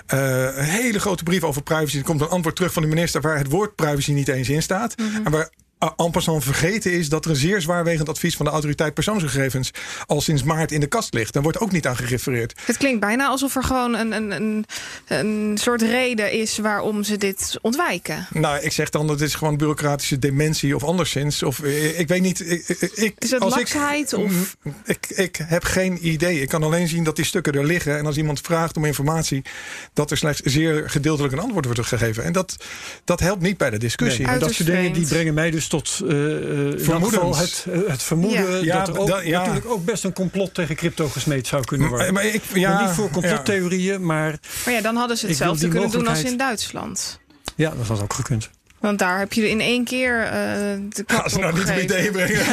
Eh, 0.05 0.19
een 0.55 0.63
hele 0.63 0.99
grote 0.99 1.23
brief 1.23 1.43
over 1.43 1.63
privacy. 1.63 1.97
Er 1.97 2.03
komt 2.03 2.21
een 2.21 2.29
antwoord 2.29 2.55
terug 2.55 2.73
van 2.73 2.81
de 2.81 2.89
minister 2.89 3.21
waar 3.21 3.37
het 3.37 3.51
woord 3.51 3.75
privacy 3.75 4.11
niet 4.11 4.27
eens 4.27 4.49
in 4.49 4.61
staat. 4.61 4.95
En 5.23 5.31
waar 5.31 5.49
a- 5.83 5.93
en 5.97 6.11
passant 6.11 6.43
vergeten 6.43 6.91
is 6.91 7.09
dat 7.09 7.25
er 7.25 7.31
een 7.31 7.37
zeer 7.37 7.61
zwaarwegend 7.61 8.09
advies 8.09 8.35
van 8.35 8.45
de 8.45 8.51
autoriteit 8.51 8.93
persoonsgegevens 8.93 9.71
al 10.05 10.21
sinds 10.21 10.43
maart 10.43 10.71
in 10.71 10.79
de 10.79 10.87
kast 10.87 11.13
ligt. 11.13 11.33
Daar 11.33 11.43
wordt 11.43 11.59
ook 11.59 11.71
niet 11.71 11.87
aan 11.87 11.95
gerefereerd. 11.97 12.59
Het 12.65 12.77
klinkt 12.77 12.99
bijna 12.99 13.27
alsof 13.27 13.55
er 13.55 13.63
gewoon 13.63 13.95
een, 13.95 14.11
een, 14.11 14.31
een, 14.31 14.65
een 15.07 15.57
soort 15.57 15.81
reden 15.81 16.31
is 16.31 16.57
waarom 16.57 17.03
ze 17.03 17.17
dit 17.17 17.57
ontwijken. 17.61 18.27
Nou, 18.33 18.59
ik 18.61 18.71
zeg 18.71 18.89
dan 18.89 19.07
dat 19.07 19.19
het 19.19 19.29
is 19.29 19.35
gewoon 19.35 19.57
bureaucratische 19.57 20.19
dementie 20.19 20.75
of 20.75 20.83
anderszins. 20.83 21.43
Of 21.43 21.59
eh, 21.59 21.99
ik 21.99 22.07
weet 22.07 22.21
niet. 22.21 22.39
Ik, 22.95 23.13
Is 23.17 23.31
het 23.31 23.41
als 23.41 23.55
laksheid 23.55 24.11
ik, 24.11 24.17
of- 24.17 24.55
Mm, 24.63 24.73
Ik, 24.85 25.07
ik 25.09 25.39
heb 25.43 25.63
geen 25.63 26.07
idee. 26.07 26.41
Ik 26.41 26.49
kan 26.49 26.63
alleen 26.63 26.87
zien 26.87 27.03
dat 27.03 27.15
die 27.15 27.25
stukken 27.25 27.53
er 27.53 27.65
liggen. 27.65 27.97
En 27.97 28.05
als 28.05 28.17
iemand 28.17 28.39
vraagt 28.41 28.77
om 28.77 28.85
informatie, 28.85 29.41
dat 29.93 30.11
er 30.11 30.17
slechts 30.17 30.41
zeer 30.41 30.89
gedeeltelijk 30.89 31.33
een 31.33 31.39
antwoord 31.39 31.65
wordt 31.65 31.81
gegeven. 31.85 32.23
En 32.23 32.31
dat, 32.33 32.55
dat 33.05 33.19
helpt 33.19 33.41
niet 33.41 33.57
bij 33.57 33.69
de 33.69 33.77
discussie. 33.77 34.25
Nee, 34.25 34.37
dat 34.39 34.53
soort 34.53 34.67
dingen 34.69 34.93
die 34.93 35.07
brengen 35.07 35.33
mij 35.33 35.51
dus 35.51 35.67
tot 35.71 36.01
eh, 36.07 36.35
eh, 36.35 36.79
in 36.79 37.03
geval 37.03 37.35
het, 37.35 37.65
eh, 37.69 37.79
het 37.87 38.03
vermoeden 38.03 38.63
Ja. 38.63 38.83
Dat 38.83 38.95
er 38.95 39.01
ook, 39.01 39.23
natuurlijk 39.23 39.65
ook 39.65 39.85
best 39.85 40.03
een 40.03 40.13
complot 40.13 40.53
tegen 40.53 40.75
crypto 40.75 41.07
gesmeed 41.07 41.47
zou 41.47 41.65
kunnen 41.65 41.87
worden. 41.89 42.13
Maar, 42.13 42.23
maar 42.23 42.33
ik, 42.33 42.43
Ik 42.43 42.49
ben 42.51 42.59
ja, 42.59 42.81
niet 42.85 42.95
voor 42.95 43.09
complottheorieën, 43.09 44.05
maar 44.05 44.39
Maar 44.65 44.73
ja, 44.73 44.81
dan 44.81 44.95
hadden 44.95 45.17
ze 45.17 45.27
hetzelfde 45.27 45.67
kunnen 45.67 45.91
doen 45.91 46.07
als 46.07 46.23
in 46.23 46.37
Duitsland. 46.37 47.19
ja, 47.55 47.73
dat 47.77 47.87
had 47.87 48.01
ook 48.01 48.13
gekund. 48.13 48.49
Want 48.81 48.99
daar 48.99 49.19
heb 49.19 49.33
je 49.33 49.49
in 49.49 49.61
één 49.61 49.83
keer 49.83 50.19
eh 50.23 50.31
de 50.89 51.03
klap 51.03 51.21
Ga 51.21 51.29
ze 51.29 51.39
nou 51.39 51.53
niet 51.53 51.69
op 51.69 51.77
ideeën 51.77 52.11
brengen. 52.11 52.39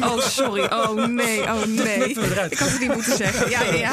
Oh, 0.00 0.20
sorry. 0.20 0.62
Oh, 0.62 1.06
nee. 1.06 1.42
Oh, 1.42 1.64
nee. 1.66 2.08
Ik 2.50 2.58
had 2.58 2.70
het 2.70 2.80
niet 2.80 2.94
moeten 2.94 3.16
zeggen. 3.16 3.50
Ja, 3.50 3.62
ja, 3.62 3.72
ja. 3.72 3.92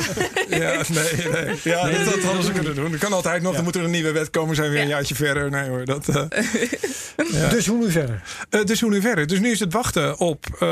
Ja, 0.50 0.82
nee, 0.88 1.32
nee. 1.46 1.56
Ja, 1.64 1.90
dat, 1.90 2.06
dat 2.06 2.24
hadden 2.24 2.44
ze 2.44 2.52
kunnen 2.52 2.76
doen. 2.76 2.92
Dat 2.92 3.00
kan 3.00 3.14
altijd 3.14 3.42
nog. 3.42 3.56
Dan 3.56 3.64
moet 3.64 3.76
er 3.76 3.84
een 3.84 3.92
nieuwe 3.92 4.12
wet 4.12 4.30
komen. 4.30 4.56
Zijn 4.56 4.68
we 4.68 4.74
weer 4.74 4.82
een 4.84 4.88
Ja. 4.90 4.96
jaartje 4.96 5.16
verder. 5.16 5.50
Nee 5.52 5.70
hoor. 5.70 5.86
Dat, 5.86 6.08
eh, 6.08 6.24
Ja. 7.32 7.48
Dus 7.50 7.68
hoe 7.68 7.78
nu 7.78 7.92
verder? 7.92 8.22
Eh, 8.50 8.64
dus 8.64 8.82
hoe 8.82 8.90
nu 8.90 9.02
verder? 9.02 9.28
Dus 9.28 9.40
nu 9.40 9.52
is 9.52 9.60
het 9.60 9.74
wachten 9.74 10.18
op. 10.20 10.46
eh, 10.60 10.68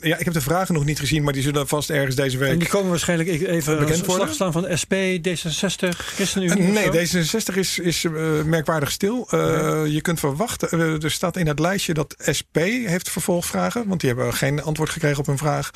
ja, 0.00 0.16
ik 0.18 0.24
heb 0.24 0.32
de 0.34 0.40
vragen 0.40 0.74
nog 0.74 0.84
niet 0.84 0.98
gezien, 0.98 1.22
maar 1.22 1.32
die 1.32 1.42
zullen 1.42 1.68
vast 1.68 1.90
ergens 1.90 2.14
deze 2.16 2.38
week. 2.38 2.50
En 2.52 2.58
die 2.58 2.68
komen 2.68 2.90
waarschijnlijk 2.90 3.28
e- 3.28 3.32
even 3.46 3.78
Bekend 3.78 3.98
een 3.98 4.04
worden? 4.06 4.24
slag 4.34 4.34
staan 4.34 4.52
van 4.52 4.66
SP, 4.82 4.92
D66, 5.28 5.88
Eh, 5.88 5.90
ChristenUnie. 6.14 6.62
nee, 6.62 7.06
zo? 7.06 7.18
D66 7.18 7.54
is, 7.58 7.78
is 7.78 8.06
merkwaardig 8.44 8.90
stil. 8.90 9.26
Eh, 9.30 9.82
Je 10.00 10.06
kunt 10.06 10.20
verwachten. 10.20 10.68
eh, 10.70 11.02
er 11.04 11.10
staat 11.10 11.36
in 11.36 11.46
het 11.46 11.58
lijstje 11.58 11.94
dat 11.94 12.14
SP 12.38 12.56
heeft 12.86 13.10
vervolgvragen. 13.10 13.88
Want 13.88 14.00
die 14.00 14.08
hebben 14.10 14.34
geen 14.34 14.62
antwoord 14.62 14.90
gekregen 14.90 15.18
op 15.18 15.26
hun 15.26 15.38
vraag. 15.38 15.70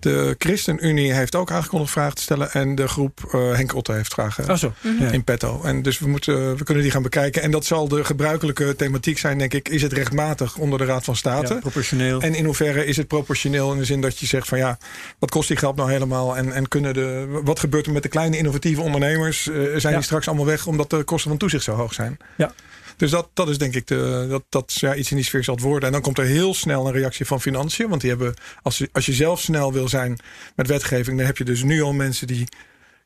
De 0.00 0.34
ChristenUnie 0.38 1.12
heeft 1.12 1.34
ook 1.34 1.50
aangekondigd 1.50 1.90
vragen 1.92 2.14
te 2.14 2.22
stellen. 2.22 2.52
En 2.52 2.74
de 2.74 2.88
groep 2.88 3.20
eh, 3.32 3.52
Henk 3.52 3.74
Otte 3.74 3.92
heeft 3.92 4.12
vragen 4.14 4.48
Ah, 4.48 4.56
zo. 4.56 4.72
Ja. 4.98 5.10
in 5.10 5.24
petto. 5.24 5.62
En 5.62 5.82
dus 5.82 5.98
we, 5.98 6.08
moeten, 6.08 6.56
we 6.56 6.64
kunnen 6.64 6.82
die 6.82 6.92
gaan 6.92 7.02
bekijken. 7.02 7.42
En 7.42 7.50
dat 7.50 7.64
zal 7.64 7.88
de 7.88 8.04
gebruikelijke 8.04 8.76
thematiek 8.76 9.18
zijn, 9.18 9.38
denk 9.38 9.54
ik. 9.54 9.68
Is 9.68 9.82
het 9.82 9.92
rechtmatig 9.92 10.56
onder 10.56 10.78
de 10.78 10.84
Raad 10.84 11.04
van 11.04 11.16
State? 11.16 11.54
Ja, 11.54 11.60
proportioneel. 11.60 12.20
En 12.20 12.34
in 12.34 12.44
hoeverre 12.44 12.86
is 12.86 12.96
het 12.96 13.08
proportioneel 13.08 13.72
in 13.72 13.78
de 13.78 13.84
zin 13.84 14.00
dat 14.00 14.18
je 14.18 14.26
zegt 14.26 14.48
van 14.48 14.58
ja, 14.58 14.78
wat 15.18 15.30
kost 15.30 15.48
die 15.48 15.56
geld 15.56 15.76
nou 15.76 15.90
helemaal? 15.90 16.36
En, 16.36 16.52
en 16.52 16.68
kunnen 16.68 16.94
de, 16.94 17.40
wat 17.44 17.58
gebeurt 17.60 17.86
er 17.86 17.92
met 17.92 18.02
de 18.02 18.08
kleine 18.08 18.36
innovatieve 18.36 18.80
ondernemers? 18.80 19.48
Eh, 19.48 19.54
zijn 19.54 19.80
Ja. 19.80 19.90
die 19.90 20.02
straks 20.02 20.26
allemaal 20.28 20.46
weg 20.46 20.66
omdat 20.66 20.90
de 20.90 21.02
kosten 21.04 21.30
van 21.30 21.38
toezicht 21.38 21.64
zo 21.64 21.74
hoog 21.74 21.94
zijn? 21.94 22.16
Ja. 22.36 22.52
Dus 22.96 23.10
dat, 23.10 23.28
dat 23.34 23.48
is 23.48 23.53
denk 23.58 23.74
ik 23.74 23.86
de, 23.86 24.26
dat, 24.28 24.42
dat 24.48 24.72
ja, 24.72 24.94
iets 24.94 25.10
in 25.10 25.16
die 25.16 25.24
sfeer 25.24 25.44
zal 25.44 25.54
het 25.54 25.62
worden. 25.62 25.86
En 25.86 25.92
dan 25.92 26.02
komt 26.02 26.18
er 26.18 26.24
heel 26.24 26.54
snel 26.54 26.86
een 26.86 26.92
reactie 26.92 27.26
van 27.26 27.40
financiën. 27.40 27.88
Want 27.88 28.00
die 28.00 28.10
hebben, 28.10 28.34
als, 28.62 28.78
je- 28.78 28.88
als 28.92 29.06
je 29.06 29.12
zelf 29.12 29.40
snel 29.40 29.72
wil 29.72 29.88
zijn 29.88 30.18
met 30.56 30.66
wetgeving, 30.66 31.16
dan 31.16 31.26
heb 31.26 31.38
je 31.38 31.44
dus 31.44 31.62
nu 31.62 31.82
al 31.82 31.92
mensen 31.92 32.26
die 32.26 32.48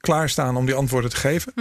klaarstaan 0.01 0.57
om 0.57 0.67
die 0.67 0.75
antwoorden 0.75 1.11
te 1.11 1.17
geven. 1.17 1.53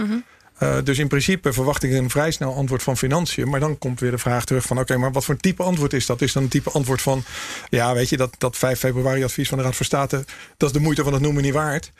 Eh, 0.58 0.76
dus 0.84 0.98
in 0.98 1.08
principe 1.08 1.52
verwacht 1.52 1.82
ik 1.82 1.92
een 1.92 2.10
vrij 2.10 2.30
snel 2.30 2.54
antwoord 2.54 2.82
van 2.82 2.96
financiën. 2.96 3.48
Maar 3.48 3.60
dan 3.60 3.78
komt 3.78 4.00
weer 4.00 4.10
de 4.10 4.18
vraag 4.18 4.44
terug 4.44 4.64
van... 4.64 4.78
oké, 4.78 4.96
maar 4.96 5.12
wat 5.12 5.24
voor 5.24 5.36
type 5.36 5.62
antwoord 5.62 5.92
is 5.92 6.06
dat? 6.06 6.20
Is 6.22 6.32
dan 6.32 6.42
een 6.42 6.48
type 6.48 6.70
antwoord 6.70 7.02
van... 7.02 7.24
ja, 7.68 7.94
weet 7.94 8.08
je, 8.08 8.16
dat, 8.16 8.34
dat 8.38 8.56
5 8.56 8.78
februari 8.78 9.24
advies 9.24 9.48
van 9.48 9.58
de 9.58 9.64
Raad 9.64 9.76
van 9.76 9.86
State... 9.86 10.24
dat 10.56 10.68
is 10.68 10.74
de 10.76 10.80
moeite 10.82 11.04
van 11.04 11.12
het 11.12 11.22
noemen 11.22 11.42
niet 11.42 11.52
waard? 11.52 11.92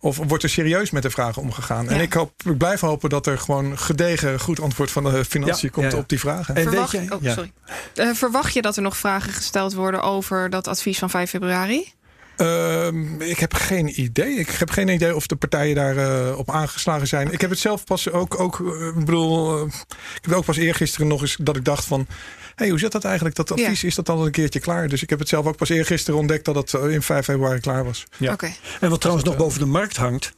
Of 0.00 0.16
wordt 0.16 0.42
er 0.42 0.50
serieus 0.50 0.90
met 0.90 1.02
de 1.02 1.10
vragen 1.10 1.42
omgegaan? 1.42 1.88
En 1.88 2.00
ik, 2.00 2.12
hoop, 2.12 2.32
ik 2.44 2.58
blijf 2.58 2.80
hopen 2.80 3.10
dat 3.10 3.26
er 3.26 3.38
gewoon 3.38 3.78
gedegen 3.78 4.40
goed 4.40 4.60
antwoord 4.60 4.90
van 4.90 5.04
de 5.04 5.24
financiën 5.24 5.68
Ja, 5.68 5.74
komt 5.74 5.86
ja, 5.86 5.92
ja. 5.92 6.02
op 6.02 6.08
die 6.08 6.20
vragen. 6.20 6.54
En 6.54 6.64
weet 6.64 6.72
Verwacht, 6.72 6.92
je, 6.92 7.14
oh, 7.14 7.22
ja. 7.22 7.32
sorry. 7.32 7.52
Eh, 7.94 8.10
verwacht 8.10 8.54
je 8.54 8.62
dat 8.62 8.76
er 8.76 8.82
nog 8.82 8.96
vragen 8.96 9.32
gesteld 9.32 9.74
worden 9.74 10.02
over 10.02 10.50
dat 10.50 10.68
advies 10.68 10.98
van 10.98 11.10
5 11.10 11.30
februari? 11.30 11.92
Ehm, 12.36 13.20
ik 13.20 13.38
heb 13.38 13.54
geen 13.54 14.00
idee. 14.00 14.34
Ik 14.34 14.48
heb 14.48 14.70
geen 14.70 14.88
idee 14.88 15.14
of 15.14 15.26
de 15.26 15.36
partijen 15.36 15.74
daarop 15.74 16.38
op 16.38 16.50
aangeslagen 16.50 17.06
zijn. 17.06 17.32
Ik 17.32 17.40
heb 17.40 17.50
het 17.50 17.58
zelf 17.58 17.84
pas 17.84 18.10
ook, 18.10 18.40
ook 18.40 18.60
eh, 18.60 18.86
ik 18.86 18.94
bedoel, 18.94 19.56
eh, 19.56 19.64
ik 19.66 20.14
heb 20.14 20.24
het 20.24 20.34
ook 20.34 20.44
pas 20.44 20.56
eergisteren 20.56 21.06
nog 21.06 21.20
eens 21.20 21.36
dat 21.40 21.56
ik 21.56 21.64
dacht 21.64 21.84
van, 21.84 22.06
hey, 22.54 22.68
hoe 22.68 22.78
zit 22.78 22.92
dat 22.92 23.04
eigenlijk? 23.04 23.36
Dat 23.36 23.50
advies 23.50 23.84
is 23.84 23.94
dat 23.94 24.08
al 24.08 24.26
een 24.26 24.32
keertje 24.32 24.60
klaar? 24.60 24.88
Dus 24.88 25.02
ik 25.02 25.10
heb 25.10 25.18
het 25.18 25.28
zelf 25.28 25.46
ook 25.46 25.56
pas 25.56 25.68
eergisteren 25.68 26.20
ontdekt 26.20 26.44
dat 26.44 26.54
het 26.54 26.74
eh, 26.74 26.90
in 26.90 27.02
5 27.02 27.24
februari 27.24 27.60
klaar 27.60 27.84
was. 27.84 28.04
Ja. 28.18 28.36
En 28.80 28.90
wat 28.90 29.00
trouwens 29.00 29.28
nog 29.28 29.36
boven 29.36 29.60
de 29.60 29.66
markt 29.66 29.96
hangt, 29.96 30.32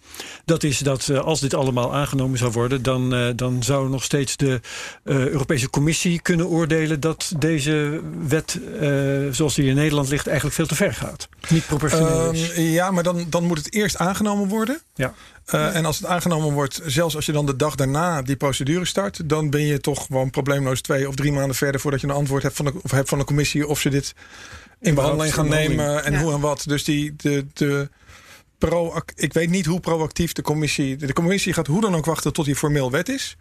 dat 0.45 0.63
is 0.63 0.79
dat 0.79 1.09
eh, 1.09 1.19
als 1.19 1.41
dit 1.41 1.55
allemaal 1.55 1.95
aangenomen 1.95 2.39
zou 2.39 2.53
worden, 2.53 2.83
dan, 2.83 3.15
eh, 3.15 3.29
dan 3.37 3.63
zou 3.63 3.89
nog 3.89 4.05
steeds 4.05 4.37
de 4.37 4.61
eh, 5.05 5.27
Europese 5.27 5.71
Commissie 5.71 6.21
kunnen 6.21 6.47
oordelen 6.47 7.01
dat 7.01 7.33
deze 7.39 8.01
wet, 8.29 8.59
eh, 8.81 8.89
zoals 9.31 9.55
die 9.55 9.69
in 9.69 9.75
Nederland 9.75 10.09
ligt, 10.09 10.27
eigenlijk 10.27 10.57
veel 10.57 10.67
te 10.67 10.75
ver 10.75 10.95
gaat. 10.95 11.29
Niet 11.49 11.67
proportioneel 11.67 12.33
is. 12.33 12.51
Ehm, 12.51 12.61
ja, 12.63 12.91
maar 12.91 13.03
dan, 13.03 13.27
dan 13.29 13.45
moet 13.45 13.59
het 13.59 13.73
eerst 13.73 13.97
aangenomen 13.97 14.49
worden. 14.49 14.81
Ja. 14.95 15.15
Eh, 15.47 15.77
En 15.77 15.85
als 15.85 15.97
het 15.97 16.07
aangenomen 16.07 16.53
wordt, 16.53 16.81
zelfs 16.85 17.17
als 17.17 17.27
je 17.27 17.33
dan 17.33 17.47
de 17.47 17.57
dag 17.57 17.75
daarna 17.75 18.23
die 18.23 18.37
procedure 18.37 18.85
start, 18.85 19.29
dan 19.29 19.51
ben 19.51 19.61
je 19.67 19.81
toch 19.81 20.07
gewoon 20.07 20.31
probleemloos 20.31 20.81
twee 20.81 21.09
of 21.09 21.15
drie 21.15 21.33
maanden 21.33 21.57
verder 21.57 21.81
voordat 21.81 22.01
je 22.01 22.07
een 22.07 22.13
antwoord 22.13 22.43
hebt 22.43 22.57
van 22.57 22.65
de, 22.65 22.73
of 22.83 22.91
hebt 22.91 23.09
van 23.09 23.19
de 23.19 23.25
commissie 23.25 23.67
of 23.67 23.81
ze 23.81 23.89
dit 23.89 24.15
in 24.81 24.95
behandeling 24.95 25.35
gaan 25.35 25.49
nemen 25.49 26.05
en 26.05 26.13
Ja. 26.13 26.21
hoe 26.23 26.33
en 26.33 26.41
wat. 26.41 26.65
Dus 26.67 26.85
die 26.85 27.15
de, 27.17 27.47
de 27.53 27.91
pro, 28.59 29.01
ik 29.15 29.33
weet 29.33 29.51
niet 29.51 29.67
hoe 29.67 29.81
proactief 29.81 30.33
de 30.33 30.43
commissie. 30.43 30.97
De 30.97 31.13
commissie 31.13 31.53
gaat 31.53 31.67
hoe 31.67 31.81
dan 31.81 31.95
ook 31.95 32.05
wachten 32.05 32.33
tot 32.33 32.45
die 32.45 32.57
formeel 32.57 32.91
wet 32.91 33.09
is. 33.09 33.37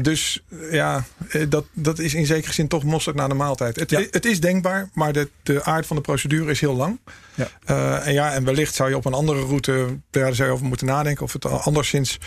Dus 0.00 0.42
ja, 0.70 1.04
eh, 1.28 1.42
dat, 1.48 1.64
dat 1.72 1.98
is 1.98 2.14
in 2.14 2.26
zekere 2.26 2.52
zin 2.52 2.68
toch 2.68 2.84
mosterd 2.84 3.16
na 3.16 3.28
de 3.28 3.34
maaltijd. 3.34 3.76
Het, 3.76 3.90
Ja. 3.90 4.02
het 4.10 4.24
is 4.26 4.40
denkbaar, 4.40 4.88
maar 4.94 5.12
de, 5.12 5.28
de 5.42 5.64
aard 5.64 5.86
van 5.86 5.96
de 5.96 6.02
procedure 6.02 6.50
is 6.50 6.60
heel 6.60 6.74
lang. 6.74 6.98
Ja. 7.34 7.48
Eh, 7.64 8.06
en 8.06 8.12
ja, 8.12 8.32
en 8.32 8.44
wellicht 8.44 8.74
zou 8.74 8.88
je 8.88 8.96
op 8.96 9.04
een 9.04 9.12
andere 9.12 9.40
route 9.40 9.98
daar 10.10 10.34
zou 10.34 10.48
je 10.48 10.54
over 10.54 10.66
moeten 10.66 10.86
nadenken 10.86 11.24
of 11.24 11.32
het 11.32 11.44
anderszins 11.44 12.18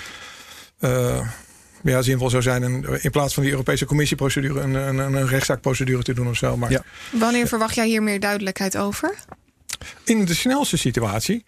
eh, 0.80 1.28
ja, 1.84 2.02
zinvol 2.02 2.30
zou 2.30 2.42
zijn. 2.42 2.64
En 2.64 3.02
in 3.02 3.12
plaats 3.12 3.34
van 3.34 3.44
die 3.44 3.52
Europese 3.52 3.86
Commissieprocedure 3.86 4.60
een, 4.60 4.74
een, 4.74 4.98
een 4.98 5.28
rechtszaakprocedure 5.28 6.04
te 6.04 6.14
doen 6.14 6.28
of 6.28 6.36
zo. 6.38 6.58
Maar 6.58 6.72
Ja. 6.72 6.84
Wanneer 7.12 7.48
verwacht 7.48 7.76
jij 7.76 7.88
hier 7.88 8.04
meer 8.04 8.20
duidelijkheid 8.20 8.78
over? 8.78 9.16
in 10.04 10.26
de 10.26 10.34
snelste 10.34 10.78
situatie 10.78 11.44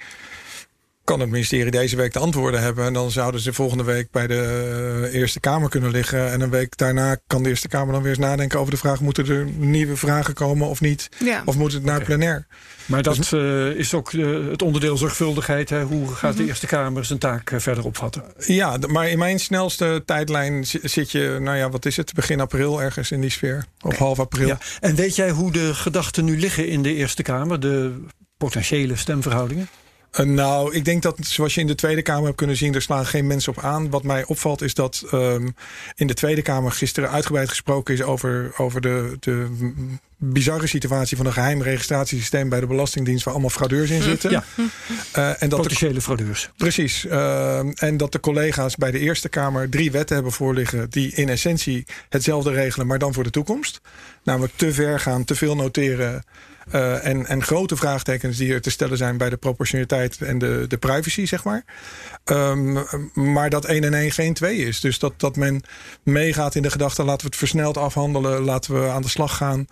kan 1.04 1.20
het 1.20 1.30
ministerie 1.30 1.72
deze 1.72 1.96
week 1.96 2.14
de 2.14 2.20
antwoorden 2.20 2.62
hebben. 2.62 2.86
En 2.86 2.94
dan 2.94 3.12
zouden 3.12 3.42
ze 3.42 3.54
volgende 3.54 3.84
week 3.84 4.12
bij 4.12 4.28
de 4.28 5.10
eh, 5.12 5.20
Eerste 5.20 5.40
Kamer 5.40 5.70
kunnen 5.70 5.92
liggen. 5.92 6.32
En 6.32 6.42
een 6.42 6.50
week 6.50 6.78
daarna 6.78 7.18
kan 7.28 7.44
de 7.44 7.50
Eerste 7.50 7.68
Kamer 7.68 7.94
dan 7.94 8.02
weer 8.02 8.12
eens 8.12 8.20
nadenken 8.20 8.60
over 8.60 8.72
de 8.72 8.78
vraag: 8.80 9.02
moeten 9.02 9.28
er 9.28 9.46
nieuwe 9.46 9.96
vragen 9.96 10.34
komen 10.34 10.68
of 10.68 10.82
niet? 10.82 11.10
Ja. 11.24 11.42
Of 11.46 11.56
moet 11.56 11.74
het 11.74 11.84
naar 11.84 11.96
Oké. 11.96 12.06
plenair? 12.06 12.48
Maar 12.86 13.02
dat 13.04 13.32
eh, 13.34 13.68
is 13.70 13.94
ook 13.94 14.14
eh, 14.14 14.48
het 14.50 14.62
onderdeel 14.62 14.98
zorgvuldigheid. 14.98 15.70
Hè? 15.70 15.84
Hoe 15.84 16.08
gaat 16.16 16.38
de 16.38 16.46
Eerste 16.46 16.68
Kamer 16.68 17.06
zijn 17.06 17.20
taak 17.20 17.52
verder 17.56 17.86
opvatten? 17.86 18.24
Ja, 18.38 18.78
d- 18.78 18.88
maar 18.88 19.10
in 19.10 19.18
mijn 19.18 19.40
snelste 19.40 20.04
tijdlijn 20.06 20.66
zi- 20.66 20.80
zit 20.84 21.12
je, 21.12 21.38
nou 21.42 21.58
ja, 21.58 21.70
wat 21.70 21.86
is 21.86 21.98
het? 21.98 22.14
Begin 22.14 22.40
april 22.40 22.82
ergens 22.82 23.12
in 23.12 23.22
die 23.22 23.30
sfeer. 23.30 23.66
Of 23.82 23.98
half 23.98 24.20
april. 24.20 24.48
Ja. 24.48 24.58
En 24.80 24.96
weet 24.96 25.16
jij 25.16 25.30
hoe 25.30 25.52
de 25.52 25.74
gedachten 25.76 26.26
nu 26.26 26.40
liggen 26.40 26.68
in 26.68 26.82
de 26.84 26.94
Eerste 26.94 27.24
Kamer? 27.24 27.60
De 27.60 28.04
potentiële 28.38 28.96
stemverhoudingen? 28.96 29.68
Eh, 30.14 30.26
nou, 30.26 30.74
ik 30.74 30.86
denk 30.86 31.02
dat 31.02 31.18
zoals 31.22 31.54
je 31.54 31.62
in 31.62 31.68
de 31.68 31.76
Tweede 31.76 32.02
Kamer 32.02 32.26
hebt 32.26 32.38
kunnen 32.38 32.58
zien, 32.58 32.76
er 32.76 32.82
slaan 32.82 33.06
geen 33.06 33.28
mensen 33.28 33.56
op 33.58 33.64
aan. 33.64 33.90
Wat 33.90 34.04
mij 34.04 34.26
opvalt 34.26 34.62
is 34.62 34.74
dat 34.74 35.04
ehm, 35.12 35.50
in 35.96 36.08
de 36.08 36.14
Tweede 36.14 36.42
Kamer 36.42 36.72
gisteren 36.72 37.10
uitgebreid 37.10 37.50
gesproken 37.50 37.94
is 37.94 38.02
over, 38.02 38.54
over 38.58 38.82
de, 38.82 39.18
de 39.20 39.48
bizarre 40.18 40.68
situatie 40.68 41.18
van 41.18 41.26
een 41.26 41.34
geheim 41.34 41.62
registratiesysteem 41.62 42.50
bij 42.50 42.60
de 42.60 42.68
Belastingdienst 42.68 43.24
waar 43.24 43.34
allemaal 43.34 43.52
fraudeurs 43.52 43.90
in 43.90 44.02
zitten. 44.02 44.32
Ja. 44.32 44.44
Eh, 45.12 45.28
en 45.30 45.36
dat 45.40 45.50
de, 45.50 45.56
Potentiële 45.56 46.02
fraudeurs. 46.02 46.50
precies. 46.58 47.06
Eh, 47.06 47.84
en 47.84 47.98
dat 47.98 48.12
de 48.12 48.20
collega's 48.20 48.76
bij 48.76 48.92
de 48.92 49.00
Eerste 49.00 49.30
Kamer 49.30 49.70
drie 49.70 49.92
wetten 49.92 50.16
hebben 50.16 50.34
voorliggen 50.34 50.90
die 50.90 51.16
in 51.16 51.30
essentie 51.30 51.86
hetzelfde 52.10 52.52
regelen, 52.52 52.88
maar 52.88 53.00
dan 53.00 53.14
voor 53.14 53.24
de 53.24 53.30
toekomst. 53.30 53.82
Namelijk 54.24 54.54
te 54.56 54.74
ver 54.74 55.00
gaan, 55.00 55.24
te 55.24 55.36
veel 55.36 55.56
noteren. 55.56 56.24
Eh, 56.72 57.06
en, 57.06 57.26
en 57.26 57.44
grote 57.44 57.76
vraagtekens 57.76 58.38
die 58.38 58.54
er 58.54 58.62
te 58.62 58.70
stellen 58.70 58.98
zijn 58.98 59.18
bij 59.18 59.30
de 59.30 59.38
proportionaliteit 59.38 60.22
en 60.22 60.38
de, 60.38 60.66
de 60.68 60.78
privacy, 60.78 61.26
zeg 61.26 61.44
maar. 61.44 61.64
Ehm, 62.24 62.84
maar 63.14 63.50
dat 63.50 63.66
1 63.66 63.84
en 63.84 63.94
1 63.94 64.12
geen 64.12 64.34
2 64.34 64.58
is. 64.58 64.80
Dus 64.80 65.00
dat, 65.00 65.14
dat 65.18 65.36
men 65.36 65.62
meegaat 66.04 66.56
in 66.56 66.62
de 66.62 66.72
gedachte: 66.72 67.04
laten 67.04 67.22
we 67.22 67.28
het 67.28 67.36
versneld 67.36 67.78
afhandelen, 67.78 68.42
laten 68.42 68.82
we 68.82 68.90
aan 68.90 69.02
de 69.02 69.10
slag 69.10 69.38
gaan. 69.38 69.68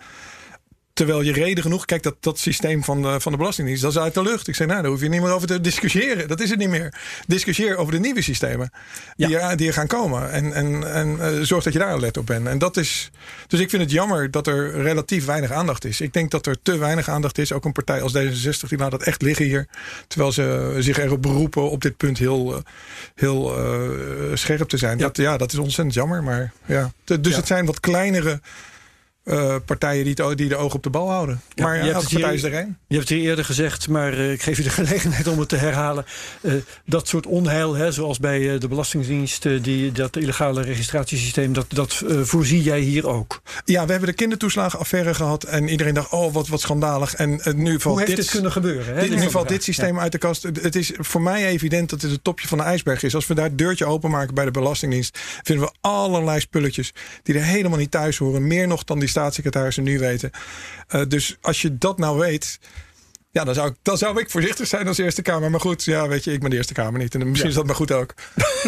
Terwijl 0.94 1.22
je 1.22 1.32
reden 1.32 1.62
genoeg, 1.62 1.84
kijk, 1.84 2.02
dat, 2.02 2.16
dat 2.20 2.38
systeem 2.38 2.84
van 2.84 3.02
de, 3.02 3.20
van 3.20 3.32
de 3.32 3.38
Belastingdienst, 3.38 3.82
dat 3.82 3.90
is 3.92 3.98
uit 3.98 4.14
de 4.14 4.22
lucht. 4.22 4.48
Ik 4.48 4.54
zeg, 4.54 4.66
nou, 4.66 4.82
daar 4.82 4.90
hoef 4.90 5.00
je 5.00 5.08
niet 5.08 5.20
meer 5.20 5.30
over 5.32 5.48
te 5.48 5.60
discussiëren. 5.60 6.28
Dat 6.28 6.40
is 6.40 6.50
het 6.50 6.58
niet 6.58 6.68
meer. 6.68 6.94
Discussieer 7.26 7.76
over 7.76 7.92
de 7.92 7.98
nieuwe 7.98 8.22
systemen 8.22 8.70
die, 9.16 9.38
er, 9.38 9.56
die 9.56 9.66
er 9.66 9.72
gaan 9.72 9.86
komen. 9.86 10.30
En, 10.30 10.52
en, 10.52 10.92
en 10.92 11.20
eh, 11.20 11.40
zorg 11.42 11.64
dat 11.64 11.72
je 11.72 11.78
daar 11.78 11.88
alert 11.88 12.16
op 12.16 12.26
bent. 12.26 12.46
En 12.46 12.58
dat 12.58 12.76
is. 12.76 13.10
Dus 13.46 13.60
ik 13.60 13.70
vind 13.70 13.82
het 13.82 13.90
jammer 13.90 14.30
dat 14.30 14.46
er 14.46 14.82
relatief 14.82 15.24
weinig 15.24 15.50
aandacht 15.50 15.84
is. 15.84 16.00
Ik 16.00 16.12
denk 16.12 16.30
dat 16.30 16.46
er 16.46 16.56
te 16.62 16.76
weinig 16.78 17.08
aandacht 17.08 17.38
is. 17.38 17.52
Ook 17.52 17.64
een 17.64 17.72
partij 17.72 18.02
als 18.02 18.16
D66, 18.16 18.68
die 18.68 18.78
laat 18.78 18.90
dat 18.90 19.02
echt 19.02 19.22
liggen 19.22 19.44
hier. 19.44 19.68
Terwijl 20.08 20.32
ze 20.32 20.76
zich 20.78 20.98
erop 20.98 21.22
beroepen 21.22 21.70
op 21.70 21.82
dit 21.82 21.96
punt 21.96 22.18
heel, 22.18 22.54
eh, 22.54 22.60
heel 23.14 23.56
eh, 23.58 23.80
scherp 24.34 24.68
te 24.68 24.76
zijn. 24.76 24.98
Ja. 24.98 25.04
Dat, 25.04 25.16
ja, 25.16 25.36
dat 25.36 25.52
is 25.52 25.58
ontzettend 25.58 25.94
jammer. 25.94 26.22
Maar 26.22 26.52
ja. 26.66 26.92
Dus 27.04 27.18
Ja. 27.22 27.36
het 27.36 27.46
zijn 27.46 27.66
wat 27.66 27.80
kleinere. 27.80 28.40
Eh, 29.24 29.56
partijen 29.64 30.04
die, 30.04 30.26
het, 30.26 30.38
die 30.38 30.48
de 30.48 30.56
oog 30.56 30.74
op 30.74 30.82
de 30.82 30.90
bal 30.90 31.10
houden. 31.10 31.40
Ja, 31.54 31.64
maar 31.64 31.76
je 31.76 31.90
hebt 31.90 32.00
het 32.02 32.10
hier- 32.10 32.32
is 32.32 32.42
er. 32.42 32.52
Je 32.52 32.96
hebt 32.96 33.08
het 33.08 33.18
hier 33.18 33.28
eerder 33.28 33.44
gezegd, 33.44 33.88
maar 33.88 34.12
eh, 34.12 34.32
ik 34.32 34.42
geef 34.42 34.56
je 34.56 34.62
de 34.62 34.70
gelegenheid 34.80 35.26
om 35.26 35.38
het 35.38 35.48
te 35.48 35.56
herhalen. 35.56 36.04
Eh, 36.40 36.52
dat 36.86 37.08
soort 37.08 37.26
onheil, 37.26 37.74
hè, 37.74 37.92
zoals 37.92 38.18
bij 38.18 38.58
de 38.58 38.68
Belastingdienst, 38.68 39.42
die, 39.62 39.92
dat 39.92 40.16
illegale 40.16 40.62
registratiesysteem, 40.62 41.52
dat, 41.52 41.66
dat 41.68 42.02
voorzie 42.22 42.62
jij 42.62 42.80
hier 42.80 43.08
ook. 43.08 43.41
Ja, 43.64 43.84
we 43.84 43.90
hebben 43.90 44.08
de 44.08 44.14
kindertoeslagenaffaire 44.14 45.14
gehad. 45.14 45.44
En 45.44 45.68
iedereen 45.68 45.94
dacht, 45.94 46.10
oh, 46.10 46.32
wat, 46.32 46.48
wat 46.48 46.60
schandalig. 46.60 47.14
En 47.14 47.40
eh, 47.40 47.54
nu 47.54 47.70
valt 47.80 47.82
Hoe 47.82 47.98
heeft 47.98 48.06
dit, 48.06 48.16
dit 48.16 48.30
kunnen 48.30 48.52
gebeuren? 48.52 48.94
Hè? 48.94 49.00
dit, 49.00 49.10
Dit 49.10 49.18
nu 49.18 49.30
valt 49.30 49.48
dit 49.48 49.62
systeem 49.62 49.98
uit 49.98 50.12
de 50.12 50.18
kast. 50.18 50.42
Het 50.42 50.76
is 50.76 50.92
voor 50.96 51.22
mij 51.22 51.46
evident 51.46 51.90
dat 51.90 52.02
het 52.02 52.10
het 52.10 52.24
topje 52.24 52.48
van 52.48 52.58
de 52.58 52.64
ijsberg 52.64 53.02
is. 53.02 53.14
Als 53.14 53.26
we 53.26 53.34
daar 53.34 53.44
het 53.44 53.58
deurtje 53.58 53.84
openmaken 53.86 54.34
bij 54.34 54.44
de 54.44 54.50
Belastingdienst... 54.50 55.18
vinden 55.42 55.64
we 55.66 55.72
allerlei 55.80 56.40
spulletjes 56.40 56.92
die 57.22 57.34
er 57.34 57.42
helemaal 57.42 57.78
niet 57.78 57.90
thuis 57.90 58.18
horen. 58.18 58.46
Meer 58.46 58.66
nog 58.66 58.84
dan 58.84 58.98
die 58.98 59.08
staatssecretarissen 59.08 59.82
nu 59.82 59.98
weten. 59.98 60.30
Eh, 60.88 61.02
dus 61.08 61.36
als 61.40 61.62
je 61.62 61.78
dat 61.78 61.98
nou 61.98 62.18
weet... 62.18 62.58
Ja, 63.30 63.44
dan 63.44 63.54
zou, 63.54 63.68
ik, 63.68 63.74
dan 63.82 63.98
zou 63.98 64.20
ik 64.20 64.30
voorzichtig 64.30 64.66
zijn 64.66 64.88
als 64.88 64.98
Eerste 64.98 65.22
Kamer. 65.22 65.50
Maar 65.50 65.60
goed, 65.60 65.84
ja, 65.84 66.08
weet 66.08 66.24
je, 66.24 66.32
ik 66.32 66.40
ben 66.40 66.50
de 66.50 66.56
Eerste 66.56 66.72
Kamer 66.72 67.00
niet. 67.00 67.14
En 67.14 67.20
misschien 67.20 67.42
Ja. 67.42 67.48
is 67.48 67.54
dat 67.54 67.66
maar 67.66 67.74
goed 67.74 67.92
ook. 67.92 68.14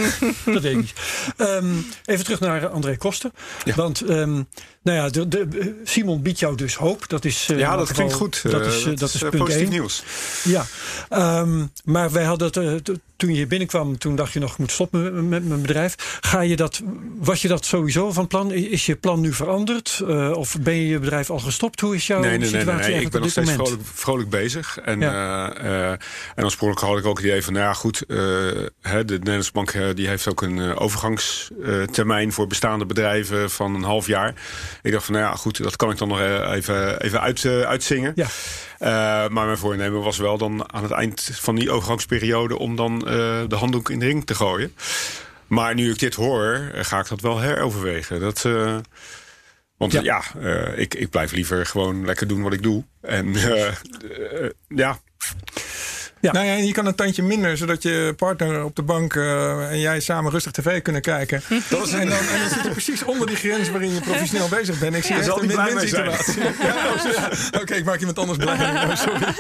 Dat 0.45 0.63
weet 0.63 0.65
ik 0.65 0.77
niet. 0.77 0.93
Ehm, 1.37 1.75
even 2.05 2.25
terug 2.25 2.41
naar 2.41 2.69
André 2.69 2.97
Koster. 2.97 3.31
Ja. 3.65 3.75
Want 3.75 4.01
ehm, 4.01 4.43
nou 4.85 4.99
ja, 4.99 5.09
de, 5.09 5.29
de, 5.29 5.81
Simon 5.85 6.23
biedt 6.23 6.39
jou 6.39 6.57
dus 6.57 6.75
hoop. 6.77 7.09
Dat 7.09 7.25
is, 7.25 7.49
eh, 7.51 7.59
Ja, 7.59 7.71
dat 7.71 7.81
geval- 7.81 7.95
klinkt 7.95 8.15
goed. 8.15 8.43
Dat 8.51 8.61
Eh, 8.61 8.67
is, 8.67 8.85
eh, 8.85 8.97
dat 8.97 9.15
is 9.15 9.23
eh, 9.23 9.29
punt 9.29 9.43
positief 9.43 9.63
1. 9.63 9.71
nieuws. 9.73 10.03
Ja, 10.45 10.65
Ehm, 11.09 11.65
maar 11.85 12.13
wij 12.13 12.25
hadden 12.25 12.47
het, 12.47 12.57
eh, 12.89 12.95
toen 13.17 13.29
je 13.31 13.35
hier 13.35 13.47
binnenkwam, 13.47 13.99
toen 13.99 14.17
dacht 14.17 14.33
je 14.33 14.39
nog, 14.39 14.53
ik 14.53 14.59
moet 14.59 14.73
stoppen 14.73 15.03
met, 15.15 15.25
met 15.29 15.49
mijn 15.49 15.61
bedrijf. 15.61 16.19
Ga 16.21 16.41
je 16.41 16.57
dat, 16.57 16.81
was 17.19 17.43
je 17.43 17.49
dat 17.49 17.65
sowieso 17.65 18.13
van 18.13 18.27
plan? 18.27 18.53
Is 18.53 18.87
je 18.87 18.97
plan 18.97 19.21
nu 19.21 19.33
veranderd? 19.33 20.01
Eh, 20.09 20.31
of 20.31 20.57
ben 20.61 20.75
je 20.75 20.87
je 20.89 20.99
bedrijf 20.99 21.31
al 21.31 21.39
gestopt? 21.39 21.81
Hoe 21.81 21.95
is 21.95 22.07
jouw 22.07 22.21
Nee, 22.21 22.31
nee, 22.31 22.39
nee, 22.39 22.49
situatie 22.49 22.83
nee, 22.87 22.95
nee. 22.95 23.05
Ik 23.05 23.11
ben 23.11 23.21
nog 23.21 23.31
steeds 23.31 23.51
vrolijk, 23.53 23.83
vrolijk 23.95 24.31
bezig. 24.31 24.79
En, 24.79 25.03
eh, 25.03 25.91
eh, 25.91 25.91
en 26.35 26.45
oorspronkelijk 26.45 26.87
had 26.91 26.99
ik 26.99 27.07
ook 27.07 27.17
het 27.17 27.27
idee 27.27 27.45
van, 27.45 27.53
nou 27.53 27.65
ja, 27.65 27.73
goed, 27.73 28.03
eh, 28.03 28.17
hè, 28.81 29.05
de 29.05 29.15
Nederlandse 29.19 29.53
bank 29.53 29.71
eh, 29.71 29.87
die 29.95 30.09
heeft 30.09 30.29
ook 30.29 30.43
een 30.43 30.59
eh, 30.61 30.81
overgangstermijn 30.81 32.33
voor 32.33 32.47
bestaande 32.47 32.87
bedrijven 32.87 33.51
van 33.51 33.75
een 33.75 33.83
half 33.83 34.07
jaar. 34.07 34.35
Ik 34.85 34.93
dacht 34.93 35.05
van, 35.05 35.15
nou 35.15 35.27
ja, 35.27 35.37
goed, 35.37 35.63
dat 35.63 35.77
kan 35.77 35.91
ik 35.91 35.99
dan 35.99 36.09
nog 36.09 36.21
eh, 36.21 36.53
even, 36.53 37.01
even 37.01 37.21
uit, 37.21 37.45
eh, 37.45 37.61
uitzingen. 37.61 38.13
Ja. 38.15 38.27
Eh, 38.79 38.89
maar 39.29 39.47
mijn 39.47 39.59
voornemen 39.59 40.03
was 40.03 40.19
wel 40.19 40.39
dan 40.39 40.73
aan 40.73 40.83
het 40.83 40.93
eind 40.93 41.31
van 41.33 41.55
die 41.55 41.71
overgangsperiode 41.71 42.59
om 42.59 42.77
dan 42.77 42.99
de 43.49 43.57
handdoek 43.57 43.91
in 43.91 43.99
de 43.99 44.07
ring 44.07 44.27
te 44.27 44.35
gooien. 44.35 44.75
Maar 45.47 45.75
nu 45.75 45.91
ik 45.91 45.99
dit 45.99 46.15
hoor, 46.15 46.71
ga 46.73 46.99
ik 46.99 47.09
dat 47.09 47.21
wel 47.21 47.39
heroverwegen. 47.39 48.21
Dat, 48.21 48.43
want 49.77 49.93
Ja. 49.93 50.03
ja, 50.03 50.23
ik, 50.77 50.95
ik 50.95 51.11
blijf 51.11 51.33
liever 51.33 51.67
gewoon 51.67 52.05
lekker 52.05 52.27
doen 52.27 52.43
wat 52.43 52.53
ik 52.53 52.63
doe. 52.63 52.85
En 53.01 53.35
ja, 54.69 54.99
Ja. 56.25 56.33
Nou 56.33 56.47
ja, 56.47 56.57
en 56.57 56.67
je 56.67 56.73
kan 56.73 56.87
een 56.87 56.95
tandje 56.95 57.23
minder, 57.23 57.57
zodat 57.57 57.83
je 57.83 58.15
partner 58.17 58.65
op 58.65 58.77
de 58.77 58.83
bank 58.83 59.15
eh, 59.15 59.71
en 59.71 59.81
jij 59.81 60.01
samen 60.01 60.31
rustig 60.31 60.53
tv 60.53 60.83
kunnen 60.83 61.03
kijken. 61.03 61.43
Dat 61.69 61.87
is, 61.87 61.93
en, 61.93 62.09
dan, 62.09 62.19
en 62.19 62.39
dan 62.41 62.49
zit 62.49 62.63
je 62.63 62.71
precies 62.71 63.05
onder 63.05 63.27
die 63.27 63.37
grens 63.37 63.71
waarin 63.71 63.95
je 63.95 64.01
professioneel 64.01 64.49
bezig 64.49 64.79
bent. 64.79 64.95
Ik 64.95 65.05
zie 65.05 65.15
echt 65.15 65.27
een 65.27 65.47
win-win 65.47 65.75
mee 65.75 65.89
zijn. 65.89 66.13
situatie. 66.13 66.43
Ja. 66.63 67.61
Oké, 67.61 67.75
ik 67.75 67.85
maak 67.85 67.99
iemand 67.99 68.19
anders 68.19 68.39
blij. 68.39 68.53
Oh, 68.85 68.95
sorry. 68.97 69.19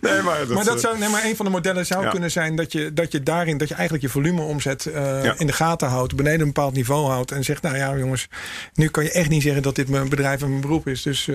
nee, 0.00 0.22
maar 0.22 0.38
dat, 0.38 0.48
Maar 0.48 0.64
dat 0.64 0.74
eh, 0.74 0.80
zou, 0.80 0.98
nee, 0.98 1.08
maar 1.08 1.24
een 1.24 1.36
van 1.36 1.44
de 1.44 1.50
modellen 1.50 1.86
zou 1.86 2.08
kunnen 2.08 2.30
zijn 2.30 2.56
dat 2.56 2.72
je, 2.72 2.92
dat 2.92 3.12
je 3.12 3.22
daarin, 3.22 3.58
dat 3.58 3.68
je 3.68 3.74
eigenlijk 3.74 4.04
je 4.04 4.10
volume 4.10 4.42
omzet 4.42 4.86
eh, 4.86 5.30
in 5.36 5.46
de 5.46 5.52
gaten 5.52 5.88
houdt, 5.88 6.16
beneden 6.16 6.40
een 6.40 6.46
bepaald 6.46 6.74
niveau 6.74 7.10
houdt 7.10 7.30
en 7.30 7.44
zegt, 7.44 7.62
nou 7.62 7.76
ja 7.76 7.96
jongens, 7.96 8.28
nu 8.74 8.88
kan 8.88 9.04
je 9.04 9.10
echt 9.10 9.28
niet 9.28 9.42
zeggen 9.42 9.62
dat 9.62 9.74
dit 9.74 9.88
mijn 9.88 10.08
bedrijf 10.08 10.42
en 10.42 10.48
mijn 10.48 10.60
beroep 10.60 10.88
is. 10.88 11.02
Dus 11.02 11.28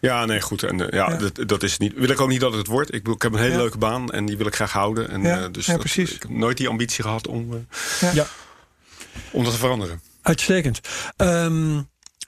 Ja, 0.00 0.24
nee, 0.24 0.40
goed. 0.40 0.62
En 0.62 0.88
ja. 0.90 1.16
Dat, 1.16 1.48
dat 1.48 1.62
is 1.62 1.78
niet. 1.78 1.92
Wil 1.96 2.08
ik 2.08 2.20
ook 2.20 2.28
niet 2.28 2.40
dat 2.40 2.54
het 2.54 2.66
wordt. 2.66 2.94
Ik, 2.94 3.08
ik 3.08 3.22
heb 3.22 3.32
een 3.32 3.38
hele 3.38 3.62
Ja. 3.62 3.77
Leuke 3.78 3.96
baan 3.98 4.10
en 4.10 4.26
die 4.26 4.36
wil 4.36 4.46
ik 4.46 4.54
graag 4.54 4.72
houden. 4.72 5.10
En, 5.10 5.22
Ja, 5.22 5.42
eh, 5.42 5.46
dus 5.52 5.66
ja, 5.66 5.72
dat- 5.72 5.80
precies. 5.80 6.14
Ik 6.14 6.22
heb 6.22 6.30
nooit 6.30 6.56
die 6.56 6.68
ambitie 6.68 7.02
gehad 7.04 7.26
om, 7.26 7.66
eh, 8.00 8.12
Ja, 8.14 8.26
om 9.30 9.44
dat 9.44 9.52
te 9.52 9.58
veranderen. 9.58 10.00
uitstekend. 10.22 10.80
Ehm, 11.16 11.80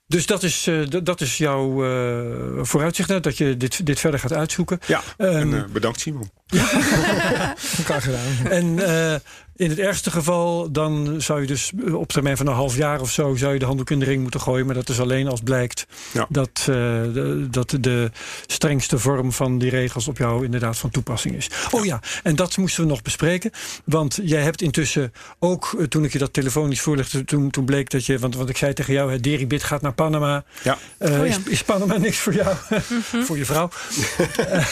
dus 0.06 0.26
dat 0.26 0.42
is, 0.42 0.66
eh, 0.66 0.86
dat 1.02 1.20
is 1.20 1.38
jouw 1.38 1.84
eh, 1.84 2.64
vooruitzicht, 2.64 3.08
hè, 3.08 3.20
dat 3.20 3.36
je 3.38 3.56
dit, 3.56 3.86
dit 3.86 4.00
verder 4.00 4.20
gaat 4.20 4.32
uitzoeken. 4.32 4.78
Ja, 4.86 5.02
Ehm, 5.16 5.30
en 5.36 5.54
eh, 5.54 5.64
bedankt 5.72 6.00
Simon. 6.00 6.30
elkaar 7.78 8.02
gedaan. 8.02 8.46
En 8.50 8.78
eh, 8.78 9.14
in 9.56 9.68
het 9.70 9.78
ergste 9.78 10.10
geval, 10.10 10.70
dan 10.72 11.14
zou 11.18 11.40
je 11.40 11.46
dus 11.46 11.72
op 11.92 12.12
termijn 12.12 12.36
van 12.36 12.46
een 12.46 12.54
half 12.54 12.76
jaar 12.76 13.00
of 13.00 13.10
zo, 13.10 13.34
zou 13.36 13.52
je 13.52 13.58
de 13.58 13.64
handdoek 13.64 13.90
in 13.90 13.98
de 13.98 14.04
ring 14.04 14.22
moeten 14.22 14.40
gooien. 14.40 14.66
Maar 14.66 14.74
dat 14.74 14.88
is 14.88 15.00
alleen 15.00 15.28
als 15.28 15.40
blijkt 15.40 15.86
Ja. 16.12 16.26
dat, 16.28 16.50
eh, 16.60 16.66
de, 16.66 17.46
dat 17.50 17.76
de 17.80 18.10
strengste 18.46 18.98
vorm 18.98 19.32
van 19.32 19.58
die 19.58 19.70
regels 19.70 20.08
op 20.08 20.18
jou 20.18 20.44
inderdaad 20.44 20.78
van 20.78 20.90
toepassing 20.90 21.36
is. 21.36 21.50
Oh 21.70 21.84
ja, 21.84 22.00
en 22.22 22.36
dat 22.36 22.56
moesten 22.56 22.82
we 22.82 22.88
nog 22.88 23.02
bespreken. 23.02 23.50
Want 23.84 24.18
jij 24.22 24.42
hebt 24.42 24.62
intussen 24.62 25.12
ook, 25.38 25.74
eh, 25.78 25.84
toen 25.84 26.04
ik 26.04 26.12
je 26.12 26.18
dat 26.18 26.32
telefonisch 26.32 26.80
voorlegde, 26.80 27.24
toen, 27.24 27.50
toen 27.50 27.64
bleek 27.64 27.90
dat 27.90 28.06
je, 28.06 28.18
want, 28.18 28.36
want 28.36 28.48
ik 28.48 28.56
zei 28.56 28.72
tegen 28.72 28.92
jou, 28.92 29.12
het 29.12 29.22
Deribit 29.22 29.62
gaat 29.62 29.82
naar 29.82 29.92
Panama. 29.94 30.44
Ja. 30.62 30.78
Eh, 30.98 31.20
Oh 31.20 31.26
ja. 31.26 31.32
is, 31.32 31.38
is 31.44 31.62
Panama 31.62 31.96
niks 31.96 32.18
voor 32.18 32.34
jou? 32.34 32.54
voor 33.26 33.38
je 33.38 33.44
vrouw? 33.44 33.68
Eh, 34.50 34.66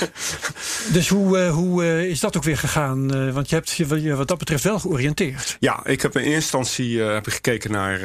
dus 0.93 1.09
hoe, 1.09 1.39
eh, 1.39 1.51
hoe 1.69 1.85
eh, 1.85 2.05
is 2.05 2.21
dat 2.21 2.37
ook 2.37 2.43
weer 2.43 2.59
gegaan? 2.59 3.15
Eh, 3.15 3.33
want 3.33 3.49
je 3.49 3.55
hebt 3.55 3.71
je, 3.73 4.15
wat 4.17 4.29
dat 4.29 4.39
betreft 4.39 4.65
wel 4.65 4.79
georiënteerd. 4.79 5.57
Ja, 5.61 5.87
ik 5.87 6.03
heb 6.03 6.17
in 6.17 6.21
eerste 6.21 6.35
instantie 6.35 7.03
eh, 7.05 7.13
heb 7.13 7.27
ik 7.27 7.33
gekeken 7.33 7.71
naar 7.71 7.99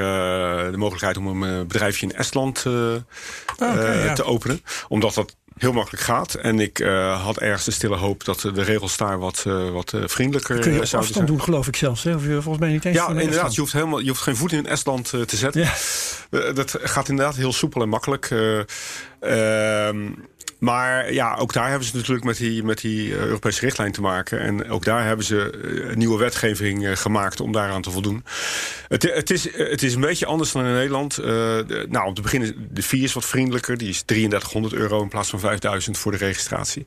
de 0.71 0.77
mogelijkheid 0.77 1.17
om 1.17 1.43
een 1.43 1.67
bedrijfje 1.67 2.07
in 2.07 2.15
Estland 2.15 2.63
ja. 3.57 4.13
te 4.13 4.23
openen. 4.23 4.61
Omdat 4.87 5.13
dat 5.13 5.35
heel 5.57 5.73
makkelijk 5.73 6.03
gaat. 6.03 6.33
En 6.33 6.59
ik 6.59 6.77
had 7.21 7.37
ergens 7.37 7.65
de 7.65 7.71
stille 7.71 7.95
hoop 7.95 8.23
dat 8.23 8.39
de 8.39 8.63
regels 8.63 8.97
daar 8.97 9.19
wat, 9.19 9.43
eh, 9.47 9.69
wat 9.69 9.93
vriendelijker 10.05 10.59
Kun 10.59 10.71
je 10.71 10.77
zouden 10.77 10.81
afstand 10.81 11.13
zijn. 11.13 11.25
doen, 11.25 11.41
geloof 11.41 11.67
ik 11.67 11.75
zelfs. 11.75 12.03
Hè? 12.03 12.15
Of 12.15 12.23
je 12.23 12.41
volgens 12.41 12.57
mij 12.57 12.69
niet 12.71 12.85
eens 12.85 12.95
Ja, 12.95 13.07
inderdaad. 13.07 13.33
Estland. 13.33 13.53
Je 13.53 13.59
hoeft, 13.61 13.73
helemaal, 13.73 13.99
je 13.99 14.07
hoeft 14.07 14.21
geen 14.21 14.35
voet 14.35 14.51
in 14.51 14.65
Estland 14.65 15.09
te 15.09 15.37
zetten. 15.37 15.61
Ja. 15.61 15.73
Dat 16.53 16.77
gaat 16.81 17.09
inderdaad 17.09 17.35
heel 17.35 17.53
soepel 17.53 17.81
en 17.81 17.89
makkelijk. 17.89 18.31
Eh, 18.31 19.87
ehm, 19.87 20.11
maar 20.63 21.13
ja, 21.13 21.35
ook 21.35 21.53
daar 21.53 21.69
hebben 21.69 21.87
ze 21.87 21.95
natuurlijk 21.95 22.25
met 22.25 22.37
die, 22.37 22.63
met 22.63 22.81
die 22.81 23.13
eh, 23.13 23.19
Europese 23.19 23.59
richtlijn 23.59 23.91
te 23.91 24.01
maken. 24.01 24.39
En 24.39 24.69
ook 24.69 24.85
daar 24.85 25.05
hebben 25.05 25.25
ze 25.25 25.49
eh, 25.89 25.95
nieuwe 25.95 26.17
wetgeving 26.17 26.85
eh, 26.85 26.95
gemaakt 26.95 27.39
om 27.39 27.51
daaraan 27.51 27.81
te 27.81 27.91
voldoen. 27.91 28.23
Het, 28.87 29.03
het, 29.03 29.29
is, 29.29 29.57
het 29.57 29.83
is 29.83 29.95
een 29.95 30.01
beetje 30.01 30.25
anders 30.25 30.51
dan 30.51 30.65
in 30.65 30.73
Nederland. 30.73 31.15
De- 31.15 31.85
nou, 31.89 32.07
om 32.07 32.13
te 32.13 32.21
beginnen, 32.21 32.67
de 32.71 32.83
fee 32.83 33.01
is 33.01 33.13
wat 33.13 33.25
vriendelijker. 33.25 33.77
Die 33.77 33.89
is 33.89 34.01
3300 34.01 34.73
euro 34.73 35.01
in 35.01 35.07
plaats 35.07 35.29
van 35.29 35.39
5000 35.39 35.97
voor 35.97 36.11
de 36.11 36.17
registratie. 36.17 36.85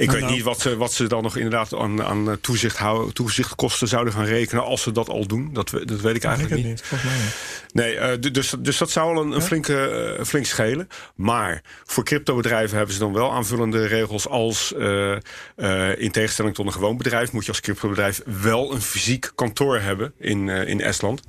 Ik 0.00 0.06
Nou, 0.06 0.18
weet 0.18 0.20
nou. 0.26 0.34
niet 0.36 0.44
wat 0.44 0.60
ze, 0.60 0.76
wat 0.76 0.92
ze 0.92 1.06
dan 1.06 1.22
nog 1.22 1.36
inderdaad 1.36 1.74
aan, 1.74 2.02
aan 2.02 2.38
toezicht 2.40 2.76
houden, 2.76 3.14
toezichtkosten 3.14 3.88
zouden 3.88 4.12
gaan 4.12 4.24
rekenen 4.24 4.64
als 4.64 4.82
ze 4.82 4.92
dat 4.92 5.08
al 5.08 5.26
doen. 5.26 5.50
Dat, 5.52 5.70
we- 5.70 5.84
dat 5.84 6.00
weet 6.00 6.16
ik 6.16 6.24
eigenlijk 6.24 6.54
niet. 6.56 6.64
niet, 6.66 6.82
volgens 6.82 7.10
mij 7.10 7.18
niet. 7.20 7.34
Nee, 7.72 7.96
eh, 7.96 8.16
du- 8.20 8.30
dus, 8.30 8.54
dus 8.58 8.78
dat 8.78 8.90
zou 8.90 9.16
al 9.16 9.22
een, 9.22 9.30
een 9.30 9.42
flinke, 9.42 9.88
eh, 10.18 10.24
flink 10.24 10.46
schelen. 10.46 10.88
Maar 11.14 11.62
voor 11.84 12.04
cryptobedrijven 12.04 12.76
hebben 12.76 12.94
ze 12.94 13.00
dan 13.00 13.12
wel 13.12 13.32
aanvullende 13.32 13.86
regels 13.86 14.28
als... 14.28 14.74
eh, 14.74 15.12
eh, 15.56 15.98
in 15.98 16.10
tegenstelling 16.10 16.54
tot 16.54 16.66
een 16.66 16.72
gewoon 16.72 16.96
bedrijf... 16.96 17.32
moet 17.32 17.42
je 17.44 17.50
als 17.50 17.60
cryptobedrijf 17.60 18.22
wel 18.42 18.72
een 18.74 18.82
fysiek 18.82 19.30
kantoor 19.34 19.78
hebben 19.80 20.12
in, 20.18 20.48
eh, 20.48 20.68
in 20.68 20.80
Estland. 20.80 21.22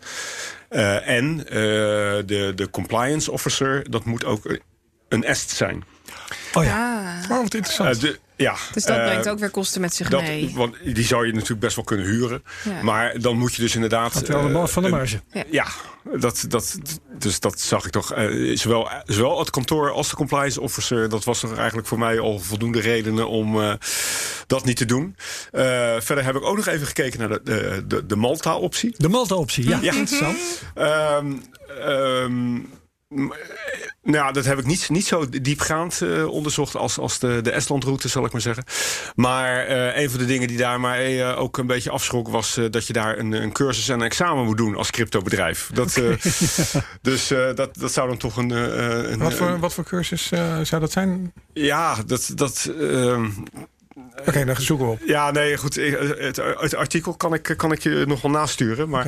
Eh, 0.69 1.07
en 1.07 1.47
eh, 1.47 1.53
de, 2.25 2.51
de 2.55 2.67
compliance 2.71 3.31
officer, 3.31 3.89
dat 3.89 4.05
moet 4.05 4.25
ook... 4.25 4.45
eh, 4.45 4.57
een 5.09 5.23
est 5.23 5.49
zijn. 5.49 5.83
Oh 6.53 6.63
ja. 6.63 6.99
Ah, 7.23 7.31
Oh, 7.31 7.41
wat 7.43 7.53
interessant. 7.53 7.95
Eh, 7.95 8.01
de, 8.01 8.19
ja, 8.41 8.55
dus 8.73 8.83
dat 8.83 8.97
eh, 8.97 9.03
brengt 9.05 9.29
ook 9.29 9.39
weer 9.39 9.49
kosten 9.49 9.81
met 9.81 9.93
zich 9.93 10.09
dat, 10.09 10.21
mee. 10.21 10.51
Want 10.55 10.75
die 10.83 11.05
zou 11.05 11.25
je 11.25 11.33
natuurlijk 11.33 11.59
best 11.59 11.75
wel 11.75 11.85
kunnen 11.85 12.05
huren. 12.05 12.43
Ja. 12.63 12.83
Maar 12.83 13.19
dan 13.19 13.37
moet 13.37 13.53
je 13.55 13.61
dus 13.61 13.75
inderdaad. 13.75 14.11
Gaat 14.11 14.27
wel 14.27 14.39
allemaal 14.39 14.63
eh, 14.63 14.69
van 14.69 14.83
de 14.83 14.89
marge. 14.89 15.21
Ja, 15.51 15.65
dat, 16.19 16.45
dat, 16.47 16.77
dus 17.19 17.39
dat 17.39 17.59
zag 17.59 17.85
ik 17.85 17.91
toch. 17.91 18.13
eh, 18.13 18.57
zowel, 18.57 18.89
zowel 19.05 19.39
het 19.39 19.49
kantoor 19.49 19.91
als 19.91 20.09
de 20.09 20.15
compliance 20.15 20.61
officer. 20.61 21.09
Dat 21.09 21.23
was 21.23 21.39
toch 21.39 21.55
eigenlijk 21.57 21.87
voor 21.87 21.99
mij 21.99 22.19
al 22.19 22.39
voldoende 22.39 22.79
redenen 22.79 23.27
om 23.27 23.61
eh, 23.61 23.73
dat 24.47 24.65
niet 24.65 24.77
te 24.77 24.85
doen. 24.85 25.15
Eh, 25.51 25.63
verder 25.99 26.23
heb 26.23 26.35
ik 26.35 26.43
ook 26.43 26.55
nog 26.55 26.67
even 26.67 26.87
gekeken 26.87 27.19
naar 27.19 27.29
de, 27.29 27.41
de, 27.43 27.83
de, 27.87 28.05
de 28.05 28.15
Malta-optie. 28.15 28.93
De 28.97 29.09
Malta-optie, 29.09 29.69
ja. 29.69 29.79
Ja. 29.81 29.93
Interessant. 29.93 30.37
Ehm, 30.75 31.31
ehm, 31.81 32.53
m- 32.53 32.69
nou, 34.03 34.33
dat 34.33 34.45
heb 34.45 34.59
ik 34.59 34.65
niet, 34.65 34.89
niet 34.89 35.05
zo 35.05 35.29
diepgaand 35.29 36.01
eh, 36.01 36.27
onderzocht 36.27 36.75
als, 36.75 36.97
als 36.97 37.19
de, 37.19 37.39
de 37.41 37.51
Estland-route, 37.51 38.07
zal 38.07 38.25
ik 38.25 38.31
maar 38.31 38.41
zeggen. 38.41 38.63
Maar 39.15 39.65
eh, 39.65 40.01
een 40.01 40.09
van 40.09 40.19
de 40.19 40.25
dingen 40.25 40.47
die 40.47 40.57
daar 40.57 40.79
mij 40.79 41.29
eh, 41.29 41.39
ook 41.39 41.57
een 41.57 41.67
beetje 41.67 41.89
afschrok... 41.89 42.27
was 42.27 42.59
dat 42.69 42.87
je 42.87 42.93
daar 42.93 43.17
een, 43.17 43.31
een 43.31 43.51
cursus 43.51 43.89
en 43.89 43.95
een 43.95 44.05
examen 44.05 44.45
moet 44.45 44.57
doen 44.57 44.75
als 44.75 44.91
cryptobedrijf. 44.91 45.69
Dat, 45.73 45.93
dus 47.01 47.27
dat, 47.27 47.69
dat 47.77 47.91
zou 47.93 48.07
dan 48.07 48.17
toch 48.17 48.37
een... 48.37 48.49
een 48.49 49.19
wat, 49.19 49.33
voor, 49.33 49.47
een- 49.47 49.59
wat 49.59 49.73
voor 49.73 49.83
cursus 49.83 50.27
zou 50.61 50.79
dat 50.79 50.91
zijn? 50.91 51.33
ja, 51.53 51.95
dat... 52.05 52.31
dat 52.35 52.71
Oké, 54.27 54.45
dan 54.45 54.55
zoeken 54.55 54.85
we 54.85 54.91
op. 54.91 54.99
ja, 55.05 55.31
nee, 55.31 55.57
goed. 55.57 55.75
Het, 55.75 56.41
het 56.59 56.75
artikel 56.75 57.13
kan 57.13 57.33
ik, 57.33 57.53
kan 57.57 57.71
ik 57.71 57.83
je 57.83 58.03
nog 58.07 58.21
wel 58.21 58.31
nasturen. 58.31 58.89
Maar 58.89 59.07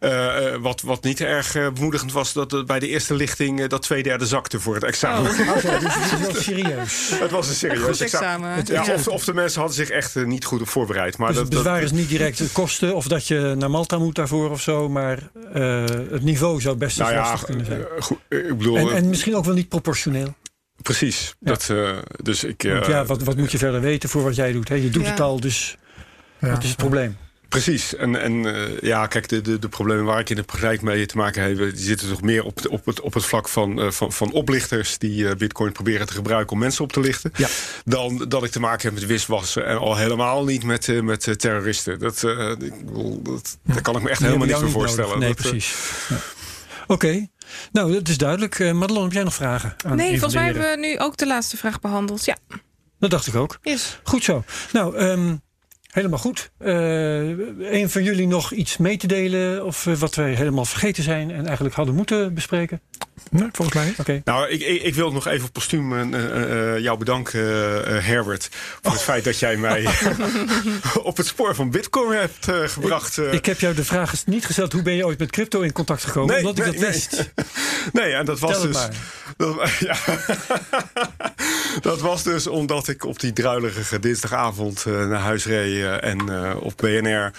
eh, 0.00 0.52
eh, 0.54 0.60
wat, 0.60 0.80
wat 0.80 1.02
niet 1.04 1.20
erg 1.20 1.54
eh, 1.54 1.70
bemoedigend 1.70 2.12
was... 2.12 2.32
dat 2.32 2.50
het 2.50 2.66
bij 2.66 2.78
de 2.78 2.88
eerste 2.88 3.14
lichting 3.14 3.66
dat 3.66 3.82
twee 3.82 4.02
derde 4.02 4.26
zakte 4.26 4.60
voor 4.60 4.74
het 4.74 4.84
examen. 4.84 5.30
Oh. 5.30 5.80
Dus 5.80 5.94
het 5.94 6.20
is 6.20 6.26
wel 6.26 6.42
serieus. 6.42 7.10
Het 7.22 7.30
was 7.30 7.48
een 7.48 7.54
serieus 7.54 7.82
Goed 7.82 8.00
examen. 8.00 8.62
Ja, 8.64 8.84
Ja. 8.84 8.94
of, 8.94 9.08
of 9.08 9.24
de 9.24 9.34
mensen 9.34 9.58
hadden 9.60 9.76
zich 9.76 9.90
echt 9.90 10.14
niet 10.14 10.44
goed 10.44 10.60
op 10.60 10.68
voorbereid. 10.68 11.18
Maar 11.18 11.28
Dus 11.28 11.36
dat, 11.36 11.44
het 11.44 11.54
dat, 11.54 11.62
bezwaar 11.62 11.82
is 11.82 11.92
niet 11.92 12.08
direct 12.08 12.38
de 12.38 12.48
kosten 12.52 12.94
of 12.94 13.08
dat 13.08 13.26
je 13.26 13.54
naar 13.58 13.70
Malta 13.70 13.98
moet 13.98 14.14
daarvoor 14.14 14.50
of 14.50 14.60
zo, 14.60 14.88
maar 14.88 15.30
eh, 15.52 15.84
het 16.10 16.22
niveau 16.22 16.60
zou 16.60 16.76
best 16.76 16.98
nou 16.98 17.12
ja, 17.12 17.36
kunnen 17.44 17.66
zijn. 17.66 17.84
goed, 17.98 18.18
ik 18.28 18.58
bedoel, 18.58 18.76
En, 18.76 18.92
en 18.92 19.08
misschien 19.08 19.36
ook 19.36 19.44
wel 19.44 19.54
niet 19.54 19.68
proportioneel. 19.68 20.34
Precies. 20.82 21.34
Dat, 21.40 21.68
eh, 21.70 21.98
dus 22.22 22.44
ik, 22.44 22.64
eh, 22.64 22.72
Want 22.72 22.86
ja, 22.86 23.04
wat, 23.04 23.22
wat 23.22 23.36
moet 23.36 23.52
je 23.52 23.58
verder 23.58 23.80
weten 23.80 24.08
voor 24.08 24.22
wat 24.22 24.34
jij 24.36 24.52
doet? 24.52 24.68
Hè? 24.68 24.74
Je 24.74 24.90
doet 24.90 25.04
Ja. 25.04 25.10
het 25.10 25.20
al, 25.20 25.40
dus 25.40 25.76
Ja. 26.38 26.50
wat 26.50 26.62
is 26.62 26.68
het 26.68 26.76
probleem? 26.78 27.16
Precies. 27.48 27.96
En, 27.96 28.20
en 28.20 28.54
eh, 28.54 28.80
ja, 28.80 29.06
kijk, 29.06 29.28
de, 29.28 29.40
de, 29.40 29.58
de 29.58 29.68
problemen 29.68 30.04
waar 30.04 30.20
ik 30.20 30.30
in 30.30 30.36
de 30.36 30.42
praktijk 30.42 30.82
mee 30.82 31.06
te 31.06 31.16
maken 31.16 31.42
heb... 31.42 31.56
die 31.56 31.70
zitten 31.84 32.08
toch 32.08 32.22
meer 32.22 32.44
op, 32.44 32.62
de- 32.62 32.70
op, 32.70 32.86
het, 32.86 33.00
op 33.00 33.14
het 33.14 33.24
vlak 33.24 33.48
van, 33.48 33.80
eh, 33.80 33.90
van, 33.90 34.12
van 34.12 34.32
oplichters... 34.32 34.98
die 34.98 35.28
eh, 35.28 35.36
bitcoin 35.36 35.72
proberen 35.72 36.06
te 36.06 36.12
gebruiken 36.12 36.52
om 36.52 36.58
mensen 36.58 36.84
op 36.84 36.92
te 36.92 37.00
lichten... 37.00 37.32
Ja. 37.36 37.48
dan 37.84 38.24
dat 38.28 38.44
ik 38.44 38.50
te 38.50 38.60
maken 38.60 38.82
heb 38.88 38.92
met 39.00 39.06
wiswassen... 39.06 39.66
en 39.66 39.78
al 39.78 39.96
helemaal 39.96 40.44
niet 40.44 40.64
met, 40.64 40.88
eh, 40.88 41.00
met 41.00 41.34
terroristen. 41.40 41.98
Dat, 41.98 42.24
eh, 42.24 42.50
ik 42.50 42.72
dat, 43.24 43.58
daar 43.64 43.82
kan 43.82 43.96
ik 43.96 44.02
me 44.02 44.08
echt 44.10 44.18
Die 44.20 44.28
helemaal 44.30 44.60
niet 44.62 44.72
voorstellen. 44.72 45.18
nodig. 45.18 45.36
Dat, 45.36 45.44
Nee, 45.44 45.50
precies. 45.52 45.74
Ja. 46.08 46.16
Oké, 46.86 47.26
nou, 47.72 47.92
dat 47.92 48.08
is 48.08 48.18
duidelijk. 48.18 48.58
Eh 48.58 48.72
Madelon, 48.72 49.02
heb 49.02 49.12
jij 49.12 49.22
nog 49.22 49.34
vragen? 49.34 49.74
Aan 49.86 49.96
Nee, 49.96 50.10
volgens 50.10 50.34
mij 50.34 50.44
hebben 50.44 50.70
we 50.70 50.76
nu 50.76 50.98
ook 50.98 51.16
de 51.16 51.26
laatste 51.26 51.56
vraag 51.56 51.80
behandeld. 51.80 52.24
Ja, 52.24 52.36
Dat 52.98 53.10
dacht 53.10 53.26
ik 53.26 53.34
ook. 53.34 53.58
yes. 53.62 53.98
Goed 54.02 54.24
zo. 54.24 54.44
Nou, 54.72 54.96
ehm, 54.96 55.36
helemaal 55.90 56.18
goed. 56.18 56.50
Eh 56.58 57.28
een 57.72 57.90
van 57.90 58.02
jullie 58.02 58.26
nog 58.26 58.52
iets 58.52 58.76
mee 58.76 58.96
te 58.96 59.06
delen 59.06 59.64
of 59.64 59.86
eh, 59.86 59.94
wat 59.94 60.14
wij 60.14 60.34
helemaal 60.34 60.64
vergeten 60.64 61.02
zijn 61.02 61.30
en 61.30 61.46
eigenlijk 61.46 61.74
hadden 61.74 61.94
moeten 61.94 62.34
bespreken? 62.34 62.80
Nee, 63.30 63.48
volgens 63.52 63.76
mij 63.76 63.94
niet. 64.06 64.24
Nou, 64.24 64.48
ik, 64.48 64.60
ik, 64.60 64.82
ik 64.82 64.94
wil 64.94 65.12
nog 65.12 65.26
even 65.26 65.52
postuum 65.52 65.92
eh, 65.92 66.24
eh, 66.24 66.74
eh, 66.74 66.82
jou 66.82 66.98
bedanken, 66.98 67.40
Herbert, 68.04 68.48
voor 68.82 68.92
het 68.92 69.02
feit 69.02 69.24
dat 69.24 69.38
jij 69.38 69.56
mij 69.56 69.86
op 71.02 71.16
het 71.16 71.26
spoor 71.26 71.54
van 71.54 71.70
Bitcoin 71.70 72.18
hebt 72.18 72.46
gebracht. 72.72 73.18
eh. 73.18 73.32
Ik 73.32 73.46
heb 73.46 73.60
jou 73.60 73.74
de 73.74 73.84
vraag 73.84 74.26
niet 74.26 74.46
gesteld, 74.46 74.72
hoe 74.72 74.82
ben 74.82 74.94
je 74.94 75.06
ooit 75.06 75.18
met 75.18 75.30
crypto 75.30 75.60
in 75.60 75.72
contact 75.72 76.04
gekomen? 76.04 76.34
Nee, 76.34 76.44
Omdat 76.46 76.58
ik 76.58 76.72
dat 76.72 76.80
nee. 76.80 76.90
wist. 76.90 77.32
nee, 77.92 78.12
en 78.12 78.24
dat 78.24 78.38
was 78.38 78.50
Tel 78.50 78.62
dus. 78.62 78.88
Dat, 79.36 79.70
ja, 79.78 79.96
dat 81.80 82.00
was 82.00 82.22
dus 82.22 82.46
omdat 82.46 82.88
ik 82.88 83.04
op 83.04 83.20
die 83.20 83.32
druilige 83.32 83.98
dinsdagavond 83.98 84.84
eh, 84.86 85.06
naar 85.06 85.20
huis 85.20 85.44
reed 85.46 86.00
en 86.00 86.28
eh, 86.28 86.56
op 86.60 86.72
BNR 86.76 87.32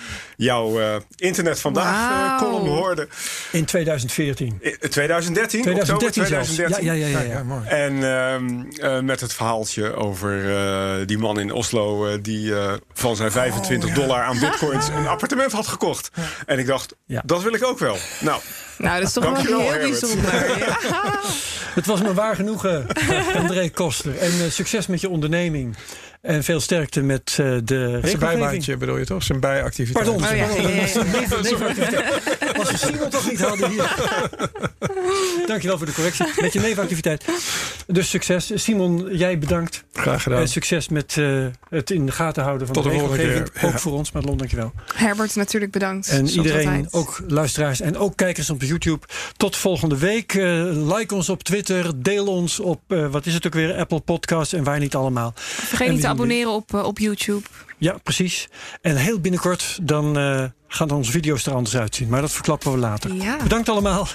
jouw 0.43 0.79
eh, 0.79 0.95
Internet 1.15 1.59
vandaag 1.59 2.11
eh, 2.11 2.17
Wauw. 2.27 2.39
column 2.39 2.67
hoorde. 2.67 3.07
In 3.51 3.65
2014. 3.65 4.57
In 4.61 4.77
2013, 4.89 5.61
2013 5.61 5.93
oktober 5.95 6.27
zelfs. 6.27 6.49
2013. 6.53 6.85
Ja, 6.85 6.93
ja, 6.93 7.05
ja. 7.07 7.07
ja, 7.07 7.19
Ja, 7.19 7.25
ja. 7.31 7.37
ja, 7.37 7.43
mooi. 7.43 7.67
En 7.67 8.03
ehm, 8.03 8.63
eh, 8.95 8.99
met 8.99 9.19
het 9.21 9.33
verhaaltje 9.33 9.95
over 9.95 10.55
eh, 10.55 11.07
die 11.07 11.17
man 11.17 11.39
in 11.39 11.51
Oslo 11.51 12.05
eh, 12.07 12.17
die 12.21 12.55
eh, 12.55 12.73
van 12.93 13.15
zijn 13.15 13.31
25 13.31 13.89
dollar 13.93 14.23
aan 14.23 14.39
bitcoins 14.49 14.87
een 14.87 15.07
appartement 15.07 15.51
had 15.51 15.67
gekocht. 15.67 16.09
En 16.45 16.59
ik 16.59 16.65
dacht, 16.67 16.95
Ja. 17.05 17.21
dat 17.25 17.41
wil 17.43 17.53
ik 17.53 17.63
ook 17.65 17.79
wel. 17.79 17.97
Nou, 18.19 18.41
Nou, 18.77 18.97
dat 18.99 19.07
is 19.07 19.13
toch 19.13 19.23
wel 19.23 19.35
heel 19.35 19.59
Herbert. 19.71 19.89
bijzonder. 19.99 20.31
Ja. 20.57 20.77
Het 21.73 21.85
was 21.85 22.01
me 22.01 22.13
waar 22.13 22.35
genoegen, 22.35 22.87
André 23.35 23.69
Koster. 23.69 24.17
En 24.17 24.51
succes 24.51 24.87
met 24.87 25.01
je 25.01 25.09
onderneming. 25.09 25.75
En 26.23 26.43
veel 26.43 26.59
sterkte 26.59 27.01
met 27.01 27.29
eh, 27.39 27.57
de 27.63 27.99
Zijn 28.03 28.19
bijbaantje 28.19 28.77
bedoel 28.77 28.97
je 28.97 29.05
toch? 29.05 29.23
Zijn 29.23 29.39
bijactiviteit. 29.39 30.05
Pardon, 30.05 30.23
Oh 30.29 30.35
ja, 30.35 30.47
was. 32.57 32.71
Als 32.71 32.81
we 32.81 32.87
Simon 32.87 33.09
toch 33.09 33.29
niet 33.29 33.41
hadden 33.41 33.69
hier. 33.69 33.95
Dankjewel 35.47 35.77
voor 35.77 35.85
de 35.85 35.93
correctie. 35.93 36.25
Met 36.41 36.53
je 36.53 36.59
neefactiviteit. 36.59 37.25
Dus 37.87 38.09
succes. 38.09 38.51
Simon, 38.55 39.07
jij 39.17 39.37
bedankt. 39.39 39.83
Graag 39.93 40.23
gedaan. 40.23 40.39
En 40.39 40.47
succes 40.47 40.89
met 40.89 41.17
eh, 41.17 41.45
het 41.69 41.91
in 41.91 42.05
de 42.05 42.11
gaten 42.11 42.43
houden 42.43 42.67
van 42.67 42.75
Tot 42.75 42.83
de, 42.83 42.89
de 42.89 42.95
volgende 42.97 43.23
regelgeving. 43.23 43.51
keer. 43.53 43.65
Ook 43.65 43.71
Ja. 43.71 43.77
voor 43.79 43.91
ons, 43.93 44.11
Madelon, 44.11 44.37
dankjewel. 44.37 44.73
Herbert, 44.95 45.35
natuurlijk 45.35 45.71
bedankt. 45.71 46.07
En 46.07 46.15
Zoals 46.27 46.33
iedereen, 46.47 46.67
altijd. 46.67 46.93
ook 46.93 47.19
luisteraars 47.27 47.81
en 47.81 47.97
ook 47.97 48.15
kijkers 48.17 48.49
op 48.49 48.61
YouTube. 48.61 49.05
Tot 49.37 49.55
volgende 49.55 49.97
week. 49.97 50.33
Eh, 50.33 50.43
like 50.97 51.15
ons 51.15 51.29
op 51.29 51.43
Twitter. 51.43 51.91
Deel 52.01 52.25
ons 52.27 52.59
op, 52.59 52.81
eh, 52.87 53.07
wat 53.07 53.25
is 53.25 53.33
het 53.33 53.45
ook 53.45 53.53
weer, 53.53 53.75
Apple 53.75 53.99
Podcasts 53.99 54.53
en 54.53 54.63
waar 54.63 54.79
niet 54.79 54.95
allemaal. 54.95 55.33
Vergeet 55.35 55.87
en 55.87 55.93
niet 55.93 56.01
te 56.01 56.07
abonneren 56.07 56.51
op, 56.51 56.73
op 56.73 56.99
YouTube. 56.99 57.41
Ja, 57.77 57.97
precies. 58.03 58.49
En 58.81 58.95
heel 58.95 59.19
binnenkort 59.19 59.79
dan 59.81 60.17
eh, 60.17 60.43
gaan 60.73 60.91
onze 60.91 61.11
video's 61.11 61.45
er 61.45 61.53
anders 61.53 61.77
uitzien. 61.77 62.09
Maar 62.09 62.21
dat 62.21 62.31
verklappen 62.31 62.71
we 62.71 62.77
later. 62.77 63.13
Ja. 63.13 63.37
Bedankt 63.43 63.69
allemaal. 63.69 64.07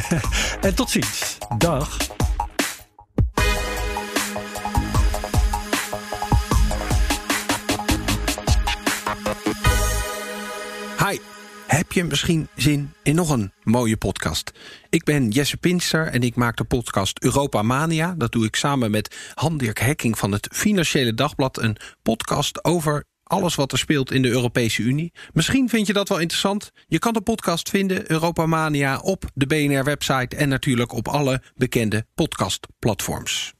en 0.60 0.74
tot 0.74 0.90
ziens. 0.90 1.38
Dag. 1.58 1.96
Hi, 10.98 11.18
heb 11.66 11.92
je 11.92 12.04
misschien 12.04 12.48
zin 12.56 12.92
in 13.02 13.14
nog 13.14 13.30
een 13.30 13.52
mooie 13.62 13.96
podcast? 13.96 14.52
Ik 14.88 15.04
ben 15.04 15.28
Jesse 15.28 15.56
Pinster 15.56 16.06
en 16.06 16.22
ik 16.22 16.34
maak 16.34 16.56
de 16.56 16.64
podcast 16.64 17.22
Europa 17.22 17.62
Mania. 17.62 18.14
Dat 18.18 18.32
doe 18.32 18.44
ik 18.44 18.56
samen 18.56 18.90
met 18.90 19.32
Han-Dirk 19.34 19.78
Hekking 19.78 20.18
van 20.18 20.32
het 20.32 20.48
Financiële 20.52 21.14
Dagblad. 21.14 21.62
Een 21.62 21.76
podcast 22.02 22.64
over 22.64 23.04
alles 23.30 23.54
wat 23.54 23.72
er 23.72 23.78
speelt 23.78 24.10
in 24.10 24.22
de 24.22 24.28
Europese 24.28 24.82
Unie. 24.82 25.12
Misschien 25.32 25.68
vind 25.68 25.86
je 25.86 25.92
dat 25.92 26.08
wel 26.08 26.18
interessant. 26.18 26.70
Je 26.86 26.98
kan 26.98 27.12
de 27.12 27.20
podcast 27.20 27.68
vinden, 27.68 28.10
Europa 28.10 28.46
Mania, 28.46 28.98
op 28.98 29.24
de 29.34 29.46
BNR-website... 29.46 30.36
en 30.36 30.48
natuurlijk 30.48 30.92
op 30.92 31.08
alle 31.08 31.42
bekende 31.56 32.06
podcastplatforms. 32.14 33.54